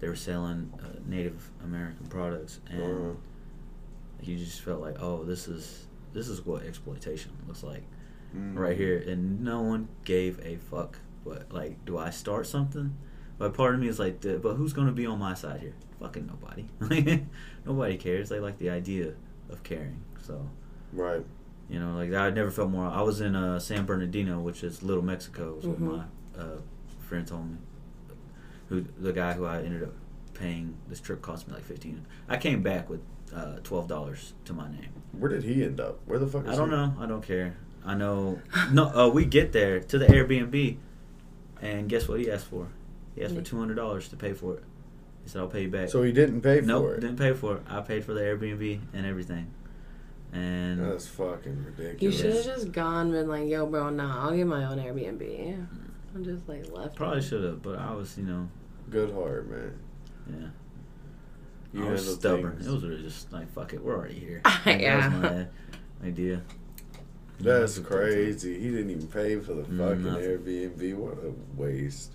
they 0.00 0.08
were 0.08 0.16
selling 0.16 0.72
uh, 0.82 0.98
Native 1.06 1.50
American 1.64 2.06
products, 2.06 2.60
and 2.70 2.82
Uh-huh. 2.82 3.12
you 4.22 4.36
just 4.38 4.60
felt 4.60 4.80
like, 4.80 4.96
oh, 5.02 5.24
this 5.24 5.46
is 5.48 5.86
this 6.14 6.28
is 6.28 6.44
what 6.44 6.62
exploitation 6.64 7.32
looks 7.46 7.62
like 7.62 7.82
Mm. 8.36 8.56
right 8.56 8.76
here, 8.76 8.98
and 8.98 9.40
no 9.42 9.60
one 9.62 9.88
gave 10.04 10.40
a 10.44 10.56
fuck. 10.56 10.98
But 11.24 11.52
like, 11.52 11.84
do 11.84 11.98
I 11.98 12.10
start 12.10 12.46
something? 12.46 12.96
But 13.38 13.54
part 13.54 13.74
of 13.74 13.80
me 13.80 13.88
is 13.88 13.98
like, 13.98 14.20
but 14.20 14.54
who's 14.54 14.72
gonna 14.72 14.92
be 14.92 15.06
on 15.06 15.18
my 15.18 15.34
side 15.34 15.60
here? 15.60 15.74
Fucking 16.00 16.26
nobody. 16.26 16.66
nobody 17.66 17.96
cares. 17.96 18.28
They 18.28 18.40
like 18.40 18.58
the 18.58 18.70
idea 18.70 19.14
of 19.50 19.62
caring. 19.62 20.00
So 20.20 20.48
Right. 20.92 21.24
you 21.68 21.78
know, 21.80 21.94
like 21.96 22.12
I 22.12 22.30
never 22.30 22.50
felt 22.50 22.70
more. 22.70 22.86
I 22.86 23.02
was 23.02 23.20
in 23.20 23.34
uh, 23.36 23.58
San 23.58 23.84
Bernardino, 23.86 24.40
which 24.40 24.62
is 24.64 24.82
Little 24.82 25.02
Mexico, 25.02 25.56
is 25.58 25.66
what 25.66 25.80
Mhm. 25.80 25.96
my 26.36 26.40
uh, 26.40 26.58
friend 27.00 27.26
told 27.26 27.50
me. 27.50 27.56
Who 28.68 28.84
the 28.98 29.12
guy 29.12 29.32
who 29.34 29.44
I 29.44 29.58
ended 29.62 29.82
up 29.82 29.92
paying 30.34 30.74
this 30.88 31.00
trip 31.00 31.20
cost 31.22 31.46
me 31.48 31.54
like 31.54 31.64
fifteen. 31.64 32.06
I 32.28 32.36
came 32.38 32.62
back 32.62 32.88
with 32.88 33.00
uh, 33.34 33.56
twelve 33.62 33.86
dollars 33.88 34.32
to 34.46 34.52
my 34.52 34.70
name. 34.70 34.88
Where 35.18 35.30
did 35.30 35.42
he 35.44 35.62
end 35.64 35.78
up? 35.80 35.98
Where 36.06 36.18
the 36.18 36.26
fuck 36.26 36.44
is 36.46 36.50
I 36.52 36.56
don't 36.56 36.70
he? 36.70 36.76
know. 36.76 36.94
I 36.98 37.06
don't 37.06 37.22
care. 37.22 37.56
I 37.84 37.94
know. 37.94 38.40
No, 38.72 38.84
uh, 38.94 39.08
we 39.08 39.24
get 39.24 39.52
there 39.52 39.80
to 39.80 39.98
the 39.98 40.06
Airbnb, 40.06 40.76
and 41.62 41.88
guess 41.88 42.06
what 42.08 42.20
he 42.20 42.30
asked 42.30 42.46
for? 42.46 42.68
He 43.14 43.22
asked 43.24 43.34
for 43.34 43.40
two 43.42 43.58
hundred 43.58 43.76
dollars 43.76 44.08
to 44.08 44.16
pay 44.16 44.34
for 44.34 44.56
it. 44.58 44.64
He 45.22 45.28
said, 45.30 45.40
"I'll 45.40 45.48
pay 45.48 45.62
you 45.62 45.68
back." 45.70 45.88
So 45.88 46.02
he 46.02 46.12
didn't 46.12 46.42
pay 46.42 46.60
for 46.60 46.66
nope, 46.66 46.90
it. 46.96 47.00
didn't 47.00 47.16
pay 47.16 47.32
for 47.32 47.56
it. 47.56 47.62
I 47.68 47.80
paid 47.80 48.04
for 48.04 48.12
the 48.12 48.20
Airbnb 48.20 48.80
and 48.92 49.06
everything. 49.06 49.46
And 50.32 50.80
That's 50.82 51.06
fucking 51.08 51.64
ridiculous. 51.64 52.00
You 52.02 52.10
should 52.12 52.34
have 52.34 52.44
just 52.44 52.72
gone 52.72 53.06
and 53.06 53.12
been 53.12 53.28
like, 53.28 53.48
yo, 53.48 53.66
bro, 53.66 53.90
nah, 53.90 54.24
I'll 54.28 54.34
get 54.34 54.46
my 54.46 54.64
own 54.64 54.78
Airbnb. 54.78 55.18
Mm. 55.20 55.66
I'm 56.14 56.24
just 56.24 56.48
like 56.48 56.70
left. 56.72 56.96
probably 56.96 57.20
should 57.22 57.44
have, 57.44 57.60
but 57.62 57.78
I 57.78 57.92
was, 57.94 58.16
you 58.18 58.24
know, 58.24 58.48
Good 58.90 59.12
heart, 59.12 59.48
man. 59.50 59.78
yeah. 60.30 60.48
You 61.74 61.86
I 61.88 61.92
was 61.92 62.14
stubborn. 62.14 62.52
things. 62.56 62.66
It 62.66 62.70
was 62.72 62.82
really 62.84 63.02
just 63.02 63.32
like, 63.32 63.50
fuck 63.52 63.72
it, 63.74 63.82
we're 63.82 63.94
already 63.96 64.18
here. 64.18 64.40
Yeah. 64.66 65.08
That 65.08 65.22
was 65.22 65.46
my 66.02 66.06
idea. 66.08 66.42
That's 67.40 67.78
crazy. 67.80 68.58
He 68.60 68.70
didn't 68.70 68.90
even 68.90 69.06
pay 69.08 69.36
for 69.40 69.54
the 69.54 69.64
fucking 69.64 69.76
nothing. 70.04 70.22
Airbnb. 70.22 70.94
What 70.96 71.14
a 71.24 71.32
waste. 71.60 72.12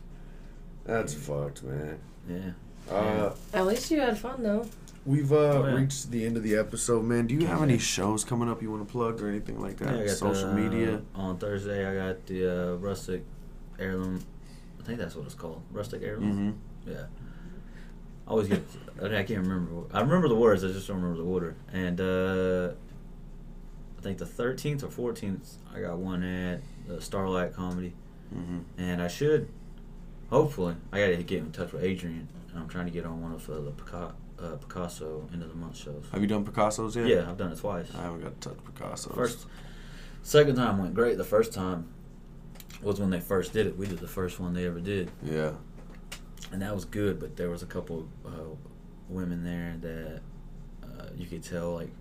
That's 0.85 1.13
fucked, 1.13 1.63
man. 1.63 1.99
Yeah. 2.29 2.51
Uh, 2.93 3.33
At 3.53 3.65
least 3.67 3.91
you 3.91 3.99
had 3.99 4.17
fun 4.17 4.41
though. 4.43 4.65
we've 5.05 5.31
uh, 5.33 5.35
Oh, 5.35 5.67
yeah. 5.67 5.75
reached 5.75 6.09
the 6.11 6.25
end 6.25 6.37
of 6.37 6.43
the 6.43 6.55
episode, 6.55 7.03
man. 7.03 7.27
Do 7.27 7.35
you 7.35 7.45
have 7.45 7.61
any 7.61 7.77
shows 7.77 8.23
coming 8.23 8.47
up 8.49 8.61
you 8.61 8.71
want 8.71 8.87
to 8.87 8.91
plug 8.91 9.21
or 9.21 9.27
anything 9.27 9.59
like 9.61 9.77
that? 9.77 9.97
Yeah, 10.05 10.13
Social 10.13 10.47
the- 10.49 10.53
media. 10.55 11.01
On 11.15 11.37
Thursday, 11.37 11.85
I 11.85 12.07
got 12.07 12.25
the 12.27 12.73
uh, 12.73 12.75
rustic 12.75 13.23
heirloom. 13.77 14.23
I 14.79 14.83
think 14.83 14.99
that's 14.99 15.15
what 15.15 15.25
it's 15.25 15.35
called. 15.35 15.61
Rustic 15.71 16.01
heirloom. 16.03 16.55
Mm-hmm. 16.85 16.91
Yeah. 16.91 17.05
I 18.25 18.29
always 18.31 18.47
get. 18.47 18.63
I 19.03 19.23
can't 19.23 19.41
remember. 19.45 19.83
I 19.93 19.99
remember 20.01 20.29
the 20.29 20.35
words. 20.35 20.63
I 20.63 20.69
just 20.69 20.87
don't 20.87 21.01
remember 21.01 21.21
the 21.23 21.29
order. 21.29 21.55
And 21.73 21.99
uh, 21.99 22.71
I 23.97 24.01
think 24.01 24.17
the 24.19 24.25
13th 24.25 24.83
or 24.83 25.13
14th, 25.13 25.55
I 25.75 25.81
got 25.81 25.97
one 25.97 26.23
at 26.23 26.61
the 26.87 27.01
Starlight 27.01 27.53
Comedy, 27.53 27.93
Mm-hmm. 28.35 28.59
and 28.77 29.01
I 29.01 29.07
should, 29.07 29.47
hopefully, 30.29 30.75
I 30.91 30.99
gotta 30.99 31.23
get 31.23 31.39
in 31.39 31.51
touch 31.53 31.71
with 31.71 31.81
Adrian. 31.83 32.27
And 32.51 32.59
I'm 32.59 32.67
trying 32.67 32.85
to 32.85 32.91
get 32.91 33.05
on 33.05 33.21
one 33.21 33.31
of 33.31 33.49
uh, 33.49 33.61
the 33.61 33.71
Pica- 33.71 34.15
uh, 34.37 34.55
Picasso 34.57 35.27
end 35.31 35.41
of 35.43 35.47
the 35.49 35.55
month 35.55 35.77
shows. 35.77 36.03
Have 36.11 36.19
you 36.21 36.27
done 36.27 36.43
Picasso's 36.43 36.95
yet? 36.97 37.07
Yeah, 37.07 37.29
I've 37.29 37.37
done 37.37 37.53
it 37.53 37.57
twice. 37.57 37.87
I 37.97 38.01
haven't 38.01 38.21
got 38.21 38.41
to 38.41 38.49
touch 38.49 38.57
Picasso's. 38.65 39.15
First, 39.15 39.45
second 40.23 40.57
time 40.57 40.77
went 40.77 40.93
great. 40.93 41.17
The 41.17 41.23
first 41.23 41.53
time 41.53 41.87
was 42.81 42.99
when 42.99 43.09
they 43.11 43.21
first 43.21 43.53
did 43.53 43.65
it. 43.65 43.77
We 43.77 43.87
did 43.87 43.99
the 43.99 44.07
first 44.09 44.39
one 44.41 44.53
they 44.53 44.65
ever 44.67 44.81
did, 44.81 45.09
Yeah. 45.23 45.53
and 46.51 46.61
that 46.61 46.75
was 46.75 46.83
good. 46.83 47.19
But 47.21 47.37
there 47.37 47.49
was 47.49 47.63
a 47.63 47.65
couple 47.65 48.09
uh, 48.25 48.29
women 49.07 49.43
there 49.45 49.77
that 49.79 50.21
uh, 50.85 51.05
you 51.15 51.27
could 51.27 51.43
tell 51.43 51.73
like 51.75 51.91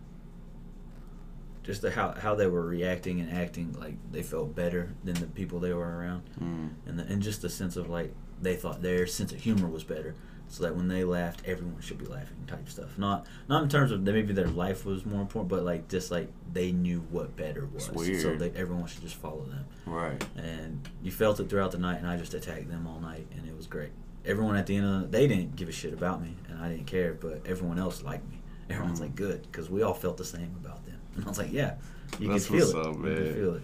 just 1.66 1.82
the, 1.82 1.90
how 1.90 2.12
how 2.12 2.34
they 2.34 2.46
were 2.46 2.64
reacting 2.64 3.20
and 3.20 3.30
acting 3.32 3.74
like 3.78 3.96
they 4.12 4.22
felt 4.22 4.54
better 4.54 4.94
than 5.04 5.14
the 5.16 5.26
people 5.26 5.58
they 5.60 5.72
were 5.74 5.98
around, 5.98 6.22
Mm. 6.40 6.70
and 6.86 6.98
the, 6.98 7.02
and 7.04 7.20
just 7.22 7.42
the 7.42 7.50
sense 7.50 7.76
of 7.76 7.90
like 7.90 8.14
they 8.40 8.54
thought 8.56 8.80
their 8.82 9.06
sense 9.06 9.32
of 9.32 9.40
humor 9.42 9.66
was 9.68 9.84
better. 9.84 10.14
So 10.48 10.62
that 10.62 10.76
when 10.76 10.86
they 10.86 11.02
laughed, 11.02 11.42
everyone 11.44 11.80
should 11.80 11.98
be 11.98 12.04
laughing, 12.04 12.36
type 12.46 12.68
stuff. 12.68 12.96
Not 12.96 13.26
not 13.48 13.64
in 13.64 13.68
terms 13.68 13.90
of 13.90 14.04
that 14.04 14.12
maybe 14.12 14.32
their 14.32 14.46
life 14.46 14.86
was 14.86 15.04
more 15.04 15.20
important, 15.20 15.48
but 15.48 15.64
like 15.64 15.88
just 15.88 16.12
like 16.12 16.28
they 16.52 16.70
knew 16.70 17.00
what 17.10 17.34
better 17.36 17.66
was. 17.74 17.86
So 17.86 18.36
they, 18.36 18.50
everyone 18.54 18.86
should 18.86 19.02
just 19.02 19.16
follow 19.16 19.44
them 19.44 19.64
Right. 19.86 20.24
and 20.36 20.88
you 21.02 21.10
felt 21.10 21.40
it 21.40 21.50
throughout 21.50 21.72
the 21.72 21.78
night 21.78 21.98
and 21.98 22.06
i 22.06 22.16
just 22.16 22.32
attacked 22.34 22.68
them 22.70 22.86
all 22.86 23.00
night 23.00 23.26
and 23.36 23.46
it 23.48 23.56
was 23.56 23.66
great 23.66 23.90
everyone 24.24 24.56
at 24.56 24.66
the 24.66 24.76
end 24.76 24.86
of 24.86 25.00
the 25.02 25.06
they 25.18 25.26
didn't 25.28 25.54
give 25.56 25.68
a 25.68 25.72
shit 25.72 25.92
about 25.92 26.20
me 26.22 26.34
and 26.48 26.60
i 26.60 26.68
didn't 26.68 26.86
care 26.86 27.12
but 27.14 27.40
everyone 27.46 27.78
else 27.78 28.02
liked 28.02 28.28
me 28.30 28.38
everyone's 28.70 28.98
Mhm. 28.98 29.02
like 29.02 29.14
good 29.16 29.42
because 29.42 29.68
we 29.70 29.82
all 29.82 29.94
felt 29.94 30.16
the 30.16 30.24
same 30.24 30.54
about 30.62 30.84
them 30.86 30.95
and 31.16 31.24
i 31.24 31.28
was 31.28 31.38
like 31.38 31.52
yeah 31.52 31.74
you 32.20 32.28
That's 32.28 32.46
can 32.46 32.58
feel 32.58 32.66
what's 32.66 32.88
it 32.88 32.90
up, 32.90 32.96
you 32.96 33.14
can 33.14 33.34
feel 33.34 33.54
it 33.54 33.62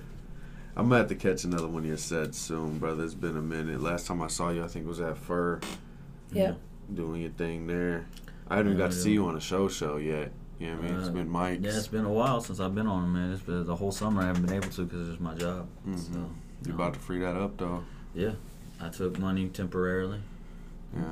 I'm 0.74 0.84
gonna 0.88 0.98
have 1.00 1.08
to 1.08 1.14
catch 1.14 1.44
another 1.44 1.68
one 1.68 1.82
of 1.82 1.88
your 1.88 1.98
sets 1.98 2.38
soon, 2.38 2.78
brother. 2.78 3.04
It's 3.04 3.12
been 3.12 3.36
a 3.36 3.42
minute. 3.42 3.82
Last 3.82 4.06
time 4.06 4.22
I 4.22 4.28
saw 4.28 4.48
you, 4.48 4.64
I 4.64 4.68
think 4.68 4.86
was 4.86 5.02
at 5.02 5.18
Fur 5.18 5.60
Yeah. 6.32 6.54
doing 6.94 7.20
your 7.20 7.30
thing 7.32 7.66
there. 7.66 8.06
I 8.48 8.56
haven't 8.56 8.72
even 8.72 8.78
got 8.82 8.92
to 8.92 8.96
see 8.96 9.12
you 9.12 9.26
on 9.26 9.36
a 9.36 9.40
show 9.40 9.68
show 9.68 9.98
yet. 9.98 10.32
You 10.58 10.68
know 10.68 10.76
what 10.76 10.84
I 10.84 10.88
mean? 10.88 10.98
It's 11.00 11.08
Uh, 11.08 11.12
been 11.12 11.28
Mike's. 11.28 11.62
yeah 11.62 11.76
it's 11.76 11.88
been 11.88 12.06
a 12.06 12.10
while 12.12 12.40
since 12.40 12.58
i've 12.58 12.74
been 12.74 12.86
on 12.86 13.02
them 13.02 13.12
man 13.12 13.32
it's 13.32 13.42
been 13.42 13.66
the 13.66 13.76
whole 13.76 13.92
summer 13.92 14.22
i 14.22 14.26
haven't 14.28 14.46
been 14.46 14.54
able 14.56 14.68
to 14.70 14.84
because 14.84 15.08
it's 15.10 15.20
my 15.20 15.34
job 15.34 15.66
Mhm. 15.86 15.98
so 15.98 16.12
You 16.64 16.72
um, 16.72 16.80
about 16.80 16.94
to 16.94 17.00
free 17.00 17.18
that 17.18 17.36
up 17.36 17.58
though? 17.58 17.84
yeah 18.14 18.32
i 18.80 18.88
took 18.88 19.18
money 19.18 19.48
temporarily 19.50 20.20
Yeah. 20.96 21.02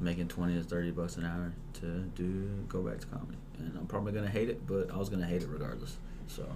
making 0.00 0.28
20 0.28 0.54
to 0.54 0.62
30 0.64 0.92
bucks 0.92 1.16
an 1.18 1.24
hour 1.26 1.52
to 1.80 1.86
do 2.14 2.48
go 2.68 2.80
back 2.82 3.00
to 3.00 3.06
comedy 3.08 3.36
and 3.58 3.76
i'm 3.78 3.86
probably 3.86 4.12
gonna 4.12 4.28
hate 4.28 4.48
it 4.48 4.66
but 4.66 4.90
i 4.92 4.96
was 4.96 5.08
gonna 5.08 5.26
hate 5.26 5.42
it 5.42 5.48
regardless 5.48 5.96
so 6.26 6.46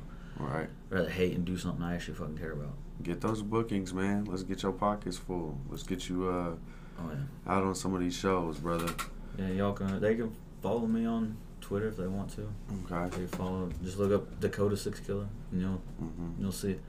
All 0.40 0.46
right. 0.46 0.68
rather 0.90 1.08
hate 1.10 1.34
and 1.34 1.44
do 1.44 1.56
something 1.56 1.82
i 1.84 1.94
actually 1.94 2.14
fucking 2.14 2.38
care 2.38 2.52
about 2.52 2.74
Get 3.00 3.20
those 3.20 3.42
bookings, 3.42 3.94
man. 3.94 4.24
Let's 4.24 4.42
get 4.42 4.64
your 4.64 4.72
pockets 4.72 5.16
full. 5.16 5.56
Let's 5.70 5.84
get 5.84 6.08
you 6.08 6.28
uh, 6.28 6.54
oh 7.00 7.10
yeah 7.12 7.52
out 7.52 7.62
on 7.62 7.72
some 7.76 7.94
of 7.94 8.00
these 8.00 8.16
shows, 8.16 8.58
brother. 8.58 8.92
Yeah, 9.38 9.50
y'all 9.50 9.72
can. 9.72 10.00
They 10.00 10.16
can 10.16 10.34
follow 10.60 10.84
me 10.84 11.06
on 11.06 11.36
Twitter 11.60 11.86
if 11.86 11.96
they 11.96 12.08
want 12.08 12.34
to. 12.34 12.48
Okay. 12.92 13.16
They 13.16 13.26
follow. 13.28 13.70
Just 13.84 13.98
look 13.98 14.10
up 14.10 14.40
Dakota 14.40 14.74
Sixkiller, 14.74 15.28
and 15.52 15.60
you'll 15.60 15.80
hmm 16.00 16.30
you'll 16.40 16.50
see 16.50 16.72
it. 16.72 16.80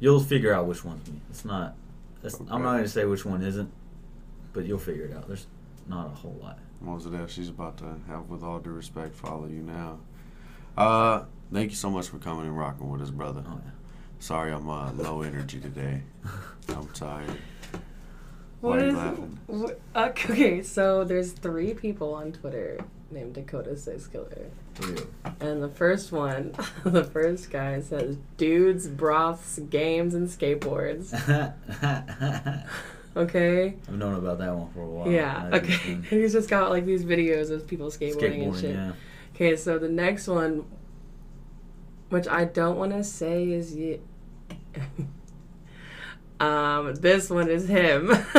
You'll 0.00 0.18
figure 0.18 0.52
out 0.52 0.66
which 0.66 0.84
one's 0.84 1.08
me. 1.08 1.20
It's 1.30 1.44
not. 1.44 1.76
It's, 2.24 2.40
I'm 2.40 2.62
not 2.62 2.72
gonna 2.78 2.88
say 2.88 3.04
which 3.04 3.24
one 3.24 3.42
isn't, 3.42 3.70
but 4.52 4.64
you'll 4.66 4.78
figure 4.78 5.04
it 5.04 5.16
out. 5.16 5.28
There's 5.28 5.46
not 5.86 6.06
a 6.08 6.10
whole 6.16 6.36
lot. 6.42 6.58
Mosdale, 6.82 7.28
she's 7.28 7.48
about 7.48 7.78
to 7.78 7.96
have, 8.08 8.28
with 8.28 8.42
all 8.42 8.58
due 8.58 8.70
respect, 8.70 9.14
follow 9.14 9.46
you 9.46 9.62
now. 9.62 9.98
Uh, 10.76 11.24
thank 11.52 11.70
you 11.70 11.76
so 11.76 11.90
much 11.90 12.08
for 12.08 12.18
coming 12.18 12.46
and 12.46 12.56
rocking 12.58 12.90
with 12.90 13.00
us, 13.02 13.10
brother. 13.10 13.42
Oh 13.46 13.60
yeah. 13.64 13.70
Sorry, 14.18 14.52
I'm 14.52 14.68
uh, 14.68 14.92
low 14.92 15.22
energy 15.22 15.58
today. 15.60 16.02
I'm 16.68 16.88
tired. 16.88 17.30
Why 18.60 18.70
What 18.70 18.78
are 18.78 18.82
you 18.82 18.88
is 18.88 18.94
laughing? 18.94 19.38
wh- 19.94 19.98
Okay, 19.98 20.62
so 20.62 21.04
there's 21.04 21.32
three 21.32 21.74
people 21.74 22.14
on 22.14 22.32
Twitter 22.32 22.78
named 23.10 23.34
Dakota 23.34 23.70
Sixkiller. 23.70 24.48
Three 24.74 24.96
And 25.40 25.62
the 25.62 25.68
first 25.68 26.10
one, 26.12 26.54
the 26.84 27.04
first 27.04 27.50
guy 27.50 27.80
says 27.80 28.16
dudes, 28.36 28.88
broths, 28.88 29.58
games, 29.70 30.14
and 30.14 30.28
skateboards. 30.28 31.12
Okay? 33.16 33.74
I've 33.88 33.94
known 33.96 34.14
about 34.14 34.38
that 34.38 34.54
one 34.54 34.70
for 34.72 34.82
a 34.82 34.86
while. 34.86 35.10
yeah, 35.10 35.48
I 35.52 35.56
okay. 35.56 35.76
been 35.94 36.02
he's 36.10 36.32
just 36.32 36.50
got 36.50 36.70
like 36.70 36.84
these 36.84 37.04
videos 37.04 37.50
of 37.50 37.66
people 37.66 37.88
skateboarding, 37.90 38.44
and 38.44 38.56
shit. 38.56 38.74
yeah. 38.74 38.92
Okay, 39.34 39.56
so 39.56 39.78
the 39.78 39.88
next 39.88 40.28
one, 40.28 40.64
which 42.10 42.28
I 42.28 42.44
don't 42.44 42.76
want 42.78 42.92
to 42.92 43.02
say 43.02 43.50
is 43.50 43.74
you. 43.74 44.00
um, 46.40 46.94
this 46.96 47.30
one 47.30 47.48
is 47.48 47.66
him 47.68 48.08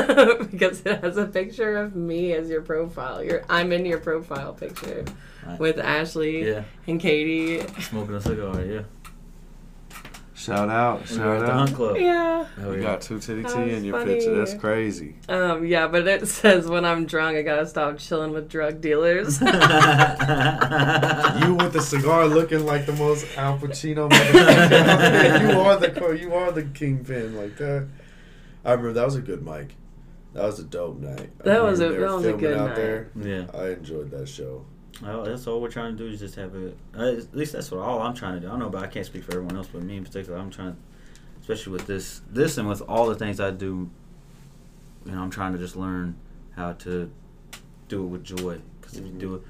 because 0.52 0.82
it 0.86 1.04
has 1.04 1.18
a 1.18 1.26
picture 1.26 1.78
of 1.78 1.96
me 1.96 2.34
as 2.34 2.50
your 2.50 2.62
profile. 2.62 3.24
You're, 3.24 3.44
I'm 3.50 3.72
in 3.72 3.86
your 3.86 4.00
profile 4.00 4.54
picture 4.54 5.04
Right. 5.46 5.60
with 5.60 5.80
Ashley 5.80 6.46
Yeah, 6.50 6.64
and 6.88 7.00
Katie. 7.00 7.66
smoking 7.82 8.16
a 8.16 8.22
cigar. 8.22 8.62
Yeah. 8.62 8.82
Shout 10.38 10.70
out, 10.70 11.10
We 11.10 11.18
were 11.18 11.24
shout 11.24 11.42
at 11.42 11.46
the 11.48 11.54
hunt 11.54 11.70
out. 11.72 11.76
club. 11.76 11.98
Yeah. 11.98 12.46
Hell 12.60 12.74
You 12.76 12.82
yeah. 12.82 12.84
got 12.84 13.02
two 13.02 13.20
titty 13.20 13.42
That 13.42 13.54
T 13.54 13.60
was 13.60 13.74
in 13.74 13.84
your 13.86 13.98
funny. 14.00 14.14
picture. 14.14 14.36
That's 14.38 14.54
crazy. 14.54 15.16
Um, 15.28 15.66
yeah, 15.66 15.88
but 15.88 16.08
it 16.08 16.28
says 16.40 16.68
when 16.68 16.86
I'm 16.86 17.08
drunk, 17.08 17.38
I 17.38 17.42
gotta 17.42 17.66
stop 17.66 17.98
chilling 17.98 18.32
with 18.34 18.48
drug 18.48 18.80
dealers. 18.80 19.42
You 19.42 19.48
with 21.56 21.74
the 21.74 21.82
cigar 21.82 22.28
looking 22.28 22.66
like 22.66 22.86
the 22.86 22.94
most 22.94 23.26
Al 23.38 23.58
Pacino 23.58 24.10
motherfucker. 24.10 25.52
you 25.52 25.60
are 25.60 25.78
the 25.78 25.90
co- 25.92 26.12
you 26.12 26.34
are 26.34 26.52
the 26.52 26.64
kingpin 26.64 27.36
like 27.36 27.58
that. 27.58 27.88
I 28.66 28.72
remember 28.72 28.94
that 28.94 29.06
was 29.06 29.16
a 29.16 29.22
good 29.22 29.46
mic. 29.46 29.76
That 30.34 30.44
was 30.44 30.60
a 30.60 30.64
dope 30.64 31.00
night. 31.00 31.30
I 31.42 31.44
That 31.46 31.64
was 31.64 31.80
remember 31.80 31.80
a- 31.80 31.80
they 31.80 32.00
were 32.00 32.08
that 32.10 32.16
was 32.16 32.26
a 32.26 32.30
filming 32.30 32.40
good 32.40 32.58
out 32.58 32.68
night. 32.68 32.76
there. 32.76 33.10
yeah. 33.16 33.46
I 33.60 33.70
enjoyed 33.72 34.12
that 34.12 34.28
show. 34.28 34.66
Well, 35.02 35.24
that's 35.24 35.46
all 35.46 35.62
we're 35.62 35.70
trying 35.70 35.96
to 35.96 36.04
do 36.04 36.12
is 36.12 36.20
just 36.20 36.36
have 36.36 36.56
a. 36.56 36.74
At 36.96 37.36
least 37.36 37.54
that's 37.54 37.70
what 37.72 37.82
all 37.82 38.02
I'm 38.02 38.16
trying 38.16 38.36
to 38.36 38.40
do. 38.40 38.48
I 38.48 38.50
don't 38.52 38.60
know, 38.60 38.70
but 38.70 38.84
I 38.84 38.88
can't 38.88 39.06
speak 39.06 39.24
for 39.24 39.34
everyone 39.34 39.56
else. 39.56 39.68
But 39.72 39.84
me 39.84 39.98
in 39.98 40.04
particular, 40.04 40.40
I'm 40.40 40.50
trying, 40.50 40.76
especially 41.40 41.74
with 41.74 41.86
this, 41.86 42.22
this 42.30 42.58
and 42.58 42.68
with 42.68 42.82
all 42.82 43.08
the 43.08 43.16
things 43.16 43.40
I 43.40 43.52
do. 43.52 43.90
You 45.06 45.12
know, 45.12 45.22
I'm 45.22 45.30
trying 45.30 45.54
to 45.54 45.60
just 45.60 45.76
learn 45.76 46.16
how 46.56 46.74
to 46.74 47.12
do 47.88 48.04
it 48.04 48.08
with 48.08 48.24
joy. 48.24 48.60
Because 48.82 48.98
if 48.98 49.06
you 49.06 49.12
do 49.12 49.36
it, 49.36 49.42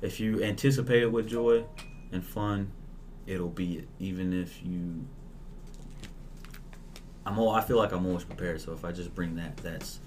if 0.00 0.20
you 0.20 0.42
anticipate 0.42 1.02
it 1.02 1.10
with 1.10 1.28
joy 1.28 1.64
and 2.12 2.24
fun, 2.24 2.70
it'll 3.26 3.48
be 3.48 3.78
it. 3.78 3.88
Even 3.98 4.32
if 4.32 4.62
you, 4.62 5.04
I'm 7.26 7.38
all. 7.38 7.50
I 7.50 7.62
feel 7.62 7.78
like 7.78 7.92
I'm 7.92 8.06
always 8.06 8.24
prepared. 8.24 8.60
So 8.60 8.72
if 8.72 8.84
I 8.84 8.92
just 8.92 9.12
bring 9.12 9.34
that, 9.36 9.56
that's 9.56 9.98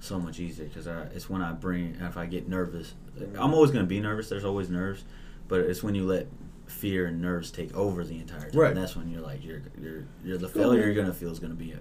so 0.00 0.18
much 0.18 0.38
easier 0.38 0.66
because 0.66 0.86
it's 0.86 1.30
when 1.30 1.40
I 1.42 1.52
bring 1.52 1.96
if 2.00 2.18
I 2.18 2.26
get 2.26 2.46
nervous. 2.46 2.94
I'm 3.38 3.54
always 3.54 3.70
gonna 3.70 3.84
be 3.84 4.00
nervous. 4.00 4.28
There's 4.28 4.44
always 4.44 4.68
nerves, 4.70 5.04
but 5.48 5.60
it's 5.60 5.82
when 5.82 5.94
you 5.94 6.04
let 6.06 6.26
fear 6.66 7.06
and 7.06 7.20
nerves 7.22 7.50
take 7.50 7.74
over 7.74 8.04
the 8.04 8.18
entire 8.18 8.50
time. 8.50 8.60
Right. 8.60 8.74
That's 8.74 8.94
when 8.96 9.08
you're 9.10 9.22
like 9.22 9.44
you're 9.44 9.62
you're 9.80 10.04
you're 10.24 10.38
the 10.38 10.48
failure 10.48 10.84
you're 10.84 10.94
gonna 10.94 11.14
feel 11.14 11.30
is 11.30 11.38
gonna 11.38 11.54
be 11.54 11.74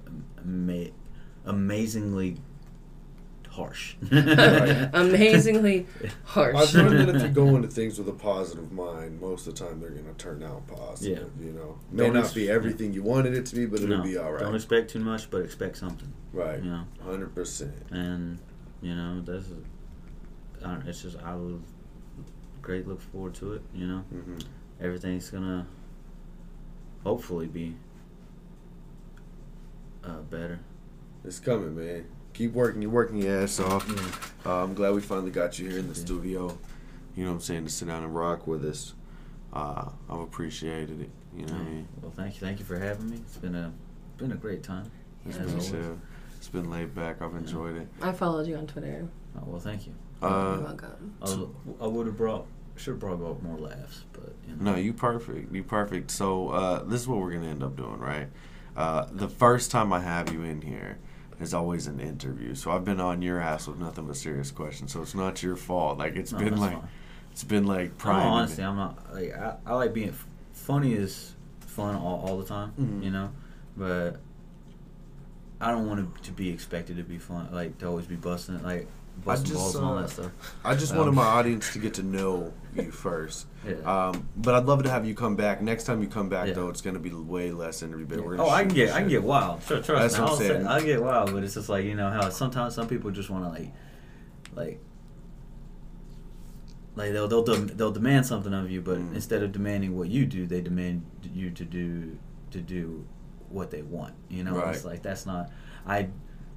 ama- 0.44 0.90
amazingly 1.46 2.38
harsh. 3.50 3.96
Amazingly 4.12 5.88
harsh. 6.26 6.56
I've 6.56 6.74
learned 6.76 7.10
that 7.10 7.16
if 7.16 7.22
you 7.24 7.28
go 7.30 7.48
into 7.56 7.68
things 7.68 7.98
with 7.98 8.08
a 8.08 8.14
positive 8.14 8.72
mind, 8.72 9.20
most 9.20 9.48
of 9.48 9.56
the 9.56 9.66
time 9.66 9.80
they're 9.80 9.90
gonna 9.90 10.14
turn 10.14 10.44
out 10.44 10.68
positive. 10.68 11.30
Yeah. 11.40 11.46
You 11.48 11.52
know, 11.54 11.80
may 11.92 12.04
Don't 12.06 12.14
not 12.14 12.26
ex- 12.26 12.34
be 12.34 12.50
everything 12.50 12.94
you 12.94 13.04
wanted 13.04 13.34
it 13.34 13.46
to 13.48 13.56
be, 13.56 13.66
but 13.66 13.82
it'll 13.82 13.98
No, 13.98 14.04
be 14.04 14.18
all 14.18 14.32
right. 14.32 14.40
Don't 14.42 14.56
expect 14.56 14.92
too 14.92 15.00
much, 15.00 15.30
but 15.30 15.42
expect 15.42 15.78
something. 15.78 16.12
right, 16.34 16.62
You 16.64 16.70
know, 16.70 16.84
hundred 17.04 17.34
percent. 17.36 17.74
and 17.92 18.38
you 18.82 18.96
know 18.96 19.22
that's. 19.22 19.48
I 20.68 20.74
don't, 20.76 20.88
it's 20.88 21.02
just 21.02 21.18
I 21.24 21.34
will 21.36 21.62
great 22.62 22.88
look 22.88 23.02
forward 23.02 23.34
to 23.36 23.54
it. 23.54 23.62
You 23.74 23.88
know. 23.88 24.00
hmm 24.00 24.38
everything's 24.80 25.30
gonna 25.32 25.66
hopefully 27.04 27.48
be 27.48 27.76
uh, 30.04 30.20
better. 30.30 30.60
It's 31.26 31.40
coming, 31.40 31.76
man. 31.76 32.06
Keep 32.34 32.54
working. 32.54 32.82
You're 32.82 32.92
working 32.92 33.22
your 33.22 33.42
ass 33.42 33.60
off. 33.60 33.88
Uh, 34.46 34.64
I'm 34.64 34.74
glad 34.76 34.94
we 34.94 35.02
finally 35.02 35.32
got 35.32 35.58
you 35.58 35.68
here 35.70 35.80
in 35.80 35.88
the 35.88 35.96
Yeah. 35.98 36.06
studio. 36.06 36.58
you 37.16 37.24
know 37.24 37.32
what 37.32 37.38
I'm 37.38 37.42
saying, 37.42 37.66
to 37.66 37.72
sit 37.72 37.88
down 37.88 38.04
and 38.04 38.16
rock 38.16 38.46
with 38.46 38.64
us. 38.64 38.94
Uh, 39.52 39.90
I've 40.08 40.20
appreciated 40.20 41.02
it. 41.02 41.10
You 41.36 41.48
know 41.48 41.54
what 41.54 41.62
I 41.62 41.66
mean? 41.66 41.88
Well, 42.02 42.12
thank 42.12 42.36
you, 42.36 42.40
thank 42.42 42.60
you 42.60 42.66
for 42.66 42.78
having 42.78 43.10
me. 43.10 43.18
It's 43.18 43.38
been 43.38 43.56
a 43.56 43.74
been 44.18 44.32
a 44.34 44.36
great 44.36 44.62
time. 44.62 44.92
It's 45.26 45.38
as 45.38 45.46
been 45.48 45.56
always. 45.56 45.72
chill. 45.72 46.00
It's 46.38 46.50
been 46.50 46.70
laid 46.70 46.94
back. 46.94 47.22
I've 47.24 47.36
enjoyed 47.36 47.76
it. 47.78 47.88
I 48.04 48.12
followed 48.12 48.46
you 48.46 48.56
on 48.56 48.68
Twitter. 48.68 49.08
Oh, 49.36 49.44
well, 49.48 49.60
thank 49.60 49.88
you. 49.88 49.94
You're 50.22 50.30
Uh, 50.32 50.60
welcome. 50.60 51.14
I, 51.82 51.84
I 51.84 51.88
would 51.88 52.08
have 52.08 52.18
brought 52.18 52.46
should 52.76 52.92
have 52.92 53.00
brought 53.00 53.14
about 53.14 53.42
more 53.42 53.58
laughs, 53.58 54.04
but 54.14 54.34
you 54.48 54.56
know. 54.56 54.72
no, 54.74 54.78
you 54.78 54.94
perfect. 54.94 55.52
You 55.54 55.64
perfect. 55.64 56.12
So 56.12 56.50
uh, 56.50 56.84
this 56.84 57.02
is 57.02 57.08
what 57.08 57.20
we're 57.20 57.32
gonna 57.32 57.48
end 57.48 57.64
up 57.64 57.76
doing, 57.76 57.98
right? 58.00 58.28
Uh, 58.76 59.08
the 59.12 59.28
first 59.28 59.72
time 59.72 59.92
I 59.92 60.00
have 60.02 60.32
you 60.32 60.44
in 60.44 60.62
here 60.62 61.00
is 61.40 61.54
always 61.56 61.88
an 61.88 62.00
interview. 62.00 62.54
So 62.54 62.72
I've 62.72 62.86
been 62.86 63.00
on 63.02 63.22
your 63.24 63.40
ass 63.40 63.68
with 63.68 63.80
nothing 63.80 64.06
but 64.06 64.16
serious 64.16 64.52
questions. 64.52 64.92
So 64.94 65.02
it's 65.02 65.16
not 65.16 65.42
your 65.42 65.56
fault. 65.56 65.98
Like 65.98 66.16
it's 66.16 66.32
No, 66.32 66.38
been 66.40 66.58
like 66.58 66.74
fine. 66.74 66.88
it's 67.32 67.44
been 67.44 67.66
like 67.66 68.04
No, 68.06 68.12
honestly, 68.12 68.64
I'm 68.64 68.76
not 68.76 69.12
like 69.14 69.36
I, 69.36 69.56
I 69.66 69.74
like 69.74 69.94
being 69.94 70.10
f- 70.10 70.28
funny 70.54 70.94
is 70.94 71.34
fun 71.62 71.96
all, 71.96 72.24
all 72.28 72.38
the 72.38 72.46
time, 72.46 72.74
Mhm. 72.80 73.04
you 73.04 73.10
know, 73.12 73.32
but 73.76 74.18
I 75.60 75.72
don't 75.72 75.88
want 75.88 76.00
it 76.02 76.24
to 76.26 76.32
be 76.32 76.50
expected 76.50 76.98
to 76.98 77.04
be 77.04 77.18
fun, 77.18 77.50
like 77.52 77.80
to 77.80 77.88
always 77.88 78.06
be 78.06 78.16
busting 78.16 78.62
like 78.62 78.88
busting 79.26 79.48
just, 79.48 79.58
balls 79.60 79.76
and 79.76 79.86
all 79.86 79.98
uh, 79.98 80.02
that 80.02 80.10
stuff. 80.10 80.32
I 80.64 80.76
just 80.76 80.92
Um, 80.94 81.00
wanted 81.00 81.12
my 81.14 81.24
audience 81.26 81.74
to 81.74 81.80
get 81.80 81.94
to 81.96 82.04
know 82.04 82.54
you 82.76 82.92
first. 82.92 83.48
Yeah. 83.68 83.76
Um, 83.86 84.28
but 84.38 84.56
I'd 84.56 84.66
love 84.66 84.84
to 84.84 84.90
have 84.90 85.06
you 85.06 85.14
come 85.16 85.36
back. 85.36 85.62
Next 85.62 85.84
time 85.86 86.02
you 86.02 86.08
come 86.08 86.30
back, 86.30 86.48
Yeah. 86.50 86.54
though, 86.54 86.70
it's 86.70 86.82
gonna 86.82 87.00
be 87.00 87.12
way 87.12 87.52
less 87.52 87.82
interview. 87.84 88.06
But 88.06 88.24
we're 88.24 88.40
oh, 88.40 88.48
I 88.50 88.60
shoot 88.64 88.68
can 88.68 88.68
the 88.70 88.76
get 88.76 88.90
I 88.90 88.94
can 89.00 89.04
shit. 89.04 89.10
get 89.12 89.24
wild. 89.24 89.62
Trust, 89.66 89.86
trust 89.86 90.02
That's 90.02 90.14
me, 90.16 90.20
what 90.22 90.28
I'm 90.30 90.34
I'll, 90.34 90.38
say- 90.40 90.64
I'll 90.66 90.82
get 90.84 91.02
wild, 91.04 91.34
but 91.34 91.44
it's 91.44 91.54
just 91.56 91.70
like 91.70 91.86
you 91.86 91.96
know 91.96 92.10
how 92.10 92.30
sometimes 92.30 92.76
some 92.76 92.88
people 92.88 93.12
just 93.12 93.30
want 93.30 93.44
to 93.46 93.50
like 93.50 93.72
like. 94.56 94.80
Like 96.96 97.12
they'll 97.12 97.28
they'll 97.28 97.44
dem- 97.44 97.68
they'll 97.68 97.92
demand 97.92 98.26
something 98.26 98.54
of 98.54 98.72
you, 98.72 98.82
but 98.82 98.98
Mm. 98.98 99.14
instead 99.16 99.44
of 99.44 99.52
demanding 99.52 99.96
what 99.96 100.08
you 100.10 100.26
do, 100.26 100.48
they 100.48 100.62
demand 100.62 101.04
you 101.32 101.52
to 101.52 101.64
do 101.64 102.18
to 102.52 102.60
do 102.60 103.06
what 103.50 103.70
they 103.70 103.84
want. 103.84 104.16
You 104.30 104.44
know, 104.44 104.58
it's 104.70 104.84
like 104.84 105.04
that's 105.04 105.26
not. 105.26 105.52
I 105.86 106.10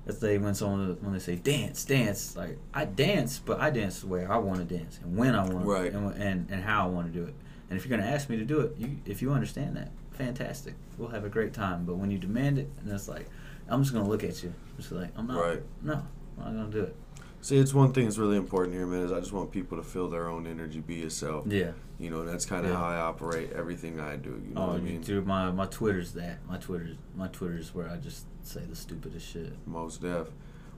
let's 0.07 0.18
say 0.20 0.38
when 0.38 0.55
someone 0.55 0.96
when 1.01 1.12
they 1.12 1.18
say 1.18 1.36
dance, 1.36 1.84
dance, 1.84 2.36
like 2.36 2.57
I 2.74 2.84
dance, 2.84 3.38
but 3.44 3.61
I 3.61 3.70
dance 3.70 4.01
the 4.01 4.07
way 4.09 4.24
I 4.26 4.36
want 4.38 4.59
to 4.59 4.76
dance 4.76 4.98
and 5.03 5.16
when 5.16 5.34
I 5.34 5.44
want, 5.48 5.66
Right. 5.66 5.92
and, 5.92 6.14
and 6.14 6.48
and 6.51 6.62
how 6.62 6.86
I 6.86 6.88
want 6.88 7.12
to 7.12 7.18
do 7.18 7.24
it. 7.26 7.34
And 7.68 7.78
if 7.78 7.86
you're 7.86 7.96
gonna 7.96 8.11
ask 8.11 8.28
me 8.28 8.36
to 8.36 8.44
do 8.44 8.61
it, 8.61 8.74
you 8.78 8.96
if 9.07 9.22
you 9.22 9.32
understand 9.32 9.76
that, 9.76 9.90
fantastic, 10.12 10.74
we'll 10.98 11.09
have 11.11 11.24
a 11.24 11.28
great 11.28 11.53
time. 11.53 11.84
But 11.84 11.96
when 11.96 12.11
you 12.11 12.18
demand 12.18 12.59
it, 12.59 12.68
and 12.82 12.90
it's 12.92 13.09
like, 13.09 13.28
I'm 13.68 13.82
just 13.82 13.92
gonna 13.94 14.09
look 14.09 14.24
at 14.24 14.42
you, 14.42 14.53
just 14.76 14.90
like 14.92 15.11
I'm 15.16 15.26
not, 15.26 15.40
Right. 15.40 15.62
no, 15.82 16.03
I'm 16.38 16.57
not 16.57 16.62
gonna 16.64 16.70
do 16.72 16.82
it. 16.84 16.96
See, 17.43 17.57
it's 17.57 17.72
one 17.72 17.93
thing 17.93 18.05
that's 18.05 18.18
really 18.18 18.36
important 18.36 18.74
here, 18.76 18.86
man. 18.86 19.03
Is 19.03 19.12
I 19.12 19.20
just 19.20 19.32
want 19.32 19.51
people 19.51 19.78
to 19.78 19.82
feel 19.82 20.09
their 20.09 20.28
own 20.28 20.47
energy, 20.47 20.80
be 20.80 20.97
yourself. 20.97 21.47
Yeah. 21.47 21.72
You 21.99 22.11
know, 22.11 22.24
that's 22.24 22.45
kind 22.45 22.64
of 22.66 22.72
Yeah. 22.72 22.76
how 22.78 22.84
I 22.84 22.97
operate 22.99 23.53
everything 23.53 23.99
I 23.99 24.16
do. 24.16 24.30
You 24.47 24.55
know 24.55 24.62
Oh, 24.62 24.66
what 24.68 24.76
I 24.76 24.80
mean? 24.80 25.01
dude, 25.01 25.26
my 25.26 25.51
my 25.51 25.66
Twitter's 25.66 26.12
that. 26.12 26.47
My 26.47 26.59
Twitter's 26.59 26.97
my 27.16 27.28
Twitter's 27.28 27.74
where 27.74 27.88
I 27.88 27.97
just 27.97 28.26
say 28.43 28.61
the 28.68 28.76
stupidest 28.76 29.26
shit. 29.26 29.55
Most 29.66 30.03
def. 30.03 30.28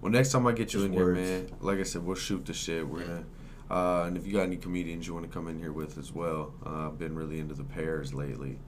Well, 0.01 0.13
next 0.13 0.31
time 0.33 0.47
I 0.47 0.53
get 0.53 0.73
you 0.73 0.81
Just 0.81 0.85
in 0.87 0.95
words. 0.95 1.19
here, 1.19 1.39
man, 1.41 1.49
like 1.61 1.79
I 1.79 1.83
said, 1.85 2.05
we'll 2.05 2.15
shoot 2.17 2.45
the 2.47 2.53
shit. 2.53 2.87
We're 2.89 3.01
Yeah. 3.01 3.07
gonna, 3.07 3.25
uh, 3.71 4.05
and 4.07 4.17
if 4.17 4.27
you 4.27 4.33
got 4.33 4.43
any 4.43 4.57
comedians 4.57 5.07
you 5.07 5.15
want 5.15 5.27
to 5.27 5.33
come 5.33 5.49
in 5.49 5.59
here 5.59 5.73
with 5.73 5.99
as 5.99 6.13
well, 6.13 6.55
uh, 6.65 6.89
I've 6.89 6.99
been 6.99 7.15
really 7.17 7.39
into 7.41 7.55
the 7.55 7.65
pairs 7.65 8.15
lately. 8.15 8.59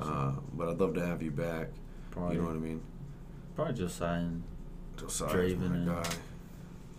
Uh, 0.00 0.32
but 0.52 0.68
I'd 0.68 0.78
love 0.80 0.94
to 0.94 1.06
have 1.06 1.22
you 1.22 1.30
back. 1.30 1.68
probably, 2.10 2.36
You 2.36 2.42
know 2.42 2.48
what 2.48 2.56
I 2.56 2.60
mean? 2.60 2.80
probably 3.54 3.74
just 3.74 3.96
sign 3.96 4.42
Josiah's 4.96 5.32
Draven 5.54 5.70
my 5.70 5.76
and- 5.76 5.86
guy. 5.86 6.10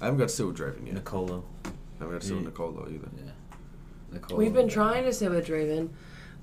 I 0.02 0.06
haven't 0.06 0.20
got 0.20 0.30
to 0.30 0.34
sit 0.36 0.46
with 0.46 0.58
Draven 0.58 0.86
yet. 0.86 0.96
Nicolo. 0.96 1.44
I 1.66 1.70
haven't 2.00 2.14
got 2.16 2.22
to 2.22 2.28
sit 2.28 2.36
with 2.36 2.46
Nicolo 2.46 2.88
either. 2.90 3.10
Yeah. 3.18 3.32
Nicolo. 4.12 4.38
We've 4.40 4.54
been 4.54 4.70
trying 4.70 5.04
to 5.06 5.14
sit 5.14 5.32
with 5.32 5.48
Draven. 5.48 5.90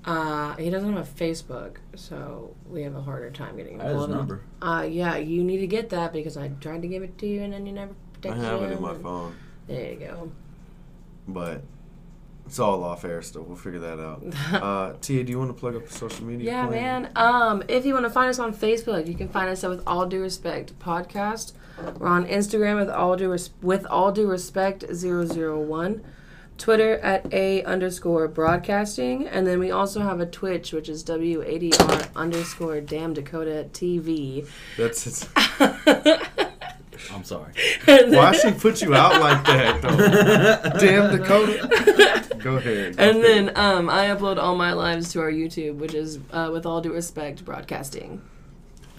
Uh, 0.03 0.55
he 0.57 0.69
doesn't 0.69 0.93
have 0.93 1.07
a 1.07 1.09
Facebook, 1.23 1.77
so 1.95 2.55
we 2.69 2.83
have 2.83 2.95
a 2.95 3.01
harder 3.01 3.31
time 3.31 3.57
getting 3.57 3.81
I 3.81 3.85
have 3.85 3.95
his 3.95 4.05
him. 4.05 4.11
number. 4.11 4.41
Uh, 4.61 4.85
yeah, 4.87 5.15
you 5.17 5.43
need 5.43 5.57
to 5.59 5.67
get 5.67 5.89
that 5.89 6.13
because 6.13 6.37
I 6.37 6.49
tried 6.61 6.83
to 6.83 6.87
give 6.87 7.01
it 7.01 7.17
to 7.19 7.27
you 7.27 7.41
and 7.41 7.51
then 7.53 7.65
you 7.65 7.71
never 7.71 7.93
I 8.23 8.27
texted 8.27 8.35
have 8.37 8.61
it 8.61 8.65
in 8.65 8.71
him 8.73 8.81
my 8.83 8.91
and- 8.91 9.01
phone, 9.01 9.35
There 9.67 9.91
you 9.93 9.97
go. 9.99 10.31
but 11.27 11.63
it's 12.45 12.59
all 12.59 12.83
off 12.83 13.03
air 13.03 13.23
still. 13.23 13.41
We'll 13.43 13.55
figure 13.57 13.79
that 13.79 13.99
out. 13.99 14.23
Uh, 14.53 14.93
Tia, 15.01 15.23
do 15.23 15.31
you 15.31 15.39
want 15.39 15.49
to 15.49 15.59
plug 15.59 15.75
up 15.75 15.87
the 15.87 15.93
social 15.93 16.23
media? 16.23 16.51
Yeah, 16.51 16.67
plan? 16.67 17.01
man. 17.03 17.11
Um, 17.15 17.63
if 17.67 17.83
you 17.83 17.93
want 17.95 18.05
to 18.05 18.11
find 18.11 18.29
us 18.29 18.37
on 18.37 18.53
Facebook, 18.53 19.07
you 19.07 19.15
can 19.15 19.27
find 19.29 19.49
us 19.49 19.63
at 19.63 19.71
with 19.71 19.81
all 19.87 20.05
due 20.05 20.21
respect 20.21 20.77
podcast. 20.77 21.53
We're 21.97 22.07
on 22.07 22.25
Instagram 22.25 22.77
with 22.77 22.89
all 22.89 23.15
due 23.15 23.31
res- 23.31 23.49
with 23.61 23.85
all 23.87 24.11
due 24.11 24.29
respect 24.29 24.83
001. 24.83 26.03
Twitter 26.57 26.97
at 26.99 27.33
a 27.33 27.63
underscore 27.63 28.29
broadcasting, 28.29 29.27
and 29.27 29.45
then 29.45 29.59
we 29.59 29.71
also 29.71 29.99
have 30.01 30.21
a 30.21 30.25
Twitch, 30.25 30.71
which 30.71 30.87
is 30.87 31.03
WADR 31.03 32.15
underscore 32.15 32.79
Damn 32.79 33.13
Dakota 33.13 33.67
TV. 33.73 34.47
That's 34.77 35.05
it. 35.05 35.29
I'm 37.11 37.23
sorry. 37.23 37.51
Why 37.85 38.31
she 38.31 38.51
put 38.51 38.81
you 38.81 38.95
out 38.95 39.19
like 39.21 39.45
that 39.45 39.81
though? 39.81 40.79
Damn 40.79 41.17
Dakota. 41.17 42.37
Go 42.39 42.55
ahead. 42.55 42.95
And 42.97 43.23
then 43.23 43.51
um, 43.57 43.89
I 43.89 44.07
upload 44.07 44.37
all 44.37 44.55
my 44.55 44.73
lives 44.73 45.11
to 45.13 45.19
our 45.19 45.31
YouTube, 45.31 45.75
which 45.75 45.93
is 45.93 46.19
uh, 46.31 46.49
with 46.53 46.65
all 46.65 46.79
due 46.79 46.93
respect 46.93 47.43
broadcasting. 47.43 48.21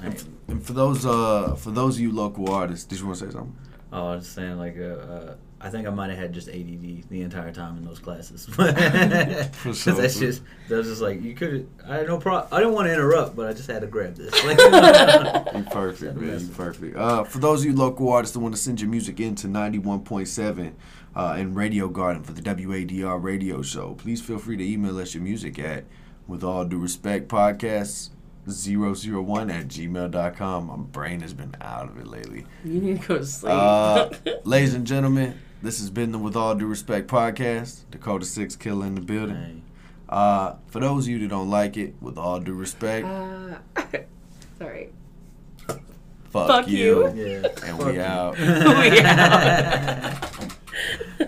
I, 0.02 0.14
And 0.48 0.64
for 0.64 0.72
those 0.72 1.06
uh 1.06 1.54
for 1.54 1.70
those 1.70 1.96
of 1.96 2.00
you 2.00 2.12
local 2.12 2.50
artists, 2.50 2.84
did 2.84 3.00
you 3.00 3.06
want 3.06 3.18
to 3.18 3.26
say 3.26 3.32
something? 3.32 3.56
oh, 3.92 4.08
I 4.08 4.16
was 4.16 4.28
saying 4.28 4.58
like 4.58 4.76
uh, 4.78 4.82
uh, 4.82 5.34
I 5.60 5.70
think 5.70 5.86
I 5.86 5.90
might 5.90 6.10
have 6.10 6.18
had 6.18 6.32
just 6.32 6.48
ADD 6.48 7.08
the 7.08 7.22
entire 7.22 7.50
time 7.52 7.78
in 7.78 7.84
those 7.84 7.98
classes. 7.98 8.46
sure. 8.54 8.66
Because 8.66 9.84
that's 9.84 10.18
just 10.18 10.42
that 10.68 10.76
was 10.76 10.86
just 10.86 11.00
like 11.00 11.22
you 11.22 11.34
could. 11.34 11.68
I 11.86 11.96
had 11.96 12.06
no 12.06 12.18
pro. 12.18 12.46
I 12.52 12.58
didn't 12.58 12.74
want 12.74 12.86
to 12.88 12.92
interrupt, 12.92 13.34
but 13.34 13.48
I 13.48 13.52
just 13.52 13.68
had 13.68 13.80
to 13.80 13.86
grab 13.86 14.14
this. 14.14 14.32
Like, 14.44 14.58
you. 15.54 15.62
Perfect, 15.70 16.16
man. 16.16 16.40
You 16.40 16.48
perfect. 16.48 16.96
Uh, 16.96 17.24
for 17.24 17.38
those 17.38 17.60
of 17.60 17.66
you 17.66 17.74
local 17.74 18.12
artists 18.12 18.34
that 18.34 18.40
want 18.40 18.54
to 18.54 18.60
send 18.60 18.80
your 18.80 18.90
music 18.90 19.18
in 19.20 19.34
to 19.36 19.46
91.7 19.46 20.72
uh, 21.14 21.36
in 21.38 21.54
Radio 21.54 21.88
Garden 21.88 22.22
for 22.22 22.32
the 22.32 22.42
WADR 22.42 23.22
radio 23.22 23.62
show, 23.62 23.94
please 23.94 24.20
feel 24.20 24.38
free 24.38 24.56
to 24.56 24.64
email 24.64 24.98
us 24.98 25.14
your 25.14 25.22
music 25.22 25.58
at, 25.58 25.84
with 26.26 26.44
all 26.44 26.64
due 26.64 26.78
respect, 26.78 27.28
podcasts 27.28 28.10
001 28.48 29.50
at 29.50 29.68
gmail.com. 29.68 30.66
My 30.66 30.76
brain 30.76 31.20
has 31.20 31.32
been 31.34 31.54
out 31.60 31.88
of 31.88 31.98
it 31.98 32.06
lately. 32.06 32.46
You 32.64 32.80
need 32.80 33.02
to 33.02 33.08
go 33.08 33.18
to 33.18 33.26
sleep. 33.26 33.52
Uh, 33.52 34.10
ladies 34.44 34.74
and 34.74 34.86
gentlemen, 34.86 35.38
this 35.62 35.78
has 35.80 35.90
been 35.90 36.12
the 36.12 36.18
With 36.18 36.36
All 36.36 36.54
Due 36.54 36.66
Respect 36.66 37.08
podcast. 37.08 37.80
Dakota 37.90 38.24
Sixkiller 38.24 38.86
in 38.86 38.94
the 38.94 39.00
building. 39.00 39.36
Hey. 39.36 39.62
Uh, 40.08 40.54
for 40.68 40.78
those 40.80 41.04
of 41.06 41.10
you 41.10 41.18
that 41.18 41.28
don't 41.28 41.50
like 41.50 41.76
it, 41.76 41.94
with 42.00 42.16
all 42.16 42.38
due 42.38 42.54
respect, 42.54 43.04
Uh, 43.06 43.56
sorry. 44.58 44.90
fuck, 45.66 45.82
fuck 46.30 46.68
you. 46.68 47.08
Yeah. 47.08 47.48
And 47.64 47.76
Fuck 47.78 47.86
we 47.86 47.94
you. 47.94 48.00
out. 48.02 48.38
We 48.38 49.00
out. 49.00 50.52